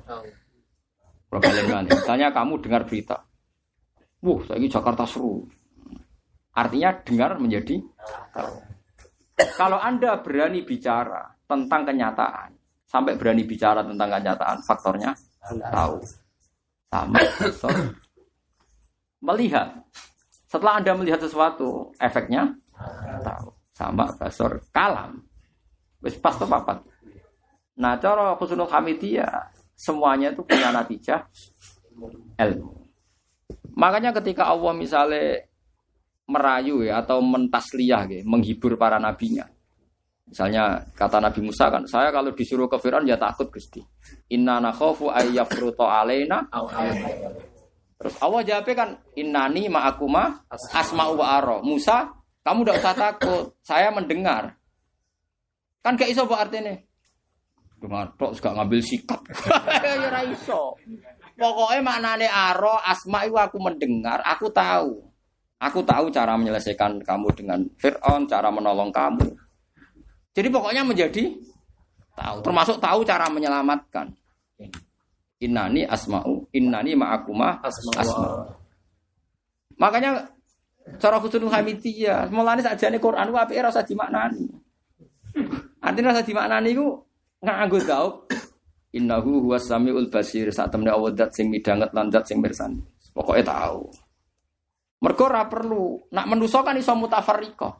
Misalnya 1.87 2.27
kamu 2.35 2.59
dengar 2.59 2.83
berita, 2.83 3.23
wah, 4.19 4.41
ini 4.59 4.67
Jakarta 4.67 5.07
seru. 5.07 5.47
Artinya 6.55 6.95
dengar 7.03 7.35
menjadi 7.35 7.83
tahu. 8.31 8.55
Kalau 9.59 9.75
Anda 9.83 10.23
berani 10.23 10.63
bicara 10.63 11.27
tentang 11.43 11.83
kenyataan, 11.83 12.55
sampai 12.87 13.19
berani 13.19 13.43
bicara 13.43 13.83
tentang 13.83 14.07
kenyataan, 14.07 14.63
faktornya 14.63 15.11
tahu. 15.43 15.99
Sama 16.87 17.19
faktor 17.35 17.75
melihat. 19.19 19.67
Setelah 20.47 20.79
Anda 20.79 20.95
melihat 20.95 21.19
sesuatu, 21.19 21.91
efeknya 21.99 22.55
tahu. 23.19 23.51
Sama 23.75 24.07
basor 24.15 24.63
kalam. 24.71 25.19
Wis 25.99 26.15
pas 26.15 26.39
tuh 26.39 26.47
papat. 26.47 26.79
Nah, 27.75 27.99
cara 27.99 28.39
Husnul 28.39 28.71
Hamidiyah 28.71 29.51
semuanya 29.75 30.31
itu 30.31 30.47
punya 30.47 30.71
natijah 30.71 31.27
ilmu. 32.39 32.71
Makanya 33.75 34.15
ketika 34.15 34.47
Allah 34.47 34.71
misalnya 34.71 35.43
merayu 36.25 36.81
ya 36.81 37.01
atau 37.05 37.21
mentasliyah 37.21 38.03
ya, 38.09 38.21
menghibur 38.25 38.75
para 38.75 38.97
nabinya. 38.97 39.45
Misalnya 40.25 40.81
kata 40.97 41.21
Nabi 41.21 41.45
Musa 41.45 41.69
kan, 41.69 41.85
saya 41.85 42.09
kalau 42.09 42.33
disuruh 42.33 42.65
ke 42.65 42.81
Firaun 42.81 43.05
ya 43.05 43.13
takut 43.13 43.45
Gusti. 43.53 43.77
Inna 44.33 44.57
nakhafu 44.57 45.13
ayyafruto 45.13 45.85
alaina. 45.85 46.49
Terus 47.95 48.15
Allah 48.19 48.41
jawabnya 48.41 48.73
kan, 48.73 48.89
innani 49.13 49.69
ma'akuma 49.69 50.49
asma'u 50.49 51.21
wa 51.21 51.27
aro. 51.29 51.57
Musa, 51.61 52.09
kamu 52.41 52.65
tidak 52.65 52.77
usah 52.81 52.95
takut, 52.97 53.43
saya 53.61 53.93
mendengar. 53.93 54.57
Kan 55.85 55.93
gak 55.93 56.09
iso 56.09 56.25
apa 56.25 56.49
artinya? 56.49 56.73
Dengar 57.77 58.09
tok 58.17 58.33
gak 58.41 58.57
ngambil 58.57 58.81
sikap. 58.81 59.21
ya 59.85 60.25
iso. 60.25 60.73
Pokoknya 61.37 61.85
maknane 61.85 62.25
aro, 62.25 62.81
asma 62.81 63.29
itu 63.29 63.37
aku 63.37 63.61
mendengar, 63.61 64.25
aku 64.25 64.49
tahu. 64.49 65.14
Aku 65.59 65.79
tahu 65.81 66.11
cara 66.11 66.35
menyelesaikan 66.35 66.99
kamu 67.01 67.27
dengan 67.31 67.59
Fir'aun, 67.79 68.27
cara 68.27 68.51
menolong 68.51 68.91
kamu. 68.91 69.23
Jadi 70.35 70.47
pokoknya 70.51 70.83
menjadi 70.83 71.31
tahu, 72.11 72.43
termasuk 72.43 72.77
tahu 72.83 73.07
cara 73.07 73.31
menyelamatkan. 73.31 74.11
Innani 75.39 75.87
asma'u, 75.87 76.47
innani 76.51 76.95
ma'akuma 76.95 77.63
asma. 77.63 78.03
Makanya 79.79 80.27
cara 80.99 81.19
Husnul 81.19 81.51
Hamidiyah, 81.51 82.31
mulane 82.31 82.63
sakjane 82.63 82.99
Quran 82.99 83.31
ku 83.31 83.37
apike 83.39 83.59
ora 83.59 83.71
usah 83.71 83.83
dimaknani. 83.83 84.47
Artinya 85.83 86.15
rasa 86.15 86.23
dimaknani 86.23 86.71
ku 86.75 87.03
nganggo 87.43 87.79
tahu 87.83 88.07
innahu 88.95 89.43
huwas 89.43 89.67
samiul 89.67 90.07
basir 90.07 90.47
saat 90.55 90.71
temne 90.71 90.87
Allah 90.87 91.11
dat 91.11 91.35
sing 91.35 91.51
midanget 91.51 91.91
lan 91.91 92.07
sing 92.23 92.39
mirsani. 92.39 92.79
Pokoke 93.11 93.43
tahu. 93.43 93.91
Mergo 95.05 95.29
ora 95.29 95.45
perlu. 95.45 96.09
Nak 96.09 96.25
menuso 96.25 96.65
kan 96.65 96.73
iso 96.73 96.97
mutafarriqah. 96.97 97.73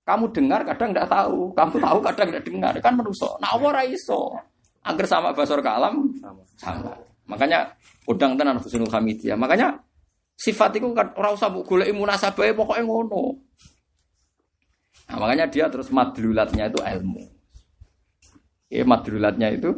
Kamu 0.00 0.32
dengar 0.32 0.64
kadang 0.64 0.96
tidak 0.96 1.12
tahu, 1.12 1.52
kamu 1.52 1.76
tahu 1.76 1.98
kadang 2.00 2.26
tidak 2.32 2.44
dengar, 2.48 2.72
kan 2.80 2.96
menuso. 2.96 3.36
Allah 3.36 3.60
ora 3.60 3.84
iso. 3.84 4.32
Angger 4.80 5.04
sama 5.04 5.36
basor 5.36 5.60
kalam 5.60 6.08
sama. 6.56 6.96
Makanya 7.28 7.76
udang 8.08 8.40
tenan 8.40 8.56
Husnul 8.56 8.88
Hamidiyah. 8.88 9.36
Makanya 9.36 9.76
sifat 10.40 10.80
itu 10.80 10.88
kan 10.96 11.12
ora 11.12 11.36
usah 11.36 11.52
mbok 11.52 11.68
goleki 11.68 11.92
munasabahe 11.92 12.56
pokoke 12.56 12.80
ngono. 12.80 13.36
Nah, 15.12 15.16
makanya 15.20 15.52
dia 15.52 15.68
terus 15.68 15.92
madlulatnya 15.92 16.72
itu 16.72 16.80
ilmu. 16.80 17.22
Ya, 18.72 18.86
madlulatnya 18.88 19.52
itu 19.52 19.76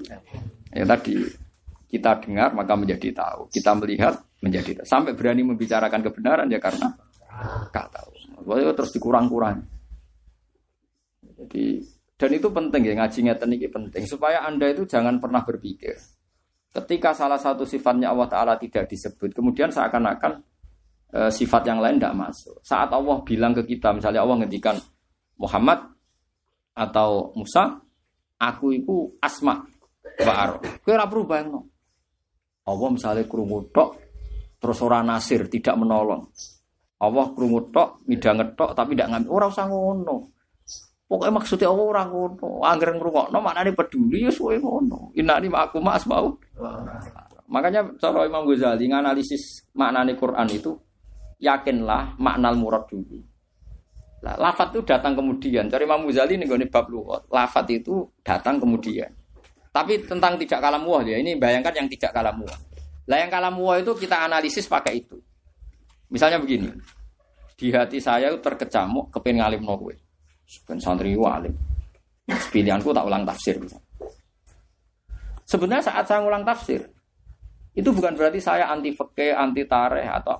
ya 0.71 0.85
tadi 0.87 1.19
kita 1.91 2.21
dengar 2.25 2.57
maka 2.57 2.79
menjadi 2.79 3.11
tahu, 3.13 3.51
kita 3.51 3.75
melihat 3.77 4.17
menjadi. 4.43 4.83
Sampai 4.83 5.15
berani 5.15 5.47
membicarakan 5.47 6.03
kebenaran 6.03 6.51
ya 6.51 6.59
karena 6.59 6.91
gak 7.71 7.89
tahu. 7.95 8.11
Terus 8.75 8.91
dikurang-kurang. 8.93 9.63
Jadi 11.23 11.81
Dan 12.23 12.39
itu 12.39 12.55
penting 12.55 12.87
ya 12.87 12.95
ngaji 13.03 13.19
ngeten 13.27 13.51
iki 13.59 13.67
penting 13.67 14.07
supaya 14.07 14.47
Anda 14.47 14.71
itu 14.71 14.87
jangan 14.87 15.19
pernah 15.19 15.43
berpikir 15.43 15.99
ketika 16.73 17.13
salah 17.13 17.35
satu 17.35 17.69
sifatnya 17.69 18.15
Allah 18.15 18.31
taala 18.31 18.55
tidak 18.57 18.89
disebut 18.89 19.35
kemudian 19.35 19.69
seakan-akan 19.75 20.41
e, 21.13 21.21
sifat 21.29 21.69
yang 21.69 21.83
lain 21.83 22.01
tidak 22.01 22.17
masuk. 22.17 22.57
Saat 22.65 22.95
Allah 22.95 23.21
bilang 23.27 23.53
ke 23.53 23.67
kita 23.67 23.93
misalnya 23.93 24.25
Allah 24.25 24.39
ngendikan 24.39 24.79
Muhammad 25.37 25.83
atau 26.73 27.35
Musa, 27.37 27.77
aku 28.41 28.73
itu 28.73 29.13
asma 29.21 29.61
ora 30.89 31.07
perlu 31.11 31.25
bayangno. 31.29 31.61
Allah 32.65 32.89
misalnya 32.95 33.27
krungu 33.27 33.69
tok 33.75 33.99
terus 34.63 34.79
ora 34.79 35.03
nasir, 35.03 35.51
tidak 35.51 35.75
menolong. 35.75 36.31
Allah 37.03 37.27
krungu 37.35 37.75
tok, 37.75 38.07
midanget 38.07 38.55
tok 38.55 38.79
tapi 38.79 38.95
tidak 38.95 39.11
ngambil. 39.11 39.31
Ora 39.35 39.47
usah 39.51 39.67
ngono. 39.67 40.31
Pokoknya 41.11 41.35
maksudnya 41.35 41.69
Allah 41.75 41.87
orang 41.91 42.09
ngono. 42.15 42.49
Angger 42.63 42.91
ngrungokno 42.95 43.39
maknane 43.43 43.75
peduli 43.75 44.23
ya 44.23 44.31
suwe 44.31 44.63
ngono. 44.63 45.11
Innani 45.19 45.51
ma'akum 45.51 45.83
asma'u. 45.91 46.31
Makanya 47.51 47.85
cara 47.99 48.25
Imam 48.25 48.47
Ghazali 48.47 48.87
nganalisis 48.87 49.67
maknane 49.75 50.15
Quran 50.15 50.47
itu 50.49 50.79
yakinlah 51.43 52.17
makna 52.23 52.55
murad 52.55 52.87
dulu. 52.87 53.19
Nah, 54.23 54.39
lafat 54.39 54.71
itu 54.79 54.87
datang 54.87 55.19
kemudian. 55.19 55.67
Cari 55.67 55.83
Imam 55.83 56.07
Ghazali 56.07 56.39
nih 56.39 56.47
gue 56.47 56.71
bab 56.71 56.87
lugat. 56.87 57.27
Lafat 57.27 57.67
itu 57.75 58.07
datang 58.23 58.63
kemudian. 58.63 59.11
Tapi 59.75 60.07
tentang 60.07 60.39
tidak 60.39 60.63
kalam 60.63 60.87
muah 60.87 61.03
ya. 61.03 61.19
Ini 61.19 61.35
bayangkan 61.37 61.75
yang 61.75 61.89
tidak 61.91 62.15
kalam 62.15 62.39
muah. 62.39 62.72
Lah 63.11 63.19
yang 63.19 63.31
kalam 63.31 63.59
muah 63.59 63.83
itu 63.83 63.93
kita 63.99 64.27
analisis 64.27 64.71
pakai 64.71 65.03
itu. 65.03 65.19
Misalnya 66.13 66.39
begini. 66.39 66.71
Di 67.57 67.71
hati 67.71 67.99
saya 67.99 68.31
terkecamuk 68.39 69.11
kepen 69.11 69.39
ngalim 69.43 69.63
no 69.63 69.75
gue. 69.79 69.95
Ben 70.67 70.79
santri 70.79 71.15
alim. 71.17 71.55
Pilihanku 72.27 72.95
tak 72.95 73.07
ulang 73.07 73.27
tafsir. 73.27 73.59
Sebenarnya 75.43 75.85
saat 75.85 76.05
saya 76.07 76.23
ulang 76.23 76.47
tafsir, 76.47 76.81
itu 77.73 77.89
bukan 77.93 78.15
berarti 78.15 78.41
saya 78.41 78.71
anti 78.71 78.95
fikih, 78.95 79.35
anti 79.37 79.65
tareh 79.67 80.07
atau 80.07 80.39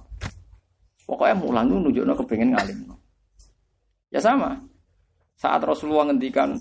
pokoknya 1.05 1.37
mulang 1.37 1.67
itu 1.69 1.77
nunjukno 1.81 2.15
kepengen 2.23 2.55
ngalim. 2.55 2.79
Ya 4.13 4.21
sama. 4.21 4.57
Saat 5.37 5.65
Rasulullah 5.65 6.13
ngendikan 6.13 6.55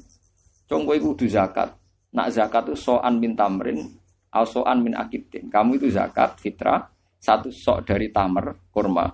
congko 0.65 0.91
itu 0.97 1.05
kudu 1.13 1.25
zakat. 1.29 1.69
Nak 2.11 2.27
zakat 2.33 2.67
itu 2.71 2.75
so'an 2.75 3.23
min 3.23 3.39
tamrin, 3.39 3.87
al 4.31 4.45
so'an 4.47 4.79
min 4.79 4.95
akidin. 4.95 5.51
Kamu 5.51 5.77
itu 5.77 5.91
zakat 5.91 6.39
fitrah 6.39 6.87
satu 7.21 7.53
sok 7.53 7.85
dari 7.85 8.09
tamer 8.09 8.57
kurma 8.73 9.05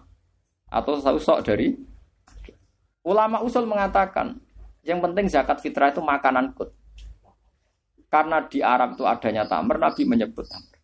atau 0.72 0.96
satu 1.00 1.20
sok 1.20 1.40
dari 1.44 1.76
ulama 3.04 3.44
usul 3.44 3.68
mengatakan 3.68 4.40
yang 4.88 5.04
penting 5.04 5.28
zakat 5.28 5.60
fitrah 5.60 5.92
itu 5.92 6.00
makanan 6.00 6.56
kut. 6.56 6.72
Karena 8.08 8.40
di 8.48 8.64
Arab 8.64 8.96
itu 8.96 9.04
adanya 9.04 9.44
tamer, 9.44 9.76
Nabi 9.76 10.08
menyebut 10.08 10.48
tamer. 10.48 10.80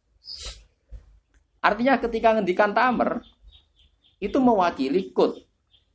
Artinya 1.64 1.96
ketika 1.96 2.36
ngendikan 2.36 2.76
tamer 2.76 3.24
itu 4.20 4.36
mewakili 4.44 5.16
kut, 5.16 5.40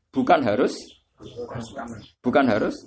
bukan 0.08 0.40
harus 0.40 0.98
Bukan 2.22 2.44
harus. 2.46 2.86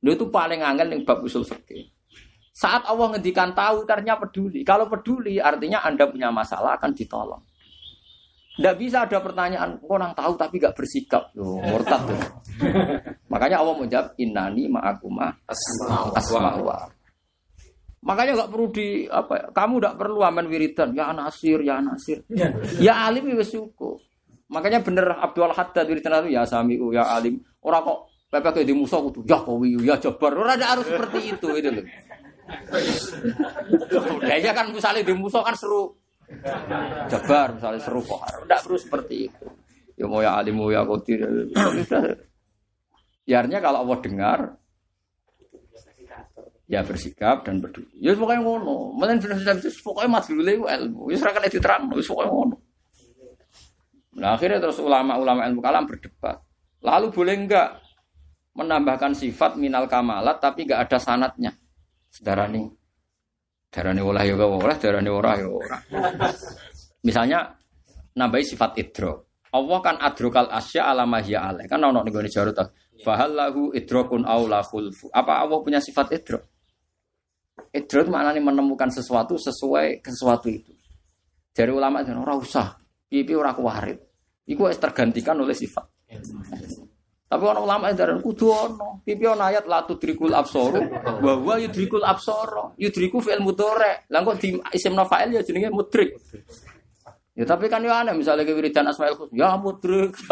Lu 0.00 0.10
itu 0.12 0.24
paling 0.32 0.64
angel 0.64 0.96
yang 0.96 1.02
bab 1.04 1.20
usul 1.20 1.44
fikih. 1.44 1.92
Saat 2.56 2.88
Allah 2.88 3.12
ngendikan 3.12 3.52
tahu, 3.52 3.84
artinya 3.84 4.16
peduli. 4.16 4.64
Kalau 4.64 4.88
peduli, 4.88 5.36
artinya 5.36 5.84
Anda 5.84 6.08
punya 6.08 6.32
masalah 6.32 6.80
akan 6.80 6.96
ditolong. 6.96 7.42
Tidak 8.56 8.74
bisa 8.80 9.04
ada 9.04 9.20
pertanyaan, 9.20 9.76
orang 9.84 10.16
tahu 10.16 10.32
tapi 10.40 10.56
gak 10.56 10.72
bersikap. 10.72 11.36
Loh, 11.36 11.60
murtad 11.60 12.08
tuh. 12.08 12.16
Makanya 13.32 13.60
Allah 13.60 13.76
menjawab, 13.76 14.16
innani 14.16 14.72
ma'akuma 14.72 15.28
asma'wa. 16.16 16.88
Makanya 18.00 18.32
gak 18.40 18.50
perlu 18.56 18.72
di 18.72 19.04
apa 19.04 19.32
ya, 19.36 19.46
kamu 19.52 19.74
gak 19.76 19.96
perlu 20.00 20.24
aman 20.24 20.46
wiridan 20.48 20.94
ya 20.94 21.10
nasir 21.10 21.58
ya 21.58 21.82
nasir 21.82 22.22
ya 22.78 23.10
alim 23.10 23.34
ya 23.34 23.42
cukup 23.42 23.98
Makanya 24.46 24.78
bener 24.78 25.10
Abdul 25.10 25.50
Haddad 25.50 25.90
wiridan 25.90 26.22
itu 26.22 26.38
ya 26.38 26.46
samiu 26.46 26.94
ya 26.94 27.02
alim. 27.18 27.42
Orang 27.66 27.82
kok 27.82 27.98
pepe 28.30 28.62
di 28.62 28.70
musuh 28.70 29.02
kudu 29.10 29.26
ya 29.26 29.42
kowi 29.42 29.74
ya 29.82 29.98
jabar. 29.98 30.38
Ora 30.38 30.54
ada 30.54 30.70
harus 30.70 30.86
seperti 30.86 31.34
itu 31.34 31.48
itu 31.58 31.68
loh. 31.70 31.84
Ya 34.26 34.52
kan 34.54 34.70
misalnya 34.70 35.02
di 35.02 35.14
musuh 35.14 35.42
kan 35.42 35.54
seru 35.58 35.94
jabar 37.10 37.54
misalnya 37.54 37.80
seru 37.82 38.00
kok. 38.02 38.22
Tidak 38.22 38.60
perlu 38.66 38.78
seperti 38.78 39.14
itu. 39.30 39.46
Ya 39.96 40.04
mau 40.04 40.20
ya 40.20 40.36
alim 40.36 40.58
mau 40.58 40.68
ya 40.70 40.82
kotir. 40.84 41.22
Ya 43.26 43.42
kalau 43.42 43.86
Allah 43.86 43.98
dengar 44.02 44.38
ya 46.66 46.82
bersikap 46.82 47.46
dan 47.46 47.62
peduli. 47.62 47.90
Ya 47.98 48.14
pokoknya 48.14 48.42
ngono. 48.42 48.94
Mungkin 48.94 49.22
sudah 49.22 49.56
pokoknya 49.82 50.08
mas 50.10 50.26
dulu 50.26 50.42
ilmu. 50.66 51.02
Ya 51.10 51.16
serahkan 51.18 51.46
itu 51.46 51.58
terang. 51.62 51.90
Ya 51.94 52.02
pokoknya 52.02 52.30
ngono. 52.30 52.56
Nah 54.16 54.34
akhirnya 54.34 54.58
terus 54.58 54.78
ulama-ulama 54.82 55.46
ilmu 55.46 55.60
kalam 55.62 55.86
berdebat. 55.86 56.42
Lalu 56.82 57.06
boleh 57.12 57.34
enggak 57.34 57.68
menambahkan 58.56 59.12
sifat 59.12 59.60
minal 59.60 59.84
kamalat 59.86 60.40
tapi 60.40 60.64
enggak 60.64 60.88
ada 60.88 60.98
sanatnya. 60.98 61.52
Sedarani. 62.10 62.64
Darani 63.70 64.00
olah 64.00 64.24
ya 64.24 64.34
olah, 64.40 64.76
darani 64.80 65.10
ora 65.12 65.32
ya 65.36 65.48
ora. 65.50 65.78
Misalnya 67.04 67.52
nambahi 68.16 68.44
sifat 68.44 68.80
idro. 68.80 69.26
Allah 69.52 69.78
kan 69.84 69.96
adrokal 70.00 70.48
asya 70.48 70.90
alama 70.90 71.20
hiya 71.20 71.48
alaih. 71.52 71.68
Kan 71.68 71.84
ono 71.84 72.02
ning 72.02 72.12
gone 72.12 72.28
jarut. 72.28 72.56
Fahal 73.04 73.36
lahu 73.36 73.70
idrokun 73.76 74.24
aula 74.24 74.64
khulfu. 74.64 75.12
Apa 75.12 75.44
Allah 75.44 75.58
punya 75.60 75.80
sifat 75.80 76.12
idro? 76.16 76.40
Idro 77.72 77.98
itu 78.04 78.10
maknanya 78.12 78.40
menemukan 78.40 78.88
sesuatu 78.88 79.36
sesuai 79.36 80.00
sesuatu 80.04 80.48
itu. 80.48 80.72
Dari 81.52 81.72
ulama 81.72 82.04
itu 82.04 82.12
ora 82.16 82.36
usah. 82.36 82.76
Pipi 83.06 83.32
ora 83.32 83.54
kuwarit. 83.56 83.96
Iku 84.48 84.66
harus 84.66 84.80
tergantikan 84.80 85.38
oleh 85.40 85.54
sifat. 85.56 85.84
Tapi 87.26 87.42
orang 87.42 87.66
ulama 87.66 87.90
itu 87.90 87.98
darah 87.98 88.22
kudu 88.22 88.46
ono. 88.46 89.02
Pipi 89.02 89.26
ono 89.26 89.42
ayat 89.42 89.66
la 89.66 89.82
tudrikul 89.82 90.30
absaru 90.30 90.78
wa 91.02 91.32
huwa 91.34 91.58
yudrikul 91.58 92.06
absara. 92.06 92.70
Yudriku 92.78 93.18
fi'il 93.18 93.42
mudhari. 93.42 94.06
Lah 94.14 94.22
kok 94.22 94.38
di 94.38 94.54
isim 94.70 94.94
fa'il 94.94 95.34
ya 95.34 95.42
jenenge 95.42 95.74
mudrik. 95.74 96.14
Ya 97.34 97.44
tapi 97.44 97.66
kan 97.66 97.82
ya 97.82 98.00
aneh 98.00 98.14
misalnya 98.14 98.46
ke 98.46 98.54
wiridan 98.54 98.88
Asmaul 98.88 99.18
Husna 99.18 99.34
ya 99.34 99.58
mudrik. 99.58 100.14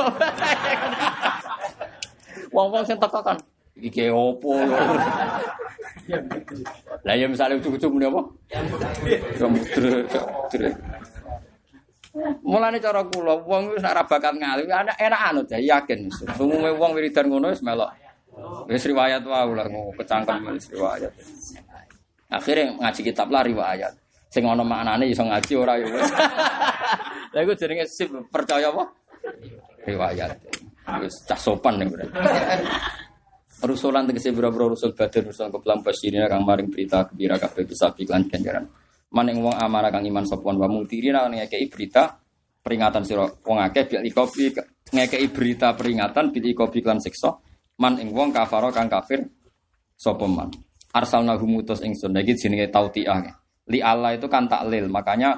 Wong-wong 2.55 2.87
sing 2.87 3.03
teko 3.03 3.21
kan 3.27 3.43
iki 3.75 4.15
opo. 4.15 4.55
Lah 7.03 7.15
ya 7.19 7.27
misalnya 7.27 7.59
ujug-ujug 7.59 7.91
muni 7.91 8.07
apa? 8.07 8.23
Ya 8.55 8.63
mudrik. 9.51 10.07
mudrik. 10.07 10.75
Mulane 12.47 12.79
cara 12.79 13.03
kula 13.11 13.43
wong 13.43 13.75
wis 13.75 13.83
ora 13.83 14.07
bakat 14.07 14.39
ngalim, 14.39 14.71
enak 14.71 14.95
enak 15.03 15.21
anu 15.35 15.43
ya 15.51 15.59
yakin. 15.59 16.07
Umume 16.39 16.71
wong 16.79 16.95
wiridan 16.95 17.27
ngono 17.27 17.51
wis 17.51 17.59
melok. 17.59 17.91
Wis 18.71 18.87
riwayat 18.87 19.27
wae 19.27 19.45
ular 19.51 19.67
kecangkem 19.99 20.47
wis 20.55 20.71
riwayat. 20.71 21.11
Akhirnya 22.31 22.71
ngaji 22.79 23.01
kitab 23.03 23.35
lah 23.35 23.43
riwayat. 23.43 23.99
Sing 24.31 24.47
ana 24.47 24.63
maknane 24.63 25.11
iso 25.11 25.27
ngaji 25.27 25.53
ora 25.59 25.75
ya 25.75 25.87
wis. 25.91 26.11
Lah 27.35 27.41
iku 27.43 27.53
jenenge 27.59 27.91
sip 27.91 28.15
percaya 28.31 28.71
apa? 28.71 28.87
Riwayat. 29.83 30.39
Wis 31.03 31.15
cah 31.27 31.39
sopan 31.39 31.83
ning 31.83 31.91
Rusulan 33.65 34.05
tegese 34.05 34.29
boro-boro 34.29 34.77
rusul 34.77 34.93
badar 34.93 35.25
rusul 35.25 35.49
keplam 35.49 35.81
basirina 35.81 36.29
kang 36.29 36.45
maring 36.45 36.69
berita 36.69 37.09
gembira 37.09 37.41
kabeh 37.41 37.65
bisa 37.65 37.89
piklan 37.97 38.29
ganjaran 38.29 38.69
maning 39.15 39.39
wong 39.41 39.55
amanah 39.55 39.95
kang 39.95 40.05
iman 40.05 40.27
sopon 40.27 40.59
wa 40.59 40.67
mutirina 40.67 41.31
ngekei 41.31 41.71
berita 41.71 42.19
peringatan 42.59 43.07
sira 43.07 43.25
wong 43.25 43.59
akeh 43.63 43.87
bil 43.87 44.03
ikobi 44.03 44.51
ngekei 44.91 45.27
berita 45.31 45.73
peringatan 45.79 46.35
bil 46.35 46.45
ikobi 46.45 46.83
lan 46.83 46.99
siksa. 46.99 47.31
Man 47.79 47.99
ing 47.99 48.15
wong 48.15 48.35
kafaro 48.35 48.75
kang 48.75 48.91
kafir 48.91 49.23
sapa 49.95 50.27
man. 50.27 50.51
Arsalna 50.95 51.35
humutus 51.39 51.83
ingsun. 51.83 52.15
Iki 52.15 52.47
jenenge 52.47 52.71
tautiah. 52.71 53.19
Li 53.67 53.83
Allah 53.83 54.15
itu 54.15 54.31
kan 54.31 54.47
taklil. 54.47 54.87
Makanya 54.87 55.35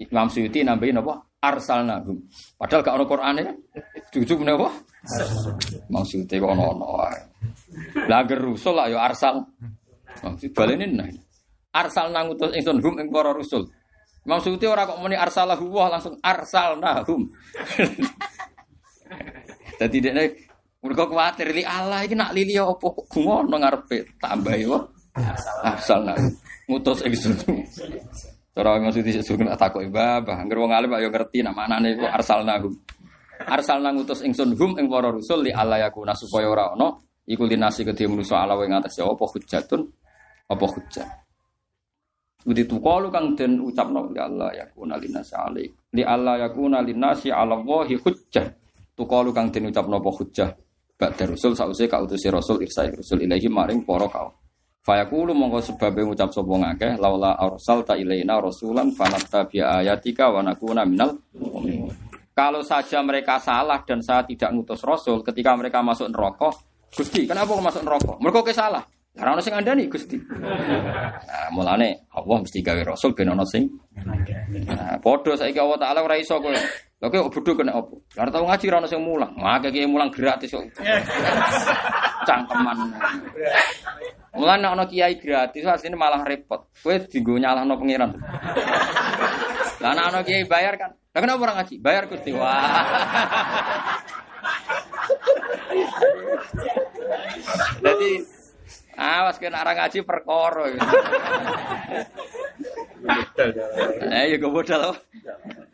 Imam 0.00 0.32
Suyuti 0.32 0.64
nambahin 0.64 1.00
apa 1.00 1.14
arsalna 1.44 2.00
hum 2.08 2.24
padahal 2.56 2.80
gak 2.80 2.96
ono 2.96 3.04
Qur'ane. 3.04 3.44
Jujuk 4.12 4.40
menapa 4.40 4.72
Imam 5.92 6.04
Suyuti 6.08 6.40
kok 6.40 6.50
ono-ono 6.50 6.86
wae 6.96 7.20
lah 8.08 8.22
rusul 8.26 8.74
lah 8.78 8.86
yo 8.88 8.98
arsal. 8.98 9.42
Balene 10.54 10.86
nah 10.88 11.10
arsal 11.74 12.14
nangutus 12.14 12.54
ingsun 12.54 12.78
hum 12.78 12.94
ing 13.02 13.10
para 13.10 13.34
rusul. 13.34 13.66
Maksudnya 14.24 14.72
orang 14.72 14.88
kok 14.88 15.00
muni 15.02 15.16
arsalahu 15.18 15.68
wah 15.68 15.90
langsung 15.90 16.16
arsal 16.22 16.80
nahum. 16.80 17.28
Jadi 19.82 19.96
dia 20.00 20.24
mereka 20.80 21.08
khawatir 21.08 21.52
li 21.52 21.64
Allah 21.66 22.06
ini 22.06 22.14
nak 22.14 22.32
lili 22.32 22.54
apa 22.56 22.78
kok 22.78 23.10
ngono 23.10 23.58
ngarepe 23.58 24.16
tambah 24.22 24.54
yo. 24.56 24.94
Arsal 25.60 26.06
nah 26.06 26.16
ngutus 26.70 27.04
ingsun. 27.04 27.34
Cara 28.54 28.78
maksudnya 28.78 29.18
suruh 29.18 29.42
nak 29.42 29.58
takoki 29.58 29.90
babah, 29.90 30.46
anggere 30.46 30.62
wong 30.62 30.70
alim 30.70 30.94
ayo 30.94 31.10
ngerti 31.10 31.42
nak 31.42 31.58
manane 31.58 31.98
iku 31.98 32.06
arsal 32.06 32.46
nahum. 32.46 32.70
Arsal 33.44 33.82
ngutus 33.82 34.22
ingsun 34.22 34.54
hum 34.54 34.78
ing 34.78 34.86
para 34.86 35.10
rusul 35.10 35.42
li 35.42 35.50
Allah 35.50 35.90
yakuna 35.90 36.14
supaya 36.14 36.48
ora 36.48 36.70
ono 36.72 37.14
Iku 37.24 37.48
linasi 37.48 37.88
kedhe 37.88 38.04
manusa 38.04 38.44
ala 38.44 38.52
ing 38.60 38.76
atas 38.76 39.00
ya 39.00 39.08
apa 39.08 39.24
hujjatun 39.24 39.80
apa 40.44 40.64
hujjah. 40.68 41.23
Budi 42.44 42.68
tuqalu 42.68 43.08
kang 43.08 43.32
den 43.32 43.56
ucapno 43.56 44.12
ya 44.12 44.28
Allah 44.28 44.52
yakuna 44.52 45.00
linasi 45.00 45.32
alik. 45.32 45.68
Li 45.96 46.04
Allah 46.04 46.44
yakuna 46.44 46.84
linasi 46.84 47.32
ala 47.32 47.56
wahi 47.56 47.96
hujjah. 47.96 48.44
Tuqalu 48.92 49.32
kang 49.32 49.48
den 49.48 49.72
ucapno 49.72 49.96
apa 49.96 50.10
hujjah. 50.12 50.50
Ba'da 50.94 51.24
rusul 51.24 51.56
sause 51.56 51.88
utusi 51.88 52.28
rasul 52.28 52.60
irsa 52.62 52.86
rasul 52.86 53.24
ilahi 53.24 53.48
maring 53.48 53.82
para 53.82 54.06
kaum. 54.06 54.30
Fayaqulu 54.84 55.32
mongko 55.32 55.64
sebab 55.64 55.96
ngucap 55.96 56.28
sapa 56.28 56.54
ngakeh 56.60 57.00
laula 57.00 57.32
arsalta 57.40 57.96
ilaina 57.96 58.36
rasulan 58.36 58.92
fanattabi 58.92 59.64
ayatika 59.64 60.28
wa 60.28 60.44
nakuna 60.44 60.84
minal. 60.84 61.16
Kalau 62.36 62.60
saja 62.60 63.00
mereka 63.00 63.40
salah 63.40 63.80
dan 63.88 64.04
saya 64.04 64.28
tidak 64.28 64.52
ngutus 64.52 64.84
rasul 64.84 65.24
ketika 65.24 65.56
mereka 65.56 65.80
masuk 65.80 66.12
neraka, 66.12 66.52
Gusti, 66.92 67.24
kenapa 67.24 67.56
masuk 67.56 67.80
neraka? 67.80 68.12
Mereka 68.20 68.40
ke 68.44 68.52
salah. 68.52 68.84
Karena 69.14 69.38
ono 69.38 69.42
sing 69.46 69.54
ngandani 69.54 69.86
Gusti. 69.86 70.18
Nah, 70.18 71.48
mulane 71.54 72.10
Allah 72.10 72.36
mesti 72.42 72.58
gawe 72.58 72.82
rasul 72.82 73.14
ben 73.14 73.30
ono 73.30 73.46
sing. 73.46 73.70
Nah, 74.66 74.98
padha 74.98 75.38
saiki 75.38 75.54
Allah 75.62 75.78
Taala 75.78 76.02
ora 76.02 76.18
iso 76.18 76.34
kowe. 76.42 76.50
Lha 76.50 77.06
kowe 77.06 77.30
bodho 77.30 77.54
kena 77.54 77.78
opo? 77.78 78.02
Lah 78.18 78.26
tau 78.26 78.42
ngaji 78.42 78.66
ora 78.74 78.82
ono 78.82 78.90
sing 78.90 78.98
mulang. 79.06 79.30
Wah, 79.38 79.62
kaya 79.62 79.86
mulang 79.86 80.10
gratis 80.10 80.50
kok. 80.50 80.66
Cangkeman. 82.26 82.78
Mulane 84.34 84.66
ana 84.66 84.82
kiai 84.90 85.14
gratis 85.14 85.62
asline 85.62 85.94
malah 85.94 86.26
repot. 86.26 86.74
Kowe 86.82 86.98
dienggo 87.06 87.38
nyalahno 87.38 87.78
pangeran. 87.78 88.18
Lah 89.78 89.94
ana 89.94 90.26
kiai 90.26 90.42
bayar 90.42 90.74
kan. 90.74 90.90
Lah 91.14 91.20
kenapa 91.22 91.38
orang 91.46 91.56
ngaji? 91.62 91.74
Bayar 91.78 92.10
Gusti. 92.10 92.34
Wah. 92.34 92.82
Jadi 97.78 98.10
awas 98.96 99.36
kena 99.42 99.62
orang 99.62 99.76
ngaji 99.78 99.98
perkara. 100.02 100.64
Eh 104.08 104.24
ya 104.32 104.36
kebodal. 104.40 104.96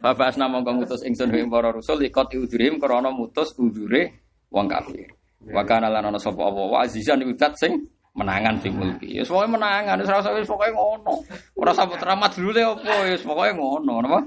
Bapak 0.01 0.35
asna 0.35 0.49
mongko 0.49 0.81
ngutus 0.81 1.05
ingsun 1.05 1.31
ing 1.37 1.53
para 1.53 1.71
rasul 1.71 2.01
ikut 2.01 2.33
udurim 2.33 2.81
krana 2.81 3.13
mutus 3.13 3.53
udure 3.61 4.27
wong 4.51 4.67
kafir. 4.67 5.13
Wa 5.47 5.63
kana 5.65 5.89
lan 5.89 6.13
ana 6.13 6.19
sapa 6.21 6.41
apa 6.41 6.63
wa 6.69 6.79
azizan 6.85 7.25
widat 7.25 7.57
sing 7.57 7.81
menangan 8.17 8.59
fi 8.61 8.69
mulki. 8.69 9.21
Ya 9.21 9.25
pokoke 9.25 9.57
menangan 9.57 10.01
wis 10.03 10.11
rasa 10.11 10.35
wis 10.35 10.49
pokoke 10.49 10.73
ngono. 10.73 11.25
Ora 11.57 11.73
sambut 11.73 12.01
ramat 12.03 12.35
dulu 12.37 12.51
le 12.53 12.63
opo 12.67 12.91
ya 13.07 13.17
pokoke 13.21 13.53
ngono 13.55 13.95
napa? 14.03 14.21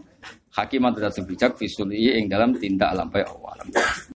Hakiman 0.54 0.94
tidak 0.94 1.18
bijak 1.26 1.52
fisuli 1.58 2.14
ing 2.14 2.30
dalam 2.30 2.54
tindak 2.54 2.94
lampai 2.94 3.26
Allah. 3.26 3.58